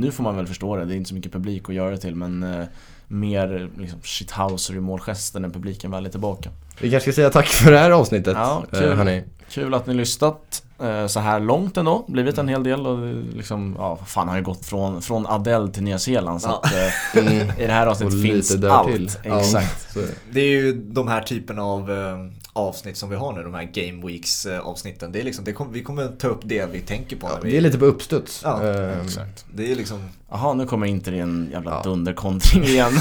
Nu 0.00 0.10
får 0.10 0.24
man 0.24 0.36
väl 0.36 0.46
förstå 0.46 0.76
det. 0.76 0.84
Det 0.84 0.94
är 0.94 0.96
inte 0.96 1.08
så 1.08 1.14
mycket 1.14 1.32
publik 1.32 1.68
att 1.68 1.74
göra 1.74 1.90
det 1.90 1.98
till 1.98 2.14
men 2.14 2.42
uh, 2.42 2.64
mer 3.08 3.70
liksom, 3.78 4.00
shithouser 4.02 4.74
i 4.74 4.80
målgesten 4.80 5.42
när 5.42 5.48
publiken 5.48 5.90
väl 5.90 6.06
är 6.06 6.10
tillbaka. 6.10 6.50
Vi 6.80 6.90
kanske 6.90 7.12
ska 7.12 7.16
säga 7.16 7.30
tack 7.30 7.46
för 7.46 7.72
det 7.72 7.78
här 7.78 7.90
avsnittet. 7.90 8.34
Ja, 8.36 8.64
kul, 8.72 8.96
hörni. 8.96 9.24
kul 9.50 9.74
att 9.74 9.86
ni 9.86 9.94
lyssnat 9.94 10.62
eh, 10.82 11.06
så 11.06 11.20
här 11.20 11.40
långt 11.40 11.76
ändå. 11.76 12.04
Blivit 12.08 12.38
en 12.38 12.48
hel 12.48 12.62
del 12.62 12.86
och 12.86 12.98
liksom, 13.36 13.76
ja 13.78 13.98
fan 14.06 14.28
har 14.28 14.36
ju 14.36 14.42
gått 14.42 14.66
från, 14.66 15.02
från 15.02 15.26
Adele 15.26 15.68
till 15.68 15.82
Nya 15.82 15.98
Zeeland 15.98 16.42
så 16.42 16.48
ja. 16.48 16.60
att 16.62 17.16
eh, 17.16 17.26
mm. 17.26 17.50
i 17.58 17.66
det 17.66 17.72
här 17.72 17.86
avsnittet 17.86 18.22
finns 18.22 18.64
allt. 18.64 18.92
Till. 18.92 19.10
Exakt. 19.22 19.96
Ja, 19.96 20.02
det 20.30 20.40
är 20.40 20.50
ju 20.50 20.72
de 20.72 21.08
här 21.08 21.22
typerna 21.22 21.62
av 21.62 21.90
eh, 21.90 22.16
avsnitt 22.58 22.96
som 22.96 23.10
vi 23.10 23.16
har 23.16 23.32
nu, 23.32 23.42
de 23.42 23.54
här 23.54 23.62
Game 23.62 24.06
Weeks 24.06 24.46
avsnitten. 24.46 25.12
Det 25.12 25.20
är 25.20 25.24
liksom, 25.24 25.44
det 25.44 25.52
kom, 25.52 25.72
vi 25.72 25.82
kommer 25.82 26.08
ta 26.08 26.28
upp 26.28 26.40
det 26.42 26.66
vi 26.72 26.80
tänker 26.80 27.16
på. 27.16 27.26
Ja, 27.26 27.38
vi... 27.42 27.50
Det 27.50 27.56
är 27.56 27.60
lite 27.60 27.78
på 27.78 27.84
uppstuds. 27.84 28.40
Ja, 28.44 28.60
uh, 28.62 29.04
exakt. 29.04 29.44
Det 29.54 29.72
är 29.72 29.76
liksom... 29.76 30.08
Jaha, 30.30 30.54
nu 30.54 30.66
kommer 30.66 30.86
inte 30.86 31.10
en 31.10 31.48
jävla 31.52 31.70
ja. 31.70 31.82
dunderkontring 31.84 32.64
igen. 32.64 32.92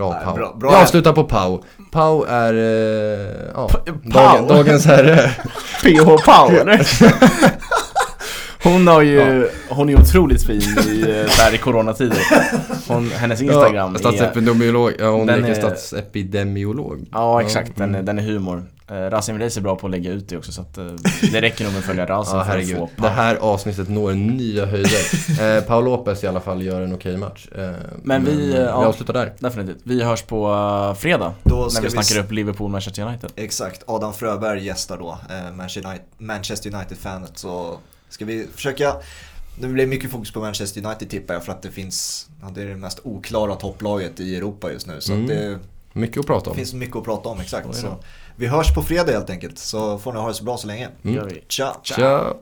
Bra 0.00 0.12
Nej, 0.12 0.24
Pau. 0.24 0.34
Bra, 0.34 0.56
bra. 0.60 0.72
Jag 0.72 0.82
avslutar 0.82 1.12
på 1.12 1.24
Pau. 1.24 1.62
Pau 1.92 2.24
är, 2.24 2.54
eh, 2.54 3.50
ja, 3.54 3.70
Dagen, 4.04 4.46
dagens 4.46 4.86
herre. 4.86 5.30
PH 5.82 6.24
Pau 6.24 6.50
eller? 6.50 6.80
Hon 8.62 8.86
har 8.86 9.02
ju, 9.02 9.14
ja. 9.14 9.74
hon 9.74 9.88
är 9.88 10.00
otroligt 10.00 10.46
fin 10.46 10.62
i, 10.88 11.00
där 11.38 11.54
i 11.54 11.58
coronatider. 11.58 12.18
Hon, 12.88 13.10
hennes 13.10 13.42
Instagram 13.42 13.92
ja, 13.92 13.98
statsepidemiolog, 13.98 14.92
ja 14.98 15.10
hon 15.10 15.28
är 15.28 15.54
statsepidemiolog. 15.54 17.06
Ja 17.12 17.42
exakt, 17.42 17.78
mm. 17.78 17.92
den, 17.92 18.00
är, 18.00 18.06
den 18.06 18.18
är 18.18 18.22
humor. 18.22 18.64
Uh, 18.90 18.96
Rasim 18.96 19.38
Reis 19.38 19.56
är 19.56 19.60
bra 19.60 19.76
på 19.76 19.86
att 19.86 19.90
lägga 19.90 20.10
ut 20.10 20.28
det 20.28 20.36
också 20.36 20.52
så 20.52 20.60
att 20.60 20.78
uh, 20.78 20.92
det 21.32 21.40
räcker 21.40 21.64
nog 21.64 21.72
med 21.72 21.78
att 21.78 21.86
följa 21.86 22.06
Rasim 22.06 22.38
ja, 22.38 22.44
för 22.44 22.58
att 22.58 22.70
få 22.70 22.90
Det 22.96 23.08
här 23.08 23.36
avsnittet 23.36 23.88
når 23.88 24.12
nya 24.12 24.66
höjder. 24.66 25.56
uh, 25.58 25.64
Paul 25.64 25.84
Lopez 25.84 26.24
i 26.24 26.26
alla 26.26 26.40
fall 26.40 26.62
gör 26.62 26.80
en 26.80 26.94
okej 26.94 27.16
match. 27.16 27.48
Uh, 27.58 27.62
men, 27.62 27.76
men 28.02 28.24
vi, 28.24 28.52
vi 28.52 28.58
avslutar 28.58 29.14
där. 29.14 29.32
Definitivt. 29.38 29.80
Vi 29.82 30.02
hörs 30.02 30.22
på 30.22 30.94
fredag 30.98 31.34
då 31.42 31.68
när 31.74 31.82
vi 31.82 31.90
snackar 31.90 32.14
vi... 32.14 32.20
upp 32.20 32.32
Liverpool 32.32 32.70
Manchester 32.70 33.02
United. 33.02 33.30
Exakt, 33.36 33.82
Adam 33.86 34.12
Fröberg 34.12 34.64
gästar 34.64 34.98
då 34.98 35.18
Manchester 36.18 36.74
United-fanet 36.74 37.38
så 37.38 37.78
ska 38.10 38.24
vi 38.24 38.46
försöka 38.54 38.96
det 39.60 39.68
blir 39.68 39.86
mycket 39.86 40.10
fokus 40.10 40.32
på 40.32 40.40
Manchester 40.40 40.86
United 40.86 41.10
tippar 41.10 41.34
jag 41.34 41.44
för 41.44 41.52
att 41.52 41.62
det 41.62 41.70
finns, 41.70 42.28
ja, 42.42 42.50
det 42.54 42.62
är 42.62 42.66
det 42.66 42.76
mest 42.76 43.00
oklara 43.02 43.54
topplaget 43.54 44.20
i 44.20 44.36
Europa 44.36 44.72
just 44.72 44.86
nu. 44.86 45.00
Så 45.00 45.12
mm. 45.12 45.26
det 45.26 45.58
mycket 45.92 46.20
att 46.20 46.26
prata 46.26 46.50
om. 46.50 46.56
finns 46.56 46.74
mycket 46.74 46.96
att 46.96 47.04
prata 47.04 47.28
om, 47.28 47.40
exakt. 47.40 47.74
Så 47.74 47.96
vi 48.36 48.46
hörs 48.46 48.74
på 48.74 48.82
fredag 48.82 49.12
helt 49.12 49.30
enkelt, 49.30 49.58
så 49.58 49.98
får 49.98 50.12
ni 50.12 50.18
ha 50.18 50.28
det 50.28 50.34
så 50.34 50.44
bra 50.44 50.56
så 50.56 50.66
länge. 50.66 50.88
Mm. 51.04 51.28
Ciao! 51.48 51.74
Ciao. 51.84 52.36